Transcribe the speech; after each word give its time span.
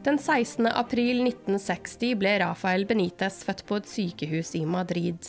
Den 0.00 0.18
16. 0.18 0.66
april 0.66 1.18
1960 1.26 2.14
ble 2.16 2.30
Rafael 2.40 2.86
Benitez 2.88 3.42
født 3.44 3.66
på 3.68 3.76
et 3.76 3.88
sykehus 3.90 4.54
i 4.56 4.62
Madrid. 4.64 5.28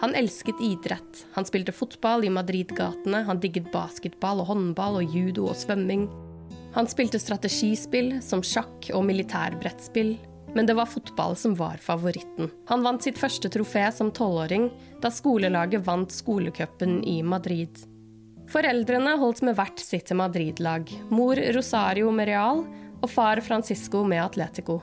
Han 0.00 0.16
elsket 0.18 0.58
idrett. 0.58 1.20
Han 1.36 1.46
spilte 1.46 1.72
fotball 1.72 2.26
i 2.26 2.32
Madrid-gatene, 2.34 3.20
han 3.28 3.38
digget 3.38 3.70
basketball 3.70 4.42
og 4.42 4.50
håndball 4.50 4.98
og 4.98 5.14
judo 5.14 5.46
og 5.52 5.54
svømming. 5.60 6.08
Han 6.74 6.90
spilte 6.90 7.22
strategispill 7.22 8.16
som 8.26 8.42
sjakk 8.42 8.90
og 8.90 9.06
militærbrettspill, 9.06 10.16
men 10.58 10.66
det 10.66 10.74
var 10.74 10.90
fotball 10.90 11.38
som 11.38 11.54
var 11.54 11.78
favoritten. 11.78 12.50
Han 12.66 12.82
vant 12.82 13.06
sitt 13.06 13.22
første 13.22 13.52
trofé 13.54 13.86
som 13.94 14.10
tolvåring 14.10 14.66
da 14.98 15.14
skolelaget 15.14 15.86
vant 15.86 16.10
skolecupen 16.10 17.04
i 17.06 17.20
Madrid. 17.22 17.86
Foreldrene 18.50 19.14
holdt 19.22 19.46
med 19.46 19.54
hvert 19.56 19.78
sitt 19.80 20.10
Madrid-lag. 20.12 20.90
Mor 21.14 21.38
Rosario 21.54 22.10
med 22.12 22.28
og 23.04 23.10
far 23.12 23.40
Francisco 23.44 24.00
med 24.08 24.22
Atletico. 24.24 24.80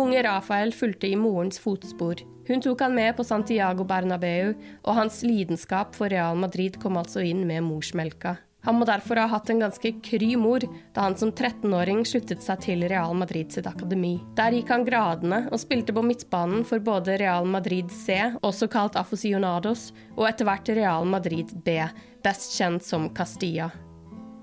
Unge 0.00 0.22
Rafael 0.26 0.72
fulgte 0.74 1.06
i 1.06 1.16
morens 1.18 1.60
fotspor. 1.62 2.22
Hun 2.48 2.62
tok 2.62 2.82
han 2.82 2.94
med 2.94 3.14
på 3.16 3.24
Santiago 3.26 3.84
Bernabeu, 3.86 4.54
og 4.82 4.96
hans 4.96 5.22
lidenskap 5.22 5.94
for 5.94 6.10
Real 6.10 6.38
Madrid 6.38 6.80
kom 6.82 6.98
altså 6.98 7.22
inn 7.22 7.44
med 7.46 7.62
morsmelka. 7.66 8.36
Han 8.66 8.76
må 8.76 8.84
derfor 8.84 9.16
ha 9.16 9.28
hatt 9.30 9.48
en 9.52 9.62
ganske 9.62 9.92
kry 10.04 10.34
mor 10.36 10.64
da 10.92 11.06
han 11.06 11.14
som 11.16 11.30
13-åring 11.32 12.02
sluttet 12.04 12.42
seg 12.44 12.60
til 12.66 12.84
Real 12.92 13.14
Madrid 13.16 13.54
sitt 13.54 13.68
akademi. 13.70 14.18
Der 14.36 14.52
gikk 14.52 14.72
han 14.74 14.84
gradene 14.84 15.46
og 15.48 15.62
spilte 15.62 15.94
på 15.96 16.04
midtbanen 16.04 16.66
for 16.68 16.82
både 16.84 17.16
Real 17.22 17.48
Madrid 17.48 17.92
C, 17.94 18.18
også 18.44 18.68
kalt 18.72 18.98
Aficionados, 19.00 19.90
og 20.18 20.26
etter 20.28 20.48
hvert 20.48 20.74
Real 20.76 21.08
Madrid 21.08 21.54
B, 21.64 21.78
best 22.24 22.52
kjent 22.58 22.84
som 22.84 23.08
Castilla. 23.16 23.70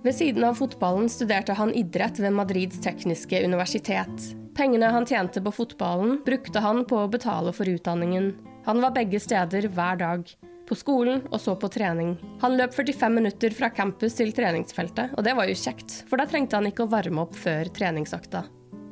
Ved 0.07 0.16
siden 0.16 0.44
av 0.47 0.53
fotballen 0.56 1.09
studerte 1.12 1.51
han 1.53 1.73
idrett 1.75 2.19
ved 2.23 2.31
Madrids 2.31 2.78
tekniske 2.79 3.41
universitet. 3.44 4.22
Pengene 4.56 4.88
han 4.95 5.06
tjente 5.06 5.41
på 5.44 5.51
fotballen, 5.51 6.22
brukte 6.23 6.62
han 6.63 6.85
på 6.88 7.01
å 7.01 7.09
betale 7.12 7.51
for 7.51 7.68
utdanningen. 7.68 8.29
Han 8.63 8.79
var 8.79 8.94
begge 8.95 9.19
steder 9.19 9.68
hver 9.68 10.00
dag. 10.00 10.31
På 10.69 10.78
skolen 10.79 11.25
og 11.28 11.41
så 11.44 11.57
på 11.59 11.68
trening. 11.75 12.16
Han 12.40 12.56
løp 12.56 12.78
45 12.78 13.19
minutter 13.19 13.51
fra 13.59 13.68
campus 13.68 14.16
til 14.16 14.31
treningsfeltet, 14.31 15.12
og 15.12 15.28
det 15.28 15.35
var 15.35 15.51
jo 15.51 15.59
kjekt, 15.59 16.06
for 16.07 16.24
da 16.24 16.29
trengte 16.31 16.56
han 16.56 16.72
ikke 16.72 16.88
å 16.88 16.94
varme 16.95 17.28
opp 17.28 17.35
før 17.35 17.68
treningsøkta. 17.75 18.45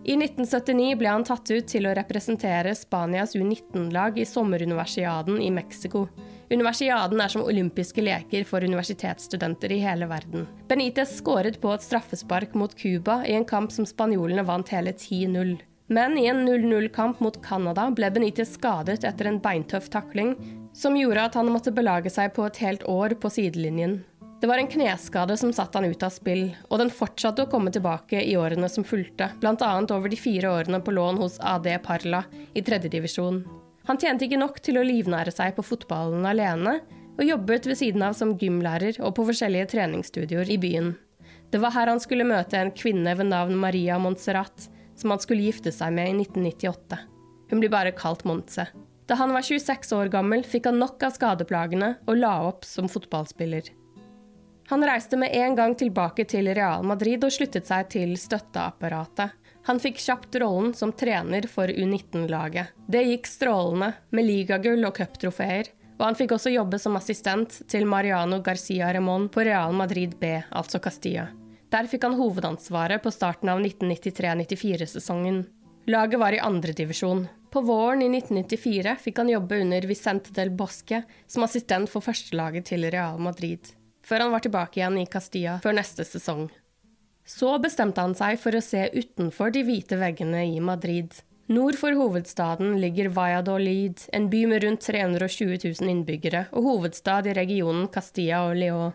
I 0.03 0.19
1979 0.19 0.99
ble 0.99 1.15
han 1.15 1.23
tatt 1.23 1.47
ut 1.47 1.71
til 1.71 1.87
å 1.87 1.95
representere 1.95 2.75
Spanias 2.75 3.39
U19-lag 3.39 4.19
i 4.19 4.27
sommeruniversiaden 4.27 5.39
i 5.39 5.47
Mexico. 5.63 6.09
Universiaden 6.51 7.21
er 7.21 7.31
som 7.33 7.45
olympiske 7.45 8.03
leker 8.05 8.45
for 8.45 8.63
universitetsstudenter 8.63 9.71
i 9.73 9.79
hele 9.81 10.09
verden. 10.09 10.45
Benitez 10.69 11.15
skåret 11.17 11.57
på 11.61 11.71
et 11.73 11.85
straffespark 11.85 12.53
mot 12.53 12.75
Cuba 12.77 13.23
i 13.25 13.33
en 13.37 13.47
kamp 13.49 13.73
som 13.73 13.87
spanjolene 13.89 14.45
vant 14.45 14.69
hele 14.69 14.93
10-0. 14.93 15.57
Men 15.87 16.17
i 16.17 16.25
en 16.29 16.47
0-0-kamp 16.47 17.19
mot 17.21 17.37
Canada 17.45 17.87
ble 17.93 18.09
Benitez 18.13 18.55
skadet 18.57 19.03
etter 19.05 19.29
en 19.29 19.41
beintøff 19.41 19.89
takling, 19.93 20.35
som 20.73 20.97
gjorde 20.97 21.27
at 21.29 21.37
han 21.37 21.49
måtte 21.53 21.73
belage 21.73 22.13
seg 22.13 22.33
på 22.35 22.45
et 22.49 22.61
helt 22.65 22.85
år 22.89 23.17
på 23.21 23.29
sidelinjen. 23.33 23.99
Det 24.41 24.49
var 24.49 24.59
en 24.61 24.69
kneskade 24.69 25.37
som 25.37 25.53
satte 25.53 25.79
han 25.79 25.87
ut 25.89 26.03
av 26.03 26.11
spill, 26.13 26.49
og 26.69 26.81
den 26.81 26.91
fortsatte 26.93 27.45
å 27.45 27.49
komme 27.49 27.71
tilbake 27.73 28.19
i 28.21 28.35
årene 28.37 28.69
som 28.69 28.85
fulgte, 28.85 29.31
bl.a. 29.41 29.69
over 29.95 30.11
de 30.11 30.19
fire 30.19 30.51
årene 30.59 30.81
på 30.83 30.93
lån 30.93 31.21
hos 31.21 31.39
AD 31.39 31.69
Parla 31.85 32.25
i 32.53 32.65
tredjedivisjon. 32.65 33.45
Han 33.85 33.99
tjente 34.01 34.25
ikke 34.25 34.41
nok 34.41 34.61
til 34.65 34.79
å 34.79 34.85
livnære 34.85 35.33
seg 35.33 35.55
på 35.57 35.65
fotballen 35.65 36.25
alene, 36.25 36.79
og 37.15 37.23
jobbet 37.23 37.67
ved 37.69 37.79
siden 37.79 38.03
av 38.03 38.15
som 38.17 38.33
gymlærer 38.39 38.97
og 38.99 39.13
på 39.17 39.25
forskjellige 39.29 39.69
treningsstudioer 39.75 40.49
i 40.51 40.57
byen. 40.59 40.95
Det 41.53 41.61
var 41.63 41.71
her 41.75 41.91
han 41.93 42.01
skulle 42.03 42.27
møte 42.27 42.59
en 42.59 42.73
kvinne 42.75 43.13
ved 43.15 43.29
navn 43.29 43.55
Maria 43.61 43.99
Montserrat, 44.01 44.67
som 44.99 45.13
han 45.13 45.21
skulle 45.21 45.45
gifte 45.45 45.71
seg 45.71 45.93
med 45.95 46.11
i 46.11 46.17
1998. 46.25 46.99
Hun 47.51 47.61
blir 47.61 47.71
bare 47.71 47.93
kalt 47.95 48.25
Montse. 48.27 48.67
Da 49.05 49.15
han 49.19 49.31
var 49.35 49.45
26 49.45 49.93
år 49.93 50.09
gammel, 50.11 50.43
fikk 50.43 50.65
han 50.71 50.81
nok 50.81 51.03
av 51.05 51.13
skadeplagene 51.15 51.91
og 52.09 52.17
la 52.17 52.33
opp 52.47 52.65
som 52.65 52.89
fotballspiller. 52.89 53.69
Han 54.71 54.81
reiste 54.81 55.17
med 55.21 55.35
en 55.37 55.55
gang 55.55 55.75
tilbake 55.77 56.25
til 56.25 56.49
Real 56.57 56.83
Madrid 56.83 57.23
og 57.23 57.33
sluttet 57.33 57.69
seg 57.69 57.91
til 57.93 58.15
støtteapparatet. 58.17 59.35
Han 59.65 59.79
fikk 59.81 59.97
kjapt 59.97 60.35
rollen 60.41 60.73
som 60.77 60.91
trener 60.93 61.47
for 61.49 61.67
U19-laget. 61.67 62.75
Det 62.87 63.01
gikk 63.01 63.27
strålende, 63.27 63.93
med 64.13 64.27
ligagull 64.27 64.85
og 64.85 64.93
cuptrofeer, 64.99 65.71
og 65.97 66.03
han 66.05 66.17
fikk 66.19 66.35
også 66.35 66.51
jobbe 66.53 66.77
som 66.81 66.97
assistent 66.99 67.61
til 67.71 67.87
Mariano 67.89 68.41
Garcia 68.45 68.91
Remón 68.93 69.25
på 69.33 69.45
Real 69.47 69.73
Madrid 69.73 70.13
B, 70.19 70.35
altså 70.51 70.81
Castilla. 70.83 71.29
Der 71.73 71.89
fikk 71.89 72.05
han 72.05 72.17
hovedansvaret 72.19 73.01
på 73.03 73.11
starten 73.11 73.49
av 73.49 73.63
1993-94-sesongen. 73.63 75.41
Laget 75.89 76.21
var 76.21 76.35
i 76.35 76.43
andredivisjon. 76.43 77.25
På 77.51 77.63
våren 77.65 78.03
i 78.03 78.09
1994 78.11 78.93
fikk 79.01 79.23
han 79.23 79.31
jobbe 79.31 79.61
under 79.63 79.87
Vicente 79.87 80.33
del 80.35 80.51
Bosque 80.51 81.01
som 81.25 81.45
assistent 81.47 81.89
for 81.89 82.05
førstelaget 82.05 82.67
til 82.69 82.85
Real 82.91 83.17
Madrid, 83.17 83.71
før 84.05 84.25
han 84.25 84.35
var 84.35 84.45
tilbake 84.45 84.81
igjen 84.81 84.99
i 85.01 85.07
Castilla 85.09 85.57
før 85.63 85.77
neste 85.79 86.05
sesong. 86.05 86.49
Så 87.25 87.55
bestemte 87.57 88.03
han 88.05 88.13
seg 88.13 88.37
for 88.37 88.53
å 88.53 88.61
se 88.61 88.83
utenfor 88.93 89.53
de 89.53 89.63
hvite 89.65 89.97
veggene 89.97 90.43
i 90.45 90.59
Madrid. 90.61 91.09
Nord 91.49 91.77
for 91.77 91.93
hovedstaden 91.97 92.75
ligger 92.81 93.09
Valladolid, 93.13 93.99
en 94.13 94.29
by 94.29 94.43
med 94.49 94.63
rundt 94.63 94.85
320 94.85 95.57
000 95.81 95.89
innbyggere, 95.89 96.47
og 96.53 96.69
hovedstad 96.69 97.29
i 97.29 97.35
regionen 97.37 97.87
Castilla 97.93 98.43
og 98.47 98.55
León. 98.61 98.93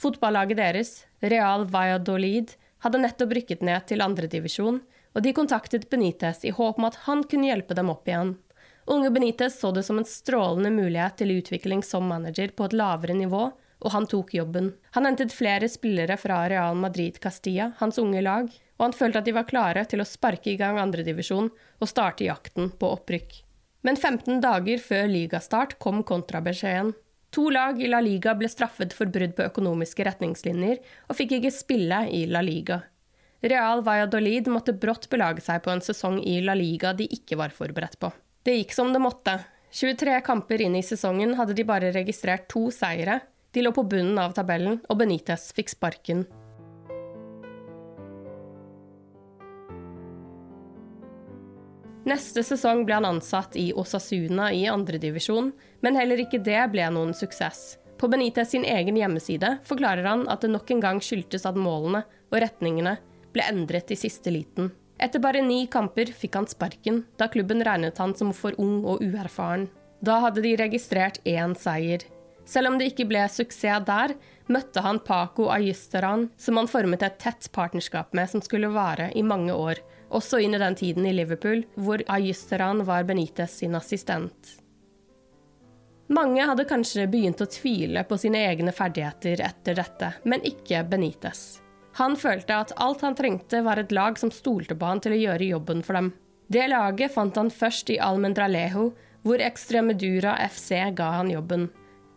Fotballaget 0.00 0.60
deres, 0.60 0.90
Real 1.20 1.64
Valladolid, 1.72 2.52
hadde 2.84 3.00
nettopp 3.00 3.32
rykket 3.36 3.64
ned 3.64 3.86
til 3.88 4.04
andredivisjon, 4.04 4.80
og 5.16 5.24
de 5.24 5.32
kontaktet 5.36 5.88
Benitez 5.92 6.44
i 6.44 6.52
håp 6.56 6.80
om 6.80 6.88
at 6.88 6.98
han 7.06 7.24
kunne 7.28 7.48
hjelpe 7.48 7.76
dem 7.76 7.92
opp 7.92 8.08
igjen. 8.08 8.34
Unge 8.92 9.10
Benitez 9.10 9.56
så 9.60 9.72
det 9.72 9.86
som 9.88 10.00
en 10.00 10.08
strålende 10.08 10.70
mulighet 10.72 11.16
til 11.20 11.32
utvikling 11.38 11.80
som 11.84 12.04
manager 12.08 12.52
på 12.56 12.68
et 12.68 12.76
lavere 12.76 13.16
nivå, 13.16 13.48
og 13.84 13.92
han 13.92 14.06
tok 14.08 14.34
jobben. 14.34 14.72
Han 14.96 15.08
hentet 15.08 15.34
flere 15.34 15.68
spillere 15.68 16.16
fra 16.20 16.42
Real 16.48 16.76
Madrid 16.78 17.18
Castilla, 17.22 17.72
hans 17.80 17.98
unge 18.02 18.22
lag, 18.24 18.48
og 18.76 18.84
han 18.84 18.96
følte 18.96 19.20
at 19.20 19.28
de 19.28 19.34
var 19.36 19.48
klare 19.48 19.84
til 19.88 20.02
å 20.02 20.08
sparke 20.08 20.52
i 20.52 20.58
gang 20.60 20.80
andredivisjon 20.80 21.50
og 21.50 21.90
starte 21.90 22.26
jakten 22.28 22.72
på 22.78 22.92
opprykk. 22.98 23.42
Men 23.86 23.96
15 23.96 24.40
dager 24.42 24.80
før 24.82 25.06
ligastart 25.12 25.76
kom 25.82 26.02
kontrabeskjeden. 26.06 26.94
To 27.36 27.50
lag 27.52 27.80
i 27.82 27.88
La 27.90 28.00
Liga 28.00 28.32
ble 28.38 28.48
straffet 28.48 28.94
for 28.96 29.10
brudd 29.12 29.34
på 29.36 29.44
økonomiske 29.46 30.06
retningslinjer 30.06 30.78
og 30.80 31.18
fikk 31.18 31.36
ikke 31.38 31.52
spille 31.54 32.06
i 32.14 32.24
La 32.30 32.40
Liga. 32.44 32.80
Real 33.44 33.82
Valladolid 33.84 34.48
måtte 34.50 34.74
brått 34.74 35.10
belage 35.12 35.44
seg 35.44 35.60
på 35.62 35.70
en 35.70 35.84
sesong 35.84 36.16
i 36.24 36.38
La 36.42 36.56
Liga 36.56 36.94
de 36.96 37.06
ikke 37.12 37.38
var 37.38 37.54
forberedt 37.54 37.98
på. 38.00 38.10
Det 38.46 38.56
gikk 38.56 38.72
som 38.74 38.92
det 38.94 39.02
måtte. 39.02 39.36
23 39.76 40.16
kamper 40.24 40.62
inn 40.64 40.78
i 40.78 40.84
sesongen 40.86 41.34
hadde 41.36 41.54
de 41.58 41.66
bare 41.68 41.92
registrert 41.94 42.46
to 42.48 42.70
seire. 42.72 43.20
De 43.56 43.62
lå 43.62 43.70
på 43.72 43.86
bunnen 43.88 44.18
av 44.20 44.34
tabellen, 44.36 44.82
og 44.84 44.98
Benitez 45.00 45.46
fikk 45.56 45.70
sparken. 45.72 46.26
Neste 52.04 52.42
sesong 52.44 52.82
ble 52.84 52.98
han 52.98 53.06
ansatt 53.08 53.56
i 53.56 53.70
Osasuna 53.72 54.50
i 54.52 54.66
andredivisjon, 54.68 55.48
men 55.80 55.96
heller 55.96 56.20
ikke 56.20 56.42
det 56.44 56.66
ble 56.74 56.84
noen 56.92 57.16
suksess. 57.16 57.78
På 57.96 58.10
Benitez 58.12 58.52
sin 58.52 58.66
egen 58.68 58.98
hjemmeside 59.00 59.54
forklarer 59.64 60.04
han 60.04 60.26
at 60.28 60.44
det 60.44 60.52
nok 60.52 60.74
en 60.74 60.82
gang 60.84 61.00
skyldtes 61.00 61.48
at 61.48 61.56
målene 61.56 62.02
og 62.28 62.36
retningene 62.44 62.98
ble 63.32 63.46
endret 63.54 63.88
i 63.88 63.96
siste 63.96 64.34
liten. 64.36 64.68
Etter 65.00 65.24
bare 65.24 65.40
ni 65.40 65.62
kamper 65.64 66.12
fikk 66.12 66.36
han 66.36 66.50
sparken, 66.52 67.06
da 67.16 67.30
klubben 67.32 67.64
regnet 67.64 68.04
han 68.04 68.12
som 68.20 68.36
for 68.36 68.52
ung 68.60 68.84
og 68.84 69.00
uerfaren. 69.00 69.70
Da 70.04 70.18
hadde 70.26 70.44
de 70.44 70.52
registrert 70.60 71.22
én 71.24 71.56
seier. 71.56 72.04
Selv 72.46 72.70
om 72.70 72.78
det 72.78 72.92
ikke 72.92 73.08
ble 73.10 73.24
suksess 73.30 73.84
der, 73.86 74.14
møtte 74.46 74.82
han 74.84 75.00
Paco 75.02 75.48
Ayisteran, 75.50 76.28
som 76.38 76.60
han 76.60 76.70
formet 76.70 77.02
et 77.02 77.18
tett 77.18 77.48
partnerskap 77.52 78.14
med 78.14 78.30
som 78.30 78.42
skulle 78.44 78.70
vare 78.70 79.10
i 79.18 79.24
mange 79.26 79.54
år, 79.54 79.82
også 80.14 80.38
inn 80.38 80.54
i 80.54 80.62
den 80.62 80.78
tiden 80.78 81.06
i 81.06 81.14
Liverpool, 81.16 81.64
hvor 81.74 82.04
Ayisteran 82.06 82.84
var 82.86 83.04
Benitez 83.08 83.58
sin 83.58 83.74
assistent. 83.74 84.54
Mange 86.06 86.44
hadde 86.46 86.68
kanskje 86.70 87.08
begynt 87.10 87.42
å 87.42 87.48
tvile 87.50 88.04
på 88.06 88.18
sine 88.22 88.44
egne 88.46 88.70
ferdigheter 88.70 89.42
etter 89.42 89.74
dette, 89.74 90.12
men 90.22 90.44
ikke 90.46 90.84
Benitez. 90.86 91.58
Han 91.98 92.14
følte 92.20 92.60
at 92.60 92.74
alt 92.78 93.02
han 93.02 93.16
trengte, 93.18 93.64
var 93.66 93.80
et 93.80 93.90
lag 93.90 94.18
som 94.20 94.30
stolte 94.30 94.76
på 94.78 94.86
han 94.86 95.02
til 95.02 95.16
å 95.16 95.18
gjøre 95.18 95.50
jobben 95.50 95.82
for 95.82 95.98
dem. 95.98 96.12
Det 96.46 96.68
laget 96.70 97.14
fant 97.16 97.34
han 97.40 97.50
først 97.50 97.90
i 97.90 97.98
Almendralejo, 97.98 98.92
hvor 99.26 99.42
Extremedura 99.42 100.36
FC 100.46 100.76
ga 100.94 101.08
han 101.16 101.32
jobben. 101.32 101.66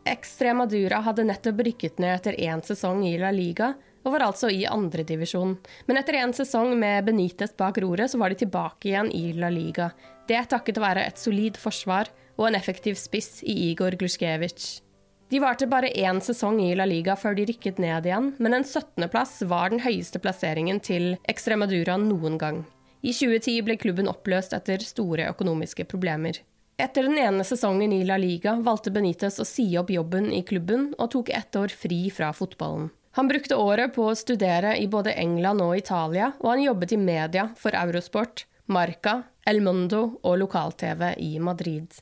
Extremadura 0.09 1.03
hadde 1.05 1.27
nettopp 1.27 1.61
rykket 1.67 2.01
ned 2.01 2.15
etter 2.17 2.37
én 2.41 2.63
sesong 2.65 3.03
i 3.07 3.13
La 3.21 3.29
Liga, 3.35 3.73
og 4.03 4.13
var 4.15 4.25
altså 4.29 4.49
i 4.51 4.63
andredivisjon. 4.65 5.55
Men 5.87 5.99
etter 5.99 6.17
en 6.19 6.33
sesong 6.35 6.73
med 6.79 7.05
Benitez 7.07 7.53
bak 7.57 7.77
roret, 7.83 8.11
så 8.11 8.19
var 8.21 8.31
de 8.31 8.39
tilbake 8.41 8.89
igjen 8.91 9.11
i 9.13 9.33
La 9.37 9.51
Liga. 9.53 9.91
Det 10.29 10.41
takket 10.49 10.79
være 10.81 11.05
et 11.09 11.19
solid 11.19 11.57
forsvar 11.59 12.11
og 12.39 12.47
en 12.47 12.57
effektiv 12.59 12.97
spiss 12.99 13.43
i 13.43 13.55
Igor 13.69 13.97
Gluskevic. 13.99 14.81
De 15.29 15.37
varte 15.41 15.67
bare 15.69 15.91
én 15.93 16.17
sesong 16.25 16.57
i 16.63 16.73
La 16.77 16.87
Liga 16.89 17.13
før 17.19 17.35
de 17.37 17.45
rykket 17.45 17.77
ned 17.77 18.07
igjen, 18.09 18.31
men 18.41 18.55
en 18.57 18.65
17.-plass 18.65 19.43
var 19.51 19.69
den 19.69 19.83
høyeste 19.83 20.21
plasseringen 20.23 20.81
til 20.81 21.11
Extremadura 21.29 21.99
noen 22.01 22.39
gang. 22.41 22.63
I 23.05 23.13
2010 23.13 23.61
ble 23.67 23.77
klubben 23.79 24.09
oppløst 24.11 24.55
etter 24.57 24.81
store 24.83 25.29
økonomiske 25.29 25.85
problemer. 25.91 26.41
Etter 26.79 27.03
den 27.03 27.17
ene 27.19 27.43
sesongen 27.43 27.91
i 27.91 28.05
La 28.07 28.15
Liga 28.17 28.53
valgte 28.63 28.91
Benitez 28.95 29.35
å 29.43 29.45
si 29.47 29.65
opp 29.77 29.89
jobben 29.91 30.29
i 30.31 30.45
klubben 30.47 30.93
og 30.95 31.09
tok 31.11 31.31
ett 31.35 31.57
år 31.59 31.73
fri 31.75 32.05
fra 32.07 32.29
fotballen. 32.31 32.87
Han 33.19 33.27
brukte 33.27 33.57
året 33.59 33.91
på 33.97 34.05
å 34.07 34.15
studere 34.15 34.77
i 34.79 34.85
både 34.87 35.11
England 35.19 35.59
og 35.65 35.75
Italia, 35.75 36.29
og 36.39 36.53
han 36.53 36.63
jobbet 36.63 36.93
i 36.95 37.01
media 37.01 37.49
for 37.59 37.75
Eurosport, 37.75 38.45
Marca, 38.71 39.17
El 39.43 39.59
Mundo 39.65 40.21
og 40.23 40.39
lokal-TV 40.39 41.17
i 41.19 41.33
Madrid. 41.43 41.99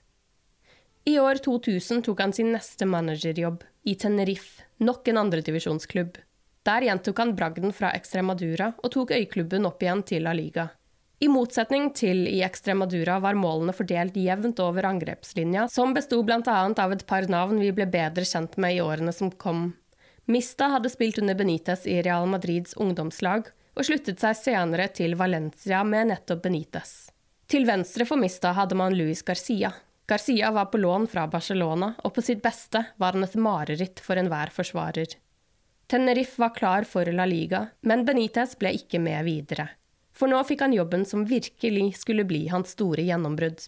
I 1.10 1.18
år 1.26 1.42
2000 1.42 2.06
tok 2.06 2.22
han 2.22 2.38
sin 2.38 2.54
neste 2.54 2.86
managerjobb, 2.86 3.64
i 3.90 3.96
Tenerife, 3.98 4.68
nok 4.78 5.10
en 5.10 5.24
andredivisjonsklubb. 5.26 6.22
Der 6.70 6.86
gjentok 6.86 7.24
han 7.24 7.34
bragden 7.34 7.74
fra 7.74 7.96
Extremadura 7.98 8.76
og 8.78 8.94
tok 8.94 9.18
øyklubben 9.18 9.66
opp 9.66 9.82
igjen 9.82 10.06
til 10.06 10.28
La 10.28 10.38
Liga. 10.38 10.70
I 11.20 11.28
motsetning 11.34 11.90
til 11.98 12.28
i 12.30 12.44
Extremadura 12.46 13.16
var 13.24 13.38
målene 13.38 13.74
fordelt 13.74 14.18
jevnt 14.22 14.60
over 14.62 14.86
angrepslinja, 14.86 15.66
som 15.74 15.96
besto 15.96 16.20
bl.a. 16.22 16.58
av 16.70 16.94
et 16.94 17.06
par 17.10 17.26
navn 17.32 17.58
vi 17.58 17.72
ble 17.74 17.88
bedre 17.90 18.26
kjent 18.28 18.54
med 18.62 18.76
i 18.76 18.82
årene 18.86 19.14
som 19.16 19.32
kom. 19.32 19.72
Mista 20.30 20.68
hadde 20.76 20.92
spilt 20.94 21.18
under 21.18 21.34
Benitez 21.40 21.88
i 21.90 22.02
Real 22.06 22.28
Madrids 22.30 22.78
ungdomslag, 22.78 23.50
og 23.74 23.88
sluttet 23.88 24.22
seg 24.22 24.38
senere 24.38 24.90
til 24.94 25.16
Valencia 25.18 25.82
med 25.88 26.12
nettopp 26.12 26.44
Benitez. 26.46 26.94
Til 27.50 27.66
venstre 27.66 28.06
for 28.06 28.20
Mista 28.22 28.52
hadde 28.54 28.78
man 28.78 28.94
Luis 28.94 29.24
Garcia. 29.26 29.72
Garcia 30.08 30.52
var 30.54 30.70
på 30.70 30.78
lån 30.78 31.08
fra 31.10 31.26
Barcelona, 31.32 31.94
og 32.04 32.14
på 32.14 32.22
sitt 32.22 32.44
beste 32.46 32.84
var 33.02 33.18
han 33.18 33.26
et 33.26 33.40
mareritt 33.42 34.04
for 34.04 34.22
enhver 34.22 34.54
forsvarer. 34.54 35.18
Tenerife 35.90 36.44
var 36.44 36.54
klar 36.54 36.86
for 36.86 37.10
La 37.10 37.26
Liga, 37.26 37.66
men 37.82 38.06
Benitez 38.06 38.54
ble 38.60 38.76
ikke 38.78 39.02
med 39.02 39.26
videre. 39.26 39.70
For 40.18 40.26
nå 40.30 40.40
fikk 40.50 40.64
han 40.66 40.74
jobben 40.74 41.06
som 41.06 41.28
virkelig 41.30 41.92
skulle 42.02 42.26
bli 42.26 42.48
hans 42.50 42.74
store 42.74 43.06
gjennombrudd. 43.06 43.68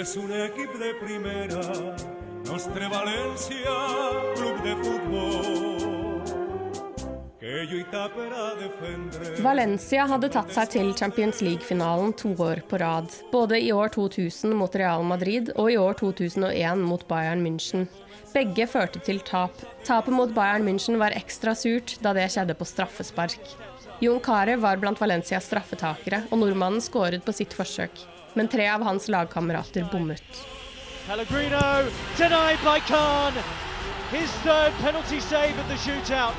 Es 0.00 0.16
un 0.16 0.32
equipo 0.32 0.78
de 0.78 0.94
primera, 0.94 1.96
Nostre 2.46 2.88
Valencia, 2.88 3.74
club 4.36 4.62
de 4.62 4.76
fútbol. 4.82 5.77
Valencia 9.44 10.06
hadde 10.10 10.30
tatt 10.34 10.52
seg 10.52 10.72
til 10.74 10.90
Champions 10.98 11.40
League-finalen 11.44 12.12
to 12.18 12.34
år 12.44 12.60
på 12.68 12.80
rad. 12.82 13.08
Både 13.32 13.60
i 13.60 13.72
år 13.72 13.94
2000 13.94 14.52
mot 14.58 14.76
Real 14.76 15.06
Madrid 15.06 15.52
og 15.56 15.72
i 15.72 15.78
år 15.80 15.96
2001 16.00 16.84
mot 16.84 17.06
Bayern 17.08 17.44
München. 17.46 17.88
Begge 18.34 18.68
førte 18.68 19.00
til 19.00 19.22
tap. 19.24 19.56
Tapet 19.88 20.12
mot 20.14 20.34
Bayern 20.36 20.66
München 20.68 21.00
var 21.00 21.16
ekstra 21.16 21.56
surt 21.56 21.96
da 22.04 22.12
det 22.16 22.28
skjedde 22.34 22.58
på 22.58 22.68
straffespark. 22.68 23.40
Jon 24.04 24.20
Carew 24.22 24.60
var 24.62 24.78
blant 24.78 25.00
Valencias 25.00 25.48
straffetakere, 25.48 26.26
og 26.30 26.44
nordmannen 26.44 26.84
skåret 26.84 27.24
på 27.24 27.34
sitt 27.34 27.56
forsøk 27.56 28.06
men 28.38 28.48
tre 28.48 28.68
av 28.68 28.82
hans 28.82 29.08
lagkamerater 29.08 29.88
bommet. 29.92 30.46
Pellegrino 31.06 31.90
denied 32.18 32.58
by 32.64 32.78
Khan. 32.86 33.32
His 34.10 34.30
third 34.44 34.72
penalty 34.80 35.20
save 35.20 35.58
at 35.58 35.68
the 35.68 35.76
shootout. 35.76 36.34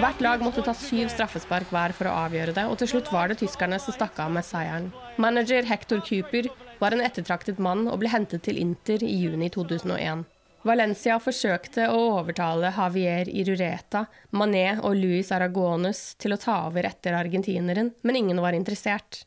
Hvert 0.00 0.20
lag 0.20 0.42
måtte 0.42 0.62
ta 0.64 0.72
syv 0.76 1.10
straffespark 1.12 1.70
hver 1.72 1.94
for 1.96 2.08
å 2.10 2.16
avgjøre 2.26 2.54
det, 2.56 2.66
og 2.70 2.78
til 2.80 2.90
slutt 2.94 3.10
var 3.12 3.30
det 3.30 3.38
tyskerne 3.42 3.78
som 3.82 3.94
stakk 3.96 4.18
av 4.22 4.32
med 4.34 4.46
seieren. 4.46 4.90
Manager 5.20 5.66
Hector 5.68 6.02
Cooper 6.06 6.48
var 6.80 6.96
en 6.96 7.04
ettertraktet 7.04 7.60
mann 7.62 7.86
og 7.88 8.00
ble 8.02 8.10
hentet 8.12 8.44
til 8.46 8.60
Inter 8.60 9.04
i 9.04 9.14
juni 9.22 9.50
2001. 9.52 10.24
Valencia 10.66 11.16
forsøkte 11.20 11.86
å 11.88 11.98
overtale 12.18 12.72
Javier 12.76 13.30
Irureta, 13.32 14.04
Mané 14.36 14.74
og 14.76 14.96
Luis 14.98 15.32
Aragones 15.32 16.02
til 16.20 16.36
å 16.36 16.40
ta 16.40 16.58
over 16.68 16.88
etter 16.88 17.16
argentineren, 17.16 17.94
men 18.04 18.18
ingen 18.20 18.40
var 18.44 18.56
interessert. 18.56 19.22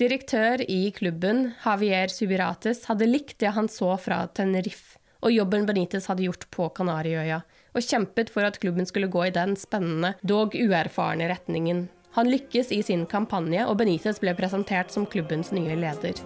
Direktør 0.00 0.64
i 0.68 0.82
klubben, 0.96 1.50
Javier 1.64 2.12
Subirates, 2.12 2.86
hadde 2.88 3.08
likt 3.08 3.38
det 3.40 3.52
han 3.56 3.68
så 3.72 3.94
fra 4.00 4.26
Tenerife 4.32 5.00
og 5.20 5.32
jobben 5.34 5.66
Benitez 5.68 6.08
hadde 6.08 6.24
gjort 6.24 6.46
på 6.52 6.68
Kanariøya, 6.76 7.40
og 7.74 7.84
kjempet 7.84 8.30
for 8.34 8.46
at 8.46 8.58
klubben 8.62 8.88
skulle 8.88 9.10
gå 9.10 9.26
i 9.28 9.34
den 9.34 9.56
spennende, 9.58 10.14
dog 10.22 10.56
uerfarne 10.58 11.28
retningen. 11.30 11.88
Han 12.16 12.30
lykkes 12.30 12.72
i 12.74 12.82
sin 12.82 13.06
kampanje, 13.06 13.62
og 13.66 13.78
Benitez 13.78 14.18
ble 14.22 14.34
presentert 14.34 14.90
som 14.90 15.06
klubbens 15.06 15.52
nye 15.54 15.78
leder. 15.78 16.18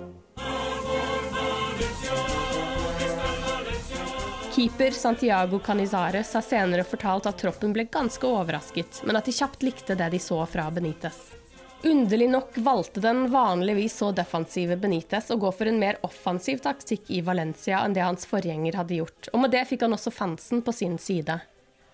Keeper 4.55 4.91
Santiago 4.95 5.59
Canizares 5.59 6.33
har 6.33 6.45
senere 6.47 6.87
fortalt 6.87 7.27
at 7.27 7.41
troppen 7.43 7.75
ble 7.75 7.89
ganske 7.91 8.25
overrasket, 8.25 9.03
men 9.05 9.19
at 9.19 9.27
de 9.27 9.35
kjapt 9.35 9.67
likte 9.67 9.97
det 9.99 10.13
de 10.15 10.21
så 10.23 10.39
fra 10.47 10.71
Benitez. 10.71 11.34
Underlig 11.85 12.31
nok 12.31 12.57
valgte 12.57 13.01
den 13.01 13.31
vanligvis 13.31 13.97
så 13.99 14.09
defensive 14.17 14.77
Benitez 14.81 15.27
å 15.31 15.37
gå 15.37 15.51
for 15.53 15.69
en 15.69 15.77
mer 15.77 15.99
offensiv 16.07 16.63
taktikk 16.65 17.11
i 17.13 17.19
Valencia 17.21 17.83
enn 17.85 17.93
det 17.93 18.01
hans 18.01 18.25
forgjenger 18.25 18.79
hadde 18.79 19.03
gjort, 19.03 19.29
og 19.33 19.43
med 19.43 19.53
det 19.53 19.67
fikk 19.69 19.85
han 19.85 19.93
også 19.93 20.13
fansen 20.15 20.63
på 20.65 20.73
sin 20.73 20.95
side. 20.97 21.37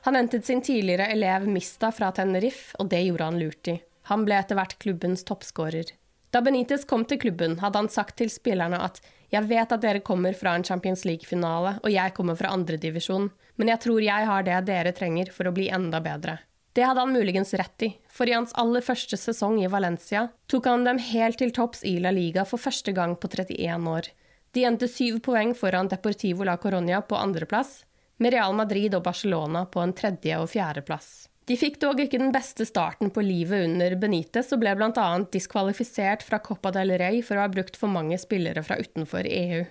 Han 0.07 0.15
hentet 0.15 0.47
sin 0.47 0.63
tidligere 0.63 1.09
elev 1.11 1.49
Mista 1.51 1.91
fra 1.91 2.13
Tenerife, 2.15 2.77
og 2.79 2.87
det 2.93 3.01
gjorde 3.03 3.27
han 3.33 3.41
lurt 3.41 3.71
i. 3.73 3.75
Han 4.13 4.23
ble 4.29 4.37
etter 4.39 4.61
hvert 4.61 4.77
klubbens 4.79 5.27
toppskårer. 5.27 5.91
Da 6.31 6.39
Benitez 6.47 6.87
kom 6.87 7.03
til 7.05 7.19
klubben, 7.19 7.59
hadde 7.59 7.83
han 7.83 7.91
sagt 7.91 8.15
til 8.21 8.31
spillerne 8.31 8.79
at 8.87 9.03
jeg 9.35 9.49
vet 9.51 9.75
at 9.75 9.83
dere 9.83 10.05
kommer 10.07 10.39
fra 10.39 10.55
en 10.55 10.67
Champions 10.67 11.03
League-finale, 11.05 11.81
og 11.83 11.91
jeg 11.91 12.15
kommer 12.15 12.39
fra 12.39 12.55
andredivisjon, 12.55 13.27
men 13.59 13.75
jeg 13.75 13.83
tror 13.83 14.07
jeg 14.07 14.31
har 14.31 14.47
det 14.47 14.63
dere 14.71 14.95
trenger 14.95 15.35
for 15.35 15.51
å 15.51 15.55
bli 15.59 15.67
enda 15.75 15.99
bedre. 15.99 16.39
Det 16.73 16.85
hadde 16.87 17.03
han 17.03 17.13
muligens 17.13 17.55
rett 17.59 17.83
i, 17.83 17.91
for 18.07 18.31
i 18.31 18.35
hans 18.37 18.53
aller 18.59 18.85
første 18.85 19.19
sesong 19.19 19.59
i 19.63 19.71
Valencia 19.71 20.29
tok 20.51 20.69
han 20.71 20.87
dem 20.87 21.01
helt 21.03 21.41
til 21.43 21.51
topps 21.55 21.83
i 21.85 21.97
La 22.03 22.13
Liga 22.15 22.45
for 22.47 22.63
første 22.63 22.95
gang 22.95 23.17
på 23.19 23.31
31 23.33 23.89
år. 23.91 24.11
De 24.55 24.67
endte 24.67 24.89
syv 24.91 25.19
poeng 25.27 25.55
foran 25.55 25.91
Deportivo 25.91 26.47
la 26.47 26.57
Coronia 26.63 27.01
på 27.03 27.19
andreplass, 27.19 27.85
med 28.21 28.35
Real 28.35 28.55
Madrid 28.55 28.95
og 28.95 29.03
Barcelona 29.07 29.65
på 29.67 29.83
en 29.83 29.95
tredje- 29.97 30.39
og 30.39 30.51
fjerdeplass. 30.53 31.31
De 31.51 31.57
fikk 31.59 31.81
dog 31.83 31.99
ikke 31.99 32.21
den 32.21 32.31
beste 32.31 32.67
starten 32.69 33.11
på 33.11 33.25
livet 33.27 33.65
under 33.67 33.97
Benitez, 33.99 34.53
og 34.55 34.61
ble 34.63 34.77
bl.a. 34.79 35.07
diskvalifisert 35.33 36.23
fra 36.23 36.39
Copa 36.39 36.71
del 36.77 36.95
Rey 37.01 37.25
for 37.27 37.39
å 37.39 37.47
ha 37.47 37.51
brukt 37.51 37.79
for 37.81 37.91
mange 37.91 38.19
spillere 38.23 38.63
fra 38.63 38.79
utenfor 38.79 39.27
EU. 39.27 39.65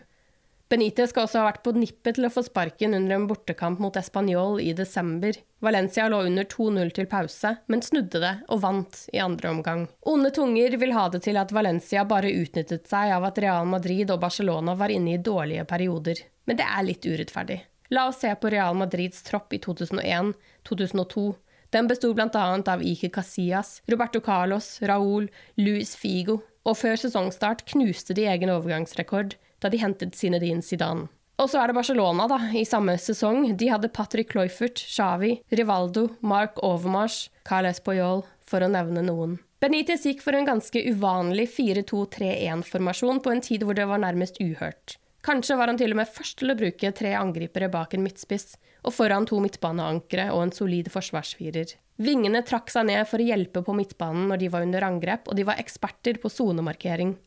Benitez 0.70 1.10
skal 1.10 1.26
også 1.26 1.40
ha 1.42 1.48
vært 1.48 1.64
på 1.66 1.72
nippet 1.74 2.20
til 2.20 2.28
å 2.28 2.30
få 2.30 2.44
sparken 2.46 2.94
under 2.94 3.16
en 3.16 3.26
bortekamp 3.30 3.80
mot 3.82 3.96
Español 3.98 4.60
i 4.62 4.70
desember. 4.78 5.34
Valencia 5.66 6.06
lå 6.12 6.20
under 6.28 6.46
2-0 6.46 6.92
til 6.94 7.08
pause, 7.10 7.56
men 7.66 7.82
snudde 7.82 8.22
det 8.22 8.36
og 8.54 8.62
vant 8.62 9.00
i 9.10 9.22
andre 9.24 9.50
omgang. 9.50 9.88
Onde 10.06 10.30
tunger 10.36 10.78
vil 10.78 10.94
ha 10.94 11.08
det 11.10 11.24
til 11.26 11.42
at 11.42 11.56
Valencia 11.58 12.06
bare 12.06 12.30
utnyttet 12.30 12.86
seg 12.92 13.16
av 13.16 13.26
at 13.32 13.42
Real 13.42 13.66
Madrid 13.66 14.14
og 14.14 14.22
Barcelona 14.22 14.78
var 14.78 14.94
inne 14.94 15.16
i 15.16 15.24
dårlige 15.26 15.66
perioder. 15.66 16.22
Men 16.46 16.62
det 16.62 16.70
er 16.70 16.86
litt 16.86 17.10
urettferdig. 17.10 17.60
La 17.90 18.06
oss 18.12 18.22
se 18.22 18.30
på 18.38 18.54
Real 18.54 18.78
Madrids 18.78 19.26
tropp 19.26 19.58
i 19.58 19.64
2001, 19.66 20.36
2002 20.70 21.30
den 21.74 21.90
besto 21.90 22.10
bl.a. 22.18 22.46
av 22.74 22.82
Ike 22.82 23.12
Casillas, 23.14 23.84
Roberto 23.90 24.22
Carlos, 24.26 24.80
Raúl, 24.82 25.28
Luis 25.58 25.94
Figo, 25.98 26.40
og 26.66 26.78
før 26.78 26.98
sesongstart 26.98 27.62
knuste 27.70 28.16
de 28.18 28.26
egen 28.30 28.50
overgangsrekord 28.54 29.36
da 29.60 29.72
de 29.72 29.82
hentet 29.82 30.16
Zinedine 30.16 30.66
Zidane. 30.66 31.08
Og 31.40 31.48
så 31.48 31.62
er 31.62 31.72
det 31.72 31.78
Barcelona, 31.78 32.26
da, 32.28 32.40
i 32.52 32.66
samme 32.68 32.98
sesong. 33.00 33.54
De 33.56 33.70
hadde 33.72 33.92
Patrick 33.96 34.34
Cloyfert, 34.34 34.82
Xavi, 34.84 35.38
Rivaldo, 35.56 36.10
Mark 36.20 36.60
Overmars, 36.68 37.30
Carles 37.48 37.80
Poyol, 37.80 38.26
for 38.44 38.66
å 38.66 38.72
nevne 38.72 39.06
noen. 39.08 39.38
Benitez 39.64 40.06
gikk 40.08 40.24
for 40.24 40.36
en 40.36 40.48
ganske 40.48 40.82
uvanlig 40.92 41.50
4-2-3-1-formasjon 41.52 43.22
på 43.24 43.32
en 43.32 43.44
tid 43.44 43.64
hvor 43.68 43.76
det 43.76 43.88
var 43.88 44.04
nærmest 44.04 44.40
uhørt. 44.44 44.98
Kanskje 45.24 45.58
var 45.60 45.68
han 45.68 45.80
til 45.80 45.92
og 45.92 46.00
med 46.00 46.12
først 46.12 46.38
til 46.40 46.52
å 46.52 46.58
bruke 46.60 46.92
tre 46.96 47.12
angripere 47.20 47.68
bak 47.72 47.96
en 47.96 48.06
midtspiss, 48.06 48.54
og 48.88 48.96
foran 48.96 49.28
to 49.28 49.40
midtbaneankere 49.44 50.30
og 50.32 50.46
en 50.46 50.54
solid 50.56 50.88
forsvarsfirer. 50.92 51.76
Vingene 52.00 52.40
trakk 52.48 52.72
seg 52.72 52.88
ned 52.88 53.04
for 53.10 53.20
å 53.20 53.28
hjelpe 53.28 53.64
på 53.64 53.76
midtbanen 53.76 54.30
når 54.32 54.40
de 54.40 54.52
var 54.52 54.64
under 54.64 54.88
angrep, 54.88 55.28
og 55.28 55.36
de 55.36 55.48
var 55.48 55.60
eksperter 55.60 56.22
på 56.24 56.32
sonemarkering. 56.32 57.18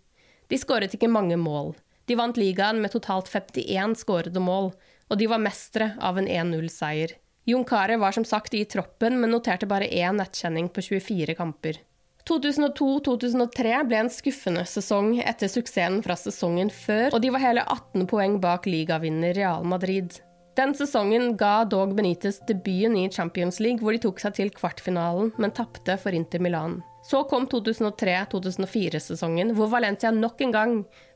De 0.49 0.61
skåret 0.61 0.97
ikke 0.97 1.13
mange 1.13 1.37
mål. 1.37 1.75
De 2.07 2.17
vant 2.19 2.37
ligaen 2.37 2.81
med 2.83 2.93
totalt 2.95 3.31
51 3.31 3.97
skårede 4.03 4.43
mål, 4.43 4.73
og 5.11 5.21
de 5.21 5.29
var 5.31 5.43
mestere 5.43 5.93
av 6.01 6.19
en 6.19 6.29
1-0-seier. 6.29 7.17
Jon 7.45 7.65
Carew 7.67 8.01
var 8.03 8.15
som 8.15 8.25
sagt 8.25 8.55
i 8.55 8.65
troppen, 8.65 9.19
men 9.21 9.33
noterte 9.35 9.67
bare 9.67 9.91
én 9.91 10.19
nettkjenning 10.19 10.71
på 10.71 10.85
24 10.89 11.35
kamper. 11.39 11.81
2002-2003 12.29 13.79
ble 13.89 13.99
en 14.05 14.11
skuffende 14.13 14.63
sesong 14.69 15.17
etter 15.19 15.51
suksessen 15.51 15.99
fra 16.05 16.15
sesongen 16.19 16.71
før, 16.71 17.17
og 17.17 17.23
de 17.25 17.33
var 17.35 17.43
hele 17.43 17.65
18 17.67 18.07
poeng 18.11 18.39
bak 18.43 18.69
ligavinner 18.71 19.35
Real 19.35 19.67
Madrid. 19.67 20.21
Den 20.55 20.75
sesongen 20.77 21.37
ga 21.37 21.65
dog 21.65 21.95
Benitez 21.97 22.41
debuten 22.47 22.97
i 22.97 23.11
Champions 23.11 23.61
League, 23.61 23.81
hvor 23.81 23.93
de 23.97 24.01
tok 24.05 24.21
seg 24.21 24.35
til 24.37 24.51
kvartfinalen, 24.53 25.31
men 25.41 25.55
tapte 25.57 25.97
for 26.01 26.13
Inter 26.13 26.41
Milan. 26.45 26.83
Så 27.09 27.23
kom 27.31 27.47
2003-2004-sesongen, 27.49 29.55
hvor 29.57 29.71
Valencia 29.73 30.11
nok 30.13 30.41
en 30.45 30.53
gang 30.53 30.75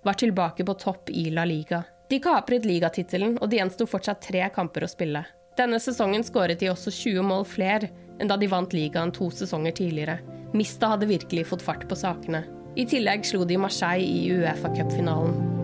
var 0.09 0.17
tilbake 0.17 0.65
på 0.65 0.75
topp 0.81 1.13
i 1.13 1.29
La 1.31 1.45
Liga. 1.45 1.83
De 2.09 2.21
kapret 2.23 2.65
ligatittelen, 2.65 3.37
og 3.43 3.51
det 3.51 3.59
gjensto 3.61 3.87
fortsatt 3.91 4.23
tre 4.25 4.49
kamper 4.55 4.85
å 4.87 4.91
spille. 4.91 5.25
Denne 5.57 5.79
sesongen 5.81 6.25
skåret 6.25 6.61
de 6.61 6.71
også 6.73 6.91
20 6.95 7.23
mål 7.29 7.45
flere 7.49 7.89
enn 8.17 8.29
da 8.31 8.37
de 8.41 8.49
vant 8.49 8.73
ligaen 8.73 9.13
to 9.13 9.31
sesonger 9.33 9.73
tidligere. 9.77 10.19
Mista 10.57 10.87
hadde 10.95 11.13
virkelig 11.13 11.47
fått 11.51 11.67
fart 11.67 11.85
på 11.89 11.99
sakene. 11.99 12.45
I 12.77 12.85
tillegg 12.89 13.25
slo 13.25 13.45
de 13.49 13.57
Marseille 13.61 14.05
i 14.05 14.33
Uefa-cupfinalen. 14.37 15.56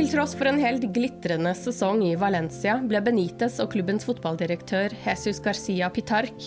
Til 0.00 0.08
tross 0.08 0.32
for 0.32 0.48
en 0.48 0.56
helt 0.56 0.86
glitrende 0.96 1.50
sesong 1.52 1.98
i 2.06 2.14
Valencia 2.16 2.78
ble 2.88 3.02
Benitez 3.04 3.58
og 3.60 3.74
klubbens 3.74 4.06
fotballdirektør 4.08 4.94
Jesus 5.02 5.42
Garcia 5.44 5.90
Pitarc 5.92 6.46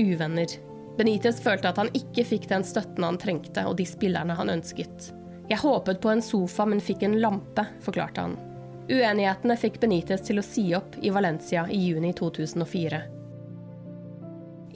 uvenner. 0.00 0.54
Benitez 0.96 1.42
følte 1.44 1.68
at 1.68 1.82
han 1.82 1.90
ikke 1.92 2.24
fikk 2.24 2.46
den 2.48 2.64
støtten 2.64 3.04
han 3.04 3.18
trengte 3.20 3.66
og 3.68 3.76
de 3.76 3.84
spillerne 3.84 4.32
han 4.38 4.54
ønsket. 4.54 5.10
Jeg 5.50 5.60
håpet 5.60 6.00
på 6.00 6.14
en 6.14 6.24
sofa, 6.24 6.64
men 6.64 6.80
fikk 6.80 7.04
en 7.04 7.18
lampe, 7.20 7.66
forklarte 7.84 8.24
han. 8.24 8.38
Uenighetene 8.88 9.58
fikk 9.60 9.76
Benitez 9.84 10.24
til 10.24 10.40
å 10.40 10.46
si 10.48 10.70
opp 10.72 10.96
i 11.04 11.12
Valencia 11.12 11.66
i 11.68 11.82
juni 11.84 12.14
2004. 12.16 13.02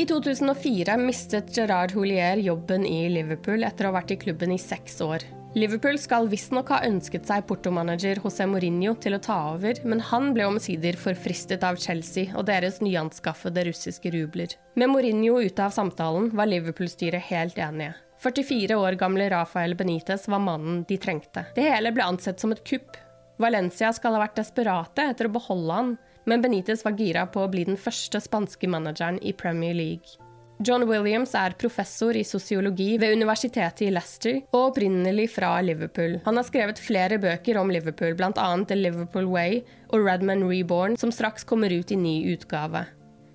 I 0.05 0.11
2004 0.13 1.01
mistet 1.01 1.57
Gerard 1.57 1.97
Houllier 1.97 2.45
jobben 2.45 2.85
i 2.85 3.07
Liverpool 3.09 3.65
etter 3.65 3.89
å 3.89 3.95
ha 3.95 4.03
vært 4.03 4.19
i 4.19 4.21
klubben 4.21 4.53
i 4.53 4.61
seks 4.61 5.01
år. 5.01 5.25
Liverpool 5.59 5.97
skal 5.99 6.29
visstnok 6.31 6.69
ha 6.71 6.77
ønsket 6.87 7.25
seg 7.27 7.47
portomanager 7.49 8.21
José 8.23 8.45
Mourinho 8.47 8.93
til 9.03 9.17
å 9.17 9.23
ta 9.23 9.39
over, 9.57 9.81
men 9.83 9.99
han 10.07 10.29
ble 10.37 10.45
omsider 10.47 10.95
forfristet 11.01 11.65
av 11.67 11.81
Chelsea 11.83 12.31
og 12.39 12.47
deres 12.47 12.79
nyanskaffede 12.85 13.65
russiske 13.67 14.13
rubler. 14.15 14.55
Med 14.79 14.93
Mourinho 14.93 15.41
ute 15.43 15.65
av 15.65 15.75
samtalen 15.75 16.29
var 16.39 16.47
Liverpool-styret 16.53 17.27
helt 17.33 17.59
enige. 17.59 17.97
44 18.23 18.79
år 18.79 18.99
gamle 19.01 19.27
Rafael 19.35 19.75
Benitez 19.79 20.29
var 20.31 20.45
mannen 20.47 20.85
de 20.87 21.01
trengte. 21.03 21.49
Det 21.59 21.67
hele 21.67 21.91
ble 21.97 22.07
ansett 22.07 22.39
som 22.39 22.55
et 22.55 22.63
kupp. 22.63 22.95
Valencia 23.43 23.91
skal 23.95 24.15
ha 24.15 24.23
vært 24.23 24.39
desperate 24.39 25.11
etter 25.11 25.27
å 25.27 25.35
beholde 25.41 25.81
han, 25.81 25.93
men 26.31 26.45
Benitez 26.45 26.87
var 26.87 26.99
gira 26.99 27.27
på 27.27 27.43
å 27.43 27.51
bli 27.51 27.67
den 27.67 27.81
første 27.81 28.23
spanske 28.23 28.71
manageren 28.71 29.19
i 29.27 29.35
Premier 29.35 29.75
League. 29.75 30.28
John 30.61 30.89
Williams 30.89 31.37
er 31.39 31.55
professor 31.55 32.17
i 32.19 32.25
sosiologi 32.27 32.97
ved 32.99 33.13
universitetet 33.15 33.85
i 33.87 33.91
Leicester 33.95 34.41
og 34.51 34.73
opprinnelig 34.73 35.29
fra 35.37 35.53
Liverpool. 35.63 36.17
Han 36.25 36.41
har 36.41 36.47
skrevet 36.49 36.81
flere 36.83 37.21
bøker 37.23 37.61
om 37.61 37.71
Liverpool, 37.71 38.17
bl.a. 38.19 38.47
The 38.67 38.75
Liverpool 38.75 39.29
Way 39.31 39.61
og 39.93 40.03
Redman 40.03 40.43
Reborn, 40.51 40.97
som 40.99 41.15
straks 41.15 41.47
kommer 41.47 41.71
ut 41.71 41.93
i 41.95 42.01
ny 42.01 42.17
utgave. 42.33 42.89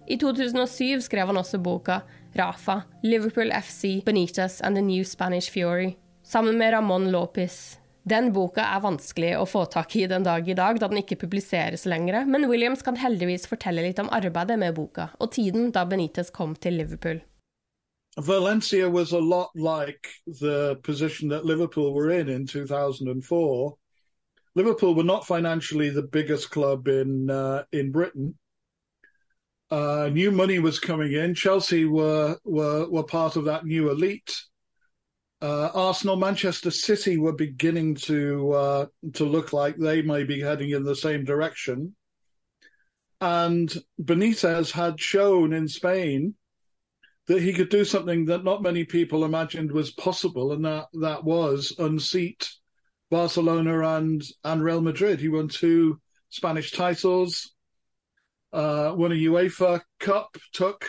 I 0.04 0.18
2007 0.20 1.06
skrev 1.08 1.32
han 1.32 1.40
også 1.40 1.62
boka 1.64 2.02
Rafa, 2.36 2.82
Liverpool 3.08 3.56
FC, 3.56 4.04
Benitez 4.04 4.60
and 4.60 4.76
the 4.76 4.84
New 4.84 5.08
Spanish 5.08 5.48
Fury, 5.52 5.94
sammen 6.28 6.58
med 6.58 6.74
Ramón 6.76 7.08
Lopez. 7.08 7.78
Den 8.04 8.34
boka 8.36 8.64
er 8.68 8.82
vanskelig 8.84 9.30
å 9.40 9.46
få 9.48 9.64
tak 9.72 9.94
i 9.96 10.08
den 10.12 10.26
dag 10.28 10.48
i 10.50 10.56
dag, 10.58 10.80
da 10.80 10.90
den 10.92 11.00
ikke 11.00 11.22
publiseres 11.22 11.86
lenger, 11.88 12.26
men 12.28 12.50
Williams 12.52 12.84
kan 12.84 12.98
heldigvis 13.00 13.48
fortelle 13.48 13.86
litt 13.86 14.02
om 14.04 14.12
arbeidet 14.12 14.58
med 14.60 14.76
boka, 14.76 15.08
og 15.24 15.32
tiden 15.38 15.72
da 15.72 15.86
Benitez 15.88 16.34
kom 16.36 16.56
til 16.60 16.76
Liverpool. 16.82 17.22
Valencia 18.18 18.90
was 18.90 19.14
a 19.14 19.20
lot 19.20 19.50
like 19.56 20.10
the 20.28 20.76
position 20.84 21.30
that 21.30 21.46
Liverpool 21.46 21.94
were 21.94 22.12
in 22.12 22.28
in 22.30 22.46
2004. 22.46 23.74
Liverpool 24.56 24.94
were 24.94 25.04
not 25.04 25.26
financially 25.26 25.90
the 25.90 26.04
biggest 26.04 26.52
club 26.52 26.88
in 26.88 27.30
uh, 27.30 27.64
in 27.72 27.92
Britain. 27.92 28.36
Uh, 29.72 30.10
new 30.12 30.30
money 30.30 30.60
was 30.60 30.80
coming 30.80 31.14
in. 31.14 31.34
Chelsea 31.34 31.86
were 31.86 32.38
were 32.44 32.88
were 32.90 33.04
part 33.04 33.36
of 33.36 33.46
that 33.46 33.66
new 33.66 33.90
elite. 33.90 34.44
Uh, 35.44 35.70
Arsenal, 35.74 36.16
Manchester 36.16 36.72
City 36.72 37.18
were 37.18 37.34
beginning 37.34 37.96
to 37.96 38.54
uh, 38.54 38.86
to 39.16 39.26
look 39.26 39.52
like 39.52 39.76
they 39.76 40.02
may 40.02 40.24
be 40.24 40.40
heading 40.40 40.70
in 40.70 40.84
the 40.84 40.96
same 40.96 41.26
direction, 41.26 41.94
and 43.20 43.76
Benitez 44.02 44.72
had 44.72 45.02
shown 45.02 45.52
in 45.52 45.68
Spain 45.68 46.36
that 47.28 47.42
he 47.42 47.52
could 47.52 47.68
do 47.68 47.84
something 47.84 48.24
that 48.28 48.46
not 48.46 48.64
many 48.64 48.86
people 48.86 49.26
imagined 49.26 49.74
was 49.74 49.92
possible, 49.92 50.54
and 50.54 50.64
that 50.64 50.86
that 51.02 51.26
was 51.26 51.76
unseat 51.78 52.50
Barcelona 53.12 53.98
and 53.98 54.24
and 54.46 54.64
Real 54.64 54.80
Madrid. 54.80 55.20
He 55.20 55.28
won 55.28 55.50
two 55.50 56.00
Spanish 56.30 56.72
titles, 56.72 57.52
uh, 58.54 58.94
won 58.96 59.12
a 59.12 59.16
UEFA 59.16 59.82
Cup, 60.00 60.38
took 60.54 60.86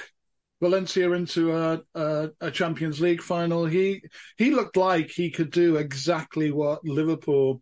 Valencia 0.64 1.10
into 1.16 1.52
a, 1.52 1.80
a, 1.94 2.28
a, 2.40 2.50
Champions 2.50 3.00
League 3.00 3.22
final. 3.22 3.66
He 3.66 4.00
he 4.38 4.50
looked 4.50 4.76
like 4.76 5.10
he 5.10 5.30
could 5.30 5.50
do 5.52 5.76
exactly 5.76 6.50
what 6.50 6.80
Liverpool 6.84 7.60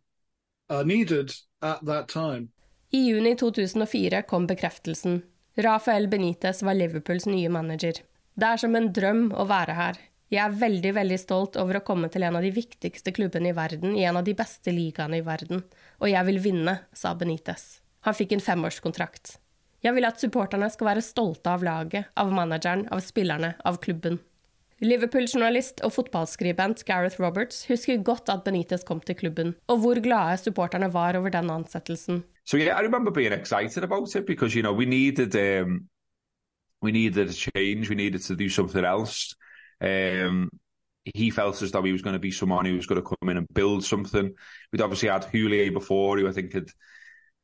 uh, 0.70 0.82
needed 0.82 1.32
at 1.60 1.84
that 1.86 2.08
time. 2.08 2.48
I 2.92 3.08
juni 3.08 3.34
2004 3.36 4.22
kom 4.22 4.46
bekreftelsen. 4.46 5.22
Rafael 5.56 6.08
Benitez 6.08 6.62
var 6.62 6.74
Liverpools 6.74 7.26
nye 7.26 7.48
manager. 7.48 7.92
Det 8.34 8.46
er 8.46 8.56
som 8.56 8.76
en 8.76 8.88
drøm 8.92 9.26
å 9.36 9.44
være 9.48 9.76
her. 9.76 10.00
Jeg 10.32 10.40
er 10.46 10.56
veldig 10.62 10.94
veldig 10.96 11.18
stolt 11.20 11.58
over 11.60 11.76
å 11.76 11.84
komme 11.84 12.08
til 12.08 12.24
en 12.24 12.38
av 12.38 12.44
de 12.44 12.54
viktigste 12.54 13.12
klubbene 13.12 13.50
i 13.50 13.56
verden, 13.56 13.92
i 13.96 14.06
en 14.08 14.16
av 14.16 14.24
de 14.24 14.32
beste 14.36 14.72
ligaene 14.72 15.20
i 15.20 15.26
verden. 15.26 15.60
Og 16.00 16.08
jeg 16.08 16.28
vil 16.30 16.40
vinne, 16.40 16.78
sa 16.96 17.12
Benitez. 17.12 17.82
Han 18.08 18.16
fikk 18.16 18.32
en 18.32 18.44
femårskontrakt. 18.44 19.36
Jeg 19.82 19.96
vil 19.96 20.06
at 20.06 20.20
supporterne 20.20 20.68
skal 20.70 20.92
være 20.92 21.02
stolte 21.02 21.50
av 21.50 21.64
laget, 21.66 22.12
av 22.16 22.30
manageren, 22.34 22.84
av 22.94 23.00
spillerne, 23.02 23.56
av 23.66 23.80
klubben. 23.82 24.20
Liverpool-journalist 24.82 25.82
og 25.86 25.92
fotballskribent 25.94 26.84
Gareth 26.86 27.20
Roberts 27.22 27.64
husker 27.68 28.02
godt 28.02 28.30
at 28.30 28.42
Benitez 28.46 28.82
kom 28.86 29.00
til 29.02 29.18
klubben, 29.18 29.54
og 29.70 29.78
hvor 29.82 30.00
glade 30.02 30.38
supporterne 30.42 30.90
var 30.94 31.18
over 31.18 31.30
den 31.30 31.50
ansettelsen. 31.50 32.22
So 32.44 32.56
yeah, 32.56 32.78
I 32.78 32.82
remember 32.82 33.10
being 33.10 33.32
excited 33.32 33.84
about 33.84 34.14
it 34.16 34.26
because 34.26 34.54
you 34.56 34.62
know 34.62 34.72
we 34.72 34.84
um, 34.86 35.88
change, 37.32 37.88
we 37.88 37.94
needed 37.94 38.22
to 38.22 38.34
do 38.34 38.48
something 38.48 38.84
else. 38.84 39.36
Um, 39.80 40.50
he 41.04 41.30
felt 41.30 41.62
as 41.62 41.70
though 41.72 41.82
he 41.82 41.92
was 41.92 42.02
going 42.02 42.14
to 42.14 42.20
be 42.20 42.30
someone 42.30 42.64
who 42.64 42.76
was 42.76 42.86
going 42.86 43.02
to 43.02 43.08
come 43.08 43.30
in 43.30 43.36
and 43.36 43.46
build 43.52 43.84
something. 43.84 44.34
We'd 44.72 44.82
obviously 44.82 45.08
had 45.08 45.24
Houllier 45.24 45.72
before, 45.72 46.18
who 46.18 46.28
I 46.28 46.32
think 46.32 46.52
had, 46.52 46.70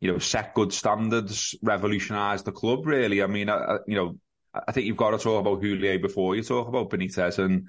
you 0.01 0.13
know, 0.13 0.19
set 0.19 0.55
good 0.55 0.73
standards, 0.73 1.55
revolutionised 1.63 2.45
the 2.45 2.53
club. 2.53 2.87
Really, 2.87 3.23
I 3.23 3.27
mean, 3.27 3.51
I, 3.51 3.79
you 3.87 3.97
know, 3.97 4.17
I 4.55 4.73
think 4.73 4.87
you've 4.87 4.97
got 4.97 5.11
to 5.11 5.19
talk 5.19 5.41
about 5.41 5.61
Houllier 5.63 6.01
before 6.01 6.37
you 6.37 6.43
talk 6.43 6.69
about 6.69 6.91
Benitez, 6.91 7.39
and 7.39 7.69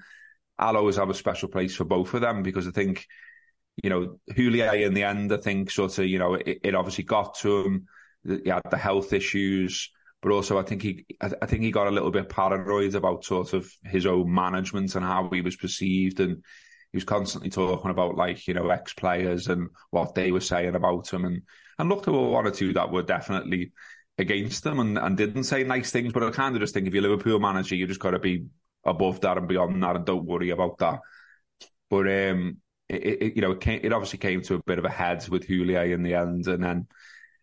I'll 0.58 0.76
always 0.76 0.96
have 0.96 1.10
a 1.10 1.14
special 1.14 1.48
place 1.48 1.74
for 1.74 1.84
both 1.84 2.14
of 2.14 2.20
them 2.20 2.42
because 2.42 2.66
I 2.68 2.70
think, 2.70 3.06
you 3.82 3.90
know, 3.90 4.18
Houllier 4.36 4.84
in 4.84 4.94
the 4.94 5.04
end, 5.04 5.32
I 5.32 5.38
think 5.38 5.70
sort 5.70 5.98
of, 5.98 6.06
you 6.06 6.18
know, 6.18 6.34
it, 6.34 6.60
it 6.62 6.74
obviously 6.74 7.04
got 7.04 7.34
to 7.38 7.64
him. 7.64 7.86
He 8.24 8.50
had 8.50 8.62
the 8.70 8.76
health 8.76 9.12
issues, 9.12 9.90
but 10.22 10.32
also 10.32 10.58
I 10.58 10.62
think 10.62 10.82
he, 10.82 11.06
I 11.20 11.46
think 11.46 11.62
he 11.62 11.70
got 11.70 11.86
a 11.86 11.92
little 11.92 12.10
bit 12.10 12.28
paranoid 12.28 12.94
about 12.94 13.24
sort 13.24 13.54
of 13.54 13.70
his 13.84 14.04
own 14.06 14.32
management 14.32 14.94
and 14.94 15.04
how 15.04 15.30
he 15.30 15.40
was 15.40 15.56
perceived, 15.56 16.20
and 16.20 16.44
he 16.92 16.96
was 16.96 17.04
constantly 17.04 17.50
talking 17.50 17.90
about 17.90 18.16
like 18.16 18.46
you 18.46 18.52
know 18.52 18.68
ex 18.68 18.92
players 18.92 19.48
and 19.48 19.70
what 19.90 20.14
they 20.14 20.30
were 20.30 20.40
saying 20.40 20.74
about 20.74 21.10
him, 21.10 21.24
and 21.24 21.42
and 21.80 21.88
looked 21.88 22.08
at 22.08 22.14
one 22.14 22.46
or 22.46 22.50
two 22.50 22.72
that 22.74 22.90
were 22.90 23.02
definitely 23.02 23.72
against 24.18 24.64
them 24.64 24.78
and, 24.80 24.98
and 24.98 25.16
didn't 25.16 25.44
say 25.44 25.64
nice 25.64 25.90
things. 25.90 26.12
But 26.12 26.22
I 26.22 26.30
kind 26.30 26.54
of 26.54 26.60
just 26.60 26.74
think 26.74 26.86
if 26.86 26.92
you're 26.94 27.02
Liverpool 27.02 27.40
manager, 27.40 27.74
you 27.74 27.86
just 27.86 28.00
got 28.00 28.10
to 28.10 28.18
be 28.18 28.46
above 28.84 29.20
that 29.22 29.38
and 29.38 29.48
beyond 29.48 29.82
that, 29.82 29.96
and 29.96 30.04
don't 30.04 30.26
worry 30.26 30.50
about 30.50 30.78
that. 30.78 31.00
But 31.88 32.06
um, 32.06 32.58
it, 32.88 33.22
it 33.22 33.36
you 33.36 33.42
know 33.42 33.52
it, 33.52 33.60
came, 33.60 33.80
it 33.82 33.92
obviously 33.92 34.18
came 34.18 34.42
to 34.42 34.54
a 34.54 34.62
bit 34.62 34.78
of 34.78 34.84
a 34.84 34.90
head 34.90 35.26
with 35.28 35.46
Houllier 35.46 35.92
in 35.92 36.02
the 36.02 36.14
end, 36.14 36.46
and 36.46 36.62
then 36.62 36.86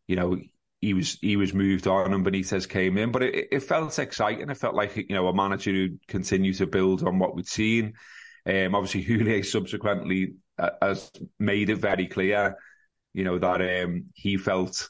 you 0.08 0.16
know 0.16 0.38
he 0.80 0.94
was 0.94 1.18
he 1.22 1.36
was 1.36 1.54
moved 1.54 1.88
on 1.88 2.14
and 2.14 2.26
Benitez 2.26 2.70
came 2.70 2.98
in. 2.98 3.12
But 3.12 3.24
it, 3.24 3.48
it 3.52 3.60
felt 3.62 3.98
exciting. 3.98 4.50
It 4.50 4.58
felt 4.58 4.76
like 4.76 4.96
you 4.96 5.16
know 5.16 5.28
a 5.28 5.34
manager 5.34 5.72
who 5.72 5.98
continued 6.08 6.58
to 6.58 6.68
build 6.68 7.04
on 7.04 7.20
what 7.20 7.36
we'd 7.36 7.48
seen. 7.48 7.94
Um, 8.46 8.76
obviously, 8.76 9.04
Houllier 9.08 9.44
subsequently 9.44 10.36
uh, 10.60 10.70
has 10.82 11.12
made 11.40 11.70
it 11.70 11.78
very 11.78 12.08
clear, 12.08 12.56
you 13.18 13.24
know, 13.24 13.40
that 13.40 13.84
um, 13.84 14.06
he 14.14 14.38
felt 14.38 14.90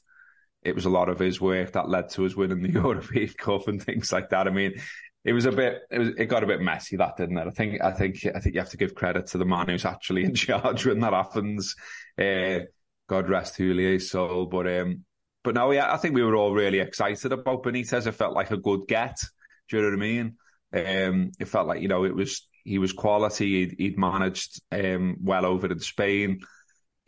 it 0.62 0.76
was 0.76 0.84
a 0.84 0.90
lot 0.90 1.08
of 1.08 1.18
his 1.18 1.40
work 1.40 1.72
that 1.72 1.88
led 1.88 2.10
to 2.10 2.26
us 2.26 2.36
winning 2.36 2.62
the 2.62 2.72
European 2.74 3.30
Cup 3.30 3.70
and 3.70 3.82
things 3.82 4.12
like 4.12 4.32
that. 4.32 4.48
I 4.48 4.52
mean, 4.52 4.74
it 5.24 5.32
was 5.32 5.46
a 5.46 5.52
bit, 5.54 5.84
it, 5.90 5.98
was, 5.98 6.10
it 6.18 6.26
got 6.26 6.44
a 6.44 6.48
bit 6.48 6.60
messy 6.60 6.98
that 6.98 7.16
didn't 7.16 7.38
it? 7.38 7.48
I 7.48 7.52
think, 7.52 7.82
I 7.82 7.94
think, 7.94 8.26
I 8.36 8.42
think 8.42 8.54
you 8.54 8.60
have 8.60 8.72
to 8.72 8.78
give 8.78 8.96
credit 8.96 9.28
to 9.28 9.38
the 9.38 9.46
man 9.46 9.70
who's 9.70 9.86
actually 9.86 10.26
in 10.26 10.36
charge 10.36 10.86
when 10.86 11.00
that 11.00 11.14
happens. 11.14 11.74
Uh, 12.20 12.60
God 13.08 13.30
rest 13.30 13.58
Houlier's 13.58 14.12
soul, 14.12 14.46
but 14.46 14.68
um, 14.68 15.06
but 15.42 15.56
no, 15.56 15.72
yeah, 15.72 15.94
I 15.94 15.96
think 15.96 16.14
we 16.14 16.24
were 16.24 16.36
all 16.36 16.54
really 16.54 16.80
excited 16.80 17.32
about 17.32 17.64
Benitez. 17.64 18.08
It 18.08 18.12
felt 18.12 18.34
like 18.34 18.52
a 18.52 18.58
good 18.58 18.82
get. 18.90 19.18
Do 19.70 19.78
you 19.78 19.84
know 19.84 19.90
what 19.92 19.96
I 19.96 20.00
mean? 20.02 20.36
Um, 20.74 21.32
it 21.40 21.48
felt 21.48 21.68
like 21.68 21.82
you 21.82 21.88
know 21.88 22.04
it 22.04 22.14
was 22.14 22.46
he 22.66 22.78
was 22.78 22.92
quality. 22.92 23.66
He'd, 23.66 23.76
he'd 23.78 23.98
managed 23.98 24.62
um, 24.74 25.16
well 25.22 25.46
over 25.46 25.72
in 25.72 25.80
Spain 25.80 26.42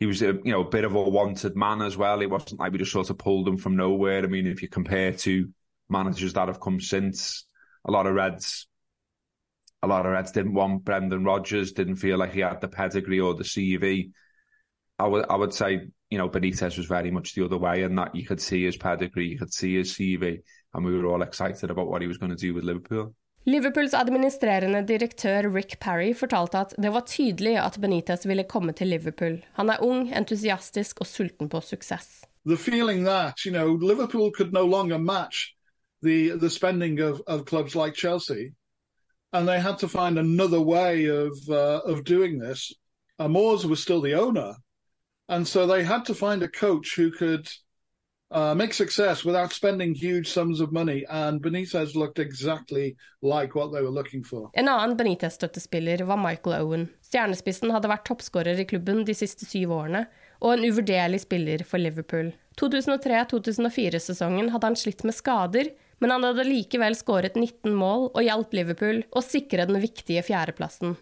he 0.00 0.06
was 0.06 0.22
a 0.22 0.38
you 0.44 0.50
know 0.50 0.62
a 0.62 0.68
bit 0.68 0.84
of 0.84 0.94
a 0.94 1.00
wanted 1.00 1.54
man 1.54 1.82
as 1.82 1.96
well. 1.96 2.22
It 2.22 2.30
wasn't 2.30 2.58
like 2.58 2.72
we 2.72 2.78
just 2.78 2.90
sort 2.90 3.10
of 3.10 3.18
pulled 3.18 3.46
him 3.46 3.58
from 3.58 3.76
nowhere. 3.76 4.24
I 4.24 4.26
mean, 4.26 4.46
if 4.46 4.62
you 4.62 4.68
compare 4.68 5.12
to 5.12 5.48
managers 5.90 6.32
that 6.32 6.48
have 6.48 6.60
come 6.60 6.80
since, 6.80 7.44
a 7.84 7.90
lot 7.90 8.06
of 8.06 8.14
Reds, 8.14 8.66
a 9.82 9.86
lot 9.86 10.06
of 10.06 10.12
Reds 10.12 10.32
didn't 10.32 10.54
want 10.54 10.84
Brendan 10.84 11.22
Rodgers, 11.24 11.72
didn't 11.72 11.96
feel 11.96 12.16
like 12.16 12.32
he 12.32 12.40
had 12.40 12.62
the 12.62 12.68
pedigree 12.68 13.20
or 13.20 13.34
the 13.34 13.44
CV. 13.44 14.10
I 14.98 15.06
would 15.06 15.26
I 15.28 15.36
would 15.36 15.52
say 15.52 15.88
you 16.08 16.18
know 16.18 16.30
Benitez 16.30 16.78
was 16.78 16.86
very 16.86 17.10
much 17.10 17.34
the 17.34 17.44
other 17.44 17.58
way, 17.58 17.82
and 17.82 17.98
that 17.98 18.14
you 18.14 18.26
could 18.26 18.40
see 18.40 18.64
his 18.64 18.78
pedigree, 18.78 19.28
you 19.28 19.38
could 19.38 19.52
see 19.52 19.76
his 19.76 19.92
CV, 19.92 20.38
and 20.72 20.84
we 20.84 20.96
were 20.98 21.06
all 21.06 21.20
excited 21.20 21.70
about 21.70 21.88
what 21.88 22.00
he 22.00 22.08
was 22.08 22.16
going 22.18 22.30
to 22.30 22.36
do 22.36 22.54
with 22.54 22.64
Liverpool. 22.64 23.14
Liverpools 23.44 23.94
administrerende 23.94 24.82
direktør 24.84 25.46
Rick 25.54 25.78
Parry 25.80 26.10
fortalte 26.14 26.58
at 26.60 26.74
det 26.76 26.90
var 26.92 27.06
tydelig 27.08 27.54
at 27.56 27.78
Benitez 27.80 28.26
ville 28.28 28.44
komme 28.44 28.74
til 28.76 28.92
Liverpool. 28.92 29.38
Han 29.56 29.70
er 29.72 29.80
ung, 29.80 30.10
entusiastisk 30.12 31.00
og 31.00 31.08
sulten 31.08 31.48
på 31.48 31.60
suksess. 31.64 32.20
The 32.44 32.56
feeling 32.56 33.06
that, 33.06 33.46
you 33.46 33.52
know, 33.52 33.76
Liverpool 33.76 34.30
could 34.36 34.52
no 34.52 34.66
longer 34.66 34.98
match 34.98 35.56
the, 36.02 36.36
the 36.36 36.50
spending 36.50 37.00
of, 37.00 37.22
of 37.26 37.46
clubs 37.46 37.74
like 37.74 37.94
Chelsea, 37.96 38.52
and 39.32 39.48
they 39.48 39.58
had 39.58 39.78
to 39.78 39.88
find 39.88 40.18
another 40.18 40.60
way 40.60 41.06
of, 41.06 41.32
uh, 41.48 41.80
of 41.86 42.04
doing 42.04 42.40
this. 42.40 42.72
Amors 43.18 43.64
was 43.66 43.80
still 43.80 44.02
the 44.02 44.14
owner, 44.14 44.54
and 45.28 45.48
so 45.48 45.66
they 45.66 45.82
had 45.82 46.04
to 46.06 46.14
find 46.14 46.42
a 46.42 46.48
coach 46.48 46.94
who 46.94 47.10
could 47.10 47.48
uh, 48.30 48.54
make 48.54 48.72
success 48.74 49.24
without 49.24 49.52
spending 49.52 49.94
huge 49.94 50.28
sums 50.28 50.60
of 50.60 50.72
money, 50.72 51.04
and 51.08 51.42
Benitez 51.42 51.94
looked 51.94 52.18
exactly 52.18 52.96
like 53.22 53.54
what 53.54 53.72
they 53.72 53.82
were 53.82 53.90
looking 53.90 54.24
for. 54.24 54.50
En 54.54 54.68
annen 54.68 54.96
Benitez-støttespiller 54.96 56.04
var 56.04 56.16
Michael 56.16 56.62
Owen. 56.62 56.88
Stjernespissen 57.02 57.70
hadde 57.74 57.90
vært 57.90 58.06
toppskårer 58.08 58.60
i 58.60 58.66
klubben 58.68 59.04
de 59.04 59.14
siste 59.14 59.48
syv 59.48 59.74
årene, 59.74 60.06
og 60.40 60.54
en 60.54 60.64
uvurderlig 60.64 61.20
spiller 61.24 61.64
for 61.66 61.82
Liverpool. 61.82 62.32
2003-2004-sesongen 62.60 64.50
hadde 64.54 64.70
han 64.70 64.78
slitt 64.78 65.04
med 65.04 65.16
skader, 65.16 65.72
men 66.00 66.14
han 66.14 66.24
hadde 66.24 66.48
likevel 66.48 66.96
skåret 66.96 67.36
19 67.36 67.74
mål 67.76 68.08
og 68.14 68.24
hjalp 68.24 68.54
Liverpool 68.56 69.02
å 69.12 69.22
sikre 69.24 69.66
den 69.68 69.80
viktige 69.82 70.24
fjerdeplassen. 70.24 70.96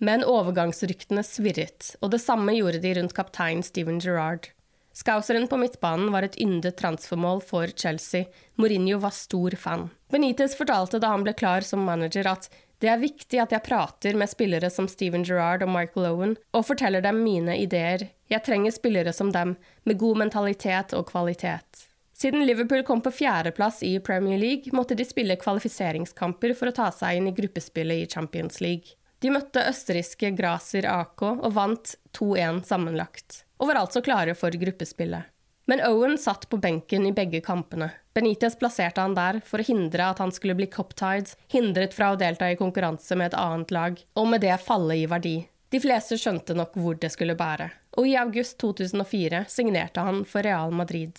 Men 0.00 0.24
overgangsryktene 0.24 1.20
svirret, 1.26 1.94
og 2.00 2.14
det 2.14 2.22
samme 2.22 2.54
gjorde 2.56 2.80
de 2.80 2.94
rundt 2.96 3.12
kaptein 3.16 3.60
Steven 3.64 4.00
Gerrard. 4.00 4.48
Skauseren 4.92 5.46
på 5.48 5.56
midtbanen 5.60 6.10
var 6.12 6.26
et 6.26 6.38
yndet 6.42 6.76
transfermål 6.80 7.42
for 7.46 7.70
Chelsea. 7.76 8.26
Mourinho 8.58 8.98
var 8.98 9.14
stor 9.14 9.54
fan. 9.56 9.88
Benitez 10.10 10.56
fortalte 10.58 10.98
da 10.98 11.12
han 11.14 11.22
ble 11.24 11.34
klar 11.38 11.66
som 11.66 11.84
manager 11.86 12.26
at 12.30 12.50
det 12.80 12.88
er 12.88 13.00
viktig 13.00 13.38
at 13.42 13.52
jeg 13.52 13.64
prater 13.66 14.16
med 14.16 14.30
spillere 14.32 14.70
som 14.72 14.88
Steven 14.88 15.24
Gerrard 15.26 15.62
og 15.62 15.68
Michael 15.68 16.06
Owen, 16.08 16.34
og 16.56 16.64
forteller 16.64 17.04
dem 17.04 17.20
mine 17.20 17.58
ideer. 17.60 18.06
Jeg 18.32 18.44
trenger 18.46 18.72
spillere 18.72 19.12
som 19.12 19.32
dem, 19.34 19.54
med 19.84 20.00
god 20.00 20.22
mentalitet 20.22 20.94
og 20.96 21.10
kvalitet. 21.12 21.84
Siden 22.16 22.44
Liverpool 22.44 22.82
kom 22.84 23.02
på 23.04 23.12
fjerdeplass 23.12 23.82
i 23.84 23.98
Premier 24.04 24.40
League, 24.40 24.72
måtte 24.76 24.96
de 24.96 25.04
spille 25.08 25.36
kvalifiseringskamper 25.40 26.56
for 26.56 26.68
å 26.68 26.74
ta 26.76 26.88
seg 26.92 27.20
inn 27.20 27.28
i 27.28 27.36
gruppespillet 27.36 28.02
i 28.02 28.08
Champions 28.08 28.60
League. 28.64 28.96
De 29.20 29.32
møtte 29.32 29.64
østerrikske 29.68 30.32
Graser 30.36 30.88
AK 30.88 31.24
og 31.30 31.48
vant 31.56 31.94
2-1 32.16 32.62
sammenlagt, 32.68 33.42
og 33.60 33.68
var 33.68 33.82
altså 33.82 34.02
klare 34.02 34.34
for 34.38 34.56
gruppespillet. 34.56 35.28
Men 35.70 35.82
Owen 35.86 36.16
satt 36.18 36.48
på 36.50 36.58
benken 36.58 37.04
i 37.06 37.12
begge 37.14 37.38
kampene. 37.44 37.92
Benitez 38.16 38.56
plasserte 38.58 39.04
han 39.04 39.14
der 39.14 39.38
for 39.46 39.62
å 39.62 39.66
hindre 39.68 40.08
at 40.10 40.18
han 40.18 40.32
skulle 40.34 40.56
bli 40.58 40.66
cuptied, 40.66 41.30
hindret 41.52 41.94
fra 41.94 42.08
å 42.10 42.18
delta 42.18 42.48
i 42.50 42.58
konkurranse 42.58 43.14
med 43.14 43.30
et 43.30 43.38
annet 43.38 43.70
lag, 43.70 44.00
og 44.18 44.26
med 44.32 44.42
det 44.42 44.56
falle 44.64 44.96
i 44.98 45.06
verdi. 45.06 45.36
De 45.70 45.78
fleste 45.78 46.18
skjønte 46.18 46.56
nok 46.58 46.74
hvor 46.74 46.98
det 46.98 47.12
skulle 47.14 47.38
bære, 47.38 47.68
og 48.00 48.08
i 48.08 48.16
august 48.18 48.58
2004 48.58 49.44
signerte 49.52 50.02
han 50.02 50.24
for 50.26 50.42
Real 50.42 50.74
Madrid. 50.74 51.14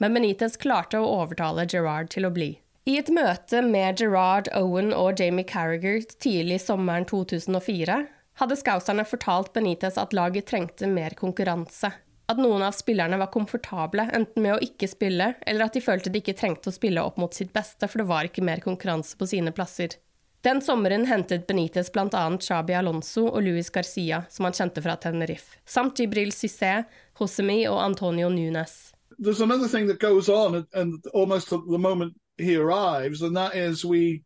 Men 0.00 0.16
Benitez 0.16 0.56
klarte 0.56 1.02
å 1.02 1.10
overtale 1.20 1.66
Gerrard 1.68 2.08
til 2.14 2.24
å 2.24 2.32
bli. 2.32 2.54
I 2.88 2.98
et 3.00 3.10
møte 3.12 3.60
med 3.64 4.00
Gerard 4.00 4.48
Owen 4.56 4.92
og 4.96 5.20
Jamie 5.20 5.44
Carriger 5.48 6.00
tidlig 6.20 6.62
sommeren 6.64 7.04
2004 7.08 8.02
hadde 8.40 8.56
scouserne 8.56 9.04
fortalt 9.04 9.52
Benitez 9.52 9.98
at 9.98 10.12
laget 10.12 10.46
trengte 10.50 10.86
mer 10.90 11.10
konkurranse. 11.18 11.92
At 12.26 12.40
noen 12.40 12.62
av 12.64 12.72
spillerne 12.72 13.18
var 13.20 13.28
komfortable 13.32 14.06
enten 14.16 14.42
med 14.42 14.54
å 14.56 14.62
ikke 14.64 14.88
spille, 14.88 15.34
eller 15.46 15.66
at 15.66 15.76
de 15.76 15.82
følte 15.84 16.10
de 16.10 16.22
ikke 16.22 16.36
trengte 16.38 16.72
å 16.72 16.74
spille 16.74 17.02
opp 17.04 17.18
mot 17.20 17.34
sitt 17.36 17.52
beste, 17.52 17.88
for 17.88 18.00
det 18.00 18.08
var 18.08 18.30
ikke 18.30 18.44
mer 18.46 18.64
konkurranse 18.64 19.18
på 19.20 19.28
sine 19.28 19.52
plasser. 19.52 19.98
Den 20.44 20.60
sommeren 20.64 21.06
hentet 21.08 21.46
Benitez 21.46 21.92
bl.a. 21.92 22.24
Chabi 22.40 22.74
Alonso 22.76 23.26
og 23.28 23.44
Luis 23.44 23.70
Garcia, 23.72 24.24
som 24.30 24.48
han 24.48 24.56
kjente 24.56 24.82
fra 24.84 24.96
Tenerife, 25.00 25.60
samt 25.64 26.00
Jibril 26.00 26.32
Cissé, 26.36 26.82
Hosemi 27.20 27.62
og 27.68 27.80
Antonio 27.80 28.28
Nunes. 28.32 28.92
There's 29.18 29.40
another 29.40 29.68
thing 29.68 29.86
that 29.88 30.00
goes 30.00 30.28
on, 30.28 30.66
and 30.74 31.04
almost 31.14 31.52
at 31.52 31.60
the 31.70 31.78
moment 31.78 32.16
he 32.36 32.56
arrives, 32.56 33.22
and 33.22 33.36
that 33.36 33.54
is 33.54 33.84
we 33.84 34.24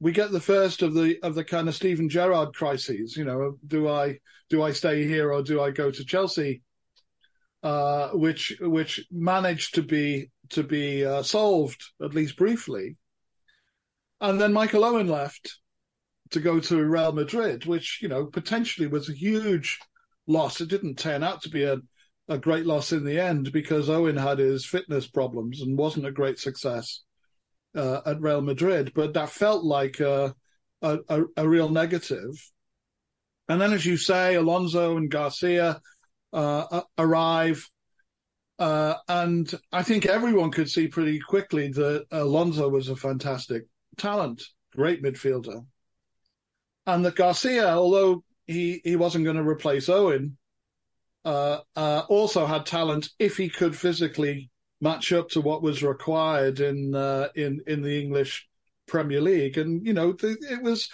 we 0.00 0.12
get 0.12 0.30
the 0.30 0.40
first 0.40 0.82
of 0.82 0.94
the 0.94 1.18
of 1.22 1.34
the 1.34 1.44
kind 1.44 1.68
of 1.68 1.74
Stephen 1.74 2.08
Gerrard 2.08 2.54
crises. 2.54 3.16
You 3.16 3.24
know, 3.24 3.56
do 3.66 3.88
I 3.88 4.18
do 4.48 4.62
I 4.62 4.72
stay 4.72 5.06
here 5.06 5.32
or 5.32 5.42
do 5.42 5.60
I 5.60 5.70
go 5.70 5.90
to 5.90 6.04
Chelsea? 6.04 6.62
Uh, 7.62 8.10
which 8.10 8.56
which 8.60 9.04
managed 9.10 9.74
to 9.74 9.82
be 9.82 10.30
to 10.50 10.62
be 10.62 11.04
uh, 11.04 11.22
solved 11.22 11.82
at 12.02 12.14
least 12.14 12.36
briefly, 12.36 12.96
and 14.20 14.40
then 14.40 14.52
Michael 14.52 14.84
Owen 14.84 15.08
left 15.08 15.58
to 16.30 16.40
go 16.40 16.60
to 16.60 16.84
Real 16.84 17.12
Madrid, 17.12 17.66
which 17.66 17.98
you 18.00 18.08
know 18.08 18.26
potentially 18.26 18.86
was 18.86 19.08
a 19.08 19.14
huge 19.14 19.80
loss. 20.28 20.60
It 20.60 20.68
didn't 20.68 20.98
turn 20.98 21.24
out 21.24 21.42
to 21.42 21.50
be 21.50 21.64
a 21.64 21.78
a 22.28 22.38
great 22.38 22.66
loss 22.66 22.92
in 22.92 23.04
the 23.04 23.18
end 23.18 23.50
because 23.52 23.88
Owen 23.88 24.16
had 24.16 24.38
his 24.38 24.64
fitness 24.64 25.08
problems 25.08 25.62
and 25.62 25.78
wasn't 25.78 26.06
a 26.06 26.12
great 26.12 26.38
success 26.38 27.02
uh, 27.74 28.00
at 28.06 28.20
Real 28.20 28.40
Madrid. 28.40 28.92
But 28.94 29.14
that 29.14 29.30
felt 29.30 29.64
like 29.64 30.00
a, 30.00 30.34
a, 30.82 30.98
a, 31.36 31.48
real 31.48 31.68
negative. 31.68 32.32
And 33.48 33.60
then, 33.60 33.72
as 33.72 33.84
you 33.84 33.96
say, 33.96 34.34
Alonso 34.34 34.96
and 34.96 35.10
Garcia 35.10 35.80
uh, 36.32 36.82
arrive. 36.96 37.68
Uh, 38.58 38.94
and 39.08 39.52
I 39.72 39.82
think 39.82 40.06
everyone 40.06 40.50
could 40.50 40.68
see 40.68 40.88
pretty 40.88 41.20
quickly 41.20 41.68
that 41.68 42.06
Alonso 42.10 42.68
was 42.68 42.88
a 42.88 42.96
fantastic 42.96 43.64
talent, 43.96 44.42
great 44.74 45.02
midfielder. 45.02 45.64
And 46.86 47.04
that 47.04 47.16
Garcia, 47.16 47.68
although 47.68 48.24
he, 48.46 48.80
he 48.84 48.96
wasn't 48.96 49.24
going 49.24 49.36
to 49.36 49.48
replace 49.48 49.88
Owen, 49.88 50.36
uh, 51.24 51.60
uh, 51.76 52.02
also 52.08 52.46
had 52.46 52.64
talent 52.66 53.10
if 53.18 53.36
he 53.36 53.48
could 53.48 53.76
physically 53.76 54.50
match 54.80 55.12
up 55.12 55.28
to 55.30 55.40
what 55.40 55.62
was 55.62 55.82
required 55.82 56.60
in 56.60 56.94
uh, 56.94 57.28
in 57.34 57.60
in 57.66 57.82
the 57.82 58.00
English 58.00 58.48
Premier 58.86 59.20
League. 59.20 59.58
And 59.58 59.86
you 59.86 59.92
know, 59.92 60.12
the, 60.12 60.36
it 60.50 60.62
was 60.62 60.88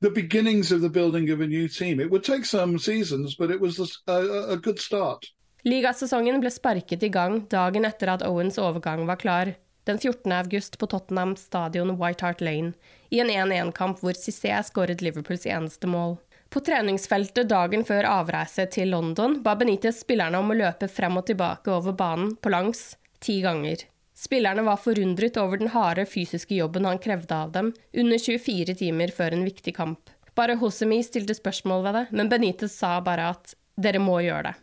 the 0.00 0.10
beginnings 0.10 0.72
of 0.72 0.80
the 0.80 0.88
building 0.88 1.30
of 1.30 1.40
a 1.40 1.46
new 1.46 1.68
team. 1.68 2.00
It 2.00 2.10
would 2.10 2.24
take 2.24 2.44
some 2.44 2.78
seasons, 2.78 3.36
but 3.36 3.50
it 3.50 3.60
was 3.60 3.78
a, 4.06 4.12
a, 4.52 4.56
good 4.56 4.78
start. 4.78 5.26
Ligasesongen 5.64 6.40
ble 6.42 6.50
sparket 6.50 7.04
i 7.06 7.08
gang 7.08 7.44
dagen 7.48 7.86
etter 7.86 8.10
at 8.10 8.24
Owens 8.26 8.58
overgang 8.58 9.06
var 9.06 9.20
klar, 9.22 9.54
den 9.86 9.98
14. 9.98 10.32
august 10.32 10.78
på 10.78 10.86
Tottenham 10.86 11.36
stadion 11.36 11.94
White 12.00 12.24
Hart 12.24 12.40
Lane, 12.40 12.72
i 13.10 13.20
en 13.22 13.30
1-1-kamp 13.30 14.02
hvor 14.02 14.18
Cissé 14.18 14.56
skåret 14.66 15.02
Liverpools 15.02 15.46
eneste 15.46 15.86
mål. 15.86 16.16
På 16.50 16.60
treningsfeltet 16.60 17.48
dagen 17.48 17.86
før 17.86 18.10
avreise 18.10 18.66
til 18.74 18.90
London 18.90 19.38
ba 19.42 19.54
Benitez 19.56 20.02
spillerne 20.02 20.42
om 20.42 20.50
å 20.50 20.58
løpe 20.58 20.90
frem 20.90 21.16
og 21.16 21.30
tilbake 21.30 21.70
over 21.70 21.94
banen 21.96 22.34
på 22.42 22.50
langs 22.52 22.82
ti 23.22 23.38
ganger. 23.44 23.86
Spillerne 24.18 24.62
var 24.66 24.76
forundret 24.82 25.38
over 25.40 25.58
den 25.58 25.72
harde 25.72 26.04
fysiske 26.06 26.54
jobben 26.58 26.84
han 26.84 27.00
krevde 27.02 27.34
av 27.34 27.52
dem, 27.54 27.72
under 27.92 28.18
24 28.18 28.74
timer 28.82 29.14
før 29.14 29.38
en 29.38 29.46
viktig 29.46 29.74
kamp. 29.76 30.12
Bare 30.34 30.56
Hosemi 30.60 31.00
stilte 31.04 31.34
spørsmål 31.36 31.82
ved 31.86 31.98
det, 31.98 32.04
men 32.10 32.28
Benitez 32.28 32.76
sa 32.76 32.98
bare 33.04 33.32
at 33.34 33.54
dere 33.76 34.00
må 34.00 34.20
gjøre 34.24 34.50
det. 34.50 34.54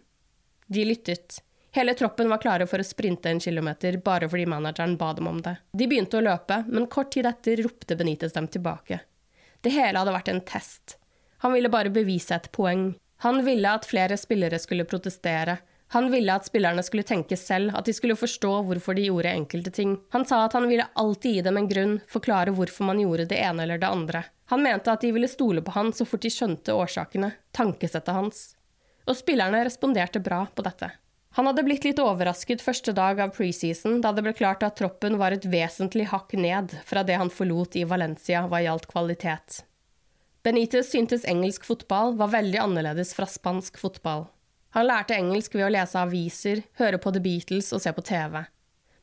De 0.70 0.86
lyttet. 0.86 1.40
Hele 1.74 1.94
troppen 1.94 2.30
var 2.30 2.42
klare 2.42 2.66
for 2.70 2.82
å 2.82 2.86
sprinte 2.86 3.30
en 3.30 3.42
kilometer 3.42 4.00
bare 4.06 4.30
fordi 4.30 4.48
manageren 4.50 4.96
ba 4.98 5.12
dem 5.18 5.30
om 5.30 5.42
det. 5.46 5.56
De 5.74 5.88
begynte 5.90 6.18
å 6.18 6.26
løpe, 6.26 6.64
men 6.68 6.90
kort 6.90 7.12
tid 7.14 7.30
etter 7.30 7.62
ropte 7.66 7.98
Benitez 7.98 8.34
dem 8.34 8.48
tilbake. 8.50 9.02
Det 9.62 9.74
hele 9.76 10.02
hadde 10.02 10.16
vært 10.16 10.32
en 10.34 10.42
test. 10.46 10.98
Han 11.46 11.54
ville 11.54 11.70
bare 11.70 11.94
bevise 11.94 12.36
et 12.36 12.50
poeng. 12.56 12.94
Han 13.26 13.44
ville 13.46 13.70
at 13.70 13.86
flere 13.86 14.18
spillere 14.18 14.60
skulle 14.62 14.88
protestere. 14.90 15.60
Han 15.92 16.12
ville 16.14 16.34
at 16.34 16.46
spillerne 16.46 16.84
skulle 16.86 17.04
tenke 17.08 17.38
selv, 17.38 17.74
at 17.74 17.88
de 17.90 17.94
skulle 17.98 18.18
forstå 18.20 18.52
hvorfor 18.68 18.94
de 18.94 19.08
gjorde 19.08 19.32
enkelte 19.34 19.72
ting. 19.74 19.96
Han 20.14 20.26
sa 20.26 20.44
at 20.46 20.54
han 20.54 20.68
ville 20.70 20.86
alltid 20.94 21.40
gi 21.40 21.42
dem 21.48 21.58
en 21.58 21.70
grunn, 21.70 21.96
forklare 22.06 22.54
hvorfor 22.54 22.86
man 22.92 23.02
gjorde 23.02 23.26
det 23.32 23.40
ene 23.42 23.66
eller 23.66 23.82
det 23.82 23.90
andre. 23.90 24.24
Han 24.54 24.62
mente 24.62 24.94
at 24.94 25.02
de 25.02 25.10
ville 25.16 25.30
stole 25.30 25.64
på 25.66 25.74
han 25.74 25.90
så 25.94 26.06
fort 26.06 26.22
de 26.22 26.30
skjønte 26.34 26.78
årsakene, 26.78 27.32
tankesettet 27.58 28.14
hans. 28.14 28.44
Og 29.10 29.18
spillerne 29.18 29.64
responderte 29.66 30.22
bra 30.22 30.44
på 30.54 30.66
dette. 30.66 30.92
Han 31.38 31.50
hadde 31.50 31.66
blitt 31.66 31.86
litt 31.86 32.02
overrasket 32.02 32.62
første 32.62 32.94
dag 32.94 33.20
av 33.22 33.34
preseason, 33.34 34.00
da 34.02 34.14
det 34.14 34.26
ble 34.26 34.34
klart 34.38 34.66
at 34.66 34.78
troppen 34.78 35.18
var 35.18 35.34
et 35.34 35.46
vesentlig 35.50 36.10
hakk 36.14 36.34
ned 36.38 36.74
fra 36.86 37.02
det 37.06 37.18
han 37.22 37.34
forlot 37.34 37.78
i 37.82 37.86
Valencia 37.90 38.46
hva 38.50 38.62
gjaldt 38.66 38.90
kvalitet. 38.94 39.64
Benitez 40.46 40.90
syntes 40.94 41.26
engelsk 41.30 41.66
fotball 41.66 42.14
var 42.18 42.34
veldig 42.34 42.62
annerledes 42.62 43.14
fra 43.18 43.26
spansk 43.30 43.78
fotball. 43.82 44.30
Han 44.78 44.86
lærte 44.86 45.18
engelsk 45.18 45.56
ved 45.58 45.66
å 45.66 45.74
lese 45.74 45.98
aviser, 46.00 46.64
høre 46.78 47.00
på 47.02 47.14
The 47.14 47.22
Beatles 47.24 47.72
og 47.74 47.82
se 47.82 47.94
på 47.96 48.06
TV. 48.06 48.44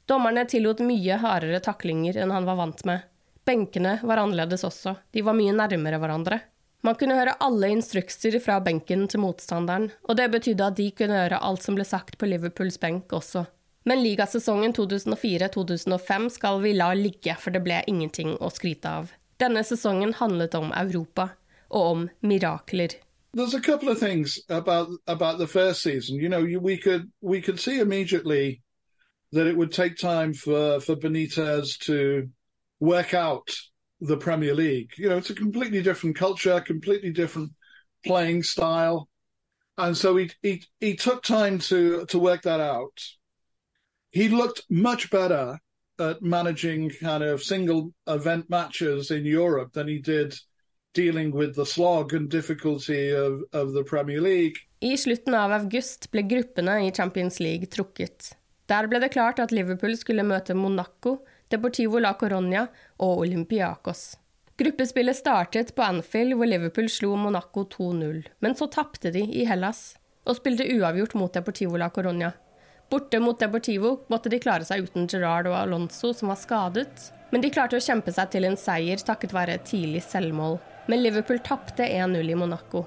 Dommerne 0.07 0.45
tillot 0.47 0.83
mye 0.87 1.19
hardere 1.19 1.59
taklinger 1.63 2.21
enn 2.23 2.35
han 2.35 2.47
var 2.47 2.61
vant 2.61 2.85
med. 2.87 3.07
Benkene 3.47 3.97
var 4.03 4.23
annerledes 4.23 4.65
også, 4.67 4.97
de 5.15 5.23
var 5.27 5.35
mye 5.39 5.55
nærmere 5.55 5.99
hverandre. 6.03 6.41
Man 6.87 6.95
kunne 6.99 7.17
høre 7.19 7.35
alle 7.43 7.71
instrukser 7.75 8.37
fra 8.43 8.61
benken 8.63 9.07
til 9.11 9.23
motstanderen, 9.25 9.89
og 10.07 10.19
det 10.19 10.29
betydde 10.31 10.67
at 10.71 10.77
de 10.79 10.91
kunne 10.95 11.19
høre 11.19 11.41
alt 11.43 11.65
som 11.65 11.79
ble 11.79 11.87
sagt 11.87 12.19
på 12.19 12.29
Liverpools 12.31 12.79
benk 12.83 13.15
også. 13.17 13.47
Men 13.87 14.03
ligasesongen 14.03 14.75
2004-2005 14.75 16.29
skal 16.37 16.61
vi 16.63 16.75
la 16.75 16.93
ligge, 16.95 17.35
for 17.39 17.55
det 17.55 17.63
ble 17.67 17.81
ingenting 17.91 18.35
å 18.43 18.51
skryte 18.51 18.91
av. 19.03 19.11
Denne 19.39 19.63
sesongen 19.67 20.15
handlet 20.19 20.55
om 20.59 20.73
Europa 20.75 21.29
og 21.69 21.91
om 21.91 22.07
mirakler. 22.27 22.97
There's 23.37 23.53
a 23.53 23.61
couple 23.61 23.91
of 23.91 23.99
things 23.99 24.41
about 24.49 24.89
about 25.07 25.37
the 25.37 25.47
first 25.47 25.83
season. 25.83 26.17
You 26.17 26.31
know, 26.31 26.39
you, 26.39 26.59
we 26.59 26.79
could 26.79 27.13
we 27.21 27.43
could 27.43 27.61
see 27.61 27.81
immediately 27.81 28.63
that 29.33 29.47
it 29.47 29.55
would 29.55 29.73
take 29.73 29.99
time 29.99 30.33
for 30.33 30.81
for 30.81 30.97
Benitez 30.97 31.79
to 31.81 32.31
work 32.81 33.13
out 33.13 33.55
the 34.01 34.17
Premier 34.17 34.55
League. 34.55 34.93
You 34.97 35.11
know, 35.11 35.19
it's 35.19 35.29
a 35.29 35.35
completely 35.35 35.83
different 35.83 36.17
culture, 36.17 36.63
completely 36.63 37.13
different 37.13 37.53
playing 38.07 38.43
style, 38.43 39.07
and 39.77 39.95
so 39.95 40.17
he 40.17 40.31
he 40.43 40.65
he 40.81 40.97
took 40.97 41.23
time 41.23 41.59
to 41.59 42.07
to 42.07 42.19
work 42.19 42.41
that 42.45 42.61
out. 42.61 42.99
He 44.13 44.31
looked 44.31 44.63
much 44.71 45.11
better 45.11 45.59
at 45.99 46.23
managing 46.23 46.89
kind 46.89 47.23
of 47.23 47.43
single 47.43 47.93
event 48.07 48.49
matches 48.49 49.11
in 49.11 49.27
Europe 49.27 49.75
than 49.75 49.89
he 49.89 49.99
did 49.99 50.35
dealing 50.97 51.31
with 51.37 51.55
the 51.55 51.67
slog 51.67 52.15
and 52.15 52.31
difficulty 52.31 53.11
of, 53.13 53.45
of 53.53 53.73
the 53.75 53.85
Premier 53.85 54.21
League. 54.21 54.65
I 54.81 54.97
slutten 54.97 55.35
av 55.35 55.53
august 55.53 56.11
ble 56.13 56.25
gruppene 56.25 56.81
i 56.87 56.93
Champions 56.93 57.41
League 57.41 57.69
trukket. 57.73 58.33
Der 58.67 58.89
ble 58.91 59.01
det 59.03 59.13
klart 59.15 59.39
at 59.43 59.53
Liverpool 59.55 59.95
skulle 59.97 60.25
møte 60.27 60.57
Monaco, 60.57 61.21
Deportivo 61.53 62.01
la 62.03 62.17
Coronia 62.19 62.65
og 62.99 63.27
Olympiakos. 63.27 64.17
Gruppespillet 64.59 65.17
startet 65.17 65.75
på 65.77 65.85
Anfield, 65.85 66.35
hvor 66.35 66.49
Liverpool 66.49 66.89
slo 66.91 67.13
Monaco 67.21 67.67
2-0. 67.77 68.25
Men 68.41 68.57
så 68.57 68.67
tapte 68.73 69.13
de 69.15 69.23
i 69.23 69.45
Hellas, 69.47 69.93
og 70.27 70.41
spilte 70.41 70.67
uavgjort 70.73 71.15
mot 71.21 71.33
Deportivo 71.33 71.79
la 71.79 71.91
Coronia. 71.93 72.33
Borte 72.91 73.21
mot 73.21 73.39
Deportivo 73.39 73.99
måtte 74.11 74.33
de 74.33 74.41
klare 74.43 74.67
seg 74.67 74.87
uten 74.87 75.07
Gerard 75.11 75.47
og 75.51 75.59
Alonso, 75.59 76.13
som 76.15 76.33
var 76.33 76.41
skadet. 76.41 77.11
Men 77.31 77.43
de 77.43 77.51
klarte 77.53 77.79
å 77.79 77.83
kjempe 77.83 78.15
seg 78.15 78.31
til 78.33 78.47
en 78.49 78.59
seier 78.59 79.03
takket 79.03 79.35
være 79.35 79.59
et 79.59 79.69
tidlig 79.69 80.05
selvmål. 80.07 80.59
Men 80.87 81.03
Liverpool 81.03 81.39
tapte 81.39 81.87
1-0 81.87 82.31
i 82.31 82.35
Monaco. 82.35 82.85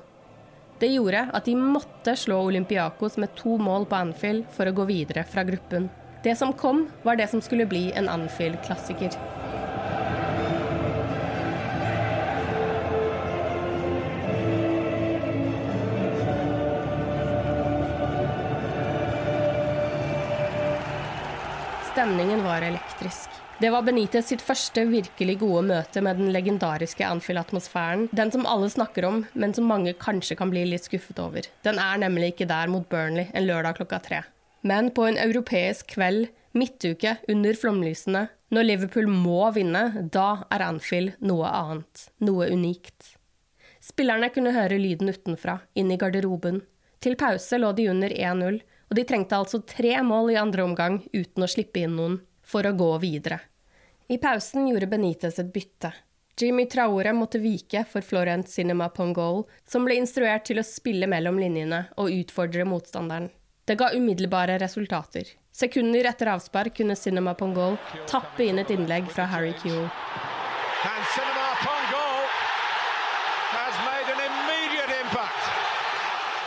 Det 0.80 0.88
gjorde 0.88 1.26
at 1.34 1.46
de 1.46 1.56
måtte 1.56 2.16
slå 2.16 2.38
Olympiakos 2.48 3.18
med 3.18 3.36
to 3.36 3.58
mål 3.58 3.86
på 3.86 3.96
Anfield 3.96 4.46
for 4.56 4.70
å 4.70 4.76
gå 4.78 4.86
videre 4.88 5.26
fra 5.28 5.44
gruppen. 5.44 5.90
Det 6.24 6.36
som 6.40 6.54
kom, 6.54 6.86
var 7.04 7.20
det 7.20 7.28
som 7.28 7.42
skulle 7.44 7.68
bli 7.68 7.92
en 7.92 8.08
Anfield-klassiker. 8.10 9.12
Stemningen 21.92 22.44
var 22.44 22.62
elektrisk. 22.62 23.39
Det 23.60 23.70
var 23.70 23.84
Benitez 23.84 24.30
sitt 24.32 24.40
første 24.40 24.86
virkelig 24.88 25.34
gode 25.42 25.66
møte 25.68 26.00
med 26.00 26.16
den 26.16 26.30
legendariske 26.32 27.04
Anfield-atmosfæren. 27.04 28.06
Den 28.16 28.30
som 28.32 28.46
alle 28.48 28.70
snakker 28.72 29.04
om, 29.04 29.18
men 29.36 29.52
som 29.54 29.68
mange 29.68 29.92
kanskje 30.00 30.38
kan 30.40 30.48
bli 30.54 30.62
litt 30.64 30.86
skuffet 30.88 31.20
over. 31.20 31.44
Den 31.68 31.76
er 31.84 32.00
nemlig 32.00 32.30
ikke 32.32 32.48
der 32.48 32.72
mot 32.72 32.88
Burnley 32.88 33.28
en 33.36 33.50
lørdag 33.50 33.82
klokka 33.82 34.00
tre. 34.06 34.22
Men 34.64 34.94
på 34.96 35.10
en 35.10 35.20
europeisk 35.20 35.92
kveld, 35.98 36.30
midtuke, 36.56 37.18
under 37.28 37.60
flomlysene, 37.60 38.30
når 38.56 38.68
Liverpool 38.70 39.12
må 39.12 39.52
vinne, 39.52 40.08
da 40.08 40.46
er 40.48 40.64
Anfield 40.70 41.20
noe 41.20 41.52
annet. 41.52 42.08
Noe 42.24 42.48
unikt. 42.56 43.18
Spillerne 43.84 44.32
kunne 44.32 44.56
høre 44.56 44.80
lyden 44.80 45.12
utenfra, 45.12 45.60
inn 45.76 45.92
i 45.92 46.00
garderoben. 46.00 46.64
Til 47.04 47.20
pause 47.20 47.60
lå 47.60 47.76
de 47.76 47.92
under 47.92 48.16
1-0, 48.16 48.64
og 48.88 48.96
de 48.96 49.08
trengte 49.12 49.36
altså 49.36 49.60
tre 49.68 50.00
mål 50.00 50.32
i 50.32 50.40
andre 50.40 50.64
omgang 50.64 51.02
uten 51.12 51.44
å 51.44 51.52
slippe 51.52 51.84
inn 51.84 52.00
noen, 52.00 52.22
for 52.50 52.66
å 52.66 52.76
gå 52.78 52.92
videre. 53.04 53.40
I 54.10 54.18
pausen 54.18 54.68
gjorde 54.68 54.90
Benitez 54.90 55.38
et 55.40 55.52
bytte. 55.54 55.94
Jimmy 56.40 56.66
Traore 56.72 57.12
måtte 57.14 57.42
vike 57.44 57.84
for 57.92 58.02
Florent 58.02 58.50
Cinema 58.50 58.88
Pongol, 58.90 59.44
som 59.68 59.84
ble 59.86 59.98
instruert 60.00 60.46
til 60.48 60.62
å 60.62 60.66
spille 60.66 61.10
mellom 61.12 61.38
linjene 61.42 61.84
og 62.00 62.14
utfordre 62.16 62.66
motstanderen. 62.66 63.28
Det 63.68 63.76
ga 63.78 63.92
umiddelbare 63.94 64.56
resultater. 64.62 65.28
Sekunder 65.54 66.08
etter 66.10 66.32
avspark 66.32 66.78
kunne 66.80 66.96
Cinema 66.96 67.36
Pongol 67.38 67.76
tappe 68.10 68.48
inn 68.48 68.62
et 68.64 68.72
innlegg 68.74 69.12
fra 69.12 69.28
Harry 69.30 69.52
Kewell. 69.62 69.92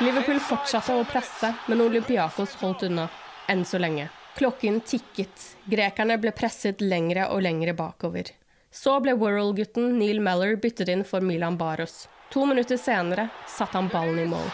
Liverpool 0.02 0.40
fortsatte 0.42 0.96
å 0.98 1.04
presse, 1.06 1.52
men 1.68 1.84
Olympiakos 1.84 2.56
holdt 2.64 2.88
unna. 2.88 3.06
Enn 3.52 3.62
så 3.68 3.78
lenge. 3.78 4.08
Klokken 4.36 4.80
tikket, 4.80 5.56
grekerne 5.64 6.16
ble 6.18 6.32
presset 6.32 6.80
lengre 6.80 7.28
og 7.34 7.42
lengre 7.44 7.74
bakover. 7.76 8.30
Så 8.72 8.96
ble 9.04 9.12
Worrell-gutten 9.20 9.98
Neil 9.98 10.22
Meller 10.24 10.56
byttet 10.56 10.88
inn 10.88 11.04
for 11.04 11.20
Milan 11.20 11.58
Baros. 11.60 12.06
To 12.32 12.46
minutter 12.48 12.80
senere 12.80 13.28
satte 13.44 13.76
han 13.76 13.92
ballen 13.92 14.22
i 14.22 14.24
mål. 14.24 14.48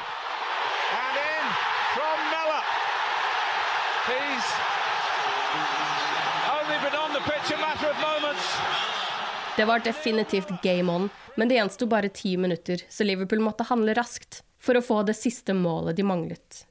Det 9.56 9.64
var 9.64 9.78
definitivt 9.78 10.62
game 10.62 10.92
on, 10.92 11.08
men 11.36 11.48
det 11.48 11.54
gjensto 11.54 11.86
bare 11.86 12.08
ti 12.08 12.36
minutter, 12.36 12.82
så 12.88 13.06
Liverpool 13.06 13.40
måtte 13.42 13.66
handle 13.70 13.94
raskt 13.94 14.42
for 14.58 14.78
å 14.78 14.82
få 14.82 15.02
det 15.06 15.14
siste 15.18 15.54
målet 15.54 15.96
de 15.98 16.06
manglet. 16.06 16.64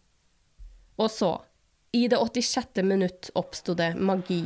Og 0.95 1.11
så 1.11 1.33
i 1.97 2.07
det 2.07 2.17
86. 2.17 2.67
minutt, 2.75 3.29
oppsto 3.33 3.73
det 3.73 3.95
magi. 3.95 4.43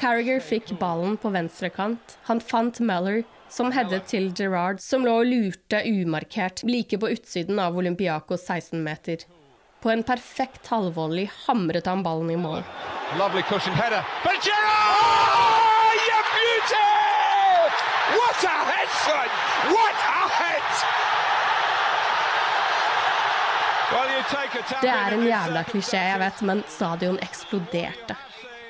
Carriger 0.00 0.40
fikk 0.40 0.70
ballen 0.80 1.16
på 1.16 1.30
venstre 1.32 1.68
kant. 1.72 2.18
Han 2.28 2.40
fant 2.40 2.80
Mellor, 2.80 3.22
som 3.52 3.70
headet 3.72 4.08
til 4.10 4.30
Gerrard, 4.36 4.80
som 4.80 5.04
lå 5.06 5.14
og 5.20 5.28
lurte 5.28 5.82
umarkert 5.86 6.64
like 6.68 6.98
på 7.00 7.10
utsiden 7.14 7.60
av 7.62 7.76
Olympiakos 7.78 8.48
16-meter. 8.48 9.26
På 9.82 9.92
en 9.92 10.02
perfekt 10.02 10.66
halvvolley 10.72 11.28
hamret 11.46 11.86
han 11.86 12.02
ballen 12.04 12.32
i 12.32 12.36
mål. 12.40 12.64
Lovely 13.20 13.42
cushion 13.42 13.76
header. 13.76 14.02
But 14.24 14.40
Gerrard! 14.44 15.66
What 18.16 18.44
a 18.44 18.56
head, 18.70 18.90
son! 19.04 19.28
What 19.74 19.98
a 20.06 20.28
head! 20.40 20.68
Det 24.82 24.90
er 24.90 25.14
en 25.14 25.26
jævla 25.26 25.62
klisjé, 25.68 26.00
jeg 26.10 26.20
vet, 26.20 26.42
men 26.48 26.62
stadion 26.70 27.18
eksploderte. 27.24 28.16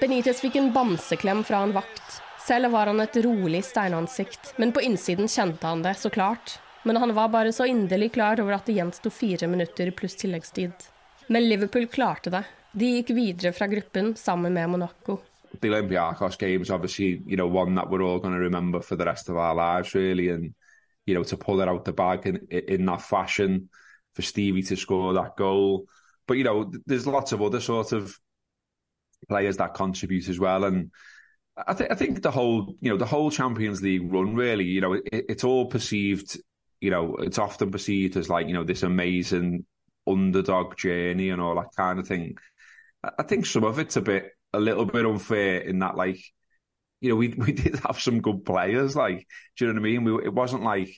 Benitez 0.01 0.41
fikk 0.45 0.59
en 0.61 0.73
bamseklem 0.75 1.43
fra 1.45 1.63
en 1.65 1.75
vakt. 1.77 2.21
Selv 2.47 2.71
var 2.75 2.91
han 2.91 3.01
et 3.03 3.17
rolig 3.25 3.63
steinansikt, 3.65 4.53
men 4.61 4.73
på 4.73 4.85
innsiden 4.87 5.29
kjente 5.29 5.67
han 5.67 5.83
det, 5.83 5.97
så 5.99 6.11
klart. 6.13 6.59
Men 6.85 7.01
han 7.03 7.15
var 7.15 7.33
bare 7.33 7.53
så 7.53 7.67
inderlig 7.67 8.13
klar 8.15 8.41
over 8.41 8.59
at 8.59 8.69
det 8.69 8.77
gjensto 8.77 9.11
fire 9.11 9.49
minutter 9.51 9.91
pluss 9.91 10.15
tilleggstid. 10.21 10.91
Men 11.27 11.49
Liverpool 11.49 11.89
klarte 11.91 12.31
det. 12.31 12.45
De 12.77 12.93
gikk 12.99 13.17
videre 13.17 13.51
fra 13.57 13.67
gruppen 13.67 14.15
sammen 14.17 14.55
med 14.55 14.71
Monaco. 14.71 15.19
the 15.61 15.69
Olympiacos 15.69 16.37
games, 16.37 16.71
obviously, 16.71 17.23
you 17.27 17.37
know, 17.37 17.47
one 17.47 17.75
that 17.75 17.89
we're 17.91 18.03
all 18.03 18.19
going 18.19 18.35
to 18.35 18.41
remember 18.41 18.81
for 18.81 18.97
the 18.97 19.05
rest 19.05 19.29
of 19.29 19.37
our 19.37 19.55
lives, 19.55 19.95
really. 19.95 20.29
And, 20.29 20.55
you 21.07 21.15
know, 21.15 21.23
to 21.25 21.37
pull 21.37 21.61
it 21.61 21.69
out 21.69 21.85
the 21.85 21.93
bag 21.93 22.27
in, 22.27 22.47
in 22.51 22.87
that 22.87 23.03
fashion, 23.03 23.69
for 24.17 24.23
Stevie 24.23 24.63
to 24.63 24.77
score 24.77 25.13
that 25.13 25.37
goal. 25.37 25.87
But, 26.27 26.39
you 26.39 26.45
know, 26.45 26.73
there's 26.87 27.07
lots 27.07 27.33
of 27.33 27.43
other 27.43 27.61
sort 27.61 27.93
of 27.93 28.19
players 29.29 29.59
that 29.59 29.75
contribute 29.75 30.29
as 30.29 30.41
well. 30.41 30.65
And 30.65 30.91
I, 31.57 31.75
th- 31.75 31.91
I 31.91 31.95
think 31.95 32.23
the 32.23 32.31
whole, 32.31 32.75
you 32.81 32.91
know, 32.91 32.97
the 32.97 33.07
whole 33.07 33.31
Champions 33.31 33.83
League 33.83 34.11
run, 34.11 34.35
really, 34.35 34.65
you 34.65 34.81
know, 34.81 34.95
it, 34.95 35.05
it's 35.13 35.45
all 35.45 35.67
perceived, 35.67 36.39
you 36.81 36.91
know, 36.91 37.17
it's 37.17 37.39
often 37.39 37.71
perceived 37.71 38.17
as 38.17 38.29
like, 38.29 38.49
you 38.49 38.55
know, 38.55 38.65
this 38.65 38.83
amazing 38.83 39.67
underdog 40.07 40.77
journey 40.77 41.31
and 41.31 41.41
all 41.41 41.55
that 41.57 41.77
kind 41.77 41.99
of 41.99 42.09
thing. 42.09 42.37
I 43.19 43.23
think 43.23 43.47
some 43.47 43.65
of 43.65 43.79
it's 43.79 43.97
a 43.97 44.01
bit 44.01 44.31
a 44.53 44.59
little 44.59 44.87
bit 44.87 45.05
unfair 45.05 45.61
in 45.61 45.81
that, 45.81 45.97
like, 45.97 46.19
you 47.01 47.11
know, 47.11 47.17
we 47.17 47.29
we 47.37 47.53
did 47.53 47.77
have 47.87 48.01
some 48.01 48.21
good 48.21 48.45
players. 48.45 48.97
Like, 48.97 49.27
do 49.57 49.67
you 49.67 49.73
know 49.73 49.81
what 49.81 49.87
I 49.87 49.91
mean? 49.91 50.05
We, 50.05 50.25
it 50.25 50.35
wasn't 50.35 50.63
like 50.63 50.91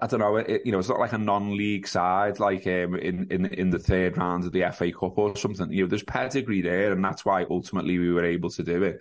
I, 0.00 0.06
don't 0.06 0.20
know. 0.20 0.36
It, 0.36 0.62
you 0.64 0.72
know, 0.72 0.78
it's 0.78 0.88
not 0.88 1.00
like 1.00 1.12
a 1.12 1.18
non-league 1.18 1.86
side, 1.86 2.38
like 2.40 2.66
um, 2.66 2.94
in 2.96 3.26
in 3.30 3.46
in 3.46 3.70
the 3.70 3.78
third 3.78 4.16
round 4.16 4.44
of 4.44 4.52
the 4.52 4.70
FA 4.72 4.92
Cup 4.92 5.18
or 5.18 5.36
something. 5.36 5.70
You 5.72 5.82
know, 5.82 5.88
there's 5.88 6.02
pedigree 6.02 6.62
there, 6.62 6.92
and 6.92 7.04
that's 7.04 7.24
why 7.24 7.44
ultimately 7.48 7.98
we 7.98 8.12
were 8.12 8.24
able 8.24 8.50
to 8.50 8.62
do 8.62 8.82
it. 8.82 9.00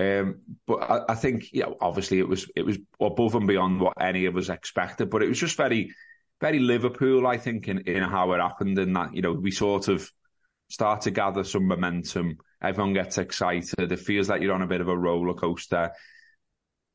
Um, 0.00 0.42
but 0.66 0.76
I, 0.76 1.12
I 1.12 1.14
think, 1.16 1.52
you 1.52 1.62
know, 1.62 1.76
obviously 1.80 2.18
it 2.20 2.28
was 2.28 2.50
it 2.54 2.64
was 2.64 2.78
above 3.00 3.34
and 3.34 3.46
beyond 3.46 3.80
what 3.80 3.94
any 4.00 4.26
of 4.26 4.36
us 4.36 4.48
expected. 4.48 5.10
But 5.10 5.22
it 5.22 5.28
was 5.28 5.40
just 5.40 5.56
very, 5.56 5.92
very 6.40 6.58
Liverpool, 6.58 7.26
I 7.26 7.36
think, 7.36 7.68
in, 7.68 7.78
in 7.80 8.02
how 8.02 8.32
it 8.32 8.40
happened. 8.40 8.78
In 8.78 8.92
that, 8.92 9.14
you 9.14 9.22
know, 9.22 9.32
we 9.32 9.50
sort 9.50 9.88
of 9.88 10.10
start 10.68 11.02
to 11.02 11.10
gather 11.10 11.44
some 11.44 11.66
momentum 11.66 12.38
Everyone 12.60 12.92
gets 12.92 13.18
excited. 13.18 13.92
It 13.92 14.00
feels 14.00 14.28
like 14.28 14.42
you're 14.42 14.54
on 14.54 14.62
a 14.62 14.66
bit 14.66 14.80
of 14.80 14.88
a 14.88 14.96
roller 14.96 15.34
coaster. 15.34 15.92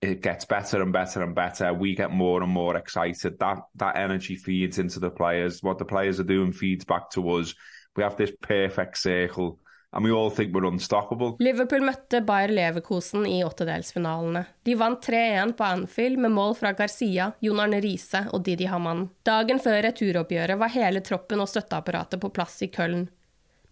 It 0.04 0.22
gets 0.22 0.44
better 0.44 0.82
and 0.82 0.92
better 0.92 1.24
and 1.24 1.34
better. 1.34 1.74
We 1.74 1.96
get 1.96 2.12
more 2.12 2.44
and 2.44 2.52
more 2.52 2.76
excited. 2.76 3.40
That 3.40 3.60
that 3.76 3.96
energy 3.96 4.36
feeds 4.36 4.78
into 4.78 5.00
the 5.00 5.10
players. 5.10 5.64
What 5.64 5.78
the 5.78 5.86
players 5.86 6.20
are 6.20 6.28
doing 6.28 6.52
feeds 6.52 6.86
back 6.86 7.10
to 7.12 7.30
us. 7.30 7.56
We 7.96 8.04
have 8.04 8.18
this 8.18 8.32
perfect 8.42 8.98
circle. 8.98 9.60
And 9.94 10.04
we 10.04 10.12
all 10.12 10.30
think 10.30 10.54
we're 10.56 10.66
unstoppable. 10.66 11.36
Liverpool 11.40 11.86
møtte 11.86 12.20
Bayer 12.26 12.52
Leverkosen 12.52 13.28
i 13.30 13.44
åttedelsfinalene. 13.46 14.42
De 14.66 14.76
vant 14.76 15.00
3-1 15.06 15.54
på 15.54 15.64
Anfield 15.64 16.20
med 16.20 16.34
mål 16.34 16.56
fra 16.58 16.74
Garcia, 16.74 17.32
Jon 17.40 17.62
Arne 17.62 17.80
Riise 17.82 18.26
og 18.34 18.44
Didi 18.44 18.66
Hamann. 18.66 19.06
Dagen 19.24 19.62
før 19.62 19.84
returoppgjøret 19.86 20.60
var 20.60 20.74
hele 20.74 21.04
troppen 21.06 21.46
og 21.46 21.52
støtteapparatet 21.52 22.20
på 22.20 22.34
plass 22.34 22.58
i 22.66 22.72
Köln. 22.74 23.06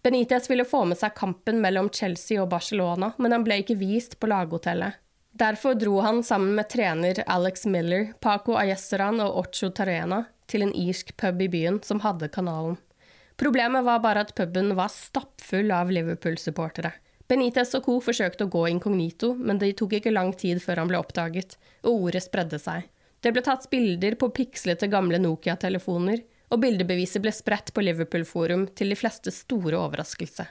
Benitez 0.02 0.48
ville 0.50 0.64
få 0.64 0.84
med 0.86 0.98
seg 1.02 1.12
kampen 1.18 1.60
mellom 1.62 1.90
Chelsea 1.94 2.40
og 2.42 2.48
Barcelona, 2.54 3.12
men 3.18 3.34
han 3.34 3.44
ble 3.46 3.60
ikke 3.62 3.80
vist 3.82 4.16
på 4.22 4.30
laghotellet. 4.30 5.01
Derfor 5.32 5.74
dro 5.74 6.00
han 6.00 6.22
sammen 6.22 6.54
med 6.54 6.68
trener 6.68 7.22
Alex 7.26 7.66
Miller, 7.66 8.12
Paco 8.20 8.56
Ayesteran 8.60 9.20
og 9.24 9.38
Ocho 9.40 9.70
Tarena 9.72 10.26
til 10.46 10.66
en 10.66 10.74
irsk 10.76 11.14
pub 11.16 11.40
i 11.40 11.48
byen 11.48 11.80
som 11.82 12.02
hadde 12.04 12.28
kanalen. 12.28 12.76
Problemet 13.40 13.84
var 13.86 14.02
bare 14.04 14.26
at 14.26 14.34
puben 14.36 14.74
var 14.76 14.92
stappfull 14.92 15.72
av 15.72 15.90
Liverpool-supportere. 15.90 16.92
Benitez 17.32 17.72
og 17.78 17.86
co. 17.86 17.96
forsøkte 18.04 18.44
å 18.44 18.52
gå 18.52 18.66
inkognito, 18.68 19.32
men 19.34 19.56
det 19.58 19.72
tok 19.80 19.96
ikke 19.96 20.12
lang 20.12 20.34
tid 20.36 20.60
før 20.60 20.82
han 20.82 20.90
ble 20.90 21.00
oppdaget, 21.00 21.56
og 21.80 22.08
ordet 22.08 22.26
spredde 22.26 22.60
seg. 22.60 22.90
Det 23.24 23.32
ble 23.32 23.40
tatt 23.46 23.70
bilder 23.72 24.18
på 24.20 24.28
pikslete 24.36 24.90
gamle 24.92 25.16
Nokia-telefoner, 25.22 26.20
og 26.52 26.60
bildebeviset 26.60 27.22
ble 27.24 27.32
spredt 27.32 27.72
på 27.72 27.84
Liverpool 27.86 28.26
Forum 28.28 28.66
til 28.76 28.92
de 28.92 28.98
fleste 29.00 29.32
store 29.32 29.80
overraskelse. 29.80 30.44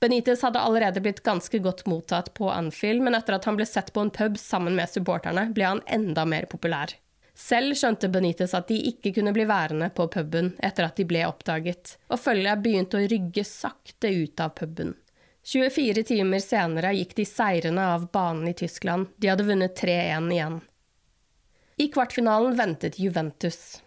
Benitez 0.00 0.42
hadde 0.42 0.60
allerede 0.60 1.00
blitt 1.00 1.22
ganske 1.24 1.58
godt 1.58 1.86
mottatt 1.86 2.34
på 2.34 2.50
Anfield, 2.52 3.02
men 3.02 3.16
etter 3.16 3.38
at 3.38 3.46
han 3.48 3.56
ble 3.56 3.66
sett 3.66 3.92
på 3.96 4.04
en 4.04 4.12
pub 4.12 4.36
sammen 4.38 4.76
med 4.76 4.90
supporterne, 4.92 5.48
ble 5.56 5.64
han 5.64 5.82
enda 5.86 6.26
mer 6.28 6.44
populær. 6.50 6.92
Selv 7.36 7.76
skjønte 7.76 8.08
Benitez 8.12 8.54
at 8.56 8.68
de 8.68 8.76
ikke 8.90 9.12
kunne 9.16 9.32
bli 9.36 9.44
værende 9.48 9.88
på 9.96 10.06
puben 10.12 10.54
etter 10.64 10.86
at 10.88 10.96
de 10.96 11.04
ble 11.08 11.24
oppdaget, 11.28 11.96
og 12.08 12.20
følget 12.20 12.62
begynte 12.64 13.00
å 13.00 13.08
rygge 13.08 13.44
sakte 13.44 14.12
ut 14.12 14.40
av 14.40 14.54
puben. 14.56 14.94
24 15.46 16.02
timer 16.08 16.40
senere 16.42 16.94
gikk 16.96 17.12
de 17.16 17.26
seirende 17.28 17.84
av 17.96 18.08
banen 18.12 18.48
i 18.50 18.56
Tyskland, 18.56 19.12
de 19.16 19.30
hadde 19.30 19.46
vunnet 19.46 19.76
3-1 19.78 20.32
igjen. 20.34 20.56
I 21.76 21.88
kvartfinalen 21.92 22.56
ventet 22.56 22.98
Juventus. 22.98 23.82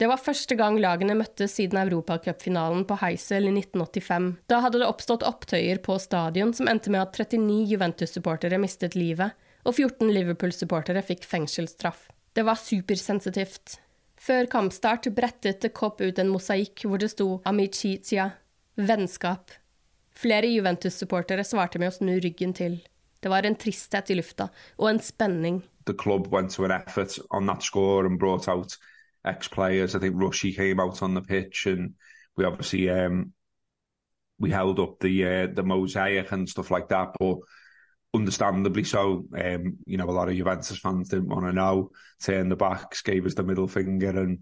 Det 0.00 0.08
var 0.08 0.16
første 0.16 0.56
gang 0.56 0.78
lagene 0.80 1.12
møttes 1.12 1.58
siden 1.58 1.76
europacupfinalen 1.82 2.86
på 2.88 2.96
Heisel 3.02 3.50
i 3.50 3.52
1985. 3.52 4.28
Da 4.48 4.62
hadde 4.64 4.78
det 4.80 4.86
oppstått 4.88 5.26
opptøyer 5.28 5.82
på 5.84 5.98
stadion 6.00 6.54
som 6.56 6.70
endte 6.72 6.88
med 6.94 7.02
at 7.02 7.18
39 7.20 7.66
Juventus-supportere 7.68 8.56
mistet 8.62 8.96
livet, 8.96 9.36
og 9.68 9.74
14 9.74 10.08
Liverpool-supportere 10.08 11.02
fikk 11.04 11.26
fengselsstraff. 11.28 12.06
Det 12.32 12.46
var 12.48 12.56
supersensitivt. 12.56 13.76
Før 14.16 14.48
kampstart 14.48 15.10
brettet 15.12 15.60
The 15.60 15.68
Cop 15.68 16.00
ut 16.00 16.18
en 16.22 16.32
mosaikk 16.32 16.86
hvor 16.86 17.02
det 17.02 17.10
sto 17.12 17.42
amicizia, 17.44 18.30
vennskap. 18.80 19.52
Flere 20.16 20.48
Juventus-supportere 20.48 21.44
svarte 21.44 21.76
med 21.82 21.92
å 21.92 21.98
snu 21.98 22.14
ryggen 22.24 22.56
til. 22.56 22.78
Det 23.20 23.28
var 23.28 23.44
en 23.44 23.58
tristhet 23.60 24.08
i 24.08 24.16
lufta, 24.16 24.48
og 24.80 24.94
en 24.94 25.02
spenning. 25.04 25.60
The 25.84 25.92
club 25.92 26.32
went 26.32 26.56
to 26.56 26.64
an 26.64 26.72
effort 26.72 27.18
on 27.30 27.52
that 27.52 27.62
score 27.62 28.06
and 28.06 28.16
brought 28.18 28.48
ex 29.24 29.48
players. 29.48 29.94
I 29.94 29.98
think 29.98 30.14
Rushy 30.16 30.52
came 30.52 30.80
out 30.80 31.02
on 31.02 31.14
the 31.14 31.22
pitch, 31.22 31.66
and 31.66 31.94
we 32.36 32.44
obviously 32.44 32.88
um, 32.90 33.32
we 34.38 34.50
held 34.50 34.80
up 34.80 35.00
the 35.00 35.24
uh, 35.24 35.46
the 35.52 35.62
mosaic 35.62 36.32
and 36.32 36.48
stuff 36.48 36.70
like 36.70 36.88
that. 36.88 37.14
But 37.18 37.38
understandably 38.12 38.84
so, 38.84 39.26
um, 39.36 39.78
you 39.86 39.96
know, 39.96 40.08
a 40.08 40.12
lot 40.12 40.28
of 40.28 40.36
Juventus 40.36 40.78
fans 40.78 41.08
didn't 41.08 41.28
want 41.28 41.46
to 41.46 41.52
know, 41.52 41.90
turned 42.20 42.50
the 42.50 42.56
backs, 42.56 43.02
gave 43.02 43.26
us 43.26 43.34
the 43.34 43.42
middle 43.42 43.68
finger, 43.68 44.10
and 44.10 44.40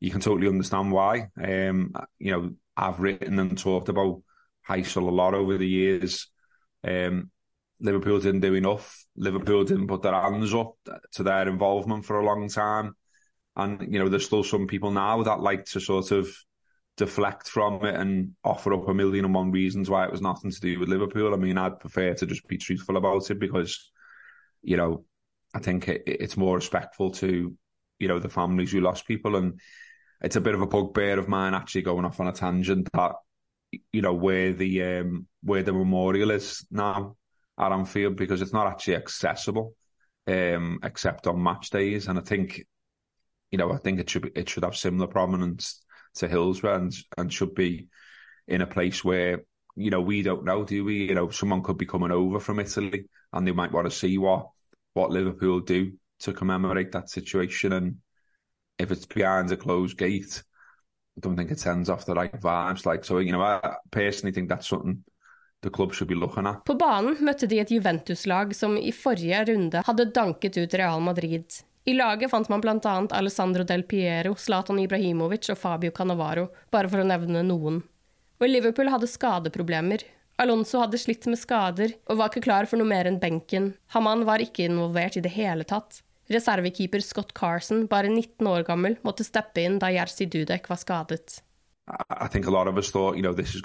you 0.00 0.10
can 0.10 0.20
totally 0.20 0.48
understand 0.48 0.92
why. 0.92 1.28
Um, 1.42 1.92
you 2.18 2.32
know, 2.32 2.50
I've 2.76 3.00
written 3.00 3.38
and 3.38 3.58
talked 3.58 3.88
about 3.88 4.22
Heysel 4.68 5.08
a 5.08 5.10
lot 5.10 5.34
over 5.34 5.58
the 5.58 5.68
years. 5.68 6.28
Um, 6.84 7.30
Liverpool 7.80 8.20
didn't 8.20 8.40
do 8.40 8.54
enough. 8.54 9.04
Liverpool 9.16 9.64
didn't 9.64 9.88
put 9.88 10.02
their 10.02 10.14
hands 10.14 10.54
up 10.54 10.74
to 11.12 11.22
their 11.22 11.48
involvement 11.48 12.04
for 12.04 12.18
a 12.18 12.24
long 12.24 12.48
time. 12.48 12.94
And, 13.58 13.92
you 13.92 13.98
know, 13.98 14.08
there's 14.08 14.24
still 14.24 14.44
some 14.44 14.66
people 14.66 14.90
now 14.92 15.22
that 15.24 15.40
like 15.40 15.64
to 15.66 15.80
sort 15.80 16.12
of 16.12 16.28
deflect 16.96 17.48
from 17.48 17.84
it 17.84 17.94
and 17.94 18.34
offer 18.44 18.72
up 18.72 18.88
a 18.88 18.94
million 18.94 19.24
and 19.24 19.34
one 19.34 19.50
reasons 19.50 19.90
why 19.90 20.04
it 20.04 20.12
was 20.12 20.20
nothing 20.20 20.50
to 20.50 20.60
do 20.60 20.78
with 20.78 20.88
Liverpool. 20.88 21.34
I 21.34 21.36
mean, 21.36 21.58
I'd 21.58 21.80
prefer 21.80 22.14
to 22.14 22.26
just 22.26 22.46
be 22.46 22.56
truthful 22.56 22.96
about 22.96 23.30
it 23.30 23.38
because, 23.38 23.90
you 24.62 24.76
know, 24.76 25.04
I 25.54 25.58
think 25.58 25.88
it, 25.88 26.02
it's 26.06 26.36
more 26.36 26.56
respectful 26.56 27.10
to, 27.12 27.54
you 27.98 28.08
know, 28.08 28.18
the 28.18 28.28
families 28.28 28.72
who 28.72 28.80
lost 28.80 29.06
people. 29.06 29.36
And 29.36 29.60
it's 30.20 30.36
a 30.36 30.40
bit 30.40 30.54
of 30.54 30.60
a 30.60 30.66
bugbear 30.66 31.18
of 31.18 31.28
mine 31.28 31.54
actually 31.54 31.82
going 31.82 32.04
off 32.04 32.20
on 32.20 32.28
a 32.28 32.32
tangent 32.32 32.88
that, 32.92 33.12
you 33.92 34.02
know, 34.02 34.14
where 34.14 34.52
the 34.52 34.82
um, 34.82 35.26
where 35.42 35.62
the 35.62 35.72
memorial 35.72 36.30
is 36.30 36.66
now 36.70 37.16
at 37.58 37.72
Anfield 37.72 38.16
because 38.16 38.40
it's 38.40 38.52
not 38.52 38.66
actually 38.66 38.96
accessible 38.96 39.74
um, 40.26 40.78
except 40.82 41.26
on 41.26 41.42
match 41.42 41.70
days. 41.70 42.08
And 42.08 42.18
I 42.18 42.22
think 42.22 42.64
you 43.50 43.58
know, 43.58 43.72
I 43.72 43.78
think 43.78 44.00
it 44.00 44.10
should 44.10 44.22
be, 44.22 44.32
it 44.34 44.48
should 44.48 44.64
have 44.64 44.76
similar 44.76 45.06
prominence 45.06 45.82
to 46.16 46.28
Hillsborough 46.28 46.76
and 46.76 46.94
and 47.16 47.32
should 47.32 47.54
be 47.54 47.88
in 48.46 48.62
a 48.62 48.66
place 48.66 49.04
where 49.04 49.42
you 49.78 49.90
know, 49.90 50.00
we 50.00 50.22
don't 50.22 50.44
know, 50.44 50.64
do 50.64 50.84
we? 50.84 51.08
You 51.08 51.14
know, 51.14 51.30
someone 51.30 51.62
could 51.62 51.78
be 51.78 51.86
coming 51.86 52.10
over 52.10 52.40
from 52.40 52.58
Italy 52.58 53.06
and 53.32 53.46
they 53.46 53.52
might 53.52 53.72
want 53.72 53.86
to 53.86 53.96
see 53.96 54.18
what 54.18 54.48
what 54.94 55.10
Liverpool 55.10 55.60
do 55.60 55.92
to 56.20 56.32
commemorate 56.32 56.90
that 56.92 57.08
situation. 57.08 57.72
And 57.72 57.96
if 58.78 58.90
it's 58.90 59.06
behind 59.06 59.52
a 59.52 59.56
closed 59.56 59.96
gate, 59.96 60.42
I 61.16 61.20
don't 61.20 61.36
think 61.36 61.52
it 61.52 61.60
sends 61.60 61.88
off 61.88 62.06
the 62.06 62.14
right 62.14 62.40
vibes. 62.40 62.84
Like, 62.86 63.04
so, 63.04 63.18
you 63.18 63.30
know, 63.30 63.42
I 63.42 63.76
personally 63.92 64.32
think 64.32 64.48
that's 64.48 64.66
something 64.66 65.04
the 65.62 65.70
club 65.70 65.94
should 65.94 66.08
be 66.08 66.16
looking 66.16 66.46
at. 66.46 66.64
På 66.64 66.74
banen 66.74 67.16
møtte 67.22 67.46
de 67.46 67.60
et 67.60 67.70
Juventus-lag 67.70 68.54
som 68.56 68.76
i 68.76 68.90
forrige 68.92 69.44
runde 69.46 69.82
hadde 69.86 70.10
danket 70.14 70.58
ut 70.58 70.74
Real 70.74 71.00
Madrid. 71.00 71.62
I 71.88 71.94
laget 71.96 72.28
fant 72.30 72.48
man 72.52 72.60
bl.a. 72.60 72.94
Alessandro 73.16 73.64
Del 73.64 73.82
Piero, 73.88 74.34
Zlatan 74.36 74.76
Ibrahimovic 74.82 75.48
og 75.54 75.56
Fabio 75.56 75.92
Cannavaro, 75.96 76.50
bare 76.70 76.90
for 76.92 77.00
å 77.00 77.06
nevne 77.08 77.40
noen. 77.46 77.78
Og 78.38 78.44
Liverpool 78.50 78.90
hadde 78.92 79.08
skadeproblemer. 79.08 80.04
Alonso 80.38 80.82
hadde 80.82 81.00
slitt 81.00 81.24
med 81.32 81.40
skader 81.40 81.94
og 82.10 82.20
var 82.20 82.28
ikke 82.28 82.44
klar 82.44 82.68
for 82.68 82.76
noe 82.78 82.90
mer 82.90 83.08
enn 83.08 83.16
benken. 83.22 83.70
Haman 83.94 84.26
var 84.28 84.44
ikke 84.44 84.66
involvert 84.68 85.16
i 85.16 85.24
det 85.24 85.32
hele 85.32 85.64
tatt. 85.64 86.02
Reservekeeper 86.28 87.00
Scott 87.00 87.32
Carson, 87.32 87.86
bare 87.88 88.12
19 88.12 88.44
år 88.52 88.68
gammel, 88.68 88.98
måtte 89.00 89.24
steppe 89.24 89.64
inn 89.64 89.80
da 89.80 89.88
Jerzy 89.88 90.28
Dudek 90.28 90.68
var 90.68 90.82
skadet. 90.82 91.40
I 91.88 92.28
think 92.28 92.46
a 92.46 92.52
lot 92.52 92.68
of 92.68 92.76
us 92.76 92.92
thought, 92.92 93.16
you 93.16 93.22
know, 93.22 93.32
this 93.32 93.56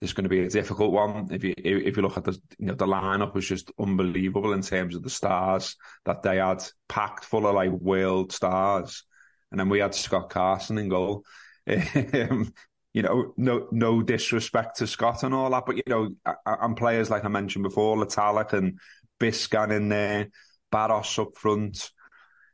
is 0.00 0.12
going 0.12 0.24
to 0.24 0.30
be 0.30 0.40
a 0.40 0.48
difficult 0.48 0.92
one. 0.92 1.28
If 1.30 1.42
you 1.42 1.54
if 1.56 1.96
you 1.96 2.02
look 2.02 2.16
at 2.16 2.24
the 2.24 2.38
you 2.58 2.66
know 2.66 2.74
the 2.74 2.86
lineup 2.86 3.34
was 3.34 3.46
just 3.46 3.70
unbelievable 3.78 4.52
in 4.52 4.62
terms 4.62 4.94
of 4.94 5.02
the 5.02 5.10
stars 5.10 5.76
that 6.04 6.22
they 6.22 6.36
had 6.36 6.62
packed 6.88 7.24
full 7.24 7.46
of 7.46 7.54
like 7.54 7.70
world 7.70 8.32
stars, 8.32 9.04
and 9.50 9.58
then 9.58 9.68
we 9.68 9.78
had 9.78 9.94
Scott 9.94 10.30
Carson 10.30 10.78
in 10.78 10.88
goal. 10.88 11.24
Um, 11.66 12.52
you 12.94 13.02
know, 13.02 13.34
no 13.36 13.68
no 13.72 14.00
disrespect 14.02 14.78
to 14.78 14.86
Scott 14.86 15.22
and 15.22 15.34
all 15.34 15.50
that, 15.50 15.66
but 15.66 15.76
you 15.76 15.82
know, 15.86 16.08
and 16.46 16.76
players 16.76 17.10
like 17.10 17.26
I 17.26 17.28
mentioned 17.28 17.64
before, 17.64 17.94
Latalik 17.96 18.54
and 18.54 18.78
Biscan 19.20 19.70
in 19.70 19.90
there, 19.90 20.28
Barros 20.72 21.18
up 21.18 21.36
front, 21.36 21.90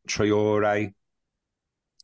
Traore. 0.09 0.93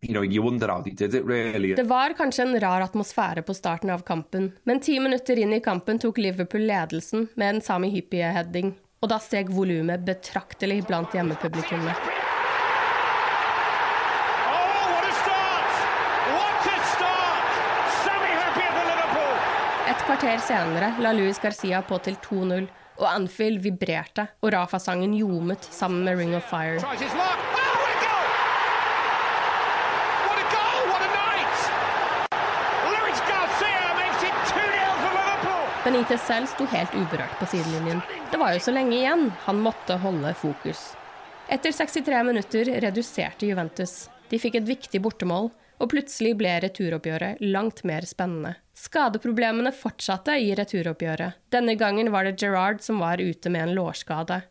You 0.00 0.14
know, 0.14 0.22
you 0.22 0.42
wonder 0.42 0.68
how 0.68 0.80
they 0.80 0.92
did 0.92 1.14
it, 1.14 1.24
really. 1.24 1.74
Det 1.74 1.82
var 1.82 2.12
kanskje 2.12 2.42
en 2.42 2.60
rar 2.60 2.80
atmosfære 2.80 3.42
på 3.42 3.54
starten 3.54 3.90
av 3.90 3.98
kampen, 3.98 4.52
men 4.62 4.80
ti 4.80 5.00
minutter 5.00 5.38
inn 5.38 5.52
i 5.52 5.60
kampen 5.60 5.98
tok 5.98 6.18
Liverpool 6.18 6.62
ledelsen 6.62 7.26
med 7.34 7.54
en 7.54 7.60
Sami 7.60 7.90
Hyppie-heading, 7.90 8.76
og 9.02 9.10
da 9.10 9.18
steg 9.18 9.50
volumet 9.50 10.06
betraktelig 10.06 10.84
blant 10.86 11.18
hjemmepublikummet. 11.18 11.98
Et 19.88 20.06
kvarter 20.06 20.38
senere 20.46 20.94
la 21.02 21.10
Luis 21.12 21.42
Garcia 21.42 21.82
på 21.82 21.98
til 22.06 22.22
2-0, 22.22 22.70
og 23.02 23.06
Anfield 23.10 23.66
vibrerte, 23.66 24.30
og 24.46 24.54
Rafa-sangen 24.54 25.18
ljomet 25.18 25.66
sammen 25.74 26.06
med 26.06 26.22
Ring 26.22 26.38
of 26.38 26.46
Fire. 26.46 26.78
Benitez 35.88 36.20
selv 36.20 36.44
sto 36.50 36.66
helt 36.68 36.92
uberørt 36.92 37.38
på 37.40 37.46
sidelinjen. 37.48 38.02
Det 38.28 38.36
var 38.36 38.52
jo 38.52 38.60
så 38.60 38.74
lenge 38.76 38.92
igjen, 38.92 39.30
han 39.46 39.60
måtte 39.64 39.94
holde 40.02 40.34
fokus. 40.36 40.82
Etter 41.48 41.72
63 41.72 42.18
minutter 42.28 42.68
reduserte 42.84 43.48
Juventus. 43.48 43.94
De 44.28 44.36
fikk 44.36 44.58
et 44.58 44.66
viktig 44.68 45.00
bortemål, 45.00 45.48
og 45.80 45.88
plutselig 45.88 46.34
ble 46.36 46.52
returoppgjøret 46.66 47.40
langt 47.40 47.80
mer 47.88 48.04
spennende. 48.04 48.58
Skadeproblemene 48.76 49.72
fortsatte 49.72 50.36
i 50.36 50.52
returoppgjøret. 50.60 51.40
Denne 51.56 51.78
gangen 51.80 52.12
var 52.12 52.28
det 52.28 52.36
Gerrard 52.36 52.84
som 52.84 53.00
var 53.00 53.16
ute 53.16 53.48
med 53.48 53.70
en 53.70 53.74
lårskade. 53.80 54.42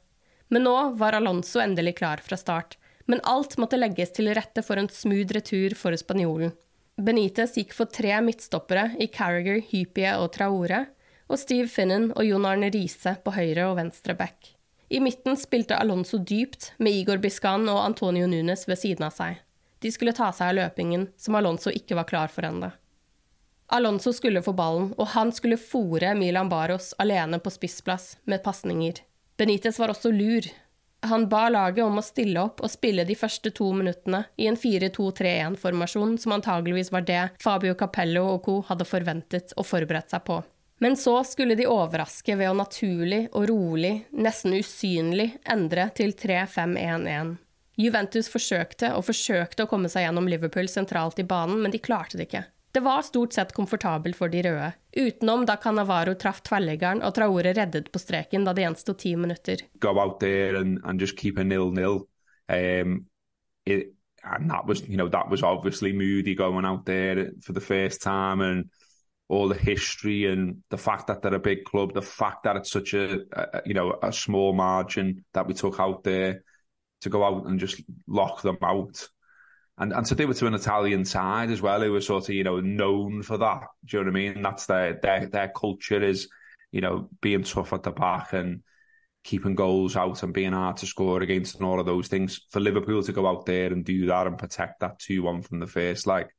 Men 0.49 0.65
nå 0.65 0.75
var 0.97 1.21
Alonso 1.21 1.61
endelig 1.61 1.99
klar 2.01 2.25
fra 2.25 2.41
start. 2.41 2.79
Men 3.05 3.21
alt 3.29 3.59
måtte 3.61 3.77
legges 3.77 4.17
til 4.17 4.33
rette 4.33 4.65
for 4.65 4.81
en 4.81 4.89
smooth 4.89 5.37
retur 5.37 5.77
for 5.77 5.93
spanjolen. 6.01 6.57
Benitez 6.97 7.59
gikk 7.61 7.77
for 7.77 7.93
tre 7.93 8.17
midtstoppere 8.25 8.95
i 8.97 9.11
Carriger, 9.13 9.61
Hypie 9.69 10.17
og 10.17 10.31
Traore, 10.33 10.87
og 11.27 11.39
Steve 11.39 11.67
Finnan 11.71 12.11
og 12.15 12.25
Jon 12.25 12.47
Arne 12.47 12.71
Riise 12.73 13.17
på 13.23 13.33
høyre 13.35 13.67
og 13.69 13.77
venstre 13.79 14.15
back. 14.17 14.53
I 14.89 15.01
midten 15.03 15.35
spilte 15.35 15.75
Alonso 15.75 16.17
dypt, 16.17 16.71
med 16.79 16.95
Igor 16.95 17.19
Biscan 17.19 17.67
og 17.67 17.83
Antonio 17.83 18.27
Nunes 18.27 18.63
ved 18.69 18.79
siden 18.79 19.09
av 19.09 19.15
seg. 19.15 19.41
De 19.83 19.91
skulle 19.91 20.15
ta 20.15 20.31
seg 20.33 20.53
av 20.53 20.59
løpingen, 20.61 21.09
som 21.19 21.35
Alonso 21.35 21.73
ikke 21.73 21.97
var 21.99 22.07
klar 22.09 22.31
for 22.31 22.47
ennå. 22.47 22.71
Alonso 23.75 24.13
skulle 24.15 24.41
få 24.41 24.53
ballen, 24.55 24.93
og 24.95 25.11
han 25.11 25.33
skulle 25.35 25.59
fòre 25.59 26.13
Milan 26.15 26.47
Baros 26.49 26.93
alene 27.03 27.41
på 27.43 27.51
spissplass 27.51 28.15
med 28.23 28.43
pasninger. 28.45 29.03
Benitez 29.37 29.77
var 29.79 29.91
også 29.91 30.13
lur. 30.15 30.47
Han 31.05 31.27
ba 31.29 31.43
laget 31.51 31.83
om 31.83 31.99
å 31.99 32.05
stille 32.05 32.41
opp 32.41 32.63
og 32.63 32.71
spille 32.71 33.03
de 33.05 33.15
første 33.15 33.51
to 33.53 33.67
minuttene 33.75 34.23
i 34.39 34.47
en 34.49 34.57
4-2-3-1-formasjon 34.57 36.15
som 36.23 36.33
antageligvis 36.39 36.89
var 36.95 37.05
det 37.05 37.23
Fabio 37.43 37.75
Capello 37.77 38.23
og 38.31 38.47
co. 38.47 38.61
hadde 38.71 38.87
forventet 38.87 39.53
og 39.59 39.67
forberedt 39.67 40.15
seg 40.15 40.23
på. 40.25 40.39
Men 40.79 40.97
så 40.97 41.23
skulle 41.23 41.55
de 41.57 41.65
overraske 41.67 42.35
ved 42.37 42.51
å 42.51 42.57
naturlig 42.57 43.23
og 43.31 43.47
rolig, 43.49 43.93
nesten 44.13 44.53
usynlig, 44.59 45.31
endre 45.49 45.87
til 45.97 46.13
3-5-1-1. 46.13 47.37
Juventus 47.77 48.29
forsøkte 48.29 48.91
og 48.97 49.05
forsøkte 49.05 49.65
å 49.65 49.69
komme 49.69 49.89
seg 49.89 50.05
gjennom 50.05 50.29
Liverpool 50.29 50.69
sentralt 50.69 51.19
i 51.21 51.25
banen, 51.25 51.59
men 51.61 51.73
de 51.73 51.81
klarte 51.81 52.17
det 52.17 52.29
ikke. 52.29 52.45
Det 52.77 52.83
var 52.85 53.01
stort 53.01 53.33
sett 53.33 53.53
komfortabelt 53.57 54.17
for 54.17 54.29
de 54.29 54.43
røde, 54.45 54.71
utenom 54.93 55.45
da 55.49 55.55
Cannavaro 55.61 56.13
traff 56.19 56.43
tverrliggeren 56.45 57.01
og 57.05 57.15
Traore 57.15 57.53
reddet 57.57 57.89
på 57.93 58.01
streken 58.01 58.45
da 58.45 58.53
det 58.53 58.67
gjensto 58.67 58.93
ti 58.93 59.15
minutter. 59.17 59.63
Go 59.81 59.97
out 59.97 60.19
there 60.19 60.59
and, 60.59 60.77
and 60.83 61.01
just 61.01 61.17
keep 61.17 61.37
a 61.37 61.43
nil-nil. 61.43 62.03
Um, 62.49 63.07
it, 63.65 63.93
and 64.23 64.51
that 64.51 64.67
was, 64.67 64.83
you 64.87 64.97
know, 64.97 65.07
that 65.09 65.29
was 65.29 65.41
obviously 65.41 65.93
Moody 65.93 66.35
going 66.35 66.65
out 66.65 66.85
there 66.85 67.31
for 67.41 67.53
the 67.53 67.61
first 67.61 68.01
time 68.01 68.41
and 68.41 68.69
all 69.29 69.49
the 69.49 69.55
history 69.55 70.25
and 70.25 70.63
the 70.69 70.77
fact 70.77 71.07
that 71.07 71.21
they're 71.21 71.33
a 71.33 71.39
big 71.39 71.65
club, 71.65 71.93
the 71.93 72.01
fact 72.01 72.43
that 72.43 72.55
it's 72.55 72.71
such 72.71 72.93
a, 72.93 73.21
a, 73.33 73.61
you 73.65 73.73
know 73.73 73.97
a 74.01 74.11
small 74.11 74.53
margin 74.53 75.25
that 75.33 75.47
we 75.47 75.53
took 75.53 75.79
out 75.79 76.03
there 76.03 76.43
to 77.01 77.09
go 77.09 77.23
out 77.23 77.45
and 77.45 77.59
just 77.59 77.81
lock 78.07 78.41
them 78.41 78.57
out, 78.61 79.07
and 79.77 79.91
and 79.91 80.05
to 80.05 80.15
do 80.15 80.29
it 80.29 80.35
to 80.35 80.47
an 80.47 80.53
Italian 80.53 81.05
side 81.05 81.51
as 81.51 81.61
well, 81.61 81.81
who 81.81 81.91
was 81.91 82.07
sort 82.07 82.29
of 82.29 82.35
you 82.35 82.43
know 82.43 82.59
known 82.59 83.21
for 83.21 83.37
that. 83.37 83.63
Do 83.85 83.97
you 83.97 84.03
know 84.03 84.11
what 84.11 84.17
I 84.17 84.33
mean? 84.33 84.41
That's 84.41 84.65
their 84.65 84.93
their 85.01 85.27
their 85.27 85.49
culture 85.49 86.01
is 86.01 86.29
you 86.71 86.81
know 86.81 87.09
being 87.21 87.43
tough 87.43 87.73
at 87.73 87.83
the 87.83 87.91
back 87.91 88.33
and 88.33 88.63
keeping 89.23 89.55
goals 89.55 89.97
out 89.97 90.23
and 90.23 90.33
being 90.33 90.53
hard 90.53 90.77
to 90.77 90.85
score 90.85 91.21
against 91.21 91.55
and 91.55 91.65
all 91.65 91.81
of 91.81 91.85
those 91.85 92.07
things. 92.07 92.39
For 92.49 92.61
Liverpool 92.61 93.03
to 93.03 93.11
go 93.11 93.27
out 93.27 93.45
there 93.45 93.73
and 93.73 93.83
do 93.83 94.05
that 94.05 94.25
and 94.25 94.37
protect 94.37 94.79
that 94.79 94.99
two 94.99 95.23
one 95.23 95.41
from 95.41 95.59
the 95.59 95.67
first 95.67 96.07
like 96.07 96.29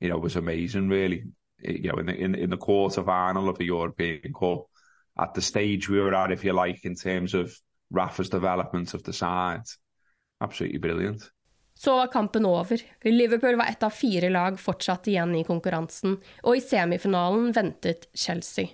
you 0.00 0.10
know, 0.10 0.18
was 0.18 0.36
amazing. 0.36 0.88
Really, 0.88 1.24
you 1.64 1.90
know, 1.90 1.98
in 1.98 2.06
the 2.06 2.14
in, 2.14 2.34
in 2.34 2.50
the 2.50 2.56
quarter 2.56 3.02
final 3.02 3.48
of 3.48 3.58
the 3.58 3.64
European 3.64 4.32
Cup, 4.32 4.66
at 5.18 5.34
the 5.34 5.40
stage 5.40 5.88
we 5.88 6.00
were 6.00 6.14
at, 6.14 6.32
if 6.32 6.44
you 6.44 6.52
like, 6.52 6.84
in 6.84 6.94
terms 6.94 7.34
of 7.34 7.60
Rafa's 7.90 8.30
development 8.30 8.94
of 8.94 9.02
the 9.02 9.12
side. 9.12 9.64
Absolutely 10.40 10.78
brilliant. 10.78 11.30
Så 11.74 11.96
var 11.96 12.06
kampen 12.06 12.46
over. 12.46 12.80
Liverpool 13.02 13.56
var 13.56 13.64
ett 13.64 13.82
av 13.82 13.90
fire 13.90 14.30
lag 14.30 14.60
fortsatt 14.60 15.08
igjen 15.08 15.34
i 15.34 15.44
konkurransen, 15.44 16.20
og 16.42 16.56
i 16.56 16.60
semifinalen 16.60 17.52
ventet 17.52 18.06
Chelsea. 18.14 18.68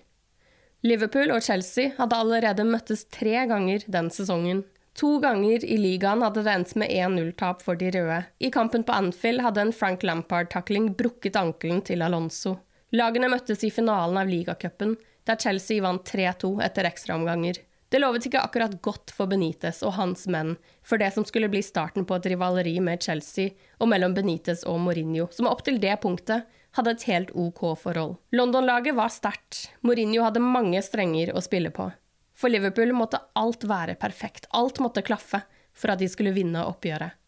Liverpool 0.82 1.32
og 1.32 1.42
Chelsea 1.42 1.92
hadde 1.96 2.16
allerede 2.16 2.64
møttes 2.64 3.06
tre 3.12 3.46
ganger 3.48 3.84
den 3.86 4.10
sesongen. 4.12 4.62
To 5.00 5.18
ganger 5.20 5.64
i 5.64 5.76
ligaen 5.80 6.22
hadde 6.24 6.42
det 6.44 6.52
endt 6.52 6.74
med 6.80 6.92
1-0-tap 6.92 7.62
for 7.64 7.78
de 7.80 7.90
røde. 7.94 8.22
I 8.40 8.50
kampen 8.52 8.84
på 8.84 8.92
Anfield 8.92 9.44
hadde 9.44 9.66
en 9.66 9.72
Frank 9.76 10.04
Lampard-takling 10.04 10.90
brukket 10.96 11.36
ankelen 11.36 11.80
til 11.86 12.02
Alonso. 12.02 12.56
Lagene 12.90 13.28
møttes 13.30 13.62
i 13.62 13.70
finalen 13.70 14.18
av 14.18 14.30
ligacupen, 14.30 14.96
der 15.28 15.38
Chelsea 15.38 15.82
vant 15.82 16.02
3-2 16.10 16.56
etter 16.64 16.88
ekstraomganger. 16.88 17.60
Det 17.90 17.98
lovet 17.98 18.26
ikke 18.26 18.42
akkurat 18.42 18.76
godt 18.82 19.10
for 19.14 19.30
Benitez 19.30 19.80
og 19.86 19.96
hans 19.96 20.28
menn 20.30 20.52
for 20.86 20.98
det 21.02 21.08
som 21.14 21.24
skulle 21.26 21.50
bli 21.50 21.62
starten 21.62 22.06
på 22.06 22.18
et 22.18 22.28
rivaleri 22.30 22.76
med 22.82 23.02
Chelsea 23.02 23.50
og 23.78 23.90
mellom 23.90 24.14
Benitez 24.14 24.62
og 24.66 24.78
Mourinho, 24.82 25.26
som 25.34 25.48
opp 25.50 25.64
til 25.66 25.80
det 25.82 25.96
punktet 26.02 26.46
hadde 26.78 26.94
et 26.94 27.06
helt 27.10 27.32
OK 27.34 27.64
forhold. 27.78 28.16
London-laget 28.34 28.94
var 28.98 29.10
sterkt, 29.10 29.64
Mourinho 29.82 30.22
hadde 30.26 30.42
mange 30.42 30.82
strenger 30.86 31.34
å 31.34 31.42
spille 31.42 31.74
på. 31.74 31.88
For 32.38 32.50
Liverpool 32.50 32.94
måtte 32.96 33.22
alt 33.38 33.66
være 33.66 33.98
perfekt, 33.98 34.46
alt 34.54 34.78
måtte 34.82 35.02
klaffe 35.06 35.42
for 35.74 35.90
at 35.90 36.02
de 36.02 36.08
skulle 36.10 36.34
vinne 36.34 36.62
oppgjøret. 36.66 37.18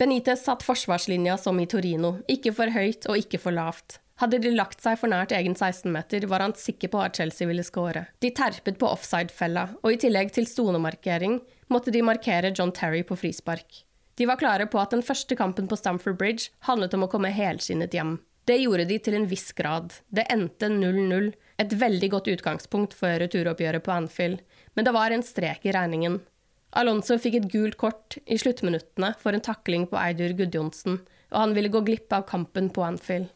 Benitez 0.00 0.46
satt 0.46 0.64
forsvarslinja 0.64 1.36
som 1.36 1.60
i 1.60 1.68
Torino, 1.68 2.16
ikke 2.24 2.54
for 2.56 2.72
høyt 2.72 3.04
og 3.04 3.20
ikke 3.20 3.40
for 3.40 3.52
lavt. 3.52 3.98
Hadde 4.20 4.36
de 4.44 4.50
lagt 4.52 4.82
seg 4.84 4.98
for 5.00 5.08
nært 5.08 5.32
egen 5.32 5.54
16-meter, 5.56 6.26
var 6.28 6.42
han 6.44 6.52
sikker 6.52 6.90
på 6.92 7.00
at 7.00 7.16
Chelsea 7.16 7.48
ville 7.48 7.64
skåre. 7.64 8.02
De 8.20 8.28
terpet 8.36 8.76
på 8.80 8.88
offside-fella, 8.92 9.62
og 9.80 9.94
i 9.94 10.00
tillegg 10.02 10.34
til 10.36 10.48
stonemarkering 10.48 11.38
måtte 11.72 11.94
de 11.94 12.02
markere 12.04 12.50
John 12.52 12.74
Terry 12.76 13.00
på 13.08 13.16
frispark. 13.16 13.86
De 14.20 14.26
var 14.28 14.36
klare 14.36 14.66
på 14.68 14.76
at 14.76 14.92
den 14.92 15.00
første 15.06 15.38
kampen 15.38 15.70
på 15.70 15.78
Stamford 15.80 16.18
Bridge 16.20 16.50
handlet 16.68 16.92
om 16.98 17.06
å 17.06 17.08
komme 17.08 17.32
helskinnet 17.32 17.96
hjem. 17.96 18.18
Det 18.44 18.58
gjorde 18.60 18.84
de 18.90 19.00
til 19.00 19.16
en 19.16 19.26
viss 19.30 19.54
grad. 19.56 19.94
Det 20.12 20.26
endte 20.28 20.68
0-0, 20.68 21.32
et 21.64 21.74
veldig 21.80 22.12
godt 22.12 22.28
utgangspunkt 22.34 22.98
for 22.98 23.16
returoppgjøret 23.24 23.86
på 23.86 23.96
Anfield, 23.96 24.44
men 24.76 24.84
det 24.84 24.96
var 24.96 25.16
en 25.16 25.24
strek 25.24 25.64
i 25.64 25.72
regningen. 25.76 26.20
Alonso 26.76 27.16
fikk 27.16 27.40
et 27.40 27.50
gult 27.56 27.80
kort 27.80 28.20
i 28.28 28.36
sluttminuttene 28.36 29.14
for 29.22 29.32
en 29.32 29.48
takling 29.48 29.88
på 29.88 29.96
Eidur 29.96 30.36
Gudjonsen, 30.36 31.00
og 31.32 31.44
han 31.46 31.56
ville 31.56 31.72
gå 31.72 31.80
glipp 31.88 32.12
av 32.12 32.28
kampen 32.28 32.68
på 32.68 32.84
Anfield. 32.84 33.32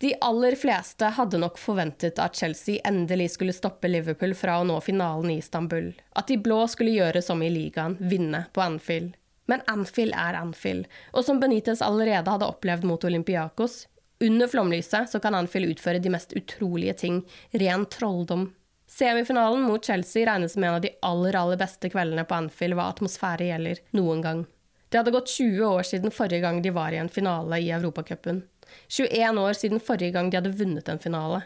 De 0.00 0.14
aller 0.20 0.54
fleste 0.56 1.04
hadde 1.04 1.38
nok 1.38 1.58
forventet 1.60 2.18
at 2.24 2.36
Chelsea 2.36 2.80
endelig 2.88 3.34
skulle 3.34 3.52
stoppe 3.52 3.88
Liverpool 3.88 4.32
fra 4.34 4.54
å 4.56 4.64
nå 4.64 4.78
finalen 4.80 5.28
i 5.34 5.40
Istanbul, 5.42 5.90
at 6.16 6.30
de 6.30 6.38
blå 6.40 6.62
skulle 6.72 6.94
gjøre 6.94 7.20
som 7.20 7.42
i 7.44 7.50
ligaen, 7.52 7.98
vinne 8.00 8.46
på 8.56 8.62
Anfield. 8.64 9.12
Men 9.50 9.60
Anfield 9.68 10.16
er 10.16 10.38
Anfield, 10.38 10.86
og 11.12 11.26
som 11.26 11.42
Benitez 11.42 11.82
allerede 11.84 12.32
hadde 12.32 12.48
opplevd 12.48 12.86
mot 12.88 13.04
Olympiakos, 13.04 13.82
under 14.24 14.48
flomlyset 14.48 15.10
så 15.12 15.20
kan 15.20 15.36
Anfield 15.36 15.74
utføre 15.74 16.00
de 16.00 16.12
mest 16.12 16.32
utrolige 16.32 16.94
ting, 17.02 17.18
ren 17.52 17.84
trolldom. 17.92 18.46
Semifinalen 18.88 19.66
mot 19.68 19.84
Chelsea 19.84 20.24
regnes 20.24 20.56
som 20.56 20.64
en 20.64 20.78
av 20.78 20.80
de 20.80 20.94
aller, 21.04 21.36
aller 21.36 21.60
beste 21.60 21.92
kveldene 21.92 22.24
på 22.24 22.38
Anfield 22.38 22.78
hva 22.78 22.88
atmosfære 22.94 23.50
gjelder, 23.52 23.84
noen 24.00 24.24
gang. 24.24 24.42
Det 24.88 25.02
hadde 25.02 25.12
gått 25.14 25.28
20 25.36 25.60
år 25.68 25.84
siden 25.86 26.10
forrige 26.10 26.40
gang 26.46 26.62
de 26.64 26.72
var 26.74 26.96
i 26.96 26.98
en 27.04 27.12
finale 27.12 27.60
i 27.60 27.68
Europacupen. 27.76 28.40
21 28.88 29.40
år 29.42 29.56
siden 29.58 29.82
forrige 29.82 30.14
gang 30.16 30.30
de 30.30 30.40
hadde 30.40 30.56
vunnet 30.58 30.88
en 30.88 31.02
finale. 31.02 31.42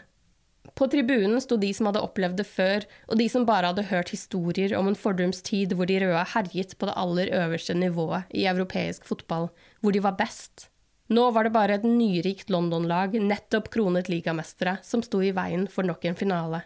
På 0.75 0.87
tribunen 0.91 1.41
sto 1.41 1.57
de 1.61 1.69
som 1.73 1.87
hadde 1.87 2.01
opplevd 2.03 2.39
det 2.41 2.47
før, 2.49 2.85
og 3.07 3.19
de 3.19 3.27
som 3.31 3.45
bare 3.47 3.69
hadde 3.71 3.87
hørt 3.91 4.11
historier 4.11 4.73
om 4.77 4.89
en 4.89 4.97
fordums 4.97 5.43
tid 5.45 5.75
hvor 5.77 5.87
de 5.87 5.99
røde 6.01 6.23
herjet 6.33 6.73
på 6.79 6.89
det 6.89 6.95
aller 6.99 7.31
øverste 7.43 7.75
nivået 7.77 8.31
i 8.33 8.47
europeisk 8.49 9.05
fotball, 9.05 9.51
hvor 9.79 9.95
de 9.95 10.03
var 10.03 10.17
best. 10.19 10.69
Nå 11.13 11.29
var 11.31 11.45
det 11.45 11.53
bare 11.53 11.77
et 11.77 11.85
nyrikt 11.85 12.49
London-lag, 12.49 13.13
nettopp 13.21 13.69
kronet 13.73 14.09
ligamestere, 14.09 14.79
som 14.81 15.03
sto 15.05 15.21
i 15.21 15.35
veien 15.35 15.67
for 15.69 15.85
nok 15.85 16.07
en 16.09 16.17
finale. 16.17 16.63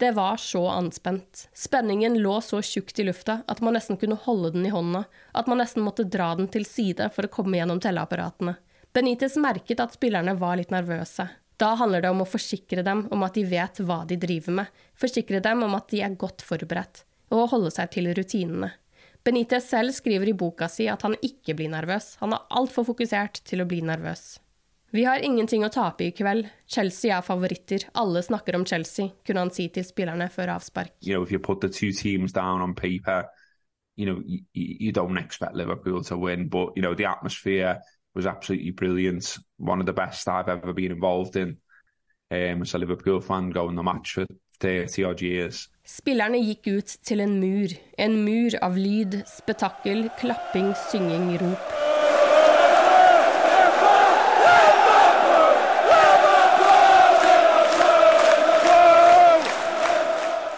Det 0.00 0.14
var 0.16 0.38
så 0.40 0.62
anspent. 0.72 1.50
Spenningen 1.52 2.16
lå 2.24 2.38
så 2.40 2.62
tjukt 2.64 2.98
i 2.98 3.04
lufta 3.04 3.42
at 3.52 3.60
man 3.60 3.76
nesten 3.76 3.98
kunne 4.00 4.16
holde 4.24 4.54
den 4.54 4.64
i 4.64 4.72
hånda, 4.72 5.04
at 5.36 5.50
man 5.50 5.60
nesten 5.60 5.84
måtte 5.84 6.08
dra 6.08 6.30
den 6.38 6.48
til 6.48 6.64
side 6.64 7.10
for 7.12 7.28
å 7.28 7.32
komme 7.34 7.60
gjennom 7.60 7.82
telleapparatene. 7.84 8.56
Benitez 8.92 9.36
merket 9.38 9.80
at 9.80 9.94
spillerne 9.94 10.34
var 10.34 10.58
litt 10.58 10.72
nervøse. 10.74 11.28
Da 11.60 11.74
handler 11.78 12.02
det 12.02 12.10
om 12.10 12.24
å 12.24 12.26
forsikre 12.28 12.82
dem 12.82 13.04
om 13.14 13.22
at 13.22 13.36
de 13.36 13.44
vet 13.46 13.78
hva 13.86 14.00
de 14.08 14.16
driver 14.18 14.56
med, 14.62 14.70
forsikre 14.98 15.42
dem 15.44 15.62
om 15.62 15.76
at 15.76 15.90
de 15.92 16.00
er 16.02 16.16
godt 16.18 16.42
forberedt, 16.42 17.04
og 17.30 17.44
å 17.44 17.48
holde 17.52 17.70
seg 17.74 17.92
til 17.94 18.10
rutinene. 18.16 18.72
Benitez 19.22 19.68
selv 19.68 19.92
skriver 19.92 20.32
i 20.32 20.34
boka 20.34 20.66
si 20.72 20.88
at 20.88 21.04
han 21.04 21.14
ikke 21.22 21.54
blir 21.58 21.70
nervøs, 21.70 22.14
han 22.22 22.32
er 22.34 22.46
altfor 22.56 22.88
fokusert 22.88 23.42
til 23.46 23.62
å 23.62 23.68
bli 23.68 23.82
nervøs. 23.84 24.40
Vi 24.90 25.04
har 25.06 25.22
ingenting 25.22 25.62
å 25.62 25.70
tape 25.70 26.08
i 26.08 26.10
kveld. 26.10 26.48
Chelsea 26.66 27.12
er 27.14 27.22
favoritter. 27.22 27.84
Alle 28.00 28.24
snakker 28.26 28.56
om 28.58 28.64
Chelsea, 28.66 29.12
kunne 29.22 29.44
han 29.44 29.52
si 29.54 29.68
til 29.70 29.86
spillerne 29.86 30.26
før 30.32 30.56
avspark. 30.56 30.96
You 31.06 31.14
know, 31.14 31.24
paper, 32.74 33.28
you 33.94 34.06
know, 34.06 34.20
you, 34.24 34.40
you 34.52 34.90
don't 34.90 35.16
expect 35.18 35.54
Liverpool 35.54 36.02
to 36.02 36.16
win, 36.16 36.48
but 36.48 36.72
you 36.74 36.82
know, 36.82 36.94
the 36.94 37.04
atmosphere 37.04 37.78
was 38.14 38.26
absolutely 38.26 38.70
brilliant. 38.70 39.38
One 39.58 39.80
of 39.80 39.86
the 39.86 39.92
best 39.92 40.28
I've 40.28 40.48
ever 40.48 40.72
been 40.72 40.92
involved 40.92 41.36
in. 41.36 41.58
Um, 42.32 42.62
as 42.62 42.74
a 42.74 42.78
Liverpool 42.78 43.20
fan 43.20 43.50
going 43.50 43.74
the 43.74 43.82
match 43.82 44.12
for 44.14 44.26
30 44.60 45.04
odd 45.04 45.20
years. 45.20 45.68
Spillerne 45.84 46.38
gikk 46.38 46.68
ut 46.70 46.92
til 47.02 47.20
en 47.24 47.40
mur. 47.40 47.72
En 47.98 48.14
mur 48.24 48.54
av 48.62 48.76
lyd, 48.78 49.22
spetakkel, 49.26 50.08
klapping, 50.20 50.70
synging, 50.90 51.32
rop. 51.40 51.78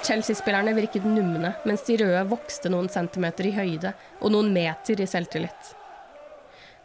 Chelsea-spillerne 0.02 0.74
virket 0.74 1.04
numne, 1.06 1.54
mens 1.64 1.86
de 1.86 1.96
røde 2.02 2.24
vokste 2.28 2.68
noen 2.72 2.90
centimeter 2.92 3.46
i 3.48 3.54
høyde 3.54 3.94
og 4.20 4.34
noen 4.34 4.50
meter 4.52 5.00
i 5.00 5.06
selvtillit. 5.08 5.76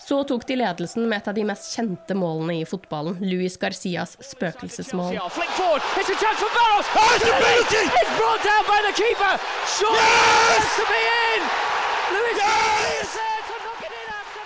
Så 0.08 0.24
tok 0.24 0.48
de 0.48 0.56
ledelsen 0.56 1.10
med 1.10 1.18
et 1.18 1.26
av 1.28 1.34
de 1.36 1.44
mest 1.44 1.74
kjente 1.76 2.16
målene 2.16 2.62
i 2.62 2.66
fotballen, 2.66 3.18
Luis 3.20 3.58
Garcias 3.60 4.14
spøkelsesmål. 4.24 5.18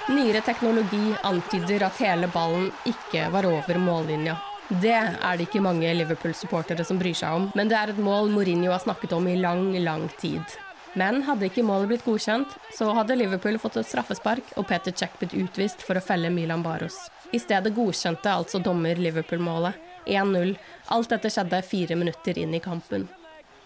Nyere 0.09 0.41
teknologi 0.41 1.13
antyder 1.29 1.85
at 1.91 2.01
hele 2.01 2.31
ballen 2.33 2.71
ikke 2.89 3.29
var 3.29 3.45
over 3.45 3.77
mållinja. 3.85 4.39
Det 4.81 4.97
er 4.97 5.37
det 5.37 5.45
ikke 5.45 5.61
mange 5.61 5.93
Liverpool-supportere 5.93 6.81
som 6.89 6.97
bryr 6.97 7.21
seg 7.21 7.37
om, 7.37 7.47
men 7.53 7.69
det 7.69 7.77
er 7.77 7.93
et 7.93 8.01
mål 8.01 8.33
Mourinho 8.33 8.73
har 8.73 8.81
snakket 8.81 9.13
om 9.13 9.29
i 9.29 9.37
lang, 9.37 9.75
lang 9.85 10.09
tid. 10.17 10.57
Men 10.99 11.21
hadde 11.23 11.47
ikke 11.47 11.63
målet 11.63 11.87
blitt 11.87 12.03
godkjent, 12.03 12.51
så 12.75 12.89
hadde 12.97 13.15
Liverpool 13.15 13.55
fått 13.63 13.77
et 13.79 13.87
straffespark 13.87 14.49
og 14.59 14.65
Peter 14.67 14.91
Check 14.91 15.13
blitt 15.21 15.35
utvist 15.39 15.85
for 15.87 15.95
å 15.95 16.03
felle 16.03 16.27
Milan 16.33 16.65
Baros. 16.65 16.97
I 17.31 17.39
stedet 17.39 17.71
godkjente 17.77 18.27
altså 18.27 18.59
dommer 18.59 18.99
Liverpool-målet. 18.99 19.77
1-0. 20.11 20.51
Alt 20.91 21.13
dette 21.13 21.31
skjedde 21.31 21.61
fire 21.63 21.95
minutter 21.95 22.39
inn 22.41 22.57
i 22.57 22.59
kampen. 22.59 23.07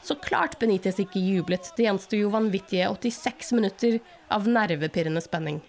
Så 0.06 0.20
klart 0.22 0.60
Benitez 0.62 1.00
ikke 1.02 1.24
jublet. 1.24 1.72
Det 1.74 1.88
gjensto 1.88 2.20
jo 2.20 2.30
vanvittige 2.30 2.92
86 2.94 3.56
minutter 3.58 3.98
av 4.30 4.46
nervepirrende 4.46 5.24
spenning. 5.26 5.64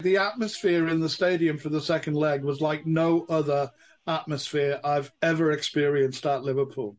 The 0.00 0.16
atmosphere 0.16 0.88
in 0.88 1.02
the 1.02 1.08
stadium 1.08 1.58
for 1.58 1.68
the 1.68 1.82
second 1.82 2.16
leg 2.16 2.44
was 2.44 2.62
like 2.62 2.86
no 2.86 3.26
other 3.28 3.68
atmosphere 4.06 4.80
I've 4.82 5.12
ever 5.20 5.52
experienced 5.52 6.24
at 6.24 6.44
Liverpool. 6.44 6.96